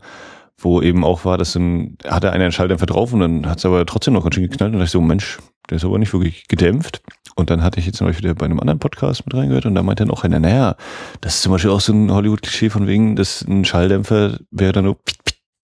wo 0.59 0.83
eben 0.83 1.05
auch 1.05 1.25
war, 1.25 1.39
dass 1.39 1.53
dann 1.53 1.97
hatte 2.07 2.33
einer 2.33 2.45
einen 2.45 2.53
Schalldämpfer 2.53 2.87
drauf 2.87 3.13
und 3.13 3.21
dann 3.21 3.47
hat 3.47 3.59
es 3.59 3.67
aber 3.67 3.85
trotzdem 3.87 4.15
noch 4.15 4.23
ganz 4.23 4.35
schön 4.35 4.49
geknallt 4.49 4.73
und 4.73 4.79
dachte 4.79 4.87
ich 4.87 4.91
so, 4.91 5.01
Mensch, 5.01 5.39
der 5.71 5.77
ist 5.77 5.85
aber 5.85 5.99
nicht 5.99 6.13
wirklich 6.13 6.49
gedämpft. 6.49 7.03
Und 7.35 7.49
dann 7.49 7.63
hatte 7.63 7.81
ich 7.81 7.87
jetzt 7.87 8.01
noch 8.01 8.17
wieder 8.17 8.35
bei 8.35 8.45
einem 8.45 8.61
anderen 8.61 8.79
Podcast 8.79 9.25
mit 9.25 9.35
reingehört 9.35 9.65
und 9.65 9.75
da 9.75 9.83
meinte 9.83 10.05
dann 10.05 10.11
auch 10.11 10.25
einer, 10.25 10.39
naja, 10.39 10.77
das 11.23 11.37
ist 11.37 11.43
zum 11.43 11.53
Beispiel 11.53 11.71
auch 11.71 11.81
so 11.81 11.93
ein 11.93 12.13
Hollywood-Klischee 12.13 12.69
von 12.69 12.87
wegen, 12.87 13.17
dass 13.17 13.43
ein 13.43 13.65
Schalldämpfer 13.65 14.39
wäre 14.51 14.73
dann 14.73 14.85
nur, 14.85 14.99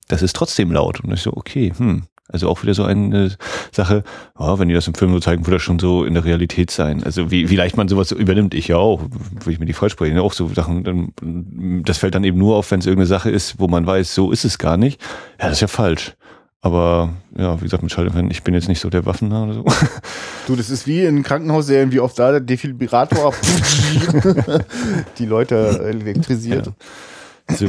das 0.09 0.23
ist 0.23 0.35
trotzdem 0.35 0.73
laut. 0.73 1.01
Und 1.01 1.13
ich 1.13 1.21
so, 1.21 1.33
okay, 1.35 1.73
hm, 1.77 2.05
also 2.29 2.49
auch 2.49 2.63
wieder 2.63 2.75
so 2.75 2.85
eine 2.85 3.31
Sache, 3.73 4.05
oh, 4.39 4.59
wenn 4.59 4.69
die 4.69 4.75
das 4.75 4.87
im 4.87 4.95
Film 4.95 5.13
so 5.13 5.21
zeigen, 5.21 5.47
würde 5.47 5.57
das 5.57 5.63
schon 5.63 5.79
so 5.79 6.05
in 6.05 6.15
der 6.15 6.25
Realität 6.25 6.71
sein. 6.71 7.03
Also 7.03 7.31
wie, 7.31 7.49
wie 7.49 7.57
leicht 7.57 7.77
man 7.77 7.89
sowas 7.89 8.13
übernimmt, 8.13 8.55
ich 8.55 8.69
ja 8.69 8.77
auch, 8.77 9.03
würde 9.03 9.51
ich 9.51 9.59
mir 9.59 9.67
die 9.67 9.73
freisprechen, 9.73 10.19
auch 10.19 10.35
so 10.35 10.49
Sachen, 10.49 10.85
dann, 10.85 11.83
das 11.85 11.99
fällt 11.99 12.15
dann 12.15 12.25
eben 12.25 12.39
nur 12.39 12.57
auf, 12.57 12.71
wenn 12.71 12.81
es 12.81 12.87
irgendeine 12.87 13.07
Sache 13.07 13.31
ist, 13.31 13.59
wo 13.59 13.67
man 13.67 13.87
weiß, 13.87 14.15
so 14.15 14.31
ist 14.31 14.45
es 14.45 14.59
gar 14.59 14.77
nicht. 14.77 15.01
Ja, 15.41 15.47
das 15.47 15.55
ist 15.55 15.61
ja 15.63 15.69
falsch. 15.69 16.15
Aber 16.61 17.11
ja, 17.37 17.59
wie 17.61 17.65
gesagt, 17.65 17.83
mit 17.83 17.93
Schalldämpfern, 17.93 18.31
ich 18.31 18.43
bin 18.43 18.53
jetzt 18.53 18.69
nicht 18.69 18.81
so 18.81 18.91
der 18.91 19.07
Waffennah 19.07 19.45
oder 19.45 19.55
so. 19.55 19.65
Du, 20.47 20.57
das 20.57 20.71
ist 20.71 20.87
wie 20.87 21.05
in 21.05 21.23
Krankenhausserien, 21.23 21.93
wie 21.93 22.01
oft 22.01 22.19
da 22.19 22.31
der 22.31 22.41
Defibrillator 22.41 23.35
die 25.19 25.27
Leute 25.27 25.79
elektrisiert. 25.85 26.73
Ja. 27.51 27.55
So. 27.55 27.69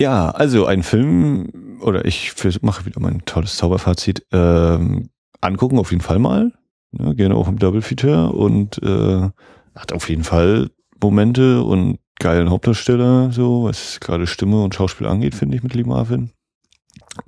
Ja, 0.00 0.30
also 0.30 0.66
ein 0.66 0.84
Film, 0.84 1.73
oder 1.80 2.04
ich 2.04 2.34
mache 2.62 2.86
wieder 2.86 3.00
mein 3.00 3.24
tolles 3.24 3.56
Zauberfazit, 3.56 4.26
ähm, 4.32 5.10
angucken 5.40 5.78
auf 5.78 5.90
jeden 5.90 6.02
Fall 6.02 6.18
mal. 6.18 6.52
Ne, 6.92 7.14
gerne 7.14 7.34
auch 7.34 7.48
im 7.48 7.58
Double 7.58 7.82
Feature 7.82 8.32
und 8.32 8.80
äh, 8.82 9.28
hat 9.74 9.92
auf 9.92 10.08
jeden 10.08 10.24
Fall 10.24 10.70
Momente 11.00 11.62
und 11.62 11.98
geilen 12.18 12.50
Hauptdarsteller, 12.50 13.32
so 13.32 13.64
was 13.64 13.98
gerade 14.00 14.26
Stimme 14.26 14.62
und 14.62 14.74
Schauspiel 14.74 15.06
angeht, 15.06 15.34
finde 15.34 15.56
ich 15.56 15.62
mit 15.62 15.74
Lee 15.74 15.84
Marvin. 15.84 16.30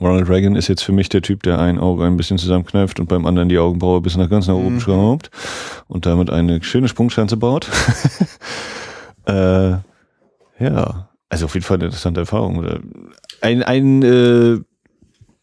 Ronald 0.01 0.29
Reagan 0.29 0.57
ist 0.57 0.69
jetzt 0.69 0.83
für 0.83 0.93
mich 0.93 1.09
der 1.09 1.23
Typ, 1.23 1.43
der 1.43 1.59
ein 1.59 1.79
Auge 1.79 2.05
ein 2.05 2.17
bisschen 2.17 2.39
zusammenkneift 2.39 2.99
und 2.99 3.09
beim 3.09 3.27
anderen 3.27 3.49
die 3.49 3.59
Augenbraue 3.59 4.01
bis 4.01 4.17
nach 4.17 4.29
ganz 4.29 4.47
nach 4.49 4.55
oben 4.55 4.75
mhm. 4.75 4.81
schraubt 4.81 5.31
und 5.87 6.07
damit 6.07 6.31
eine 6.31 6.63
schöne 6.63 6.89
Sprungschanze 6.89 7.37
baut. 7.37 7.69
äh, 9.27 9.71
ja, 10.59 11.09
also 11.29 11.47
auf 11.47 11.55
jeden 11.55 11.65
Fall 11.65 11.77
eine 11.77 11.87
interessante 11.87 12.21
Erfahrung. 12.21 12.83
Ein, 13.41 13.63
ein 13.63 14.03
äh, 14.03 14.59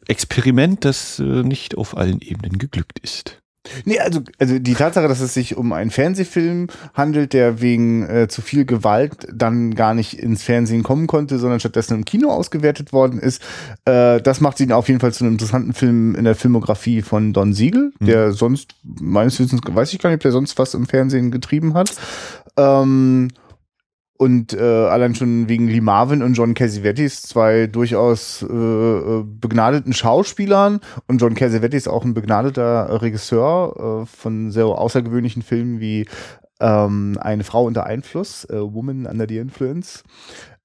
Experiment, 0.08 0.86
das 0.86 1.20
äh, 1.20 1.24
nicht 1.24 1.78
auf 1.78 1.98
allen 1.98 2.22
Ebenen 2.22 2.58
geglückt 2.58 3.00
ist. 3.00 3.40
Nee, 3.86 4.00
also, 4.00 4.22
also 4.40 4.60
die 4.60 4.74
Tatsache, 4.74 5.08
dass 5.08 5.22
es 5.22 5.34
sich 5.34 5.56
um 5.56 5.72
einen 5.72 5.90
Fernsehfilm 5.90 6.68
handelt, 6.94 7.32
der 7.32 7.62
wegen 7.62 8.04
äh, 8.10 8.28
zu 8.28 8.42
viel 8.42 8.66
Gewalt 8.66 9.26
dann 9.34 9.74
gar 9.74 9.94
nicht 9.94 10.20
ins 10.20 10.44
Fernsehen 10.44 10.84
kommen 10.84 11.08
konnte, 11.08 11.40
sondern 11.40 11.62
stattdessen 11.62 11.96
im 11.96 12.06
Kino 12.06 12.30
ausgewertet 12.30 12.92
worden 12.92 13.20
ist, 13.20 13.42
äh, 13.86 14.20
das 14.22 14.42
macht 14.42 14.60
ihn 14.60 14.74
auf 14.74 14.90
jeden 14.90 15.00
Fall 15.00 15.14
zu 15.14 15.24
einem 15.24 15.34
interessanten 15.34 15.74
Film 15.74 16.14
in 16.16 16.26
der 16.26 16.36
Filmografie 16.36 17.02
von 17.02 17.32
Don 17.32 17.54
Siegel, 17.54 17.94
mhm. 18.00 18.06
der 18.06 18.34
sonst, 18.34 18.76
meines 18.84 19.40
Wissens, 19.40 19.62
weiß 19.66 19.94
ich 19.94 20.00
gar 20.00 20.10
nicht, 20.10 20.18
ob 20.18 20.24
der 20.24 20.34
sonst 20.34 20.58
was 20.58 20.74
im 20.74 20.86
Fernsehen 20.86 21.32
getrieben 21.32 21.74
hat. 21.74 21.96
Ähm, 22.58 23.30
und 24.24 24.54
äh, 24.54 24.62
allein 24.62 25.16
schon 25.16 25.50
wegen 25.50 25.68
Lee 25.68 25.82
Marvin 25.82 26.24
und 26.24 26.36
John 26.36 26.54
Cassavetes, 26.54 27.24
zwei 27.24 27.68
durchaus 27.68 28.42
äh, 28.42 28.46
äh, 28.46 29.24
begnadeten 29.26 29.92
Schauspielern. 29.92 30.80
Und 31.08 31.20
John 31.20 31.36
Cassavetes 31.36 31.90
auch 31.90 32.06
ein 32.06 32.14
begnadeter 32.14 33.02
Regisseur 33.02 34.04
äh, 34.04 34.06
von 34.06 34.50
sehr 34.50 34.68
außergewöhnlichen 34.68 35.42
Filmen 35.42 35.82
wie 35.82 36.08
ähm, 36.62 37.18
Eine 37.20 37.44
Frau 37.44 37.66
unter 37.66 37.86
Einfluss, 37.86 38.46
äh, 38.46 38.62
Woman 38.62 39.08
Under 39.08 39.26
the 39.28 39.40
Influence. 39.40 40.06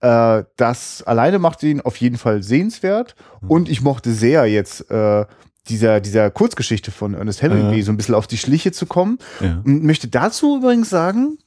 Äh, 0.03 0.45
das 0.55 1.03
alleine 1.03 1.41
macht 1.41 1.61
ihn 1.65 1.81
auf 1.81 1.97
jeden 1.97 2.17
Fall 2.17 2.45
sehenswert. 2.45 3.17
Mhm. 3.41 3.51
Und 3.51 3.69
ich 3.69 3.83
mochte 3.83 4.13
sehr 4.13 4.47
jetzt 4.47 4.89
äh, 4.89 5.27
dieser, 5.69 6.01
dieser 6.01 6.31
Kurzgeschichte 6.31 6.93
von 6.93 7.15
Ernest 7.15 7.43
Hemingway 7.43 7.79
ja. 7.79 7.83
so 7.83 7.91
ein 7.91 7.97
bisschen 7.97 8.15
auf 8.15 8.29
die 8.29 8.39
Schliche 8.39 8.71
zu 8.71 8.87
kommen. 8.87 9.19
Ja. 9.41 9.61
Und 9.65 9.83
möchte 9.83 10.07
dazu 10.07 10.59
übrigens 10.59 10.91
sagen, 10.91 11.39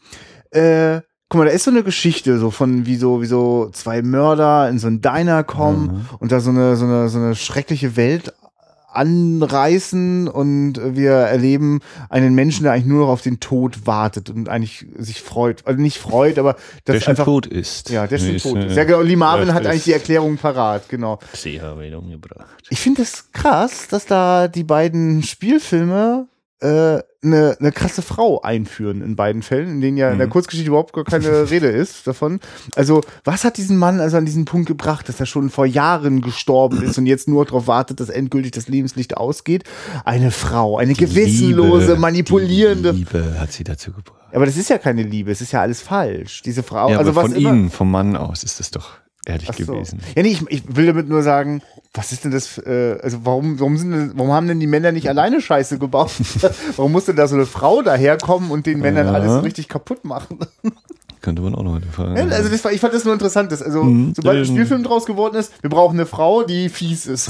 äh, 0.49 0.99
guck 1.31 1.39
mal, 1.39 1.45
da 1.45 1.51
ist 1.51 1.63
so 1.63 1.71
eine 1.71 1.83
Geschichte 1.83 2.37
so 2.37 2.51
von 2.51 2.85
wie 2.85 2.97
so 2.97 3.21
wie 3.21 3.25
so 3.25 3.69
zwei 3.71 4.01
Mörder 4.01 4.69
in 4.69 4.79
so 4.79 4.87
ein 4.87 5.01
Diner 5.01 5.45
kommen 5.45 5.83
mhm. 5.83 6.05
und 6.19 6.31
da 6.33 6.41
so 6.41 6.49
eine 6.49 6.75
so 6.75 6.83
eine 6.83 7.07
so 7.07 7.19
eine 7.19 7.35
schreckliche 7.35 7.95
Welt 7.95 8.33
anreißen 8.91 10.27
und 10.27 10.73
wir 10.83 11.11
erleben 11.11 11.79
einen 12.09 12.35
Menschen, 12.35 12.63
der 12.63 12.73
eigentlich 12.73 12.87
nur 12.87 13.05
noch 13.05 13.07
auf 13.07 13.21
den 13.21 13.39
Tod 13.39 13.87
wartet 13.87 14.29
und 14.29 14.49
eigentlich 14.49 14.85
sich 14.97 15.21
freut, 15.21 15.65
also 15.65 15.81
nicht 15.81 15.99
freut, 15.99 16.37
aber 16.37 16.55
das 16.83 16.95
der 16.95 16.99
schon 16.99 17.11
einfach, 17.11 17.23
tot 17.23 17.47
ist. 17.47 17.89
Ja, 17.89 18.07
der 18.07 18.17
schon 18.17 18.35
tot 18.35 18.65
ist. 18.65 18.75
Ja, 18.75 18.83
genau. 18.83 18.99
Lee 18.99 19.15
Marvin 19.15 19.53
hat 19.53 19.65
eigentlich 19.65 19.85
die 19.85 19.93
Erklärung 19.93 20.35
parat, 20.35 20.89
genau. 20.89 21.19
Sie 21.31 21.61
habe 21.61 21.87
ihn 21.87 21.95
umgebracht. 21.95 22.49
Ich 22.69 22.81
finde 22.81 23.03
das 23.03 23.31
krass, 23.31 23.87
dass 23.87 24.05
da 24.05 24.49
die 24.49 24.65
beiden 24.65 25.23
Spielfilme 25.23 26.27
äh, 26.27 26.31
eine, 26.61 27.57
eine 27.59 27.71
krasse 27.71 28.01
Frau 28.01 28.41
einführen 28.41 29.01
in 29.01 29.15
beiden 29.15 29.41
Fällen, 29.41 29.69
in 29.69 29.81
denen 29.81 29.97
ja 29.97 30.07
mhm. 30.07 30.13
in 30.13 30.17
der 30.19 30.27
mhm. 30.27 30.31
Kurzgeschichte 30.31 30.69
überhaupt 30.69 30.93
gar 30.93 31.03
keine 31.03 31.27
Rede 31.49 31.67
ist 31.67 32.05
davon. 32.05 32.39
Also, 32.75 33.01
was 33.23 33.43
hat 33.43 33.57
diesen 33.57 33.77
Mann 33.77 33.99
also 33.99 34.17
an 34.17 34.25
diesen 34.25 34.45
Punkt 34.45 34.67
gebracht, 34.67 35.09
dass 35.09 35.19
er 35.19 35.25
schon 35.25 35.49
vor 35.49 35.65
Jahren 35.65 36.21
gestorben 36.21 36.83
ist 36.83 36.97
und 36.97 37.05
jetzt 37.05 37.27
nur 37.27 37.45
darauf 37.45 37.67
wartet, 37.67 37.99
dass 37.99 38.09
endgültig 38.09 38.51
das 38.51 38.67
Lebenslicht 38.67 39.17
ausgeht? 39.17 39.63
Eine 40.05 40.31
Frau, 40.31 40.77
eine 40.77 40.93
die 40.93 41.05
gewissenlose, 41.05 41.87
Liebe, 41.87 41.99
manipulierende. 41.99 42.91
Liebe 42.91 43.39
hat 43.39 43.51
sie 43.51 43.63
dazu 43.63 43.91
gebracht. 43.91 44.19
Aber 44.33 44.45
das 44.45 44.55
ist 44.55 44.69
ja 44.69 44.77
keine 44.77 45.03
Liebe, 45.03 45.31
es 45.31 45.41
ist 45.41 45.51
ja 45.51 45.61
alles 45.61 45.81
falsch. 45.81 46.41
Diese 46.43 46.63
Frau, 46.63 46.89
ja, 46.89 46.97
also 46.97 47.15
was 47.15 47.31
von 47.31 47.35
ihm, 47.35 47.69
vom 47.69 47.91
Mann 47.91 48.15
aus 48.15 48.43
ist 48.43 48.59
das 48.59 48.71
doch 48.71 49.00
ehrlich 49.25 49.49
so. 49.57 49.73
gewesen. 49.73 49.99
Ja, 50.15 50.23
nee, 50.23 50.29
ich, 50.29 50.43
ich 50.49 50.75
will 50.75 50.87
damit 50.87 51.07
nur 51.07 51.23
sagen, 51.23 51.61
was 51.93 52.11
ist 52.11 52.23
denn 52.23 52.31
das, 52.31 52.57
äh, 52.57 52.97
also 53.01 53.19
warum, 53.23 53.59
warum, 53.59 53.77
sind 53.77 54.13
warum 54.15 54.31
haben 54.31 54.47
denn 54.47 54.59
die 54.59 54.67
Männer 54.67 54.91
nicht 54.91 55.09
alleine 55.09 55.41
Scheiße 55.41 55.77
gebaut? 55.77 56.11
warum 56.75 56.91
musste 56.91 57.13
da 57.13 57.27
so 57.27 57.35
eine 57.35 57.45
Frau 57.45 57.81
daherkommen 57.81 58.51
und 58.51 58.65
den 58.65 58.79
Männern 58.79 59.07
ja. 59.07 59.13
alles 59.13 59.31
so 59.33 59.39
richtig 59.39 59.67
kaputt 59.67 60.05
machen? 60.05 60.39
Könnte 61.21 61.43
man 61.43 61.53
auch 61.53 61.61
noch 61.61 61.79
fragen. 61.91 62.17
Ja, 62.17 62.23
also 62.35 62.49
das 62.49 62.65
ich 62.73 62.81
fand 62.81 62.93
das 62.95 63.05
nur 63.05 63.13
interessant, 63.13 63.51
dass, 63.51 63.61
also 63.61 63.83
mhm. 63.83 64.13
sobald 64.15 64.39
ein 64.39 64.45
Spielfilm 64.45 64.83
draus 64.83 65.05
geworden 65.05 65.35
ist, 65.35 65.53
wir 65.61 65.69
brauchen 65.69 65.99
eine 65.99 66.07
Frau, 66.07 66.41
die 66.41 66.67
fies 66.67 67.05
ist. 67.05 67.29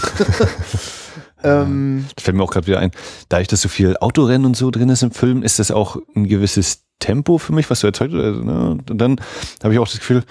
ähm, 1.43 2.05
das 2.15 2.23
fällt 2.23 2.37
mir 2.37 2.43
auch 2.43 2.51
gerade 2.51 2.67
wieder 2.67 2.79
ein. 2.79 2.91
Da 3.27 3.41
ich 3.41 3.49
das 3.49 3.61
so 3.61 3.67
viel 3.67 3.97
Autorennen 3.97 4.45
und 4.45 4.55
so 4.55 4.71
drin 4.71 4.87
ist 4.87 5.03
im 5.03 5.11
Film, 5.11 5.43
ist 5.43 5.59
das 5.59 5.71
auch 5.71 5.97
ein 6.15 6.25
gewisses 6.25 6.83
Tempo 6.99 7.37
für 7.37 7.51
mich, 7.51 7.69
was 7.69 7.81
du 7.81 7.87
erzeugt 7.87 8.13
hast. 8.13 8.45
Ne? 8.45 8.77
Und 8.89 9.01
dann 9.01 9.19
habe 9.61 9.73
ich 9.73 9.79
auch 9.79 9.89
das 9.89 9.99
Gefühl, 9.99 10.23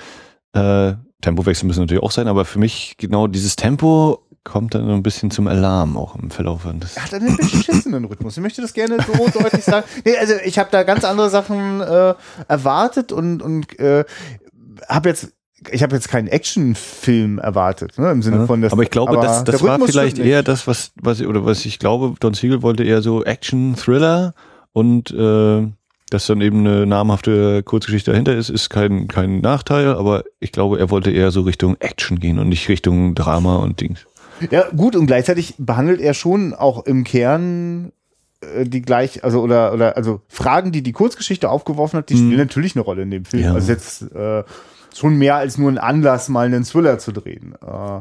äh, 0.54 0.94
Tempowechsel 1.20 1.66
müssen 1.66 1.80
natürlich 1.80 2.02
auch 2.02 2.10
sein, 2.10 2.28
aber 2.28 2.44
für 2.44 2.58
mich 2.58 2.96
genau 2.98 3.26
dieses 3.26 3.56
Tempo 3.56 4.26
kommt 4.44 4.74
dann 4.74 4.88
ein 4.88 5.02
bisschen 5.02 5.30
zum 5.30 5.46
Alarm 5.46 5.96
auch 5.96 6.16
im 6.16 6.30
Verlauf. 6.30 6.64
Er 6.64 7.04
hat 7.04 7.14
einen 7.14 7.36
beschissenen 7.36 8.04
Rhythmus. 8.06 8.36
Ich 8.36 8.42
möchte 8.42 8.62
das 8.62 8.72
gerne 8.72 8.96
so 9.06 9.12
deutlich 9.38 9.64
sagen. 9.64 9.86
Nee, 10.04 10.16
also 10.16 10.34
ich 10.44 10.58
habe 10.58 10.70
da 10.70 10.82
ganz 10.82 11.04
andere 11.04 11.28
Sachen 11.28 11.80
äh, 11.80 12.14
erwartet 12.48 13.12
und, 13.12 13.42
und 13.42 13.78
äh, 13.78 14.04
habe 14.88 15.10
jetzt 15.10 15.32
ich 15.70 15.82
habe 15.82 15.94
jetzt 15.94 16.08
keinen 16.08 16.28
Actionfilm 16.28 17.38
erwartet, 17.38 17.98
ne, 17.98 18.10
im 18.10 18.22
Sinne 18.22 18.38
ja, 18.38 18.46
von 18.46 18.62
das. 18.62 18.72
Aber 18.72 18.82
ich 18.82 18.88
glaube, 18.88 19.12
aber 19.12 19.20
das, 19.20 19.44
das 19.44 19.62
war 19.62 19.78
vielleicht 19.78 20.18
eher 20.18 20.42
das, 20.42 20.66
was, 20.66 20.92
was, 20.96 21.20
oder 21.20 21.44
was 21.44 21.66
ich 21.66 21.78
glaube, 21.78 22.14
Don 22.18 22.32
Siegel 22.32 22.62
wollte 22.62 22.82
eher 22.82 23.02
so 23.02 23.22
Action-Thriller 23.24 24.32
und 24.72 25.10
äh, 25.10 25.68
dass 26.10 26.26
dann 26.26 26.40
eben 26.40 26.66
eine 26.66 26.86
namhafte 26.86 27.62
Kurzgeschichte 27.62 28.10
dahinter 28.10 28.36
ist, 28.36 28.50
ist 28.50 28.68
kein, 28.68 29.08
kein 29.08 29.40
Nachteil, 29.40 29.88
aber 29.88 30.24
ich 30.40 30.52
glaube, 30.52 30.78
er 30.78 30.90
wollte 30.90 31.10
eher 31.10 31.30
so 31.30 31.42
Richtung 31.42 31.76
Action 31.80 32.20
gehen 32.20 32.38
und 32.38 32.48
nicht 32.48 32.68
Richtung 32.68 33.14
Drama 33.14 33.56
und 33.56 33.80
Dings. 33.80 34.06
Ja, 34.50 34.68
gut, 34.74 34.96
und 34.96 35.06
gleichzeitig 35.06 35.54
behandelt 35.58 36.00
er 36.00 36.14
schon 36.14 36.54
auch 36.54 36.86
im 36.86 37.04
Kern 37.04 37.92
äh, 38.40 38.64
die 38.64 38.82
gleich, 38.82 39.22
also 39.24 39.40
oder, 39.40 39.72
oder, 39.72 39.96
also 39.96 40.22
Fragen, 40.28 40.72
die 40.72 40.82
die 40.82 40.92
Kurzgeschichte 40.92 41.50
aufgeworfen 41.50 41.98
hat, 41.98 42.08
die 42.10 42.14
hm. 42.14 42.20
spielen 42.20 42.38
natürlich 42.38 42.74
eine 42.74 42.84
Rolle 42.84 43.02
in 43.02 43.10
dem 43.10 43.24
Film. 43.24 43.44
Ja. 43.44 43.54
Also 43.54 43.72
jetzt, 43.72 44.02
äh, 44.12 44.44
schon 44.94 45.16
mehr 45.16 45.36
als 45.36 45.58
nur 45.58 45.70
ein 45.70 45.78
Anlass, 45.78 46.28
mal 46.28 46.46
einen 46.46 46.64
Thriller 46.64 46.98
zu 46.98 47.12
drehen. 47.12 47.54
Äh, 47.62 48.00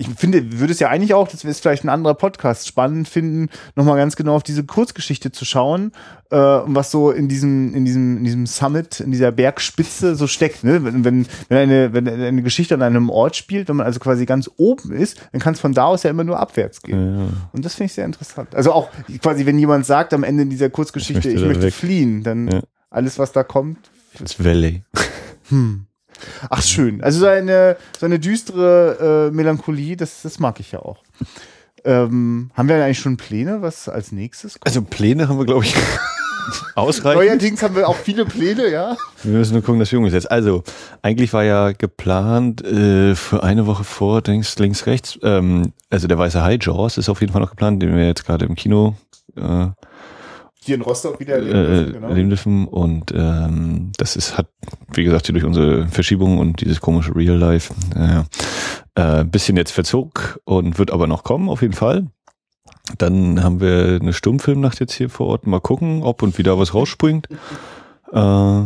ich 0.00 0.08
finde, 0.16 0.58
würde 0.58 0.72
es 0.72 0.80
ja 0.80 0.88
eigentlich 0.88 1.12
auch, 1.12 1.28
das 1.28 1.44
wäre 1.44 1.52
vielleicht 1.52 1.84
ein 1.84 1.90
anderer 1.90 2.14
Podcast, 2.14 2.66
spannend 2.66 3.06
finden, 3.06 3.50
nochmal 3.76 3.98
ganz 3.98 4.16
genau 4.16 4.34
auf 4.34 4.42
diese 4.42 4.64
Kurzgeschichte 4.64 5.30
zu 5.30 5.44
schauen, 5.44 5.92
äh, 6.30 6.36
was 6.36 6.90
so 6.90 7.10
in 7.10 7.28
diesem, 7.28 7.74
in 7.74 7.84
diesem, 7.84 8.16
in 8.18 8.24
diesem 8.24 8.46
Summit, 8.46 9.00
in 9.00 9.10
dieser 9.10 9.30
Bergspitze 9.30 10.16
so 10.16 10.26
steckt. 10.26 10.64
Ne? 10.64 10.82
Wenn, 10.84 11.04
wenn, 11.04 11.26
wenn, 11.48 11.58
eine, 11.58 11.92
wenn 11.92 12.08
eine 12.08 12.42
Geschichte 12.42 12.74
an 12.74 12.82
einem 12.82 13.10
Ort 13.10 13.36
spielt, 13.36 13.68
wenn 13.68 13.76
man 13.76 13.84
also 13.84 14.00
quasi 14.00 14.24
ganz 14.24 14.50
oben 14.56 14.92
ist, 14.92 15.20
dann 15.32 15.40
kann 15.40 15.52
es 15.52 15.60
von 15.60 15.74
da 15.74 15.84
aus 15.84 16.02
ja 16.02 16.10
immer 16.10 16.24
nur 16.24 16.40
abwärts 16.40 16.80
gehen. 16.80 17.16
Ja, 17.16 17.22
ja. 17.24 17.28
Und 17.52 17.64
das 17.66 17.74
finde 17.74 17.86
ich 17.86 17.92
sehr 17.92 18.06
interessant. 18.06 18.54
Also 18.54 18.72
auch 18.72 18.88
quasi, 19.20 19.44
wenn 19.44 19.58
jemand 19.58 19.84
sagt 19.84 20.14
am 20.14 20.24
Ende 20.24 20.46
dieser 20.46 20.70
Kurzgeschichte, 20.70 21.28
ich 21.28 21.40
möchte, 21.40 21.50
ich 21.50 21.56
möchte 21.56 21.70
fliehen, 21.72 22.22
dann 22.22 22.48
ja. 22.48 22.60
alles, 22.88 23.18
was 23.18 23.32
da 23.32 23.44
kommt. 23.44 23.90
Das 24.18 24.42
Valley. 24.42 24.82
Hm. 25.50 25.86
Ach, 26.48 26.62
schön. 26.62 27.02
Also 27.02 27.20
so 27.20 27.26
eine, 27.26 27.76
so 27.98 28.06
eine 28.06 28.18
düstere 28.18 29.28
äh, 29.30 29.34
Melancholie, 29.34 29.96
das, 29.96 30.22
das 30.22 30.38
mag 30.38 30.60
ich 30.60 30.72
ja 30.72 30.80
auch. 30.80 31.02
Ähm, 31.84 32.50
haben 32.54 32.68
wir 32.68 32.84
eigentlich 32.84 32.98
schon 32.98 33.16
Pläne, 33.16 33.62
was 33.62 33.88
als 33.88 34.12
nächstes 34.12 34.54
kommt? 34.54 34.66
Also 34.66 34.82
Pläne 34.82 35.28
haben 35.28 35.38
wir, 35.38 35.46
glaube 35.46 35.64
ich, 35.64 35.74
ausreichend. 36.74 37.24
Neuerdings 37.24 37.62
haben 37.62 37.76
wir 37.76 37.88
auch 37.88 37.96
viele 37.96 38.24
Pläne, 38.24 38.68
ja. 38.70 38.96
Wir 39.22 39.38
müssen 39.38 39.54
nur 39.54 39.62
gucken, 39.62 39.80
dass 39.80 39.90
wir 39.90 39.98
umgesetzt. 39.98 40.30
Also, 40.30 40.62
eigentlich 41.02 41.32
war 41.32 41.44
ja 41.44 41.72
geplant 41.72 42.62
äh, 42.64 43.14
für 43.14 43.42
eine 43.42 43.66
Woche 43.66 43.84
vor, 43.84 44.20
denkst 44.20 44.58
links, 44.58 44.86
rechts, 44.86 45.18
ähm, 45.22 45.72
also 45.88 46.06
der 46.06 46.18
weiße 46.18 46.42
High 46.42 46.62
Jaws 46.62 46.98
ist 46.98 47.08
auf 47.08 47.20
jeden 47.20 47.32
Fall 47.32 47.40
noch 47.42 47.50
geplant, 47.50 47.82
den 47.82 47.96
wir 47.96 48.06
jetzt 48.06 48.26
gerade 48.26 48.44
im 48.44 48.54
Kino 48.54 48.94
äh, 49.36 49.68
hier 50.70 50.76
in 50.76 50.82
Rostock 50.82 51.18
wieder 51.18 51.34
erleben 51.34 51.58
äh, 51.58 51.66
dürfen. 51.66 51.92
Genau. 51.94 52.08
Erleben 52.08 52.28
dürfen. 52.30 52.68
Und 52.68 53.12
ähm, 53.12 53.90
das 53.96 54.14
ist, 54.14 54.38
hat, 54.38 54.46
wie 54.92 55.02
gesagt, 55.02 55.26
hier 55.26 55.32
durch 55.32 55.44
unsere 55.44 55.88
Verschiebung 55.88 56.38
und 56.38 56.60
dieses 56.60 56.80
komische 56.80 57.14
Real 57.14 57.36
Life 57.36 57.74
äh, 57.96 58.22
äh, 58.94 59.24
bisschen 59.24 59.56
jetzt 59.56 59.72
verzog 59.72 60.40
und 60.44 60.78
wird 60.78 60.92
aber 60.92 61.08
noch 61.08 61.24
kommen, 61.24 61.48
auf 61.48 61.62
jeden 61.62 61.74
Fall. 61.74 62.06
Dann 62.98 63.42
haben 63.42 63.60
wir 63.60 63.98
eine 64.00 64.12
Stummfilmnacht 64.12 64.78
jetzt 64.78 64.92
hier 64.92 65.10
vor 65.10 65.26
Ort. 65.26 65.46
Mal 65.46 65.60
gucken, 65.60 66.04
ob 66.04 66.22
und 66.22 66.38
wie 66.38 66.44
da 66.44 66.56
was 66.56 66.72
rausspringt. 66.72 67.28
äh, 68.12 68.62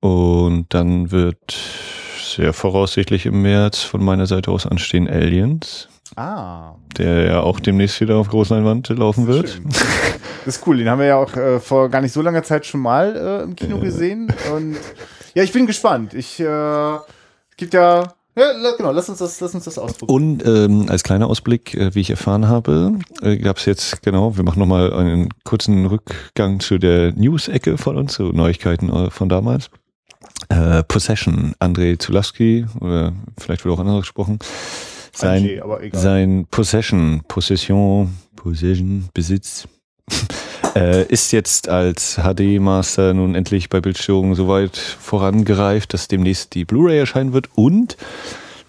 und 0.00 0.66
dann 0.68 1.10
wird 1.10 1.56
sehr 2.22 2.52
voraussichtlich 2.52 3.24
im 3.24 3.40
März 3.40 3.80
von 3.80 4.04
meiner 4.04 4.26
Seite 4.26 4.50
aus 4.50 4.66
anstehen 4.66 5.08
Aliens. 5.08 5.88
Ah. 6.16 6.74
Der 6.98 7.24
ja 7.24 7.40
auch 7.40 7.60
demnächst 7.60 8.00
wieder 8.00 8.16
auf 8.16 8.28
Großleinwand 8.28 8.88
laufen 8.90 9.26
wird. 9.26 9.60
Das 10.44 10.56
ist 10.56 10.66
cool. 10.66 10.78
Den 10.78 10.88
haben 10.88 10.98
wir 10.98 11.06
ja 11.06 11.16
auch 11.16 11.36
äh, 11.36 11.60
vor 11.60 11.88
gar 11.88 12.00
nicht 12.00 12.12
so 12.12 12.22
langer 12.22 12.42
Zeit 12.42 12.66
schon 12.66 12.80
mal 12.80 13.16
äh, 13.16 13.42
im 13.44 13.56
Kino 13.56 13.78
gesehen. 13.78 14.32
Und 14.54 14.76
ja, 15.34 15.42
ich 15.42 15.52
bin 15.52 15.66
gespannt. 15.66 16.14
Ich 16.14 16.40
äh, 16.40 16.98
gibt 17.56 17.74
ja 17.74 18.14
ja, 18.36 18.52
genau, 18.76 18.92
lass 18.92 19.08
uns 19.08 19.18
das, 19.18 19.40
lass 19.40 19.54
uns 19.54 19.64
das 19.64 19.76
ausprobieren. 19.78 20.40
Und 20.40 20.46
ähm, 20.46 20.86
als 20.88 21.02
kleiner 21.02 21.26
Ausblick, 21.26 21.74
äh, 21.74 21.94
wie 21.94 22.00
ich 22.00 22.10
erfahren 22.10 22.48
habe, 22.48 22.98
äh, 23.22 23.36
gab 23.36 23.58
es 23.58 23.64
jetzt, 23.64 24.02
genau, 24.02 24.36
wir 24.36 24.44
machen 24.44 24.60
nochmal 24.60 24.92
einen 24.92 25.28
kurzen 25.44 25.84
Rückgang 25.86 26.60
zu 26.60 26.78
der 26.78 27.12
News-Ecke 27.12 27.76
von 27.76 27.96
uns, 27.98 28.14
so 28.14 28.28
Neuigkeiten 28.28 28.88
äh, 28.88 29.10
von 29.10 29.28
damals. 29.28 29.68
Äh, 30.48 30.84
Possession, 30.84 31.54
Andrei 31.58 31.96
Zulawski, 31.96 32.66
oder 32.80 33.12
vielleicht 33.36 33.64
wird 33.64 33.74
auch 33.74 33.80
anders 33.80 34.00
gesprochen. 34.00 34.38
Sein, 35.12 35.42
G, 35.42 35.60
sein 35.92 36.46
Possession, 36.50 37.22
Possession, 37.26 38.16
Possession, 38.36 39.08
Besitz, 39.12 39.66
äh, 40.74 41.04
ist 41.06 41.32
jetzt 41.32 41.68
als 41.68 42.16
HD-Master 42.16 43.14
nun 43.14 43.34
endlich 43.34 43.68
bei 43.68 43.80
Bildstörungen 43.80 44.34
so 44.34 44.48
weit 44.48 44.76
vorangereift, 44.76 45.94
dass 45.94 46.08
demnächst 46.08 46.54
die 46.54 46.64
Blu-ray 46.64 46.98
erscheinen 46.98 47.32
wird 47.32 47.48
und 47.54 47.96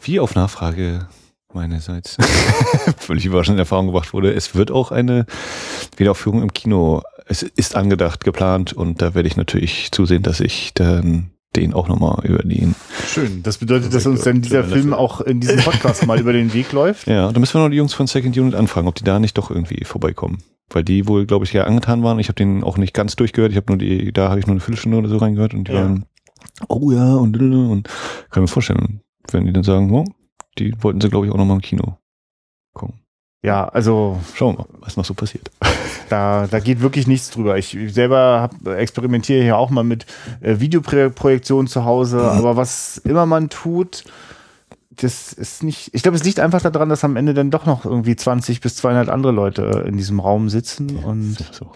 wie 0.02 0.20
auf 0.20 0.36
Nachfrage 0.36 1.08
meinerseits 1.54 2.18
völlig 2.98 3.26
überraschend 3.26 3.56
in 3.56 3.60
Erfahrung 3.60 3.88
gebracht 3.88 4.14
wurde, 4.14 4.34
es 4.34 4.56
wird 4.56 4.72
auch 4.72 4.92
eine 4.92 5.26
Wiederaufführung 5.98 6.42
im 6.42 6.54
Kino. 6.54 7.04
Es 7.28 7.44
ist 7.44 7.76
angedacht, 7.76 8.24
geplant 8.24 8.74
und 8.74 9.02
da 9.02 9.14
werde 9.14 9.28
ich 9.28 9.38
natürlich 9.38 9.92
zusehen, 9.92 10.24
dass 10.24 10.40
ich 10.40 10.74
dann 10.74 11.32
den 11.56 11.74
auch 11.74 11.88
nochmal 11.88 12.26
über 12.26 12.44
den. 12.44 12.76
Schön. 13.08 13.44
Das 13.44 13.58
bedeutet, 13.58 13.94
dass 13.94 14.06
uns 14.06 14.22
dann 14.22 14.42
dieser 14.42 14.64
Film 14.64 14.94
auch 14.94 15.20
in 15.22 15.42
diesem 15.42 15.60
Podcast 15.60 16.06
mal 16.06 16.20
über 16.22 16.32
den 16.34 16.54
Weg 16.54 16.72
läuft. 16.72 17.08
Ja, 17.08 17.32
da 17.32 17.40
müssen 17.40 17.56
wir 17.56 17.64
noch 17.64 17.70
die 17.70 17.78
Jungs 17.78 17.94
von 17.94 18.08
Second 18.08 18.38
Unit 18.38 18.56
anfragen, 18.56 18.88
ob 18.88 18.96
die 18.96 19.04
da 19.04 19.20
nicht 19.20 19.38
doch 19.38 19.52
irgendwie 19.52 19.84
vorbeikommen. 19.84 20.42
Weil 20.74 20.84
die 20.84 21.08
wohl, 21.08 21.26
glaube 21.26 21.46
ich, 21.46 21.54
ja 21.54 21.66
angetan 21.66 22.04
waren. 22.04 22.20
Ich 22.20 22.28
habe 22.28 22.36
den 22.36 22.64
auch 22.64 22.78
nicht 22.78 22.94
ganz 22.94 23.16
durchgehört. 23.16 23.52
Ich 23.52 23.58
habe 23.58 23.68
nur 23.68 23.78
die, 23.78 24.12
da 24.12 24.30
habe 24.30 24.40
ich 24.40 24.48
nur 24.48 24.54
eine 24.54 24.62
Viertelstunde 24.62 24.98
oder 24.98 25.10
so 25.10 25.18
reingehört 25.18 25.54
und 25.54 25.68
die 25.68 25.74
ja. 25.74 25.82
waren, 25.82 26.06
oh 26.68 26.92
ja, 26.92 27.16
und, 27.16 27.40
und 27.40 27.90
kann 28.30 28.44
mir 28.44 28.48
vorstellen, 28.48 29.02
wenn 29.32 29.46
die 29.46 29.54
dann 29.54 29.64
sagen, 29.64 29.92
oh, 29.92 30.06
die 30.58 30.74
wollten 30.82 31.02
sie, 31.02 31.10
glaube 31.10 31.26
ich, 31.26 31.32
auch 31.32 31.38
nochmal 31.38 31.58
im 31.58 31.62
Kino 31.62 31.98
gucken. 32.74 33.00
Ja, 33.44 33.68
also. 33.68 34.20
Schauen 34.36 34.56
wir 34.56 34.60
mal, 34.60 34.68
was 34.82 34.98
noch 34.98 35.06
so 35.06 35.14
passiert. 35.14 35.50
Da, 36.10 36.46
da 36.52 36.60
geht 36.60 36.82
wirklich 36.82 37.08
nichts 37.08 37.30
drüber. 37.30 37.58
Ich 37.58 37.78
selber 37.88 38.42
hab, 38.42 38.68
experimentiere 38.68 39.44
hier 39.44 39.56
auch 39.56 39.70
mal 39.70 39.86
mit 39.86 40.06
äh, 40.42 40.60
Videoprojektion 40.60 41.68
zu 41.68 41.86
Hause, 41.86 42.18
mhm. 42.18 42.24
aber 42.24 42.58
was 42.58 42.98
immer 42.98 43.26
man 43.26 43.48
tut, 43.48 44.04
das 44.98 45.34
ist 45.34 45.64
nicht. 45.64 45.90
Ich 45.94 46.04
glaube, 46.04 46.18
es 46.18 46.24
liegt 46.24 46.40
einfach 46.40 46.62
daran, 46.62 46.90
dass 46.90 47.04
am 47.04 47.16
Ende 47.16 47.34
dann 47.34 47.50
doch 47.50 47.66
noch 47.66 47.86
irgendwie 47.86 48.16
20 48.16 48.60
bis 48.62 48.76
200 48.76 49.10
andere 49.10 49.32
Leute 49.32 49.86
in 49.88 49.98
diesem 49.98 50.20
Raum 50.20 50.50
sitzen 50.50 50.98
und. 50.98 51.38
So. 51.52 51.72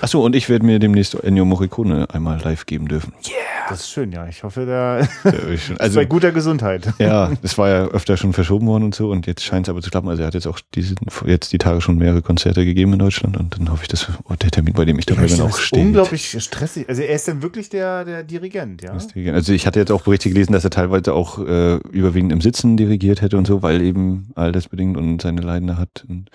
Achso, 0.00 0.24
und 0.24 0.36
ich 0.36 0.48
werde 0.48 0.64
mir 0.64 0.78
demnächst 0.78 1.14
Ennio 1.14 1.44
Morricone 1.44 2.08
einmal 2.12 2.40
live 2.42 2.66
geben 2.66 2.88
dürfen. 2.88 3.12
Yeah! 3.26 3.46
Das 3.68 3.80
ist 3.80 3.90
schön, 3.90 4.12
ja. 4.12 4.28
Ich 4.28 4.44
hoffe, 4.44 4.64
da 4.64 4.98
ist 5.30 5.80
also, 5.80 5.98
bei 5.98 6.04
guter 6.04 6.32
Gesundheit. 6.32 6.92
Ja, 6.98 7.32
es 7.42 7.58
war 7.58 7.68
ja 7.68 7.86
öfter 7.86 8.16
schon 8.16 8.32
verschoben 8.32 8.66
worden 8.66 8.84
und 8.84 8.94
so 8.94 9.10
und 9.10 9.26
jetzt 9.26 9.42
scheint 9.42 9.66
es 9.66 9.70
aber 9.70 9.82
zu 9.82 9.90
klappen. 9.90 10.08
Also 10.08 10.22
er 10.22 10.28
hat 10.28 10.34
jetzt 10.34 10.46
auch 10.46 10.60
diese, 10.74 10.94
jetzt 11.26 11.52
die 11.52 11.58
Tage 11.58 11.80
schon 11.80 11.98
mehrere 11.98 12.22
Konzerte 12.22 12.64
gegeben 12.64 12.92
in 12.92 12.98
Deutschland 12.98 13.36
und 13.36 13.58
dann 13.58 13.70
hoffe 13.70 13.82
ich, 13.82 13.88
dass 13.88 14.08
oh, 14.24 14.34
der 14.34 14.50
Termin, 14.50 14.74
bei 14.74 14.84
dem 14.84 14.98
ich 14.98 15.06
dabei 15.06 15.26
bin, 15.26 15.40
auch 15.40 15.58
steht. 15.58 15.80
Unglaublich 15.80 16.36
stressig. 16.42 16.88
Also 16.88 17.02
er 17.02 17.14
ist 17.14 17.26
dann 17.26 17.42
wirklich 17.42 17.68
der, 17.68 18.04
der 18.04 18.22
Dirigent, 18.22 18.82
ja? 18.82 18.96
Also 19.32 19.52
ich 19.52 19.66
hatte 19.66 19.80
jetzt 19.80 19.90
auch 19.90 20.02
Berichte 20.02 20.28
gelesen, 20.28 20.52
dass 20.52 20.64
er 20.64 20.70
teilweise 20.70 21.12
auch 21.12 21.38
äh, 21.38 21.76
überwiegend 21.90 22.32
im 22.32 22.40
Sitzen 22.40 22.76
dirigiert 22.76 23.20
hätte 23.20 23.36
und 23.36 23.46
so, 23.46 23.62
weil 23.62 23.82
eben 23.82 24.30
altersbedingt 24.34 24.96
und 24.96 25.22
seine 25.22 25.40
Leidende 25.40 25.76
hat. 25.76 26.04
Und, 26.08 26.30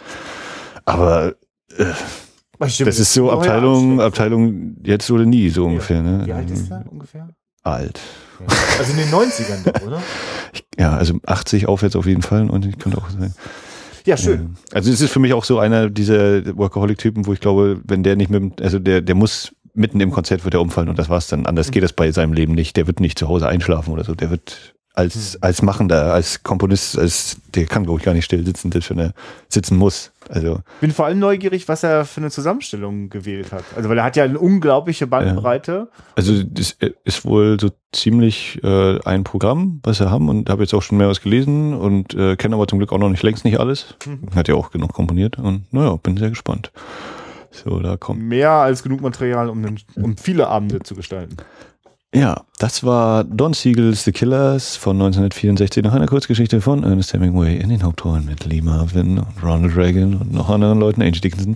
aber 0.86 1.36
äh, 1.78 1.86
das 2.62 2.99
ist 2.99 3.14
so 3.14 3.32
Abteilung, 3.32 3.99
Abteilung 3.99 4.78
jetzt 4.84 5.09
oder 5.12 5.26
nie, 5.26 5.49
so 5.49 5.66
ungefähr. 5.66 6.01
Ne? 6.01 6.24
Wie 6.26 6.34
alt 6.34 6.49
ist 6.49 6.72
er 6.72 6.86
ungefähr? 6.89 7.30
Alt. 7.64 7.99
Ja. 8.39 8.45
Also 8.80 8.91
in 8.93 8.97
den 8.97 9.09
90ern, 9.09 9.86
oder? 9.86 10.01
ja, 10.80 10.97
also 10.97 11.20
80 11.26 11.68
aufwärts 11.68 11.95
auf 11.95 12.05
jeden 12.05 12.22
Fall 12.22 12.49
und 12.49 12.66
ich 12.66 12.78
könnte 12.78 12.97
auch 12.97 13.09
sagen. 13.09 13.34
Ja, 14.05 14.18
schön. 14.18 14.55
Also 14.72 14.91
es 14.91 15.01
ist 15.01 15.12
für 15.12 15.20
mich 15.20 15.34
auch 15.34 15.43
so 15.43 15.59
einer 15.59 15.89
dieser 15.89 16.57
Workaholic-Typen, 16.57 17.28
wo 17.28 17.34
ich 17.34 17.39
glaube, 17.39 17.82
wenn 17.84 18.01
der 18.01 18.16
nicht 18.16 18.32
mit, 18.32 18.62
also 18.62 18.80
der, 18.80 19.01
der 19.01 19.16
muss 19.16 19.51
mitten 19.74 19.99
im 19.99 20.12
Konzert 20.12 20.43
wird 20.43 20.53
er 20.53 20.62
umfallen 20.62 20.89
und 20.89 20.99
das 20.99 21.09
war's 21.09 21.28
dann. 21.28 21.45
Anders 21.45 21.68
mhm. 21.68 21.72
geht 21.72 21.84
es 21.84 21.93
bei 21.93 22.12
seinem 22.12 22.34
Leben 22.34 22.53
nicht. 22.53 22.78
Der 22.78 22.88
wird 22.88 22.99
nicht 22.99 23.18
zu 23.18 23.28
Hause 23.28 23.47
einschlafen 23.47 23.93
oder 23.93 24.03
so. 24.03 24.16
Der 24.16 24.30
wird 24.30 24.74
als, 24.94 25.34
mhm. 25.34 25.38
als 25.42 25.62
Machender, 25.62 26.14
als 26.14 26.44
Komponist, 26.44 26.98
als, 26.98 27.38
der 27.56 27.66
kann, 27.66 27.84
glaube 27.84 28.00
ich, 28.00 28.06
gar 28.06 28.14
nicht 28.14 28.26
still 28.26 28.46
sitzen, 28.46 28.72
selbst 28.72 28.89
wenn 28.89 29.00
er 29.00 29.14
sitzen 29.50 29.78
muss. 29.78 30.12
Also. 30.30 30.60
Bin 30.80 30.92
vor 30.92 31.06
allem 31.06 31.20
neugierig, 31.20 31.68
was 31.68 31.84
er 31.84 32.06
für 32.06 32.22
eine 32.22 32.30
Zusammenstellung 32.30 33.10
gewählt 33.10 33.52
hat. 33.52 33.64
Also, 33.76 33.89
weil 33.89 33.98
er 33.98 34.04
hat 34.04 34.16
ja 34.16 34.24
eine 34.24 34.39
unglaubliche 34.39 35.08
Bandbreite. 35.08 35.89
Ja. 35.92 36.04
Also, 36.16 36.44
das 36.44 36.78
ist 37.04 37.26
wohl 37.26 37.60
so 37.60 37.70
ziemlich 37.92 38.64
äh, 38.64 39.00
ein 39.04 39.24
Programm, 39.24 39.80
was 39.84 40.00
er 40.00 40.12
haben 40.12 40.30
und 40.30 40.50
habe 40.50 40.64
jetzt 40.64 40.74
auch 40.74 40.82
schon 40.82 40.98
mehr 40.98 41.10
was 41.10 41.22
gelesen 41.22 41.74
und 41.74 42.14
äh, 42.14 42.36
kenne 42.36 42.56
aber 42.56 42.68
zum 42.68 42.80
Glück 42.80 42.92
auch 42.94 42.98
noch 42.98 43.10
nicht 43.10 43.24
längst 43.24 43.46
nicht 43.46 43.60
alles. 43.60 43.96
Mhm. 44.06 44.36
Hat 44.36 44.48
ja 44.48 44.56
auch 44.56 44.72
genug 44.72 44.94
komponiert 44.94 45.38
und 45.38 45.72
naja, 45.74 45.98
bin 46.02 46.18
sehr 46.18 46.30
gespannt. 46.30 46.72
So, 47.52 47.80
da 47.80 47.98
kommt. 47.98 48.22
Mehr 48.22 48.52
als 48.52 48.82
genug 48.82 49.02
Material, 49.02 49.50
um, 49.50 49.62
den, 49.62 49.80
um 49.96 50.16
viele 50.16 50.48
Abende 50.48 50.80
zu 50.80 50.96
gestalten. 50.96 51.36
Ja, 52.14 52.43
das 52.59 52.84
war 52.84 53.24
Don 53.24 53.53
Siegel's 53.53 54.03
The 54.03 54.12
Killers 54.12 54.76
von 54.76 54.97
1964 54.97 55.82
nach 55.82 55.93
einer 55.93 56.07
Kurzgeschichte 56.07 56.59
von 56.59 56.84
Ernest 56.84 57.14
Hemingway 57.14 57.55
in 57.55 57.70
den 57.70 57.84
Hauptrollen 57.84 58.26
mit 58.26 58.43
Lee 58.43 58.62
Marvin 58.62 59.20
und 59.20 59.41
Ronald 59.41 59.78
Reagan 59.78 60.16
und 60.16 60.34
noch 60.34 60.49
anderen 60.49 60.82
Leuten, 60.82 61.01
Angie 61.01 61.22
Dickinson. 61.22 61.55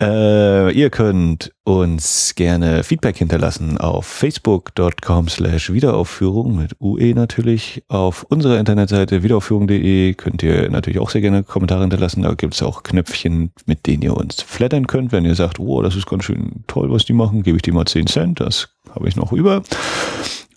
Äh, 0.00 0.72
ihr 0.74 0.90
könnt 0.90 1.52
uns 1.64 2.34
gerne 2.36 2.84
Feedback 2.84 3.16
hinterlassen 3.16 3.78
auf 3.78 4.06
facebook.com 4.06 5.28
slash 5.28 5.72
Wiederaufführung 5.72 6.54
mit 6.54 6.76
UE 6.80 7.14
natürlich. 7.14 7.82
Auf 7.88 8.22
unserer 8.22 8.60
Internetseite 8.60 9.24
wiederaufführung.de 9.24 10.14
könnt 10.14 10.44
ihr 10.44 10.70
natürlich 10.70 11.00
auch 11.00 11.10
sehr 11.10 11.20
gerne 11.20 11.42
Kommentare 11.42 11.80
hinterlassen. 11.80 12.22
Da 12.22 12.34
gibt 12.34 12.54
es 12.54 12.62
auch 12.62 12.84
Knöpfchen, 12.84 13.50
mit 13.66 13.88
denen 13.88 14.02
ihr 14.02 14.16
uns 14.16 14.40
flattern 14.40 14.86
könnt. 14.86 15.10
Wenn 15.10 15.24
ihr 15.24 15.34
sagt, 15.34 15.58
oh, 15.58 15.82
das 15.82 15.96
ist 15.96 16.06
ganz 16.06 16.24
schön 16.24 16.62
toll, 16.68 16.92
was 16.92 17.04
die 17.04 17.12
machen, 17.12 17.42
gebe 17.42 17.56
ich 17.56 17.62
die 17.62 17.72
mal 17.72 17.86
10 17.86 18.06
Cent. 18.06 18.40
Das 18.40 18.68
habe 18.94 19.08
ich 19.08 19.16
noch 19.16 19.32
über. 19.32 19.64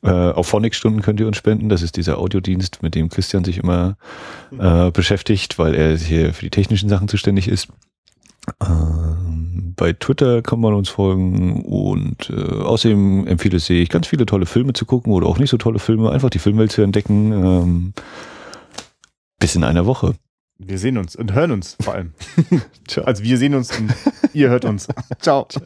Äh, 0.04 0.10
auf 0.10 0.48
Phonics-Stunden 0.48 1.02
könnt 1.02 1.20
ihr 1.20 1.28
uns 1.28 1.38
spenden. 1.38 1.68
Das 1.68 1.82
ist 1.82 1.98
dieser 1.98 2.20
Audiodienst, 2.20 2.84
mit 2.84 2.94
dem 2.94 3.10
Christian 3.10 3.44
sich 3.44 3.58
immer 3.58 3.98
äh, 4.58 4.92
beschäftigt, 4.92 5.58
weil 5.58 5.74
er 5.74 5.98
hier 5.98 6.36
für 6.36 6.46
die 6.46 6.52
technischen 6.52 6.90
Sachen 6.90 7.08
zuständig 7.08 7.48
ist. 7.48 7.70
Ähm, 8.62 9.74
bei 9.76 9.94
Twitter 9.94 10.42
kann 10.42 10.60
man 10.60 10.74
uns 10.74 10.90
folgen 10.90 11.64
und 11.64 12.30
äh, 12.30 12.62
außerdem 12.62 13.28
empfiehlt 13.28 13.54
es 13.54 13.66
sich, 13.66 13.90
ganz 13.90 14.08
viele 14.08 14.26
tolle 14.26 14.46
Filme 14.46 14.74
zu 14.74 14.86
gucken 14.86 15.14
oder 15.14 15.28
auch 15.28 15.40
nicht 15.40 15.50
so 15.50 15.58
tolle 15.58 15.80
Filme, 15.80 16.12
einfach 16.12 16.30
die 16.30 16.40
Filmwelt 16.40 16.72
zu 16.72 16.82
entdecken. 16.82 17.32
Ähm, 17.32 17.94
bis 19.40 19.56
in 19.56 19.64
einer 19.64 19.86
Woche. 19.86 20.16
Wir 20.58 20.78
sehen 20.78 20.98
uns 20.98 21.16
und 21.16 21.34
hören 21.34 21.52
uns 21.52 21.76
vor 21.82 21.96
allem. 21.96 22.14
also 23.06 23.24
wir 23.24 23.38
sehen 23.38 23.56
uns 23.56 23.78
und 23.78 23.94
ihr 24.34 24.50
hört 24.50 24.66
uns. 24.66 24.88
Ciao. 25.20 25.48
Ciao. 25.50 25.64